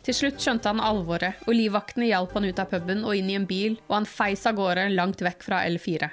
Til 0.06 0.16
slutt 0.16 0.40
skjønte 0.40 0.70
han 0.70 0.80
alvoret, 0.80 1.42
og 1.46 1.54
livvaktene 1.56 2.08
hjalp 2.08 2.32
han 2.36 2.48
ut 2.48 2.62
av 2.62 2.70
puben 2.72 3.04
og 3.04 3.16
inn 3.16 3.28
i 3.30 3.36
en 3.36 3.46
bil, 3.48 3.76
og 3.90 4.00
han 4.00 4.08
feis 4.08 4.46
av 4.48 4.56
gårde 4.56 4.88
langt 4.94 5.20
vekk 5.24 5.44
fra 5.44 5.64
L4. 5.68 6.08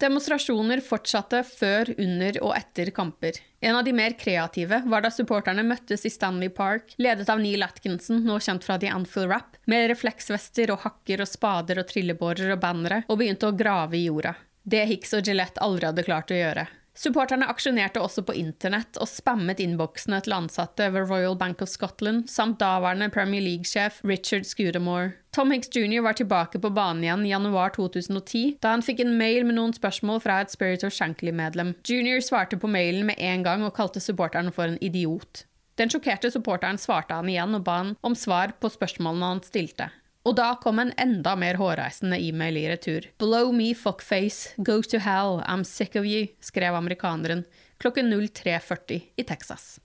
Demonstrasjoner 0.00 0.80
fortsatte 0.80 1.42
før, 1.44 1.90
under 2.00 2.38
og 2.40 2.54
etter 2.56 2.88
kamper. 2.96 3.36
En 3.60 3.76
av 3.76 3.84
de 3.84 3.92
mer 3.92 4.14
kreative 4.16 4.78
var 4.88 5.04
da 5.04 5.10
supporterne 5.12 5.64
møttes 5.66 6.06
i 6.08 6.12
Stanley 6.12 6.48
Park, 6.48 6.94
ledet 6.96 7.28
av 7.28 7.40
Neil 7.42 7.66
Atkinson, 7.66 8.22
nå 8.24 8.38
kjent 8.40 8.64
fra 8.64 8.78
The 8.80 8.88
Anfield 8.94 9.28
Rap, 9.28 9.58
med 9.68 9.90
refleksvester 9.92 10.72
og 10.72 10.86
hakker 10.86 11.20
og 11.20 11.28
spader 11.28 11.82
og 11.82 11.88
trillebårer 11.92 12.54
og 12.56 12.62
bannere, 12.64 13.02
og 13.12 13.20
begynte 13.20 13.50
å 13.50 13.56
grave 13.56 14.00
i 14.00 14.06
jorda. 14.06 14.38
Det 14.64 14.86
Hicks 14.88 15.12
og 15.16 15.28
Gillette 15.28 15.60
aldri 15.64 15.90
hadde 15.90 16.06
klart 16.08 16.32
å 16.32 16.40
gjøre. 16.40 16.68
Supporterne 17.00 17.46
aksjonerte 17.48 18.00
også 18.04 18.20
på 18.28 18.34
internett 18.36 18.98
og 19.00 19.08
spammet 19.08 19.60
innboksene 19.64 20.18
til 20.20 20.34
ansatte 20.36 20.90
ved 20.92 21.08
Royal 21.08 21.36
Bank 21.38 21.62
of 21.64 21.70
Scotland 21.72 22.26
samt 22.28 22.58
daværende 22.60 23.08
Premier 23.14 23.40
League-sjef 23.40 24.02
Richard 24.04 24.44
Scudamore. 24.44 25.14
Tom 25.32 25.54
Hicks 25.54 25.70
jr. 25.72 26.02
var 26.04 26.18
tilbake 26.18 26.60
på 26.60 26.72
banen 26.76 27.06
igjen 27.06 27.24
i 27.24 27.30
januar 27.32 27.72
2010, 27.72 28.58
da 28.60 28.74
han 28.74 28.84
fikk 28.84 29.00
en 29.00 29.16
mail 29.16 29.46
med 29.48 29.56
noen 29.56 29.72
spørsmål 29.72 30.20
fra 30.20 30.42
et 30.42 30.52
Spirit 30.52 30.84
of 30.84 30.92
Shankly-medlem. 30.92 31.72
Junior 31.88 32.20
svarte 32.26 32.60
på 32.60 32.68
mailen 32.68 33.08
med 33.08 33.16
en 33.16 33.46
gang 33.48 33.64
og 33.64 33.72
kalte 33.78 34.02
supporteren 34.04 34.52
for 34.52 34.68
en 34.68 34.76
idiot. 34.84 35.46
Den 35.80 35.88
sjokkerte 35.88 36.28
supporteren 36.28 36.76
svarte 36.76 37.16
han 37.16 37.32
igjen 37.32 37.56
og 37.56 37.64
ba 37.64 37.78
han 37.78 37.96
om 38.04 38.12
svar 38.18 38.52
på 38.60 38.68
spørsmålene 38.68 39.32
han 39.32 39.44
stilte. 39.46 39.88
Og 40.28 40.36
da 40.36 40.50
kom 40.60 40.78
en 40.82 40.92
enda 41.00 41.32
mer 41.38 41.56
hårreisende 41.56 42.18
e-mail 42.20 42.58
i 42.60 42.66
retur. 42.68 43.06
Blow 43.22 43.52
me 43.56 43.70
fuckface, 43.74 44.52
go 44.58 44.82
to 44.82 45.00
hell, 45.00 45.40
I'm 45.48 45.64
sick 45.64 45.96
of 45.96 46.04
you, 46.04 46.28
skrev 46.44 46.76
amerikaneren 46.76 47.46
klokken 47.80 48.12
03.40 48.12 49.00
i 49.16 49.24
Texas. 49.24 49.78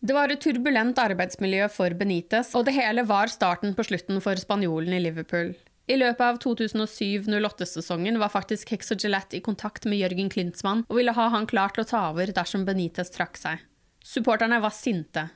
Det 0.00 0.12
var 0.16 0.32
et 0.32 0.40
turbulent 0.40 0.98
arbeidsmiljø 1.00 1.68
for 1.72 1.92
Benitez, 1.96 2.54
og 2.56 2.66
det 2.66 2.74
hele 2.76 3.04
var 3.08 3.30
starten 3.32 3.76
på 3.76 3.84
slutten 3.88 4.20
for 4.24 4.40
spanjolen 4.40 4.96
i 4.96 5.00
Liverpool. 5.04 5.54
I 5.84 5.96
løpet 6.00 6.24
av 6.24 6.40
2007-08-sesongen 6.40 8.16
var 8.20 8.32
faktisk 8.32 8.72
Hex 8.72 8.92
og 8.94 9.04
Gillette 9.04 9.36
i 9.36 9.42
kontakt 9.44 9.84
med 9.84 10.00
Jørgen 10.00 10.30
Klintsmann 10.32 10.86
og 10.88 10.96
ville 10.96 11.12
ha 11.12 11.28
han 11.32 11.48
klar 11.48 11.72
til 11.76 11.84
å 11.84 11.88
ta 11.88 12.06
over 12.12 12.32
dersom 12.32 12.64
Benitez 12.64 13.12
trakk 13.12 13.36
seg. 13.40 13.60
Supporterne 14.04 14.60
var 14.64 14.72
sinte, 14.72 15.28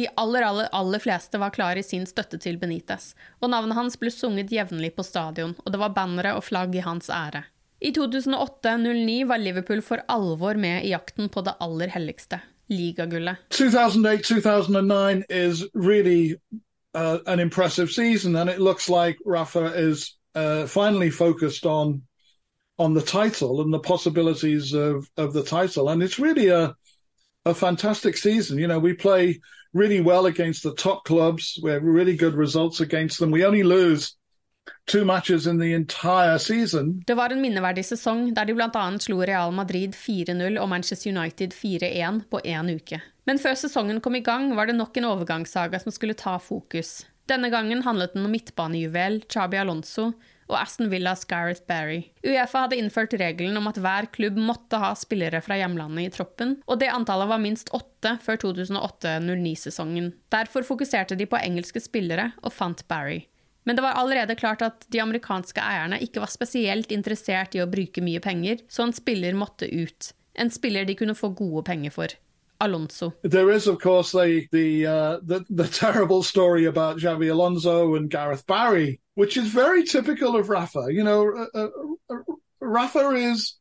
de 0.00 0.08
aller, 0.16 0.42
aller, 0.42 0.68
aller 0.72 0.98
fleste 0.98 1.38
var 1.38 1.52
klare 1.52 1.82
i 1.82 1.86
sin 1.86 2.06
støtte 2.08 2.38
til 2.40 2.56
Benitez, 2.60 3.12
og 3.40 3.52
navnet 3.52 3.76
hans 3.76 3.98
ble 4.00 4.12
sunget 4.14 4.52
jevnlig 4.54 4.94
på 4.96 5.04
stadion, 5.04 5.52
og 5.64 5.72
det 5.74 5.80
var 5.82 5.92
bannere 5.96 6.36
og 6.38 6.46
flagg 6.46 6.76
i 6.78 6.84
hans 6.86 7.10
ære. 7.12 7.44
I 7.80 7.92
2008-09 7.96 9.26
var 9.28 9.40
Liverpool 9.40 9.82
for 9.84 10.02
alvor 10.08 10.56
med 10.60 10.84
i 10.84 10.92
jakten 10.94 11.28
på 11.32 11.44
det 11.44 11.56
aller 11.60 11.92
helligste, 11.92 12.40
ligagullet. 12.72 13.40
2008-2009 13.56 15.24
is 15.28 15.64
really 15.74 16.36
uh, 16.94 17.18
an 17.26 17.40
impressive 17.40 17.90
season, 17.92 18.36
and 18.36 18.50
it 18.50 18.58
looks 18.58 18.88
like 18.88 19.18
Rafa 19.26 19.72
is 19.76 20.16
uh, 20.34 20.66
finally 20.66 21.10
focused 21.10 21.66
on 21.66 22.02
on 22.78 22.94
the 22.94 23.02
title 23.02 23.60
and 23.60 23.74
the 23.74 23.78
possibilities 23.78 24.72
of, 24.72 25.10
of 25.18 25.34
the 25.34 25.42
title, 25.42 25.90
a 27.44 27.54
fantastic 27.54 28.16
season. 28.16 28.58
You 28.58 28.66
know, 28.66 28.78
we 28.78 28.94
play 28.94 29.40
really 29.72 30.00
well 30.00 30.26
against 30.26 30.62
the 30.62 30.74
top 30.74 31.04
clubs. 31.04 31.58
We 31.62 31.70
have 31.70 31.82
really 31.82 32.16
good 32.16 32.34
results 32.34 32.80
against 32.80 33.18
them. 33.18 33.30
We 33.30 33.46
only 33.46 33.62
lose 33.62 34.16
two 34.86 35.04
matches 35.04 35.46
in 35.46 35.58
the 35.58 35.72
entire 35.74 36.38
season. 36.38 37.02
Det 37.06 37.14
var 37.14 37.32
en 37.32 37.40
minneverdig 37.40 37.84
sesong 37.84 38.34
der 38.34 38.44
de 38.44 38.54
bl.a. 38.54 38.98
slo 38.98 39.22
Real 39.22 39.52
Madrid 39.52 39.94
4-0 39.94 40.58
og 40.60 40.68
Manchester 40.68 41.10
United 41.10 41.52
4-1 41.52 42.20
på 42.30 42.40
én 42.44 42.74
uke. 42.74 43.00
Men 43.24 43.38
før 43.38 43.54
sesongen 43.54 44.00
kom 44.00 44.14
i 44.14 44.20
gang, 44.20 44.56
var 44.56 44.66
det 44.66 44.74
nok 44.74 44.96
en 44.96 45.04
overgangssaga 45.04 45.78
som 45.78 45.92
skulle 45.92 46.14
ta 46.14 46.38
fokus. 46.38 47.06
Denne 47.28 47.50
gangen 47.50 47.82
handlet 47.82 48.14
den 48.14 48.24
om 48.26 48.32
midtbanejuvel 48.34 49.22
Chabi 49.30 49.56
Alonso, 49.56 50.12
og 50.50 50.58
Aston 50.60 50.90
Villas 50.92 51.24
Gareth 51.30 51.64
Barry. 51.70 52.02
Uefa 52.26 52.66
hadde 52.66 52.78
innført 52.80 53.14
regelen 53.20 53.56
om 53.60 53.70
at 53.70 53.80
hver 53.80 54.10
klubb 54.14 54.38
måtte 54.38 54.80
ha 54.82 54.92
spillere 54.98 55.40
fra 55.44 55.58
hjemlandet 55.60 56.08
i 56.08 56.12
troppen, 56.14 56.56
og 56.66 56.82
det 56.82 56.90
antallet 56.92 57.30
var 57.30 57.42
minst 57.42 57.72
åtte 57.76 58.16
før 58.24 58.42
2008-09-sesongen. 58.44 60.12
Derfor 60.34 60.66
fokuserte 60.66 61.18
de 61.18 61.28
på 61.30 61.40
engelske 61.40 61.82
spillere 61.82 62.32
og 62.42 62.54
fant 62.54 62.84
Barry. 62.90 63.22
Men 63.64 63.76
det 63.76 63.82
var 63.84 63.98
allerede 64.00 64.34
klart 64.34 64.62
at 64.62 64.86
de 64.88 65.02
amerikanske 65.02 65.60
eierne 65.62 66.00
ikke 66.02 66.22
var 66.22 66.32
spesielt 66.32 66.92
interessert 66.94 67.54
i 67.54 67.60
å 67.62 67.68
bruke 67.70 68.02
mye 68.02 68.22
penger, 68.24 68.64
så 68.68 68.86
en 68.86 68.96
spiller 68.96 69.36
måtte 69.36 69.68
ut. 69.68 70.14
En 70.34 70.50
spiller 70.50 70.88
de 70.88 70.96
kunne 70.96 71.14
få 71.14 71.32
gode 71.36 71.66
penger 71.68 71.94
for. 71.94 72.16
Alonso. 72.60 73.12
There 73.22 73.50
is, 73.50 73.66
of 73.66 73.78
course, 73.78 74.12
the 74.12 74.46
the, 74.52 74.86
uh, 74.86 75.18
the 75.22 75.44
the 75.48 75.66
terrible 75.66 76.22
story 76.22 76.66
about 76.66 76.98
Xavi 76.98 77.30
Alonso 77.32 77.94
and 77.94 78.10
Gareth 78.10 78.46
Barry, 78.46 79.00
which 79.20 79.36
is 79.36 79.48
very 79.48 79.84
typical 79.84 80.34
of 80.34 80.48
Rafa. 80.48 80.86
You 80.88 81.04
know, 81.04 81.46
uh, 81.54 81.68
uh, 82.08 82.16
Rafa 82.58 83.10
is, 83.10 83.58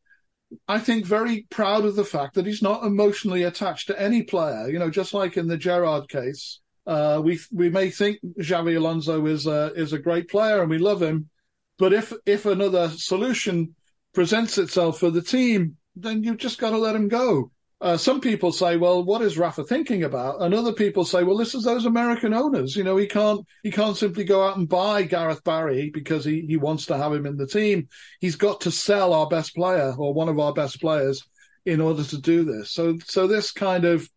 I 0.69 0.79
think, 0.79 1.05
very 1.05 1.47
proud 1.49 1.83
of 1.83 1.97
the 1.97 2.05
fact 2.05 2.35
that 2.35 2.45
he's 2.45 2.61
not 2.61 2.85
emotionally 2.85 3.43
attached 3.43 3.87
to 3.87 4.01
any 4.01 4.23
player. 4.23 4.69
You 4.69 4.79
know, 4.79 4.89
just 4.89 5.13
like 5.13 5.35
in 5.35 5.49
the 5.49 5.57
Gerard 5.57 6.07
case, 6.07 6.61
uh, 6.87 7.19
we 7.21 7.41
we 7.51 7.69
may 7.69 7.89
think 7.89 8.19
Javi 8.39 8.77
Alonso 8.77 9.25
is 9.25 9.47
a 9.47 9.73
is 9.73 9.91
a 9.91 9.99
great 9.99 10.29
player 10.29 10.61
and 10.61 10.69
we 10.69 10.77
love 10.77 11.01
him, 11.01 11.29
but 11.77 11.91
if 11.91 12.13
if 12.25 12.45
another 12.45 12.87
solution 12.87 13.75
presents 14.13 14.57
itself 14.57 14.97
for 14.97 15.11
the 15.11 15.21
team, 15.21 15.75
then 15.93 16.23
you've 16.23 16.37
just 16.37 16.59
got 16.59 16.69
to 16.69 16.77
let 16.77 16.95
him 16.95 17.09
go. 17.09 17.51
Uh, 17.81 17.95
some 17.95 18.19
people 18.19 18.51
say, 18.51 18.75
well, 18.75 19.03
what 19.03 19.21
is 19.21 19.37
Rafa 19.37 19.63
thinking 19.63 20.03
about? 20.03 20.41
And 20.41 20.53
other 20.53 20.73
people 20.73 21.05
say, 21.05 21.23
well, 21.23 21.37
this 21.37 21.55
is 21.55 21.63
those 21.63 21.85
American 21.85 22.33
owners. 22.33 22.75
You 22.75 22.83
know, 22.83 22.97
he 22.97 23.07
can't, 23.07 23.45
he 23.63 23.71
can't 23.71 23.95
simply 23.95 24.25
go 24.25 24.45
out 24.45 24.57
and 24.57 24.67
buy 24.67 25.03
Gareth 25.03 25.43
Barry 25.45 25.89
because 25.89 26.25
he, 26.25 26.41
he 26.41 26.57
wants 26.57 26.87
to 26.87 26.97
have 26.97 27.13
him 27.13 27.25
in 27.25 27.37
the 27.37 27.47
team. 27.47 27.87
He's 28.19 28.35
got 28.35 28.61
to 28.61 28.71
sell 28.71 29.13
our 29.13 29.27
best 29.27 29.55
player 29.55 29.93
or 29.97 30.13
one 30.13 30.27
of 30.27 30.39
our 30.39 30.53
best 30.53 30.81
players 30.81 31.23
in 31.65 31.79
order 31.79 32.03
to 32.03 32.19
do 32.19 32.43
this. 32.43 32.71
So, 32.71 32.97
so 33.05 33.27
this 33.27 33.51
kind 33.51 33.85
of 33.85 34.09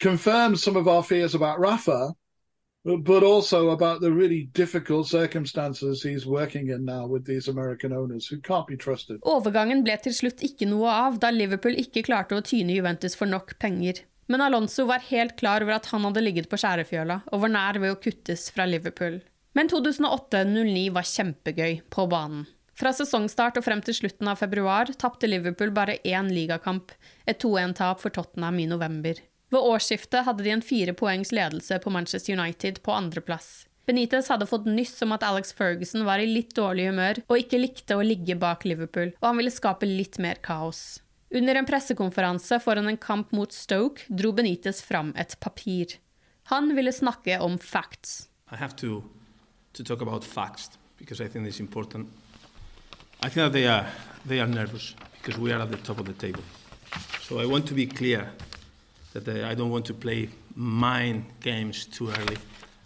confirms 0.00 0.62
some 0.62 0.76
of 0.76 0.88
our 0.88 1.02
fears 1.02 1.34
about 1.34 1.60
Rafa, 1.60 2.14
but 2.84 3.22
also 3.22 3.70
about 3.70 4.00
the 4.00 4.10
really 4.10 4.48
difficult 4.54 5.06
circumstances 5.06 6.02
he's 6.02 6.26
working 6.26 6.68
in 6.68 6.84
now 6.84 7.06
with 7.06 7.24
these 7.24 7.48
American 7.48 7.92
owners 7.92 8.26
who 8.26 8.38
can't 8.40 8.66
be 8.66 8.76
trusted. 8.76 9.20
Overgangen 9.22 9.84
ble 9.86 9.96
til 10.02 10.14
slutt 10.14 10.42
ikke 10.42 10.66
noe 10.66 10.90
av 10.90 11.20
da 11.22 11.30
Liverpool 11.30 11.78
ikke 11.78 12.02
klarte 12.08 12.38
å 12.38 12.42
tyne 12.42 12.74
Juventus 12.74 13.14
for 13.18 13.30
nok 13.30 13.54
penger. 13.62 14.02
Men 14.26 14.40
Alonso 14.40 14.86
var 14.86 15.04
helt 15.10 15.36
klar 15.38 15.62
over 15.62 15.76
at 15.76 15.86
han 15.92 16.06
hadde 16.08 16.22
ligget 16.24 16.48
på 16.50 16.58
skjærefjøla 16.58 17.20
og 17.30 17.44
var 17.44 17.52
nær 17.54 17.78
ved 17.82 17.94
å 17.94 18.00
kuttes 18.02 18.48
fra 18.54 18.66
Liverpool. 18.66 19.20
Men 19.54 19.68
2008-09 19.68 20.90
var 20.94 21.06
kjempegøy 21.06 21.82
på 21.92 22.06
banen. 22.10 22.46
Fra 22.72 22.90
sesongstart 22.96 23.58
og 23.60 23.66
frem 23.66 23.82
til 23.84 23.94
slutten 23.94 24.30
av 24.32 24.40
februar 24.40 24.88
tapte 24.98 25.28
Liverpool 25.28 25.74
bare 25.76 25.98
én 26.08 26.30
ligakamp, 26.32 26.94
et 27.28 27.38
2-1-tap 27.44 28.00
for 28.00 28.14
Tottenham 28.14 28.58
i 28.62 28.66
november. 28.70 29.20
Ved 29.52 29.60
årsskiftet 29.60 30.24
hadde 30.24 30.44
de 30.46 30.54
en 30.54 30.64
fire 30.64 30.94
poengs 30.96 31.32
ledelse 31.32 31.76
på 31.84 31.90
Manchester 31.92 32.32
United 32.38 32.80
på 32.82 32.92
andreplass. 32.96 33.66
Benitez 33.86 34.30
hadde 34.30 34.46
fått 34.46 34.64
nyss 34.64 35.02
om 35.04 35.12
at 35.12 35.24
Alex 35.26 35.52
Ferguson 35.52 36.06
var 36.06 36.22
i 36.22 36.28
litt 36.30 36.54
dårlig 36.56 36.86
humør 36.88 37.20
og 37.26 37.40
ikke 37.40 37.60
likte 37.60 37.98
å 37.98 38.04
ligge 38.06 38.36
bak 38.38 38.64
Liverpool, 38.64 39.10
og 39.20 39.26
han 39.26 39.40
ville 39.40 39.52
skape 39.52 39.88
litt 39.88 40.16
mer 40.22 40.40
kaos. 40.40 41.02
Under 41.34 41.58
en 41.58 41.68
pressekonferanse 41.68 42.60
foran 42.64 42.88
en 42.88 43.00
kamp 43.00 43.32
mot 43.36 43.52
Stoke 43.52 44.06
dro 44.08 44.32
Benitez 44.36 44.80
fram 44.84 45.12
et 45.20 45.34
papir. 45.40 45.98
Han 46.52 46.72
ville 46.76 46.92
snakke 46.92 47.40
om 47.40 47.58
facts. 47.58 48.28
To, 48.76 49.02
to 49.72 49.84
talk 49.84 50.02
about 50.02 50.24
facts 50.24 50.70
because 50.98 51.20
I 51.20 51.28
think 51.28 51.48
it's 51.48 51.60
important. 51.60 52.08
I 53.20 53.28
think 53.28 53.44
that 53.44 53.52
they 53.52 53.66
are, 53.66 53.86
they 54.26 54.40
are 54.40 54.48
nervous 54.48 54.94
because 55.20 55.38
we 55.40 55.52
are 55.52 55.60
at 55.60 55.70
the 55.70 55.78
top 55.78 55.98
of 55.98 56.06
the 56.06 56.12
table. 56.12 56.42
So 57.22 57.40
I 57.40 57.46
want 57.46 57.66
to 57.68 57.74
be 57.74 57.86
clear 57.86 58.30
that 59.12 59.24
they, 59.24 59.44
I 59.44 59.54
don't 59.54 59.70
want 59.70 59.86
to 59.86 59.94
play 59.94 60.28
mind 60.54 61.24
games 61.40 61.86
too 61.86 62.08
early. 62.10 62.36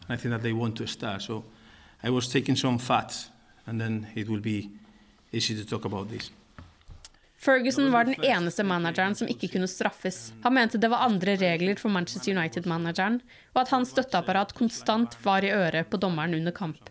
I 0.09 0.17
think 0.17 0.33
that 0.35 0.43
they 0.43 0.53
want 0.53 0.77
to 0.77 0.87
start. 0.87 1.23
So 1.23 1.45
I 2.03 2.11
was 2.11 2.29
taking 2.29 2.57
some 2.57 2.79
facts, 2.79 3.31
and 3.67 3.81
then 3.81 4.07
it 4.15 4.29
will 4.29 4.41
be 4.41 4.71
easy 5.33 5.55
to 5.57 5.65
talk 5.65 5.85
about 5.85 6.09
this. 6.09 6.31
Ferguson 7.39 7.93
var 7.93 8.05
den 8.05 8.25
eneste 8.25 8.65
manageren 8.65 9.15
som 9.15 9.29
ikke 9.29 9.49
kunne 9.49 9.69
straffes. 9.69 10.33
Han 10.43 10.55
mente 10.55 10.79
det 10.79 10.89
var 10.89 11.05
andre 11.05 11.37
regler 11.37 11.77
for 11.77 11.93
Manchester 11.93 12.33
United-manageren, 12.33 13.21
og 13.53 13.61
at 13.63 13.69
hans 13.69 13.93
støtteapparat 13.95 14.55
konstant 14.55 15.19
var 15.23 15.45
i 15.45 15.53
øret 15.53 15.91
på 15.91 15.97
dommeren 15.97 16.35
under 16.35 16.53
kamp. 16.53 16.91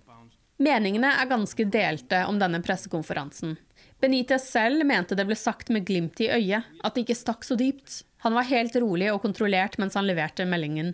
Meningene 0.57 1.09
er 1.11 1.27
ganske 1.27 1.65
delte 1.67 2.21
om 2.29 2.39
denne 2.39 2.61
pressekonferansen. 2.63 3.57
Benitez 4.01 4.49
selv 4.51 4.85
mente 4.85 5.15
det 5.15 5.25
ble 5.27 5.37
sagt 5.39 5.71
med 5.73 5.85
glimt 5.87 6.19
i 6.21 6.29
øyet, 6.29 6.67
at 6.83 6.95
det 6.95 7.05
ikke 7.05 7.17
stakk 7.17 7.47
så 7.47 7.57
dypt. 7.59 8.03
Han 8.25 8.35
var 8.35 8.47
helt 8.49 8.75
rolig 8.81 9.11
og 9.13 9.21
kontrollert 9.23 9.77
mens 9.81 9.95
han 9.97 10.07
leverte 10.07 10.47
meldingen. 10.49 10.93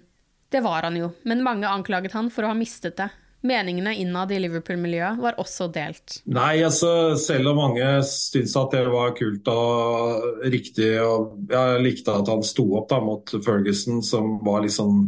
Det 0.52 0.62
var 0.64 0.84
han 0.84 0.98
jo, 1.00 1.14
men 1.24 1.44
mange 1.44 1.70
anklaget 1.70 2.14
han 2.18 2.30
for 2.32 2.44
å 2.44 2.52
ha 2.52 2.58
mistet 2.58 2.98
det. 3.00 3.08
Meningene 3.42 3.96
innad 3.98 4.30
i 4.32 4.38
Liverpool-miljøet 4.44 5.18
var 5.18 5.40
også 5.42 5.66
delt. 5.74 6.20
Nei, 6.30 6.60
altså 6.62 7.16
selv 7.18 7.54
om 7.54 7.58
mange 7.58 7.88
syntes 8.06 8.54
at 8.60 8.76
det 8.76 8.84
var 8.94 9.16
kult 9.18 9.48
og 9.50 10.44
riktig, 10.46 10.92
og 11.02 11.50
jeg 11.50 11.80
likte 11.82 12.14
at 12.14 12.30
han 12.30 12.46
sto 12.46 12.68
opp 12.78 12.92
da 12.92 13.00
mot 13.02 13.34
Ferguson, 13.42 14.04
som 14.06 14.36
var 14.46 14.62
liksom 14.68 15.08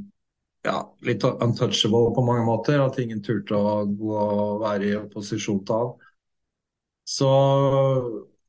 ja, 0.65 0.79
litt 1.05 1.27
untouchable 1.27 2.09
på 2.15 2.25
mange 2.25 2.47
måter. 2.47 2.81
At 2.81 2.97
ingen 3.03 3.21
turte 3.21 3.53
å 3.53 3.83
gå 3.85 4.17
og 4.17 4.63
være 4.63 4.89
i 4.89 4.97
opposisjon 4.97 5.61
til 5.67 5.83
han. 5.83 5.93
Så 7.13 7.29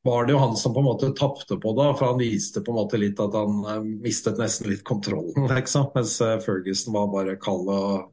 var 0.05 0.25
det 0.25 0.33
jo 0.33 0.41
han 0.41 0.55
som 0.57 0.73
på 0.73 0.81
en 0.81 0.89
måte 0.89 1.11
tapte 1.17 1.57
på 1.61 1.73
det, 1.77 1.87
for 1.99 2.11
han 2.11 2.21
viste 2.21 2.61
på 2.65 2.73
en 2.73 2.79
måte 2.79 2.97
litt 3.01 3.19
at 3.21 3.37
han 3.37 3.61
uh, 3.65 3.87
mistet 4.01 4.41
nesten 4.41 4.71
litt 4.71 4.83
kontrollen, 4.85 5.47
liksom. 5.51 5.91
Mens 5.95 6.17
uh, 6.21 6.37
Ferguson 6.41 6.93
var 6.93 7.11
bare 7.13 7.37
kald 7.41 7.69
og, 7.73 8.11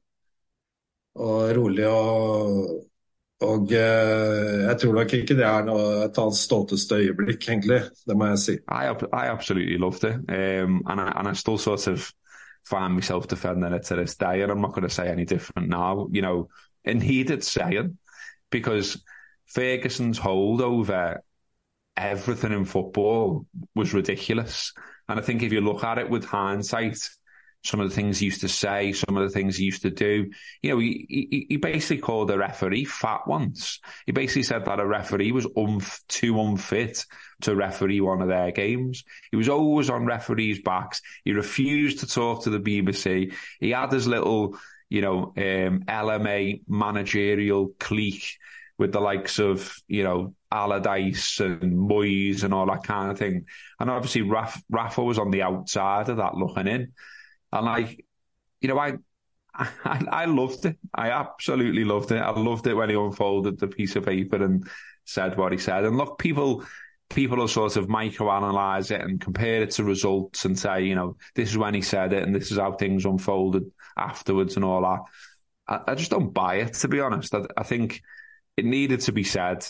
og 1.20 1.53
rolig 1.57 1.89
og 1.89 2.81
og 3.43 3.73
eh, 3.74 4.69
jeg 4.69 4.77
tror 4.79 4.93
nok 4.95 5.12
ikke 5.16 5.35
det 5.35 5.47
er 5.47 5.65
noe, 5.66 5.87
et 6.05 6.19
av 6.19 6.29
hans 6.29 6.45
stolteste 6.47 7.01
øyeblikk, 7.03 7.49
egentlig. 7.49 7.81
Det 8.07 8.15
må 8.15 8.29
jeg 8.31 8.39
si. 8.39 8.55
I, 8.70 8.93
I 9.11 9.24
absolutely 9.33 9.79
loved 9.83 10.05
it. 10.07 10.20
Um, 10.31 10.83
and, 10.87 11.01
I, 11.01 11.09
and 11.16 11.29
I 11.29 11.33
still 11.35 11.59
sort 11.59 11.89
of 11.89 12.12
find 12.65 12.95
myself 12.95 13.27
defending 13.27 13.73
it 13.73 13.83
to 13.89 13.97
this 13.97 14.15
day. 14.15 14.43
And 14.43 14.53
I'm 14.53 14.61
not 14.61 14.74
going 14.74 14.87
to 14.87 14.95
say 14.95 15.09
any 15.09 15.24
different 15.24 15.69
now. 15.69 16.07
You 16.12 16.23
know, 16.23 16.49
and 16.85 17.03
he 17.03 17.24
did 17.24 17.43
say 17.43 17.79
it 17.83 17.91
because 18.51 19.03
Ferguson's 19.47 20.19
hold 20.19 20.60
over 20.60 21.23
everything 21.97 22.52
in 22.52 22.64
football 22.64 23.47
was 23.74 23.94
ridiculous. 23.94 24.73
And 25.09 25.19
I 25.19 25.23
think 25.23 25.43
if 25.43 25.52
you 25.52 25.60
look 25.60 25.85
at 25.85 25.98
it 25.98 26.09
with 26.09 26.24
hindsight, 26.24 26.98
some 27.64 27.81
of 27.81 27.89
the 27.89 27.94
things 27.94 28.19
he 28.19 28.27
used 28.27 28.40
to 28.40 28.48
say, 28.48 28.93
some 28.93 29.16
of 29.16 29.23
the 29.23 29.31
things 29.32 29.56
he 29.56 29.64
used 29.64 29.82
to 29.82 29.90
do, 29.90 30.31
you 30.62 30.70
know, 30.70 30.78
he, 30.78 31.06
he, 31.09 31.47
he 31.48 31.56
basically 31.56 31.98
called 31.98 32.31
a 32.31 32.39
referee 32.39 32.85
fat 32.85 33.20
once. 33.27 33.78
He 34.05 34.12
basically 34.12 34.43
said 34.43 34.64
that 34.64 34.81
a 34.81 34.86
referee 34.86 35.31
was 35.32 35.47
unf- 35.47 36.01
too 36.09 36.40
unfit 36.40 37.06
to 37.43 37.55
referee 37.55 38.01
one 38.01 38.20
of 38.20 38.28
their 38.28 38.51
games. 38.51 39.05
He 39.31 39.36
was 39.36 39.48
always 39.48 39.90
on 39.90 40.06
referees' 40.06 40.60
backs. 40.60 41.02
He 41.24 41.32
refused 41.32 42.01
to 42.01 42.06
talk 42.06 42.44
to 42.44 42.51
the 42.51 42.59
BBC. 42.59 43.32
He 43.60 43.70
had 43.70 43.93
his 43.93 44.09
little, 44.09 44.59
you 44.89 45.02
know, 45.02 45.32
um, 45.36 45.85
LMA 45.86 46.62
managerial 46.66 47.73
clique 47.78 48.39
with 48.82 48.90
the 48.90 49.00
likes 49.00 49.38
of, 49.38 49.76
you 49.86 50.02
know, 50.02 50.34
Allardyce 50.50 51.38
and 51.38 51.72
Moyes 51.72 52.42
and 52.42 52.52
all 52.52 52.66
that 52.66 52.82
kind 52.82 53.12
of 53.12 53.16
thing. 53.16 53.46
And 53.78 53.88
obviously, 53.88 54.22
Raf, 54.22 54.60
Rafa 54.68 55.04
was 55.04 55.20
on 55.20 55.30
the 55.30 55.42
outside 55.42 56.09
of 56.09 56.16
that 56.16 56.34
looking 56.34 56.66
in. 56.66 56.92
And 57.52 57.64
like, 57.64 58.04
you 58.60 58.68
know, 58.68 58.76
I, 58.80 58.94
I, 59.54 60.04
I 60.10 60.24
loved 60.24 60.66
it. 60.66 60.78
I 60.92 61.10
absolutely 61.10 61.84
loved 61.84 62.10
it. 62.10 62.16
I 62.16 62.30
loved 62.30 62.66
it 62.66 62.74
when 62.74 62.88
he 62.88 62.96
unfolded 62.96 63.60
the 63.60 63.68
piece 63.68 63.94
of 63.94 64.04
paper 64.04 64.42
and 64.42 64.68
said 65.04 65.38
what 65.38 65.52
he 65.52 65.59
said. 65.59 65.84
And 65.84 65.96
look, 65.96 66.18
people, 66.18 66.64
people 67.09 67.36
will 67.36 67.46
sort 67.46 67.76
of 67.76 67.86
microanalyze 67.86 68.90
it 68.90 69.00
and 69.00 69.20
compare 69.20 69.62
it 69.62 69.70
to 69.72 69.84
results 69.84 70.44
and 70.44 70.59
say, 70.59 70.82
you 70.82 70.96
know, 70.96 71.16
this 71.36 71.50
is 71.50 71.56
when 71.56 71.74
he 71.74 71.82
said 71.82 72.12
it 72.12 72.24
and 72.24 72.34
this 72.34 72.50
is 72.50 72.59
how 72.59 72.72
things 72.72 73.04
unfolded 73.04 73.70
afterwards 73.96 74.56
and 74.56 74.64
all 74.64 74.82
that. 74.82 75.02
I, 75.68 75.92
I 75.92 75.94
just 75.94 76.10
don't 76.10 76.34
buy 76.34 76.56
it, 76.56 76.74
to 76.74 76.88
be 76.88 76.98
honest. 76.98 77.32
I, 77.32 77.42
I 77.56 77.62
think 77.62 78.02
it 78.57 78.65
needed 78.65 79.01
to 79.03 79.12
be 79.12 79.24
said. 79.24 79.66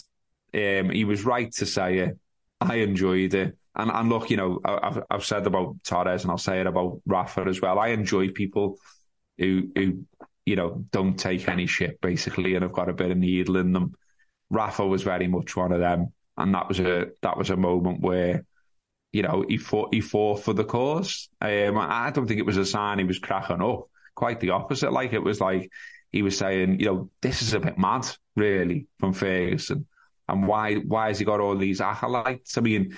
Um, 0.54 0.90
he 0.90 1.04
was 1.04 1.24
right 1.24 1.50
to 1.52 1.66
say 1.66 1.98
it. 1.98 2.18
I 2.60 2.76
enjoyed 2.76 3.34
it. 3.34 3.56
And, 3.74 3.90
and 3.90 4.08
look, 4.08 4.30
you 4.30 4.36
know, 4.36 4.60
I've, 4.64 5.02
I've 5.10 5.24
said 5.24 5.46
about 5.46 5.82
Torres 5.82 6.22
and 6.22 6.30
I'll 6.30 6.38
say 6.38 6.60
it 6.60 6.66
about 6.66 7.00
Rafa 7.06 7.42
as 7.42 7.60
well. 7.60 7.78
I 7.78 7.88
enjoy 7.88 8.28
people 8.28 8.78
who, 9.38 9.70
who, 9.74 10.04
you 10.44 10.56
know, 10.56 10.84
don't 10.90 11.18
take 11.18 11.48
any 11.48 11.66
shit 11.66 12.00
basically 12.00 12.54
and 12.54 12.62
have 12.62 12.72
got 12.72 12.90
a 12.90 12.92
bit 12.92 13.10
of 13.10 13.16
needle 13.16 13.56
in 13.56 13.72
them. 13.72 13.94
Rafa 14.50 14.86
was 14.86 15.02
very 15.02 15.26
much 15.26 15.56
one 15.56 15.72
of 15.72 15.80
them. 15.80 16.12
And 16.36 16.54
that 16.54 16.68
was 16.68 16.80
a, 16.80 17.06
that 17.22 17.38
was 17.38 17.50
a 17.50 17.56
moment 17.56 18.00
where, 18.00 18.44
you 19.12 19.22
know, 19.22 19.44
he 19.48 19.56
fought, 19.56 19.94
he 19.94 20.00
fought 20.00 20.42
for 20.42 20.52
the 20.52 20.64
cause. 20.64 21.28
Um, 21.40 21.78
I 21.78 22.10
don't 22.10 22.26
think 22.26 22.40
it 22.40 22.46
was 22.46 22.58
a 22.58 22.66
sign 22.66 22.98
he 22.98 23.04
was 23.04 23.18
cracking 23.18 23.62
up. 23.62 23.88
Quite 24.14 24.40
the 24.40 24.50
opposite. 24.50 24.92
Like 24.92 25.14
it 25.14 25.22
was 25.22 25.40
like, 25.40 25.70
he 26.12 26.22
was 26.22 26.36
saying, 26.36 26.78
you 26.78 26.86
know, 26.86 27.10
this 27.22 27.42
is 27.42 27.54
a 27.54 27.60
bit 27.60 27.78
mad, 27.78 28.06
really, 28.36 28.86
from 28.98 29.14
Ferguson. 29.14 29.86
And 30.28 30.46
why 30.46 30.76
why 30.76 31.08
has 31.08 31.18
he 31.18 31.24
got 31.24 31.40
all 31.40 31.56
these 31.56 31.80
acolytes? 31.80 32.56
I 32.56 32.60
mean, 32.60 32.96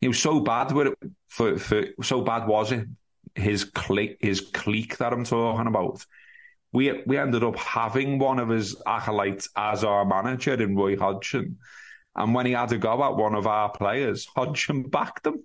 he 0.00 0.08
was 0.08 0.18
so 0.18 0.40
bad 0.40 0.72
with 0.72 0.88
it 0.88 0.98
for, 1.28 1.58
for 1.58 1.84
so 2.02 2.20
bad 2.20 2.46
was 2.46 2.72
it 2.72 2.86
his 3.34 3.64
clique 3.64 4.16
his 4.20 4.40
clique 4.40 4.96
that 4.98 5.12
I'm 5.12 5.24
talking 5.24 5.66
about. 5.66 6.04
We 6.72 7.02
we 7.06 7.16
ended 7.16 7.44
up 7.44 7.56
having 7.56 8.18
one 8.18 8.38
of 8.38 8.48
his 8.48 8.76
acolytes 8.86 9.48
as 9.56 9.84
our 9.84 10.04
manager 10.04 10.54
in 10.54 10.76
Roy 10.76 10.96
Hodgson. 10.96 11.58
And 12.14 12.34
when 12.34 12.46
he 12.46 12.52
had 12.52 12.70
to 12.70 12.78
go 12.78 13.04
at 13.04 13.16
one 13.16 13.34
of 13.34 13.46
our 13.46 13.70
players, 13.70 14.26
Hodgson 14.34 14.84
backed 14.84 15.26
him. 15.26 15.44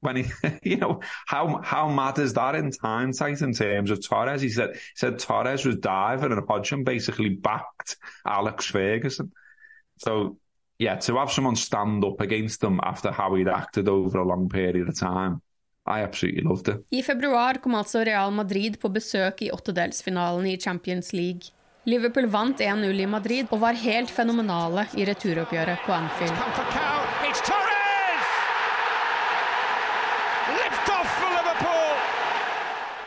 When 0.00 0.16
he, 0.16 0.24
you 0.62 0.76
know, 0.76 1.00
how 1.26 1.60
how 1.62 1.88
mad 1.88 2.18
is 2.18 2.32
that 2.34 2.54
in 2.54 2.72
hindsight 2.82 3.42
in 3.42 3.52
terms 3.52 3.90
of 3.90 4.06
Torres? 4.06 4.42
He 4.42 4.48
said 4.48 4.70
he 4.74 4.80
said 4.96 5.18
Torres 5.18 5.64
was 5.66 5.76
diving 5.76 6.32
and 6.32 6.42
Hodgson 6.48 6.84
basically 6.84 7.30
backed 7.30 7.96
Alex 8.24 8.66
Ferguson. 8.66 9.32
So 9.98 10.38
yeah, 10.78 10.96
to 10.96 11.16
have 11.18 11.30
someone 11.30 11.56
stand 11.56 12.04
up 12.04 12.20
against 12.20 12.60
them 12.60 12.80
after 12.82 13.12
how 13.12 13.34
he'd 13.34 13.48
acted 13.48 13.88
over 13.88 14.18
a 14.18 14.24
long 14.24 14.48
period 14.48 14.88
of 14.88 14.98
time, 14.98 15.42
I 15.86 16.00
absolutely 16.00 16.42
loved 16.42 16.68
it. 16.68 16.84
I 16.90 17.02
februar 17.02 17.60
kom 17.60 17.74
altså 17.74 18.04
Real 18.04 18.30
Madrid 18.30 18.80
på 18.80 18.88
besøk 18.88 19.42
i 19.42 19.50
åttedelsfinalen 19.50 20.46
i 20.46 20.56
Champions 20.56 21.12
League. 21.12 21.52
Liverpool 21.84 22.28
vant 22.28 22.60
1-0 22.60 23.00
i 23.00 23.06
Madrid 23.06 23.46
og 23.50 23.60
var 23.60 23.76
helt 23.84 24.10
fenomenale 24.10 24.86
i 24.96 25.04
returoppgjøret 25.08 25.86
på 25.86 25.92
Anfield. 25.96 26.99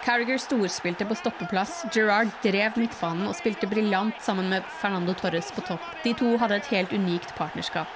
Carriger 0.04 0.38
storspilte 0.38 1.06
på 1.06 1.16
stoppeplass, 1.16 1.86
Gerrard 1.94 2.28
drev 2.44 2.76
midtbanen 2.76 3.30
og 3.30 3.38
spilte 3.40 3.70
briljant 3.72 4.18
sammen 4.22 4.50
med 4.52 4.66
Fernando 4.82 5.14
Torres 5.16 5.52
på 5.56 5.64
topp. 5.64 5.86
De 6.04 6.12
to 6.20 6.34
hadde 6.42 6.58
et 6.60 6.68
helt 6.74 6.92
unikt 6.92 7.32
partnerskap. 7.38 7.88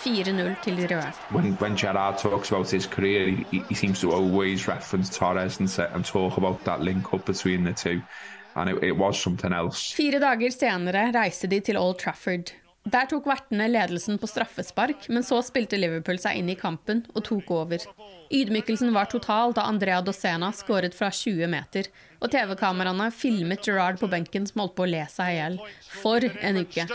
4-0 0.00 0.54
til 0.64 0.78
de 0.80 0.86
røde. 0.88 1.12
When, 1.30 1.58
when 1.60 1.76
Gerard 1.76 2.18
talks 2.18 2.52
about 2.52 2.70
his 2.70 2.86
career, 2.86 3.26
he, 3.50 3.62
he 3.68 3.74
seems 3.74 4.00
to 4.00 4.12
always 4.12 4.68
reference 4.68 5.18
Torres 5.18 5.60
and, 5.60 5.68
and 5.94 6.04
talk 6.04 6.38
about 6.38 6.64
that 6.64 6.80
link 6.80 7.12
up 7.12 7.26
between 7.26 7.64
the 7.64 7.72
two. 7.72 8.00
And 8.56 8.70
it, 8.70 8.82
it 8.82 8.96
was 8.96 9.16
something 9.16 9.52
else. 9.52 9.94
Fire 9.96 10.18
dager 10.18 10.50
senere 10.50 11.12
reiste 11.12 11.46
de 11.46 11.60
til 11.60 11.76
Old 11.76 11.98
Trafford. 11.98 12.54
Der 12.88 13.04
tok 13.04 13.26
vertene 13.28 13.66
ledelsen 13.68 14.16
på 14.18 14.26
straffespark, 14.26 15.08
men 15.12 15.24
så 15.26 15.42
spilte 15.44 15.76
Liverpool 15.76 16.16
seg 16.18 16.38
inn 16.40 16.48
i 16.48 16.56
kampen 16.56 17.02
og 17.12 17.26
tok 17.26 17.50
over. 17.52 17.84
Ydmykelsen 18.32 18.94
var 18.96 19.10
total 19.12 19.52
da 19.52 19.66
Andrea 19.68 20.00
Dosena 20.00 20.48
skåret 20.56 20.96
fra 20.96 21.10
20 21.12 21.50
meter, 21.52 21.90
og 22.24 22.32
TV-kameraene 22.32 23.10
filmet 23.12 23.68
Gerard 23.68 24.00
på 24.00 24.08
benken 24.08 24.48
som 24.48 24.64
holdt 24.64 24.78
på 24.80 24.88
å 24.88 24.90
le 24.94 25.04
seg 25.12 25.34
i 25.34 25.36
hjel. 25.36 25.60
For 26.00 26.24
en 26.24 26.62
uke! 26.64 26.88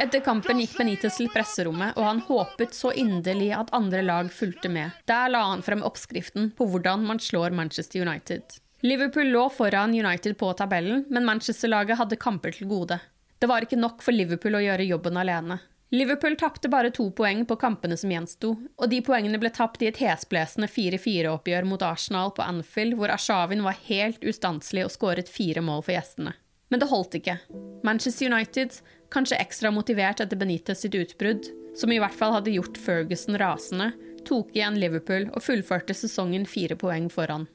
Etter 0.00 0.20
kampen 0.20 0.58
gikk 0.60 0.74
Benitez 0.76 1.20
til 1.20 1.28
presserommet, 1.32 1.96
og 1.96 2.04
han 2.04 2.18
håpet 2.24 2.76
så 2.76 2.96
inderlig 2.96 3.52
at 3.56 3.72
andre 3.76 4.02
lag 4.04 4.28
fulgte 4.32 4.72
med. 4.72 4.92
Der 5.08 5.28
la 5.32 5.46
han 5.52 5.64
frem 5.64 5.84
oppskriften 5.84 6.50
på 6.56 6.68
hvordan 6.72 7.04
man 7.08 7.20
slår 7.20 7.56
Manchester 7.56 8.04
United. 8.04 8.60
Liverpool 8.86 9.26
lå 9.26 9.48
foran 9.50 9.94
United 9.94 10.38
på 10.38 10.52
tabellen, 10.52 11.04
men 11.08 11.24
Manchester-laget 11.24 11.98
hadde 11.98 12.16
kamper 12.16 12.52
til 12.54 12.68
gode. 12.70 13.00
Det 13.38 13.48
var 13.50 13.64
ikke 13.66 13.78
nok 13.80 14.04
for 14.04 14.14
Liverpool 14.14 14.54
å 14.54 14.60
gjøre 14.62 14.86
jobben 14.86 15.18
alene. 15.18 15.56
Liverpool 15.90 16.36
tapte 16.38 16.70
bare 16.70 16.92
to 16.94 17.08
poeng 17.10 17.42
på 17.50 17.56
kampene 17.58 17.98
som 17.98 18.12
gjensto, 18.14 18.52
og 18.54 18.92
de 18.92 19.00
poengene 19.02 19.40
ble 19.42 19.50
tapt 19.50 19.82
i 19.82 19.88
et 19.90 19.98
hesblesende 19.98 20.70
4-4-oppgjør 20.70 21.66
mot 21.66 21.82
Arsenal 21.82 22.30
på 22.36 22.46
Anfield, 22.46 22.94
hvor 22.94 23.10
Ashavin 23.10 23.66
var 23.66 23.80
helt 23.88 24.22
ustanselig 24.22 24.86
og 24.86 24.94
skåret 24.94 25.34
fire 25.34 25.66
mål 25.66 25.82
for 25.82 25.96
gjestene. 25.96 26.36
Men 26.70 26.82
det 26.82 26.90
holdt 26.92 27.18
ikke. 27.18 27.40
Manchester 27.82 28.30
United, 28.30 28.78
kanskje 29.10 29.42
ekstra 29.42 29.74
motivert 29.74 30.22
etter 30.22 30.38
Benitez 30.38 30.86
sitt 30.86 30.94
utbrudd, 30.94 31.50
som 31.74 31.90
i 31.90 31.98
hvert 31.98 32.14
fall 32.14 32.38
hadde 32.38 32.54
gjort 32.54 32.78
Ferguson 32.78 33.34
rasende, 33.42 33.96
tok 34.26 34.52
igjen 34.56 34.78
Liverpool 34.82 35.28
og 35.32 35.44
fullførte 35.44 35.94
sesongen 35.96 36.46
fire 36.50 36.76
poeng 36.78 37.08
foran. 37.12 37.46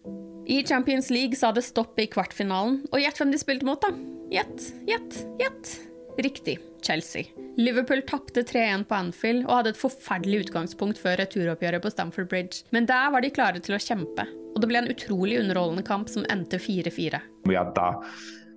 I 0.52 0.64
Champions 0.68 1.12
League 1.14 1.38
sa 1.38 1.52
det 1.54 1.64
stopp 1.68 2.00
i 2.02 2.08
kvartfinalen, 2.12 2.82
og 2.90 3.00
gjett 3.00 3.22
hvem 3.22 3.32
de 3.32 3.40
spilte 3.40 3.68
mot, 3.68 3.82
da? 3.84 3.92
Gjett, 4.32 4.72
gjett, 4.90 5.22
gjett. 5.40 5.74
Riktig, 6.22 6.58
Chelsea. 6.84 7.30
Liverpool 7.58 8.02
tapte 8.08 8.44
3-1 8.48 8.84
på 8.90 8.98
Anfield 8.98 9.46
og 9.46 9.54
hadde 9.58 9.74
et 9.74 9.80
forferdelig 9.80 10.46
utgangspunkt 10.48 11.00
før 11.00 11.20
returoppgjøret 11.22 11.84
på 11.84 11.92
Stamford 11.94 12.30
Bridge, 12.32 12.66
men 12.76 12.88
der 12.90 13.12
var 13.14 13.24
de 13.24 13.32
klare 13.32 13.62
til 13.64 13.78
å 13.78 13.82
kjempe, 13.82 14.26
og 14.56 14.60
det 14.64 14.72
ble 14.72 14.82
en 14.82 14.92
utrolig 14.92 15.40
underholdende 15.44 15.86
kamp 15.88 16.12
som 16.12 16.28
endte 16.34 16.60
4-4. 16.60 17.22
We 17.48 17.56
had 17.60 17.76
that 17.76 18.02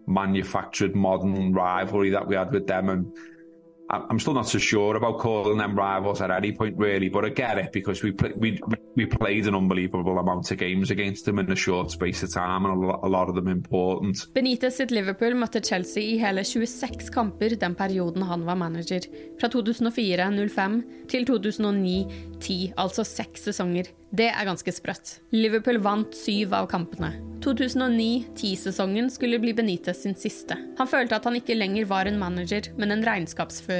manufactured 0.06 0.94
modern 0.94 1.54
rivalry 1.54 2.10
that 2.10 2.28
we 2.28 2.36
had 2.36 2.52
with 2.52 2.66
them 2.66 2.88
and 2.88 3.06
I'm 3.90 4.18
still 4.18 4.34
not 4.34 4.48
so 4.48 4.58
sure 4.58 4.96
about 4.96 5.18
calling 5.18 5.58
them 5.58 5.76
rivals 5.76 6.20
at 6.20 6.30
any 6.30 6.52
point, 6.52 6.78
really, 6.78 7.10
but 7.10 7.24
I 7.24 7.28
get 7.28 7.58
it 7.58 7.72
because 7.72 8.02
we 8.02 8.12
play, 8.12 8.32
we 8.36 8.58
we 8.96 9.06
played 9.06 9.46
an 9.46 9.54
unbelievable 9.54 10.18
amount 10.18 10.50
of 10.50 10.58
games 10.58 10.90
against 10.90 11.24
them 11.24 11.38
in 11.38 11.50
a 11.50 11.56
short 11.56 11.90
space 11.90 12.22
of 12.22 12.32
time, 12.32 12.64
and 12.64 12.84
a 12.84 13.08
lot 13.08 13.28
of 13.28 13.34
them 13.34 13.48
important. 13.48 14.28
Benitez 14.34 14.78
sitt 14.78 14.90
Liverpool 14.90 15.34
møtte 15.34 15.60
Chelsea 15.60 16.14
i 16.14 16.18
hele 16.22 16.44
26 16.44 17.10
kamper 17.14 17.56
den 17.60 17.74
perioden 17.74 18.22
han 18.22 18.46
var 18.46 18.56
manager, 18.56 19.04
fra 19.40 19.50
2004-05 19.52 20.80
til 21.10 21.28
2009-10, 21.28 22.72
altså 22.76 23.04
seks 23.04 23.48
sesonger. 23.50 23.90
Det 24.14 24.28
er 24.30 24.46
ganske 24.46 24.70
sprøtt. 24.70 25.16
Liverpool 25.34 25.80
vant 25.82 26.14
syv 26.14 26.52
av 26.54 26.68
kampene. 26.70 27.10
2009-10-sesongen 27.42 29.10
skulle 29.10 29.40
bli 29.42 29.52
Benitez 29.58 30.04
sin 30.04 30.14
siste. 30.14 30.54
Han 30.78 30.88
følte 30.88 31.18
at 31.18 31.26
han 31.26 31.34
ikke 31.40 31.56
lenger 31.58 31.88
var 31.90 32.06
en 32.06 32.20
manager, 32.20 32.70
men 32.78 32.94
en 32.94 33.02
regnskapsfører. 33.04 33.73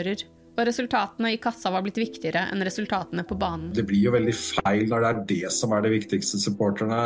Og 0.54 0.68
resultatene 0.68 1.32
i 1.34 1.38
kassa 1.42 1.72
var 1.74 1.82
blitt 1.82 1.98
viktigere 1.98 2.44
enn 2.52 2.62
resultatene 2.62 3.24
på 3.26 3.34
banen. 3.38 3.72
Det 3.74 3.82
blir 3.88 4.04
jo 4.06 4.12
veldig 4.14 4.34
feil 4.38 4.84
når 4.90 5.02
det 5.02 5.08
er 5.08 5.22
det 5.32 5.54
som 5.54 5.74
er 5.74 5.82
det 5.82 5.94
viktigste 5.96 6.38
supporterne. 6.38 6.98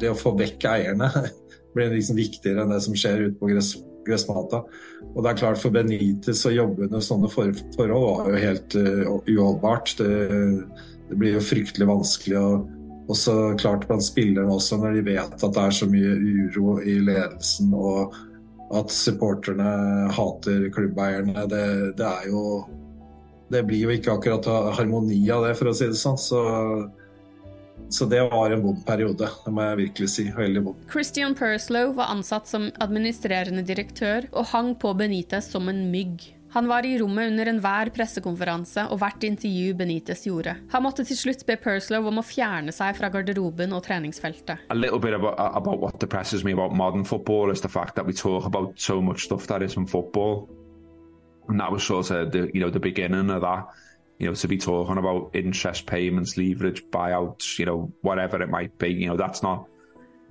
Det 0.00 0.12
å 0.12 0.16
få 0.16 0.32
vekk 0.38 0.64
eierne 0.70 1.10
blir 1.76 1.92
liksom 1.92 2.16
viktigere 2.16 2.64
enn 2.64 2.72
det 2.72 2.80
som 2.86 2.96
skjer 2.96 3.26
ute 3.26 3.36
på 3.40 3.50
gress, 3.50 3.74
gressmata. 4.08 4.62
Og 5.12 5.18
det 5.20 5.32
er 5.32 5.40
klart 5.42 5.60
For 5.60 5.74
Benitez 5.74 6.46
å 6.48 6.54
jobbe 6.54 6.86
under 6.88 7.04
sånne 7.04 7.28
forhold 7.32 7.60
var 7.76 8.30
jo 8.32 8.40
helt 8.40 8.78
uh, 8.80 9.18
uholdbart. 9.28 9.92
Det, 10.00 10.08
det 11.10 11.20
blir 11.20 11.36
jo 11.36 11.44
fryktelig 11.44 11.90
vanskelig 11.90 12.40
Og, 12.40 12.70
og 13.06 13.18
så 13.18 13.34
klart 13.60 13.84
blant 13.90 14.06
spillerne 14.06 14.56
også, 14.56 14.80
når 14.80 14.96
de 14.96 15.04
vet 15.12 15.36
at 15.36 15.52
det 15.52 15.66
er 15.66 15.76
så 15.82 15.90
mye 15.90 16.16
uro 16.16 16.78
i 16.80 16.96
ledelsen 17.10 17.76
og 17.76 18.16
at 18.74 18.90
supporterne 18.90 20.10
hater 20.12 20.68
klubbeierne. 20.74 21.46
Det, 21.50 21.96
det 21.98 22.06
er 22.06 22.28
jo 22.32 22.66
Det 23.46 23.62
blir 23.62 23.84
jo 23.84 23.92
ikke 23.94 24.16
akkurat 24.16 24.46
harmoni 24.74 25.20
av 25.30 25.44
det, 25.46 25.52
for 25.54 25.70
å 25.70 25.74
si 25.76 25.86
det 25.86 25.98
sånn. 26.00 26.18
Så, 26.18 26.40
så 27.94 28.08
det 28.10 28.24
var 28.32 28.50
en 28.50 28.64
vond 28.64 28.80
periode, 28.88 29.28
det 29.44 29.52
må 29.54 29.62
jeg 29.68 29.78
virkelig 29.84 30.08
si. 30.10 30.24
Veldig 30.34 30.64
vond. 30.66 30.88
Christian 30.90 31.36
Perslow 31.38 31.94
var 31.94 32.10
ansatt 32.16 32.50
som 32.50 32.72
administrerende 32.82 33.62
direktør 33.62 34.26
og 34.32 34.50
hang 34.50 34.74
på 34.74 34.90
Benitez 34.98 35.52
som 35.54 35.70
en 35.70 35.84
mygg. 35.92 36.26
Han 36.50 36.68
var 36.68 36.86
i 36.86 36.98
rommet 36.98 37.30
under 37.30 37.48
enhver 37.50 37.90
pressekonferanse 37.94 38.86
og 38.90 39.00
hvert 39.02 39.24
intervju 39.26 39.74
Benitez 39.76 40.22
gjorde. 40.26 40.54
Han 40.72 40.84
måtte 40.86 41.04
til 41.04 41.18
slutt 41.18 41.44
be 41.48 41.56
Perslow 41.60 42.06
om 42.08 42.20
å 42.22 42.24
fjerne 42.24 42.72
seg 42.72 42.96
fra 42.96 43.10
garderoben 43.12 43.74
og 43.76 43.82
treningsfeltet. 43.84 44.62
A 44.70 44.76
little 44.78 45.00
bit 45.02 45.14
about, 45.14 45.36
about 45.38 45.80
what 45.82 46.00
depresses 46.00 46.44
modern 46.44 47.04
football 47.04 47.50
is 47.50 47.60
the 47.60 47.68
fact 47.68 47.96
that 47.96 48.06
we 48.06 48.12
talk 48.12 48.46
about 48.46 48.78
so 48.80 49.02
much 49.02 49.24
stuff 49.24 49.46
that 49.48 49.62
isn't 49.62 49.86
football. 49.86 50.48
And 51.48 51.60
that 51.60 51.70
was 51.70 51.82
sort 51.82 52.10
of 52.10 52.32
the, 52.32 52.50
you 52.54 52.60
know, 52.60 52.70
the 52.70 52.80
beginning 52.80 53.30
of 53.30 53.42
that. 53.42 53.66
You 54.18 54.28
know, 54.28 54.34
to 54.34 54.48
be 54.48 54.56
talking 54.56 54.96
about 54.96 55.30
interest 55.34 55.84
payments, 55.84 56.38
leverage, 56.38 56.82
buyouts, 56.90 57.58
you 57.58 57.66
know, 57.66 57.92
whatever 58.00 58.40
it 58.40 58.48
might 58.48 58.78
be, 58.78 58.88
you 58.88 59.08
know, 59.08 59.16
that's 59.16 59.42
not, 59.42 59.66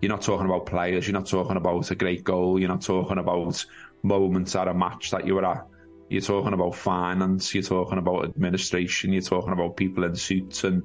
you're 0.01 0.09
not 0.09 0.23
talking 0.23 0.47
about 0.47 0.65
players, 0.65 1.07
you're 1.07 1.13
not 1.13 1.27
talking 1.27 1.55
about 1.55 1.91
a 1.91 1.95
great 1.95 2.23
goal, 2.23 2.59
you're 2.59 2.67
not 2.67 2.81
talking 2.81 3.19
about 3.19 3.63
moments 4.01 4.55
at 4.55 4.67
a 4.67 4.73
match 4.73 5.11
that 5.11 5.27
you 5.27 5.35
were 5.35 5.45
at 5.45 5.67
You're 6.09 6.21
talking 6.21 6.53
about 6.53 6.75
finance, 6.75 7.53
you're 7.53 7.63
talking 7.63 7.97
about 7.97 8.25
administration, 8.25 9.11
you're 9.11 9.21
talking 9.21 9.53
about 9.53 9.77
people 9.77 10.03
in 10.03 10.15
suits, 10.15 10.63
and 10.63 10.83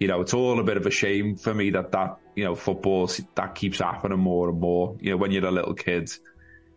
you 0.00 0.08
know 0.08 0.20
it's 0.20 0.34
all 0.34 0.58
a 0.58 0.64
bit 0.64 0.76
of 0.76 0.86
a 0.86 0.90
shame 0.90 1.36
for 1.36 1.54
me 1.54 1.70
that 1.70 1.92
that 1.92 2.18
you 2.34 2.44
know 2.44 2.54
football 2.54 3.08
that 3.34 3.54
keeps 3.54 3.78
happening 3.78 4.18
more 4.18 4.48
and 4.48 4.60
more. 4.60 4.96
You 5.00 5.12
know 5.12 5.16
when 5.16 5.30
you're 5.30 5.46
a 5.46 5.50
little 5.50 5.74
kid, 5.74 6.10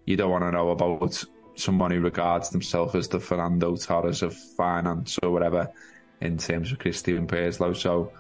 you 0.06 0.16
don't 0.16 0.30
want 0.30 0.44
to 0.44 0.52
know 0.52 0.70
about 0.70 1.24
someone 1.56 1.92
who 1.92 2.02
regards 2.02 2.50
themselves 2.50 2.96
as 2.96 3.08
the 3.08 3.20
Fernando 3.20 3.76
Torres 3.76 4.22
of 4.22 4.36
finance 4.36 5.18
or 5.24 5.32
whatever 5.32 5.72
in 6.22 6.38
terms 6.38 6.72
of 6.72 6.80
Christian 6.80 7.28
Perslow. 7.28 7.76
So 7.76 8.12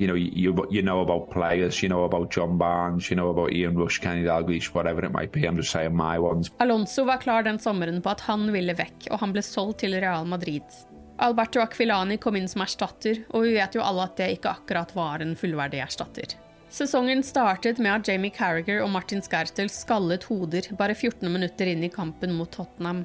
you 0.00 0.06
know, 0.06 0.16
you 0.16 0.66
you 0.70 0.82
know 0.82 1.00
about 1.00 1.30
players, 1.30 1.82
you 1.82 1.88
know 1.88 2.04
about 2.04 2.34
John 2.34 2.56
Barnes, 2.58 3.10
you 3.10 3.16
know 3.16 3.28
about 3.30 3.52
Ian 3.52 3.76
Rush, 3.78 3.98
Kenny 3.98 4.24
Dalglish, 4.24 4.74
whatever 4.74 5.04
it 5.04 5.12
might 5.12 5.30
be. 5.32 5.46
I'm 5.46 5.56
just 5.56 5.70
saying 5.70 5.94
my 5.94 6.18
ones. 6.18 6.50
Alonso 6.58 7.04
var 7.04 7.20
klar 7.20 7.42
den 7.42 7.58
sommeren 7.58 8.02
på 8.02 8.10
at 8.10 8.20
han 8.20 8.52
ville 8.52 8.74
vekk, 8.74 9.10
og 9.10 9.20
han 9.20 9.34
ble 9.36 9.42
solgt 9.44 9.84
til 9.84 10.00
Real 10.00 10.24
Madrid. 10.24 10.64
Alberto 11.20 11.60
Aquilani 11.60 12.16
kom 12.16 12.36
inn 12.36 12.48
som 12.48 12.64
erstatter, 12.64 13.26
og 13.28 13.44
vi 13.44 13.58
vet 13.58 13.76
jo 13.76 13.84
alle 13.84 14.08
at 14.08 14.16
det 14.16 14.30
ikke 14.38 14.54
akkurat 14.56 14.94
var 14.96 15.20
en 15.20 15.36
fullverdig 15.36 15.82
erstatter. 15.84 16.32
Sesongen 16.72 17.20
startet 17.26 17.78
med 17.82 17.92
at 17.92 18.08
Jamie 18.08 18.32
Carriger 18.32 18.80
og 18.84 18.92
Martin 18.94 19.20
Skertel 19.20 19.68
skallet 19.68 20.24
hoder 20.30 20.70
bare 20.78 20.94
14 20.94 21.28
minutter 21.28 21.68
inn 21.68 21.84
i 21.84 21.92
kampen 21.92 22.32
mot 22.38 22.48
Tottenham. 22.56 23.04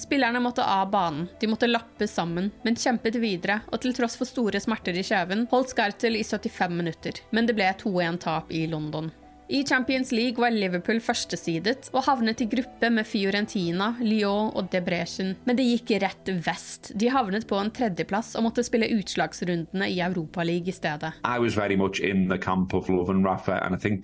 Spillerne 0.00 0.40
måtte 0.40 0.64
av 0.64 0.90
banen, 0.90 1.28
de 1.40 1.46
måtte 1.46 1.68
lappe 1.68 2.06
sammen, 2.08 2.50
men 2.64 2.76
kjempet 2.76 3.18
videre, 3.20 3.58
og 3.68 3.82
til 3.82 3.92
tross 3.92 4.16
for 4.16 4.24
store 4.28 4.60
smerter 4.62 4.96
i 4.96 5.04
kjeven 5.04 5.44
holdt 5.50 5.74
Skertel 5.74 6.16
i 6.16 6.24
75 6.24 6.72
minutter. 6.72 7.20
Men 7.36 7.44
det 7.44 7.58
ble 7.58 7.68
2-1-tap 7.82 8.48
i 8.48 8.64
London. 8.70 9.10
I 9.50 9.60
Champions 9.66 10.12
League 10.12 10.40
var 10.40 10.54
Liverpool 10.54 11.02
førstesidet 11.02 11.90
og 11.90 12.04
havnet 12.06 12.40
i 12.40 12.46
gruppe 12.48 12.88
med 12.94 13.04
Fiorentina, 13.04 13.90
Lyon 14.00 14.52
og 14.54 14.70
Debrecen, 14.72 15.34
men 15.44 15.58
det 15.58 15.66
gikk 15.66 15.96
rett 16.04 16.32
vest. 16.46 16.92
De 16.94 17.10
havnet 17.12 17.48
på 17.50 17.58
en 17.60 17.72
tredjeplass 17.74 18.36
og 18.38 18.46
måtte 18.46 18.64
spille 18.64 18.88
utslagsrundene 18.94 19.90
i 19.90 20.00
Europaligaen 20.06 20.70
i 20.70 20.76
stedet. 20.80 21.12
I 21.26 21.42
was 21.42 21.58
very 21.58 21.76
much 21.76 22.00
in 22.00 22.28
the 22.30 22.38
camp 22.38 22.72
of 22.72 22.88
love 22.88 23.12
and 23.12 23.26
Rafa, 23.26 23.58
and 23.60 23.74
I 23.74 23.78
think 23.78 24.00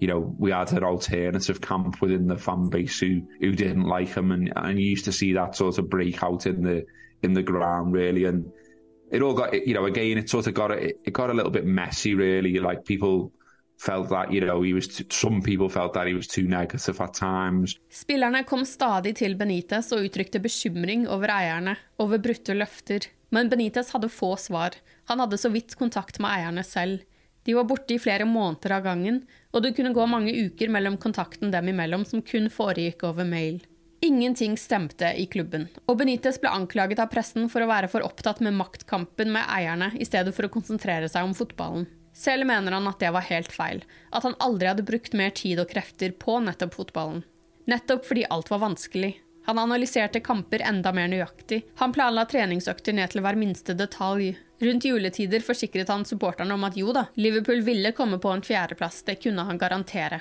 you 0.00 0.06
know, 0.06 0.34
we 0.38 0.50
had 0.50 0.72
an 0.72 0.84
alternative 0.84 1.60
camp 1.60 2.00
within 2.00 2.28
the 2.28 2.38
fan 2.38 2.68
base 2.68 3.00
who 3.00 3.22
who 3.40 3.52
didn't 3.52 3.84
like 3.84 4.08
him, 4.16 4.32
and 4.32 4.52
and 4.56 4.80
you 4.80 4.90
used 4.90 5.04
to 5.06 5.12
see 5.12 5.32
that 5.32 5.56
sort 5.56 5.78
of 5.78 5.90
breakout 5.90 6.46
in 6.46 6.62
the 6.62 6.86
in 7.22 7.34
the 7.34 7.42
ground 7.42 7.92
really, 7.92 8.24
and 8.24 8.50
it 9.10 9.22
all 9.22 9.34
got 9.34 9.54
you 9.66 9.74
know 9.74 9.86
again 9.86 10.18
it 10.18 10.30
sort 10.30 10.46
of 10.46 10.54
got 10.54 10.70
it, 10.70 11.12
got 11.12 11.30
a 11.30 11.34
little 11.34 11.50
bit 11.50 11.66
messy 11.66 12.14
really, 12.14 12.58
like 12.58 12.84
people 12.84 13.32
felt 13.78 14.08
that 14.10 14.32
you 14.32 14.40
know 14.40 14.62
he 14.62 14.72
was 14.72 14.88
too, 14.88 15.04
some 15.10 15.42
people 15.42 15.68
felt 15.68 15.94
that 15.94 16.06
he 16.06 16.14
was 16.14 16.26
too 16.26 16.46
negative 16.48 17.00
at 17.00 17.14
times. 17.14 17.76
Spillerne 17.90 18.44
kom 18.44 18.64
stadig 18.64 19.16
til 19.16 19.36
Benitez 19.36 19.92
og 19.92 20.06
uttrykte 20.06 20.40
bekymring 20.42 21.08
over 21.08 21.30
eierne, 21.30 21.76
over 21.98 22.18
brutte 22.18 22.54
løfter. 22.54 23.10
Men 23.30 23.50
Benitez 23.50 23.90
hadde 23.92 24.08
få 24.08 24.36
svar. 24.36 24.78
Han 25.10 25.20
hadde 25.20 25.38
så 25.38 25.50
vidt 25.52 25.74
kontakt 25.76 26.20
med 26.20 26.30
eierne 26.30 26.64
selv. 26.64 27.02
De 27.44 27.54
var 27.54 27.64
borte 27.64 27.94
i 27.94 28.00
flere 28.00 28.26
måneder 28.28 28.74
av 28.76 28.82
gangen, 28.84 29.22
og 29.52 29.64
det 29.64 29.74
kunne 29.76 29.94
gå 29.96 30.06
mange 30.10 30.34
uker 30.34 30.70
mellom 30.72 30.98
kontakten 31.00 31.52
dem 31.54 31.70
imellom 31.72 32.04
som 32.08 32.22
kun 32.22 32.48
foregikk 32.52 33.04
over 33.08 33.28
mail. 33.28 33.60
Ingenting 34.04 34.54
stemte 34.60 35.10
i 35.18 35.24
klubben, 35.26 35.66
og 35.90 35.98
Benitez 35.98 36.36
ble 36.38 36.52
anklaget 36.54 37.00
av 37.02 37.08
pressen 37.10 37.48
for 37.50 37.64
å 37.64 37.70
være 37.70 37.88
for 37.90 38.04
opptatt 38.06 38.38
med 38.44 38.54
maktkampen 38.54 39.32
med 39.34 39.48
eierne 39.50 39.90
i 39.98 40.06
stedet 40.06 40.34
for 40.36 40.46
å 40.46 40.52
konsentrere 40.54 41.08
seg 41.10 41.26
om 41.26 41.34
fotballen. 41.34 41.88
Selv 42.14 42.46
mener 42.46 42.74
han 42.74 42.86
at 42.90 43.00
det 43.02 43.10
var 43.14 43.26
helt 43.26 43.50
feil, 43.54 43.82
at 44.14 44.24
han 44.26 44.38
aldri 44.42 44.70
hadde 44.70 44.86
brukt 44.86 45.16
mer 45.18 45.34
tid 45.34 45.58
og 45.62 45.70
krefter 45.70 46.14
på 46.14 46.38
nettopp 46.44 46.78
fotballen. 46.78 47.24
Nettopp 47.68 48.06
fordi 48.06 48.24
alt 48.30 48.50
var 48.50 48.62
vanskelig. 48.62 49.16
Han 49.48 49.58
analyserte 49.58 50.20
kamper 50.20 50.60
enda 50.60 50.92
mer 50.92 51.06
nøyaktig. 51.08 51.62
Han 51.80 51.92
planla 51.92 52.26
treningsøkter 52.28 52.92
ned 52.92 53.08
til 53.14 53.22
hver 53.24 53.36
minste 53.40 53.72
detalj. 53.72 54.34
Rundt 54.60 54.84
juletider 54.84 55.40
forsikret 55.40 55.88
han 55.88 56.04
supporterne 56.04 56.52
om 56.52 56.66
at 56.68 56.76
jo 56.76 56.92
da, 56.92 57.06
Liverpool 57.16 57.62
ville 57.64 57.94
komme 57.96 58.18
på 58.20 58.28
en 58.28 58.44
fjerdeplass, 58.44 58.98
det 59.08 59.22
kunne 59.22 59.46
han 59.48 59.56
garantere. 59.56 60.20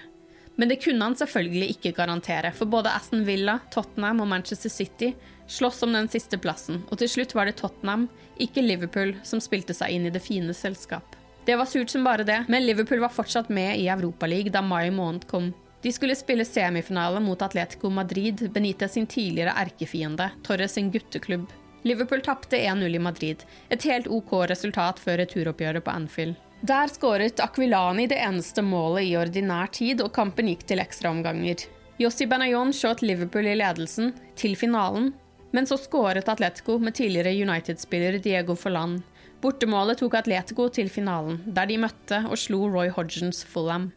Men 0.56 0.72
det 0.72 0.80
kunne 0.86 1.04
han 1.04 1.20
selvfølgelig 1.20 1.70
ikke 1.76 1.92
garantere, 2.00 2.54
for 2.56 2.72
både 2.72 2.96
Aston 2.96 3.28
Villa, 3.28 3.58
Tottenham 3.76 4.24
og 4.24 4.32
Manchester 4.32 4.72
City 4.72 5.12
sloss 5.48 5.84
om 5.84 6.00
den 6.00 6.08
siste 6.08 6.40
plassen, 6.40 6.86
og 6.88 7.04
til 7.04 7.12
slutt 7.12 7.36
var 7.36 7.52
det 7.52 7.60
Tottenham, 7.60 8.08
ikke 8.40 8.64
Liverpool, 8.64 9.12
som 9.28 9.44
spilte 9.44 9.76
seg 9.76 9.92
inn 9.92 10.08
i 10.08 10.16
det 10.16 10.24
fine 10.24 10.56
selskap. 10.56 11.20
Det 11.44 11.60
var 11.60 11.68
surt 11.68 11.92
som 11.92 12.08
bare 12.08 12.24
det, 12.24 12.46
men 12.48 12.64
Liverpool 12.64 13.04
var 13.04 13.12
fortsatt 13.12 13.52
med 13.52 13.76
i 13.76 13.90
Europaligaen 13.92 14.56
da 14.56 14.64
mai 14.64 14.88
måned 14.88 15.28
kom. 15.28 15.52
De 15.82 15.92
skulle 15.94 16.16
spille 16.18 16.46
semifinale 16.46 17.20
mot 17.22 17.42
Atletico 17.42 17.90
Madrid, 17.90 18.50
Benitez 18.52 18.98
sin 18.98 19.08
tidligere 19.08 19.54
erkefiende, 19.56 20.32
Torres 20.44 20.74
sin 20.74 20.92
gutteklubb. 20.92 21.46
Liverpool 21.84 22.22
tapte 22.22 22.58
1-0 22.58 22.96
i 22.96 23.00
Madrid, 23.00 23.44
et 23.70 23.84
helt 23.84 24.08
OK 24.08 24.34
resultat 24.50 25.00
før 25.00 25.22
returoppgjøret 25.22 25.86
på 25.86 25.94
Anfield. 25.94 26.36
Der 26.62 26.90
skåret 26.90 27.40
Aquilani 27.40 28.08
det 28.10 28.18
eneste 28.18 28.64
målet 28.66 29.06
i 29.06 29.14
ordinær 29.18 29.70
tid, 29.72 30.02
og 30.02 30.10
kampen 30.16 30.50
gikk 30.50 30.66
til 30.68 30.82
ekstraomganger. 30.82 31.68
Jossi 32.02 32.26
Benayon 32.30 32.74
skjøt 32.74 33.04
Liverpool 33.06 33.46
i 33.46 33.56
ledelsen, 33.58 34.12
til 34.36 34.58
finalen, 34.58 35.12
men 35.54 35.70
så 35.70 35.78
skåret 35.80 36.28
Atletico 36.30 36.80
med 36.82 36.98
tidligere 36.98 37.36
United-spiller 37.46 38.18
Diego 38.22 38.58
Forlan. 38.58 38.98
Bortemålet 39.42 40.02
tok 40.02 40.18
Atletico 40.18 40.68
til 40.74 40.90
finalen, 40.90 41.40
der 41.46 41.70
de 41.70 41.78
møtte 41.86 42.24
og 42.26 42.42
slo 42.42 42.66
Roy 42.74 42.90
Hodgins 42.94 43.44
Fulham. 43.46 43.92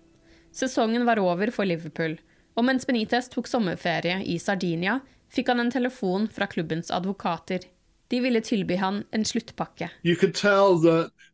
Sesongen 0.53 1.07
var 1.07 1.19
over 1.19 1.51
for 1.51 1.65
Liverpool, 1.65 2.19
og 2.57 2.65
mens 2.67 2.87
Benitez 2.87 3.29
tok 3.31 3.47
sommerferie 3.49 4.21
i 4.27 4.39
Sardinia, 4.39 5.01
fikk 5.31 5.53
han 5.53 5.63
en 5.63 5.71
telefon 5.71 6.29
fra 6.29 6.47
klubbens 6.51 6.91
advokater. 6.91 7.69
De 8.11 8.21
ville 8.21 8.41
tilby 8.43 8.75
han 8.77 9.05
en 9.15 9.25
sluttpakke. 9.25 9.91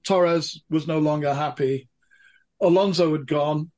Torres 0.06 0.60
was 0.70 0.86
no 0.86 0.98
longer 1.00 1.34
happy. 1.34 1.88
Alonso 2.60 3.12
had 3.12 3.26
gone. 3.26 3.70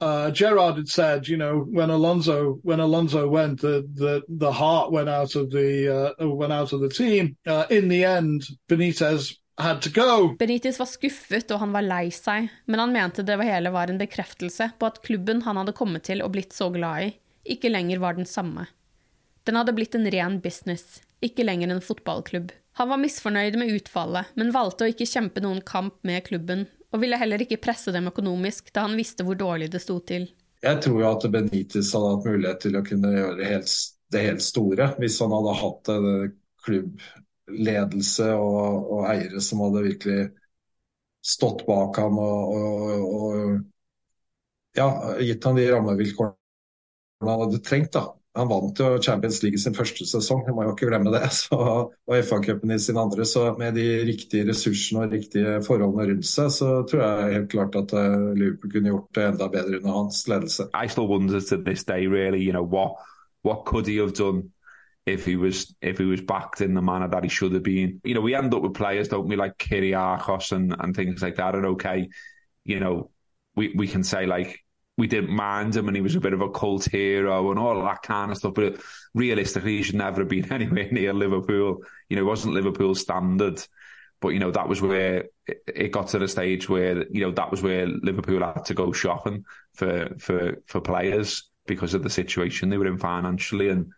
Uh, 0.00 0.30
Gerard 0.30 0.76
had 0.76 0.88
said, 0.88 1.28
you 1.28 1.36
know, 1.36 1.60
when 1.60 1.88
Alonso 1.88 2.58
when 2.62 2.80
Alonso 2.80 3.28
went, 3.28 3.60
the 3.60 3.88
the, 3.94 4.22
the 4.28 4.52
heart 4.52 4.92
went 4.92 5.08
out 5.08 5.34
of 5.34 5.50
the 5.50 6.14
uh, 6.20 6.28
went 6.28 6.52
out 6.52 6.72
of 6.72 6.80
the 6.80 6.88
team. 6.88 7.36
Uh, 7.46 7.64
in 7.70 7.88
the 7.88 8.04
end, 8.04 8.42
Benitez 8.68 9.36
had 9.56 9.82
to 9.82 9.90
go. 9.94 10.34
Benitez 10.38 10.78
var 10.80 10.88
skuffet 10.90 11.52
og 11.54 11.60
han 11.62 11.74
var 11.74 11.86
lei 11.86 12.08
seg, 12.14 12.48
men 12.66 12.82
han 12.82 12.94
mente 12.94 13.24
det 13.26 13.38
hele 13.42 13.72
var 13.74 13.90
en 13.90 14.00
bekreftelse 14.00 14.70
på 14.78 14.88
at 14.88 15.02
klubben 15.06 15.42
han 15.46 15.60
hadde 15.60 15.76
kommet 15.76 16.06
til 16.08 16.24
og 16.24 16.34
blitt 16.34 16.56
så 16.56 16.70
glad 16.74 17.08
i, 17.08 17.12
ikke 17.54 17.70
lenger 17.70 18.02
var 18.02 18.18
den 18.18 18.28
samme. 18.28 18.66
Den 19.44 19.58
hadde 19.60 19.74
blitt 19.76 19.94
en 19.94 20.08
ren 20.10 20.38
business, 20.40 21.02
ikke 21.24 21.44
lenger 21.44 21.70
en 21.70 21.84
fotballklubb. 21.84 22.52
Han 22.80 22.90
var 22.90 22.98
misfornøyd 22.98 23.58
med 23.60 23.70
utfallet, 23.76 24.32
men 24.34 24.54
valgte 24.54 24.86
å 24.86 24.90
ikke 24.90 25.06
kjempe 25.06 25.42
noen 25.44 25.60
kamp 25.66 26.00
med 26.02 26.24
klubben, 26.26 26.64
og 26.90 27.02
ville 27.02 27.18
heller 27.18 27.42
ikke 27.42 27.60
presse 27.62 27.92
dem 27.94 28.08
økonomisk, 28.10 28.72
da 28.74 28.86
han 28.88 28.96
visste 28.98 29.26
hvor 29.26 29.38
dårlig 29.38 29.68
det 29.70 29.82
sto 29.82 30.00
til. 30.06 30.26
Jeg 30.64 30.80
tror 30.82 31.00
jo 31.02 31.10
at 31.10 31.26
Benitez 31.30 31.92
hadde 31.94 32.10
hatt 32.14 32.26
mulighet 32.26 32.62
til 32.64 32.78
å 32.78 32.82
kunne 32.86 33.12
gjøre 33.12 33.50
helt, 33.50 33.74
det 34.14 34.22
helt 34.24 34.42
store, 34.42 34.88
hvis 35.02 35.20
han 35.22 35.34
hadde 35.34 35.56
hatt 35.60 35.92
en 35.92 36.08
klubbledelse 37.46 38.32
og, 38.34 38.90
og 38.92 39.06
eiere 39.12 39.40
som 39.40 39.62
hadde 39.64 39.86
virkelig 39.88 40.30
stått 41.24 41.64
bak 41.66 41.96
ham 41.98 42.18
og, 42.18 42.54
og, 42.54 43.14
og 43.14 43.60
ja, 44.76 44.88
gitt 45.20 45.44
ham 45.44 45.56
de 45.56 45.70
rammevilkårene 45.70 46.34
han 47.24 47.40
hadde 47.46 47.62
trengt. 47.64 47.92
da. 47.94 48.10
Han 48.34 48.48
vant 48.50 48.80
jo 48.82 48.98
Champions 48.98 49.38
League 49.44 49.60
sin 49.62 49.76
første 49.76 50.04
sesong, 50.04 50.42
jeg 50.44 50.56
må 50.56 50.64
jo 50.66 50.72
ikke 50.74 50.88
glemme 50.90 51.12
det. 51.14 51.28
Så, 51.38 51.56
og 51.56 52.16
FA-cupen 52.26 52.74
i 52.74 52.78
sin 52.82 52.98
andre. 53.00 53.24
Så 53.24 53.54
med 53.56 53.78
de 53.78 53.86
riktige 54.04 54.48
ressursene 54.48 55.06
og 55.06 55.14
riktige 55.14 55.60
forholdene 55.64 56.08
rundt 56.10 56.28
seg, 56.28 56.50
så 56.52 56.82
tror 56.90 57.04
jeg 57.04 57.36
helt 57.38 57.52
klart 57.54 57.78
at 57.78 57.94
uh, 57.94 58.34
Liverpool 58.34 58.74
kunne 58.74 58.90
gjort 58.90 59.08
det 59.14 59.28
enda 59.30 59.48
bedre 59.54 59.78
under 59.78 60.00
hans 60.00 60.24
ledelse. 60.28 60.66
I 60.74 60.90
still 60.90 61.08
wonder 61.08 61.40
to 61.40 61.62
this 61.62 61.86
day, 61.86 62.10
really, 62.10 62.42
you 62.42 62.52
know, 62.52 62.66
what, 62.66 62.98
what 63.46 63.64
could 63.64 63.86
he 63.86 63.96
have 64.02 64.12
done 64.18 64.50
if 65.06 65.24
he 65.24 65.36
was 65.36 65.74
if 65.82 65.98
he 65.98 66.04
was 66.04 66.22
backed 66.22 66.60
in 66.60 66.74
the 66.74 66.82
manner 66.82 67.08
that 67.08 67.22
he 67.22 67.28
should 67.28 67.52
have 67.52 67.62
been. 67.62 68.00
You 68.04 68.14
know, 68.14 68.20
we 68.20 68.34
end 68.34 68.54
up 68.54 68.62
with 68.62 68.74
players, 68.74 69.08
don't 69.08 69.28
we, 69.28 69.36
like 69.36 69.58
Kiriakos 69.58 70.52
and, 70.52 70.74
and 70.78 70.94
things 70.96 71.22
like 71.22 71.36
that. 71.36 71.54
And 71.54 71.66
okay, 71.66 72.08
you 72.64 72.80
know, 72.80 73.10
we, 73.54 73.72
we 73.76 73.86
can 73.86 74.02
say 74.02 74.26
like 74.26 74.64
we 74.96 75.06
didn't 75.06 75.30
mind 75.30 75.74
him 75.74 75.88
and 75.88 75.96
he 75.96 76.02
was 76.02 76.14
a 76.14 76.20
bit 76.20 76.32
of 76.32 76.40
a 76.40 76.50
cult 76.50 76.84
hero 76.84 77.50
and 77.50 77.58
all 77.58 77.82
that 77.82 78.02
kind 78.02 78.30
of 78.30 78.38
stuff. 78.38 78.54
But 78.54 78.80
realistically, 79.12 79.78
he 79.78 79.82
should 79.82 79.96
never 79.96 80.20
have 80.20 80.28
been 80.28 80.52
anywhere 80.52 80.88
near 80.90 81.12
Liverpool. 81.12 81.82
You 82.08 82.16
know, 82.16 82.22
it 82.22 82.26
wasn't 82.26 82.54
Liverpool 82.54 82.94
standard. 82.94 83.64
But, 84.20 84.28
you 84.30 84.38
know, 84.38 84.52
that 84.52 84.68
was 84.68 84.80
where 84.80 85.24
it 85.46 85.92
got 85.92 86.08
to 86.08 86.18
the 86.18 86.28
stage 86.28 86.68
where, 86.68 87.06
you 87.08 87.20
know, 87.20 87.32
that 87.32 87.50
was 87.50 87.60
where 87.60 87.86
Liverpool 87.86 88.42
had 88.42 88.64
to 88.66 88.74
go 88.74 88.92
shopping 88.92 89.44
for, 89.74 90.14
for, 90.18 90.62
for 90.66 90.80
players 90.80 91.50
because 91.66 91.92
of 91.92 92.02
the 92.02 92.10
situation 92.10 92.70
they 92.70 92.78
were 92.78 92.86
in 92.86 92.96
financially. 92.96 93.68
And 93.68 93.92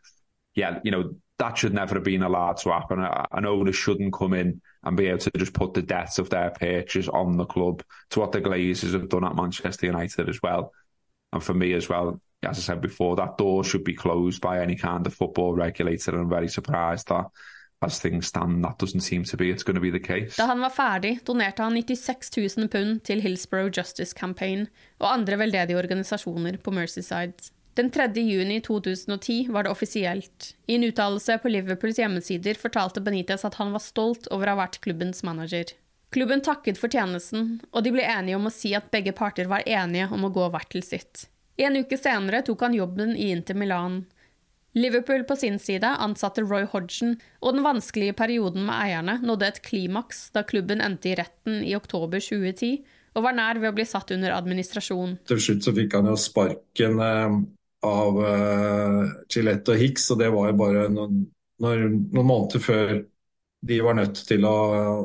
yeah, 0.56 0.80
you 0.82 0.90
know, 0.90 1.14
that 1.38 1.58
should 1.58 1.74
never 1.74 1.94
have 1.96 2.04
been 2.04 2.22
allowed 2.22 2.56
to 2.56 2.70
happen. 2.70 2.98
An 2.98 3.46
owner 3.46 3.72
shouldn't 3.72 4.14
come 4.14 4.32
in 4.32 4.62
and 4.82 4.96
be 4.96 5.06
able 5.06 5.18
to 5.18 5.30
just 5.36 5.52
put 5.52 5.74
the 5.74 5.82
debts 5.82 6.18
of 6.18 6.30
their 6.30 6.50
purchase 6.50 7.08
on 7.08 7.36
the 7.36 7.44
club 7.44 7.82
to 8.10 8.20
what 8.20 8.32
the 8.32 8.40
Glazers 8.40 8.94
have 8.94 9.10
done 9.10 9.24
at 9.24 9.36
Manchester 9.36 9.86
United 9.86 10.30
as 10.30 10.40
well. 10.42 10.72
And 11.32 11.42
for 11.42 11.52
me 11.52 11.74
as 11.74 11.90
well, 11.90 12.20
as 12.42 12.58
I 12.58 12.62
said 12.62 12.80
before, 12.80 13.16
that 13.16 13.36
door 13.36 13.64
should 13.64 13.84
be 13.84 13.94
closed 13.94 14.40
by 14.40 14.62
any 14.62 14.76
kind 14.76 15.06
of 15.06 15.12
football 15.12 15.52
regulator. 15.54 16.12
And 16.12 16.20
I'm 16.22 16.30
very 16.30 16.48
surprised 16.48 17.08
that 17.08 17.26
as 17.82 18.00
things 18.00 18.26
stand, 18.26 18.64
that 18.64 18.78
doesn't 18.78 19.02
seem 19.02 19.24
to 19.24 19.36
be 19.36 19.50
it's 19.50 19.62
going 19.62 19.74
to 19.74 19.80
be 19.80 19.90
the 19.90 20.00
case. 20.00 20.36
Da 20.36 20.46
han 20.46 20.60
var 20.60 20.70
ferdig, 20.70 21.18
donerte 21.26 21.62
han 21.62 21.74
96 21.74 22.30
000 22.56 22.68
pund 22.68 23.02
til 23.04 23.20
Hillsborough 23.20 23.70
Justice 23.76 24.16
Campaign 24.16 24.66
og 24.98 25.12
andre 25.12 25.38
veldedige 25.38 25.76
organisasjoner 25.78 26.56
på 26.56 26.70
Merseyside. 26.70 27.52
Den 27.76 27.90
3. 27.90 28.06
juni 28.14 28.60
2010 28.60 29.48
var 29.48 29.62
det 29.62 29.70
offisielt. 29.70 30.54
I 30.66 30.74
en 30.74 30.84
uttalelse 30.84 31.38
på 31.38 31.48
Liverpools 31.48 31.98
hjemmesider 31.98 32.56
fortalte 32.56 33.02
Benitez 33.04 33.44
at 33.44 33.58
han 33.60 33.74
var 33.74 33.84
stolt 33.84 34.30
over 34.32 34.48
å 34.48 34.54
ha 34.54 34.62
vært 34.62 34.78
klubbens 34.80 35.20
manager. 35.28 35.74
Klubben 36.08 36.40
takket 36.40 36.80
for 36.80 36.88
tjenesten, 36.88 37.58
og 37.76 37.84
de 37.84 37.92
ble 37.92 38.06
enige 38.08 38.38
om 38.38 38.48
å 38.48 38.54
si 38.54 38.72
at 38.78 38.88
begge 38.94 39.12
parter 39.12 39.50
var 39.50 39.68
enige 39.68 40.08
om 40.08 40.24
å 40.24 40.32
gå 40.32 40.48
hvert 40.54 40.72
til 40.72 40.86
sitt. 40.86 41.26
En 41.60 41.76
uke 41.76 41.98
senere 42.00 42.40
tok 42.46 42.64
han 42.64 42.78
jobben 42.78 43.12
i 43.12 43.28
Inter 43.34 43.58
Milan. 43.60 44.06
Liverpool 44.72 45.26
på 45.28 45.36
sin 45.36 45.60
side 45.60 45.90
ansatte 46.00 46.46
Roy 46.48 46.64
Hodgson, 46.72 47.18
og 47.44 47.58
den 47.58 47.66
vanskelige 47.66 48.16
perioden 48.16 48.64
med 48.70 48.76
eierne 48.86 49.18
nådde 49.20 49.52
et 49.52 49.60
klimaks 49.68 50.30
da 50.32 50.46
klubben 50.48 50.80
endte 50.80 51.12
i 51.12 51.18
retten 51.20 51.60
i 51.60 51.76
oktober 51.76 52.24
2010 52.24 52.86
og 53.16 53.24
var 53.24 53.36
nær 53.36 53.60
ved 53.60 53.70
å 53.72 53.76
bli 53.76 53.84
satt 53.88 54.12
under 54.12 54.34
administrasjon. 54.36 55.16
Til 55.28 55.40
slutt 55.40 55.64
så 55.64 55.72
fikk 55.76 55.96
han 55.96 56.10
jo 56.10 56.16
sparken 56.20 57.00
eh, 57.00 57.38
av 57.86 58.20
eh, 58.26 59.00
Gillette 59.32 59.74
og 59.74 59.80
Hicks, 59.80 60.10
og 60.12 60.20
det 60.20 60.30
var 60.34 60.50
jo 60.50 60.58
bare 60.60 60.86
noen, 60.92 61.24
noen, 61.62 61.96
måneder 62.16 62.62
før 62.62 62.94
de 63.66 63.80
var 63.82 63.96
nødt 63.98 64.20
til 64.28 64.44
å, 64.46 64.56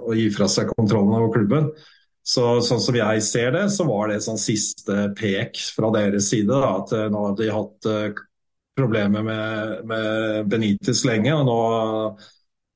å 0.06 0.16
gi 0.18 0.28
fra 0.34 0.48
seg 0.52 0.74
kontrollen 0.76 1.16
over 1.18 1.34
klubben. 1.34 1.72
Så, 2.22 2.44
sånn 2.62 2.82
som 2.84 2.98
jeg 2.98 3.24
ser 3.26 3.56
det, 3.56 3.64
så 3.74 3.88
var 3.88 4.12
det 4.12 4.20
sånn 4.22 4.40
siste 4.42 5.08
pek 5.18 5.58
fra 5.74 5.90
deres 5.96 6.30
side. 6.30 6.52
Da, 6.52 6.76
at 6.82 6.94
eh, 6.98 7.08
nå 7.10 7.24
hadde 7.30 7.42
de 7.42 7.56
hatt 7.56 7.90
uh, 7.90 8.22
problemer 8.78 9.26
med, 9.26 9.80
med 9.90 10.52
Benitez 10.52 11.02
lenge, 11.08 11.34
og 11.34 11.48
nå, 11.48 11.62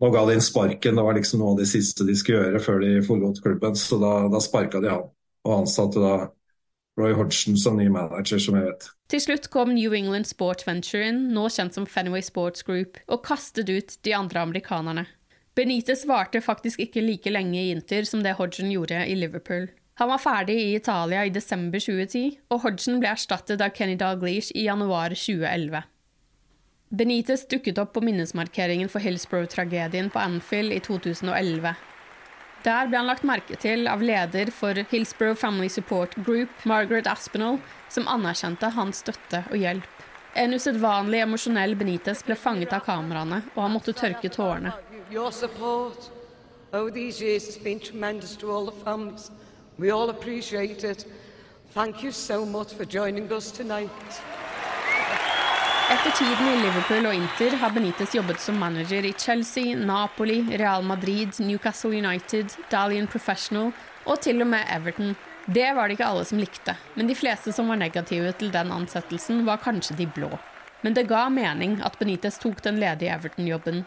nå 0.02 0.10
ga 0.14 0.24
de 0.26 0.38
inn 0.38 0.44
sparken. 0.44 0.98
Det 0.98 1.06
var 1.06 1.18
liksom 1.18 1.44
noe 1.44 1.54
av 1.54 1.62
det 1.62 1.70
siste 1.70 2.08
de 2.08 2.18
skulle 2.18 2.42
gjøre 2.42 2.64
før 2.64 2.82
de 2.82 2.96
forlot 3.06 3.44
klubben. 3.46 3.78
Så 3.78 4.02
da, 4.02 4.16
da 4.34 4.42
sparka 4.44 4.82
de 4.82 4.92
han, 4.96 5.06
og 5.46 5.60
ansatte 5.60 6.02
da 6.02 6.16
Roy 6.98 7.14
Hodgson 7.14 7.58
som 7.60 7.76
ny 7.78 7.90
manager, 7.92 8.40
som 8.40 8.56
jeg 8.56 8.70
vet. 8.70 8.88
Til 9.12 9.22
slutt 9.22 9.50
kom 9.52 9.74
New 9.76 9.94
England 9.94 10.30
Sport 10.30 10.64
Venture 10.68 11.10
inn, 11.10 11.26
nå 11.36 11.50
kjent 11.52 11.76
som 11.76 11.88
Fenway 11.90 12.24
Sports 12.24 12.64
Group, 12.64 13.00
og 13.12 13.26
kastet 13.28 13.70
ut 13.70 13.98
de 14.08 14.14
andre 14.16 14.46
amerikanerne. 14.48 15.06
Benitez 15.56 16.04
varte 16.08 16.42
faktisk 16.44 16.82
ikke 16.84 17.04
like 17.04 17.32
lenge 17.32 17.60
i 17.60 17.72
Inter 17.72 18.08
som 18.08 18.24
det 18.24 18.36
Hodgson 18.40 18.72
gjorde 18.72 19.06
i 19.08 19.16
Liverpool. 19.16 19.70
Han 20.00 20.10
var 20.12 20.20
ferdig 20.20 20.56
i 20.60 20.76
Italia 20.76 21.24
i 21.24 21.32
desember 21.32 21.80
2010, 21.80 22.40
og 22.52 22.64
Hodgson 22.66 23.00
ble 23.00 23.14
erstattet 23.16 23.64
av 23.64 23.72
Kenny 23.76 23.96
Dalglish 24.00 24.52
i 24.56 24.66
januar 24.68 25.16
2011. 25.16 25.84
Benitez 26.96 27.46
dukket 27.52 27.80
opp 27.80 27.94
på 27.96 28.04
minnesmarkeringen 28.04 28.92
for 28.92 29.04
Hillsborough-tragedien 29.04 30.12
på 30.12 30.20
Anfield 30.20 30.76
i 30.76 30.82
2011. 30.84 31.76
Der 32.66 32.88
ble 32.90 32.98
han 32.98 33.06
lagt 33.06 33.26
merke 33.28 33.54
til 33.62 33.86
av 33.86 34.02
leder 34.02 34.50
for 34.50 34.74
Hillsborough 34.90 35.38
Family 35.38 35.68
Support 35.70 36.16
Group, 36.26 36.50
Margaret 36.66 37.06
Aspinall, 37.06 37.60
som 37.94 38.08
anerkjente 38.10 38.72
hans 38.74 39.04
støtte 39.04 39.44
og 39.52 39.60
hjelp. 39.62 40.02
En 40.34 40.58
usedvanlig 40.58 41.22
emosjonell 41.22 41.78
Benitez 41.78 42.24
ble 42.26 42.36
fanget 42.36 42.74
av 42.74 42.82
kameraene, 42.88 43.44
og 43.54 43.62
han 43.68 43.76
måtte 43.78 43.94
tørke 43.94 44.34
tårene. 44.34 44.74
Over 46.74 46.92
these 46.92 47.22
years 47.22 47.46
has 47.46 47.58
been 47.58 47.80
tremendous 47.80 48.36
to 48.36 48.52
all 48.52 48.66
the 48.66 48.84
families. 48.84 49.32
We 49.78 49.92
all 49.92 50.10
appreciate 50.10 50.84
it. 50.84 51.06
Thank 51.74 52.04
you 52.04 52.12
so 52.12 52.46
much 52.46 52.74
for 52.74 52.84
joining 52.84 53.32
us 53.32 53.52
tonight. 53.52 54.35
Etter 55.86 56.12
tiden 56.18 56.48
i 56.50 56.62
Liverpool 56.64 57.06
og 57.06 57.14
Inter 57.14 57.54
har 57.62 57.70
Benitez 57.70 58.16
jobbet 58.16 58.40
som 58.42 58.56
manager 58.58 59.06
i 59.06 59.12
Chelsea, 59.22 59.76
Napoli, 59.78 60.40
Real 60.58 60.82
Madrid, 60.82 61.38
Newcastle 61.38 61.92
United, 61.94 62.56
Dalian 62.72 63.06
Professional 63.06 63.70
og 64.10 64.18
til 64.26 64.42
og 64.42 64.50
med 64.50 64.66
Everton. 64.74 65.14
Det 65.46 65.68
var 65.78 65.86
det 65.86 66.00
ikke 66.00 66.08
alle 66.08 66.24
som 66.26 66.42
likte, 66.42 66.74
men 66.98 67.06
de 67.06 67.14
fleste 67.14 67.54
som 67.54 67.70
var 67.70 67.78
negative 67.78 68.32
til 68.40 68.50
den 68.56 68.74
ansettelsen, 68.74 69.44
var 69.46 69.62
kanskje 69.62 70.00
de 70.00 70.08
blå. 70.16 70.32
Men 70.82 70.98
det 70.98 71.06
ga 71.12 71.28
mening 71.30 71.78
at 71.86 72.00
Benitez 72.02 72.42
tok 72.42 72.66
den 72.66 72.82
ledige 72.82 73.14
Everton-jobben. 73.14 73.84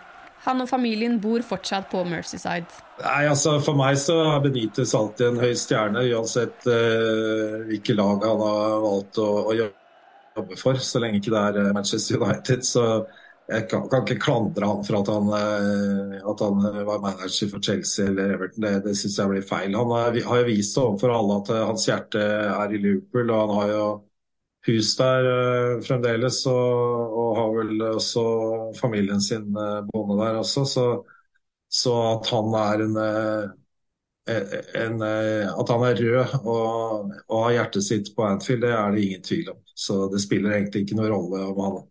Han 0.46 0.62
og 0.62 0.70
familien 0.70 1.18
bor 1.18 1.42
fortsatt 1.42 1.90
på 1.90 2.04
Mercyside. 2.06 2.78
Nei, 3.02 3.24
altså 3.26 3.56
For 3.58 3.74
meg 3.74 3.98
så 3.98 4.20
er 4.36 4.46
Benitez 4.46 4.94
alltid 4.94 5.32
en 5.32 5.42
høy 5.42 5.50
stjerne, 5.58 6.06
uansett 6.14 6.70
uh, 6.70 7.66
hvilke 7.66 7.98
lag 7.98 8.22
han 8.22 8.46
har 8.46 8.78
valgt 8.86 9.18
å, 9.18 9.28
å 9.50 9.58
gjøre 9.58 9.77
jobber 10.38 10.60
for, 10.60 10.78
så 10.82 11.00
lenge 11.02 11.20
ikke 11.20 11.32
det 11.34 11.40
er 11.40 11.60
eh, 11.62 11.72
Manchester 11.76 12.20
United. 12.22 12.64
Så 12.66 12.84
jeg 13.48 13.68
kan, 13.70 13.86
kan 13.88 14.04
ikke 14.04 14.20
klandre 14.22 14.68
han 14.68 14.82
for 14.86 14.98
at 15.00 15.10
han, 15.12 15.30
eh, 15.38 16.18
at 16.32 16.44
han, 16.44 16.66
var 16.88 17.04
manager 17.04 17.52
for 17.52 17.64
Chelsea 17.64 18.06
eller 18.06 18.34
Everton. 18.36 18.66
Det, 18.66 18.74
det 18.86 18.96
syns 18.98 19.18
jeg 19.18 19.32
blir 19.32 19.46
feil. 19.48 19.76
Han 19.78 19.94
har, 19.94 20.18
har 20.30 20.42
jo 20.42 20.48
vist 20.50 20.78
overfor 20.80 21.14
alle 21.14 21.38
at 21.42 21.52
eh, 21.54 21.66
hans 21.70 21.88
hjerte 21.90 22.24
er 22.48 22.74
i 22.74 22.82
Liverpool, 22.82 23.32
og 23.32 23.44
han 23.44 23.56
har 23.60 23.74
jo 23.74 23.86
hus 24.68 24.96
der 24.98 25.28
fremdeles. 25.86 26.42
Og, 26.50 27.14
og, 27.20 27.30
har 27.38 27.54
vel 27.56 27.86
også 27.92 28.24
familien 28.80 29.22
sin 29.22 29.46
boende 29.92 30.18
der 30.20 30.42
også. 30.42 30.66
Så, 30.68 30.88
så, 31.72 31.94
at 32.16 32.28
han 32.32 32.52
er 32.58 32.84
en, 32.84 32.98
en, 34.28 35.02
at 35.04 35.72
han 35.72 35.86
er 35.88 36.02
rød 36.02 36.36
og, 36.42 37.14
og 37.28 37.42
har 37.46 37.56
hjertet 37.56 37.86
sitt 37.86 38.12
på 38.16 38.26
Anfield, 38.28 38.66
det 38.66 38.74
er 38.76 38.92
det 38.92 39.06
ingen 39.06 39.24
tvil 39.24 39.54
om. 39.54 39.62
Så 39.78 40.08
det 40.10 40.20
spiller 40.24 40.56
egentlig 40.56 40.82
ikke 40.84 40.96
noen 40.98 41.12
rolle 41.12 41.42
om 41.46 41.58
han 41.62 41.82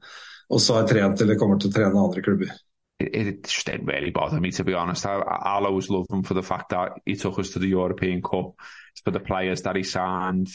også 0.51 0.79
har 0.81 0.87
trent 0.89 1.21
eller 1.23 1.39
kommer 1.39 1.59
til 1.59 1.71
å 1.71 1.75
trene 1.77 2.01
andre 2.03 2.23
klubber. 2.23 2.51
It, 2.99 3.43
didn't 3.65 3.85
really 3.85 4.09
bother 4.09 4.39
me, 4.39 4.51
to 4.51 4.63
be 4.63 4.73
honest. 4.73 5.05
I, 5.05 5.19
I'll 5.19 5.67
always 5.67 5.89
love 5.89 6.07
him 6.09 6.23
for 6.23 6.33
the 6.33 6.43
fact 6.43 6.69
that 6.69 6.93
he 7.05 7.15
took 7.15 7.37
us 7.37 7.51
to 7.51 7.59
the 7.59 7.67
European 7.67 8.21
Cup, 8.21 8.55
for 9.03 9.11
the 9.11 9.19
players 9.19 9.61
that 9.61 9.75
he 9.75 9.83
signed, 9.83 10.49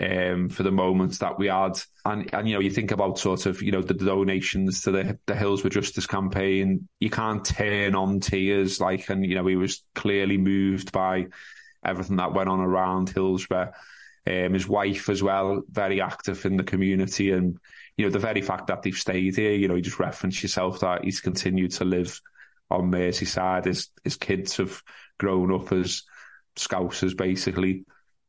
um, 0.00 0.48
for 0.48 0.62
the 0.62 0.70
moments 0.70 1.18
that 1.18 1.38
we 1.38 1.48
had. 1.48 1.78
And, 2.04 2.32
and, 2.32 2.48
you 2.48 2.54
know, 2.54 2.60
you 2.60 2.70
think 2.70 2.92
about 2.92 3.18
sort 3.18 3.46
of, 3.46 3.62
you 3.62 3.72
know, 3.72 3.82
the 3.82 3.94
donations 3.94 4.82
to 4.82 4.92
the, 4.92 5.18
the 5.26 5.34
Hills 5.34 5.62
Justice 5.62 6.06
campaign. 6.06 6.88
You 7.00 7.10
can't 7.10 7.44
turn 7.44 7.96
on 7.96 8.20
tears, 8.20 8.80
like, 8.80 9.08
and, 9.10 9.26
you 9.26 9.34
know, 9.34 9.46
he 9.46 9.56
was 9.56 9.82
clearly 9.94 10.38
moved 10.38 10.92
by 10.92 11.26
everything 11.84 12.16
that 12.16 12.32
went 12.32 12.48
on 12.48 12.60
around 12.60 13.10
Hillsborough. 13.10 13.72
Um, 14.28 14.52
his 14.52 14.68
wife 14.68 15.08
as 15.08 15.22
well, 15.22 15.62
very 15.70 16.02
active 16.02 16.44
in 16.44 16.56
the 16.56 16.64
community, 16.64 17.30
and 17.30 17.56
you 17.96 18.04
know 18.04 18.10
the 18.10 18.18
very 18.18 18.42
fact 18.42 18.66
that 18.66 18.82
they've 18.82 18.94
stayed 18.94 19.36
here. 19.36 19.52
You 19.52 19.68
know, 19.68 19.76
you 19.76 19.82
just 19.82 19.98
referenced 19.98 20.42
yourself 20.42 20.80
that 20.80 21.04
he's 21.04 21.20
continued 21.20 21.70
to 21.72 21.84
live 21.84 22.20
on 22.70 22.90
Merseyside. 22.90 23.64
His 23.64 23.88
his 24.04 24.16
kids 24.16 24.56
have 24.58 24.82
grown 25.18 25.52
up 25.52 25.72
as 25.72 26.02
Scousers, 26.56 27.16
basically. 27.16 27.84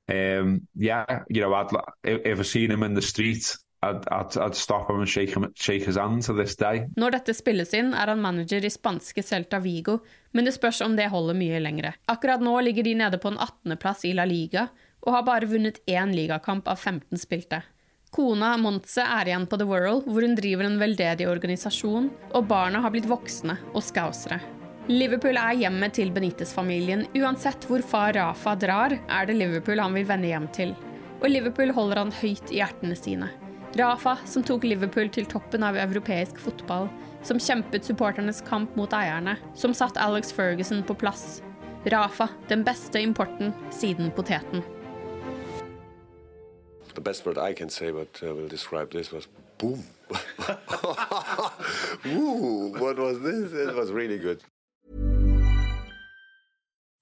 Um, 0.07 0.67
yeah, 0.75 1.23
you 1.27 1.41
know, 1.41 1.53
I'd 1.53 1.69
if 2.03 2.39
I 2.39 2.43
seen 2.43 2.71
him 2.71 2.83
in 2.83 2.93
the 2.93 3.01
street. 3.01 3.57
I'd, 3.81 4.07
I'd, 4.11 4.37
I'd 4.37 4.55
stop 4.55 4.89
him 4.89 4.99
and 4.99 5.07
shake, 5.07 5.29
him, 5.35 5.53
shake 5.55 5.85
his 5.85 5.95
hand 5.95 6.23
to 6.23 6.33
this 6.33 6.55
day. 6.55 6.89
Når 6.99 7.13
dette 7.15 7.33
spilles 7.33 7.71
inn, 7.77 7.93
er 7.95 8.11
han 8.11 8.19
manager 8.19 8.65
i 8.65 8.71
spanske 8.71 9.23
Celta 9.23 9.61
Vigo, 9.63 10.01
men 10.35 10.47
det 10.47 10.57
spørs 10.57 10.81
om 10.83 10.97
det 10.97 11.07
holder 11.13 11.37
mye 11.39 11.61
lengre. 11.63 11.93
Akkurat 12.11 12.43
nå 12.43 12.57
ligger 12.65 12.83
de 12.83 12.97
nede 12.99 13.21
på 13.23 13.31
en 13.31 13.39
18.-plass 13.39 14.03
i 14.09 14.11
La 14.17 14.25
Liga, 14.27 14.67
og 15.05 15.13
har 15.15 15.25
bare 15.27 15.49
vunnet 15.49 15.81
én 15.87 16.13
ligakamp 16.15 16.67
av 16.67 16.79
15 16.79 17.19
spilte. 17.21 17.61
Kona 18.09 18.55
Montse 18.57 19.03
er 19.05 19.29
igjen 19.29 19.45
på 19.45 19.57
The 19.61 19.67
World, 19.69 20.07
hvor 20.09 20.25
hun 20.25 20.33
driver 20.37 20.65
en 20.65 20.79
veldedig 20.81 21.27
organisasjon, 21.29 22.09
og 22.33 22.47
barna 22.49 22.81
har 22.81 22.93
blitt 22.93 23.09
voksne 23.09 23.59
og 23.69 23.83
skausere. 23.85 24.39
Liverpool 24.89 25.37
er 25.37 25.59
hjemmet 25.59 25.93
til 25.99 26.09
Benitez-familien. 26.09 27.03
Uansett 27.13 27.67
hvor 27.69 27.83
far 27.85 28.15
Rafa 28.17 28.55
drar, 28.57 28.95
er 28.97 29.27
det 29.29 29.35
Liverpool 29.37 29.77
han 29.77 29.93
vil 29.93 30.07
vende 30.09 30.31
hjem 30.31 30.47
til. 30.55 30.73
Og 31.19 31.29
Liverpool 31.29 31.69
holder 31.75 32.01
han 32.01 32.15
høyt 32.23 32.49
i 32.49 32.57
hjertene 32.57 32.97
sine. 32.97 33.29
Rafa, 33.77 34.15
som 34.25 34.41
tok 34.41 34.65
Liverpool 34.65 35.11
til 35.13 35.29
toppen 35.29 35.61
av 35.67 35.77
europeisk 35.77 36.41
fotball, 36.41 36.89
som 37.21 37.37
kjempet 37.37 37.85
supporternes 37.85 38.41
kamp 38.47 38.73
mot 38.79 38.95
eierne, 38.97 39.37
som 39.53 39.75
satt 39.77 39.99
Alex 40.01 40.33
Ferguson 40.33 40.81
på 40.81 40.97
plass. 40.97 41.43
Rafa, 41.93 42.31
den 42.49 42.65
beste 42.65 43.05
importen 43.05 43.53
siden 43.69 44.09
poteten. 44.17 44.65
The 46.93 47.01
best 47.01 47.25
word 47.25 47.37
I 47.37 47.53
can 47.53 47.69
say, 47.69 47.91
but 47.91 48.19
uh, 48.23 48.33
will 48.33 48.47
describe 48.47 48.91
this 48.91 49.11
was 49.11 49.27
boom. 49.57 49.83
Woo! 52.05 52.73
What 52.79 52.97
was 52.97 53.19
this? 53.21 53.53
It 53.53 53.75
was 53.75 53.91
really 53.91 54.17
good. 54.17 54.41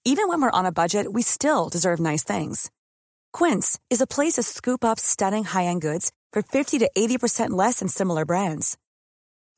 Even 0.05 0.30
when 0.30 0.41
we're 0.41 0.51
on 0.51 0.65
a 0.65 0.72
budget, 0.72 1.11
we 1.11 1.22
still 1.22 1.69
deserve 1.69 1.99
nice 1.99 2.23
things. 2.23 2.72
Quince 3.34 3.77
is 3.89 4.01
a 4.01 4.07
place 4.07 4.34
to 4.34 4.43
scoop 4.43 4.85
up 4.85 4.99
stunning 4.99 5.43
high-end 5.43 5.81
goods 5.81 6.11
for 6.31 6.41
fifty 6.41 6.80
to 6.80 6.89
eighty 6.95 7.18
percent 7.18 7.53
less 7.53 7.80
than 7.80 7.88
similar 7.89 8.26
brands. 8.26 8.77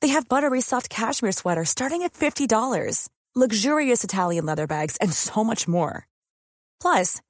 They 0.00 0.08
have 0.08 0.28
buttery 0.28 0.60
soft 0.60 0.88
cashmere 0.90 1.32
sweaters 1.32 1.70
starting 1.70 2.02
at 2.02 2.14
fifty 2.14 2.46
dollars, 2.46 3.08
luxurious 3.34 4.04
Italian 4.04 4.46
leather 4.46 4.66
bags, 4.66 4.96
and 4.96 5.12
so 5.12 5.44
much 5.44 5.68
more. 5.68 6.06
Plus. 6.80 7.20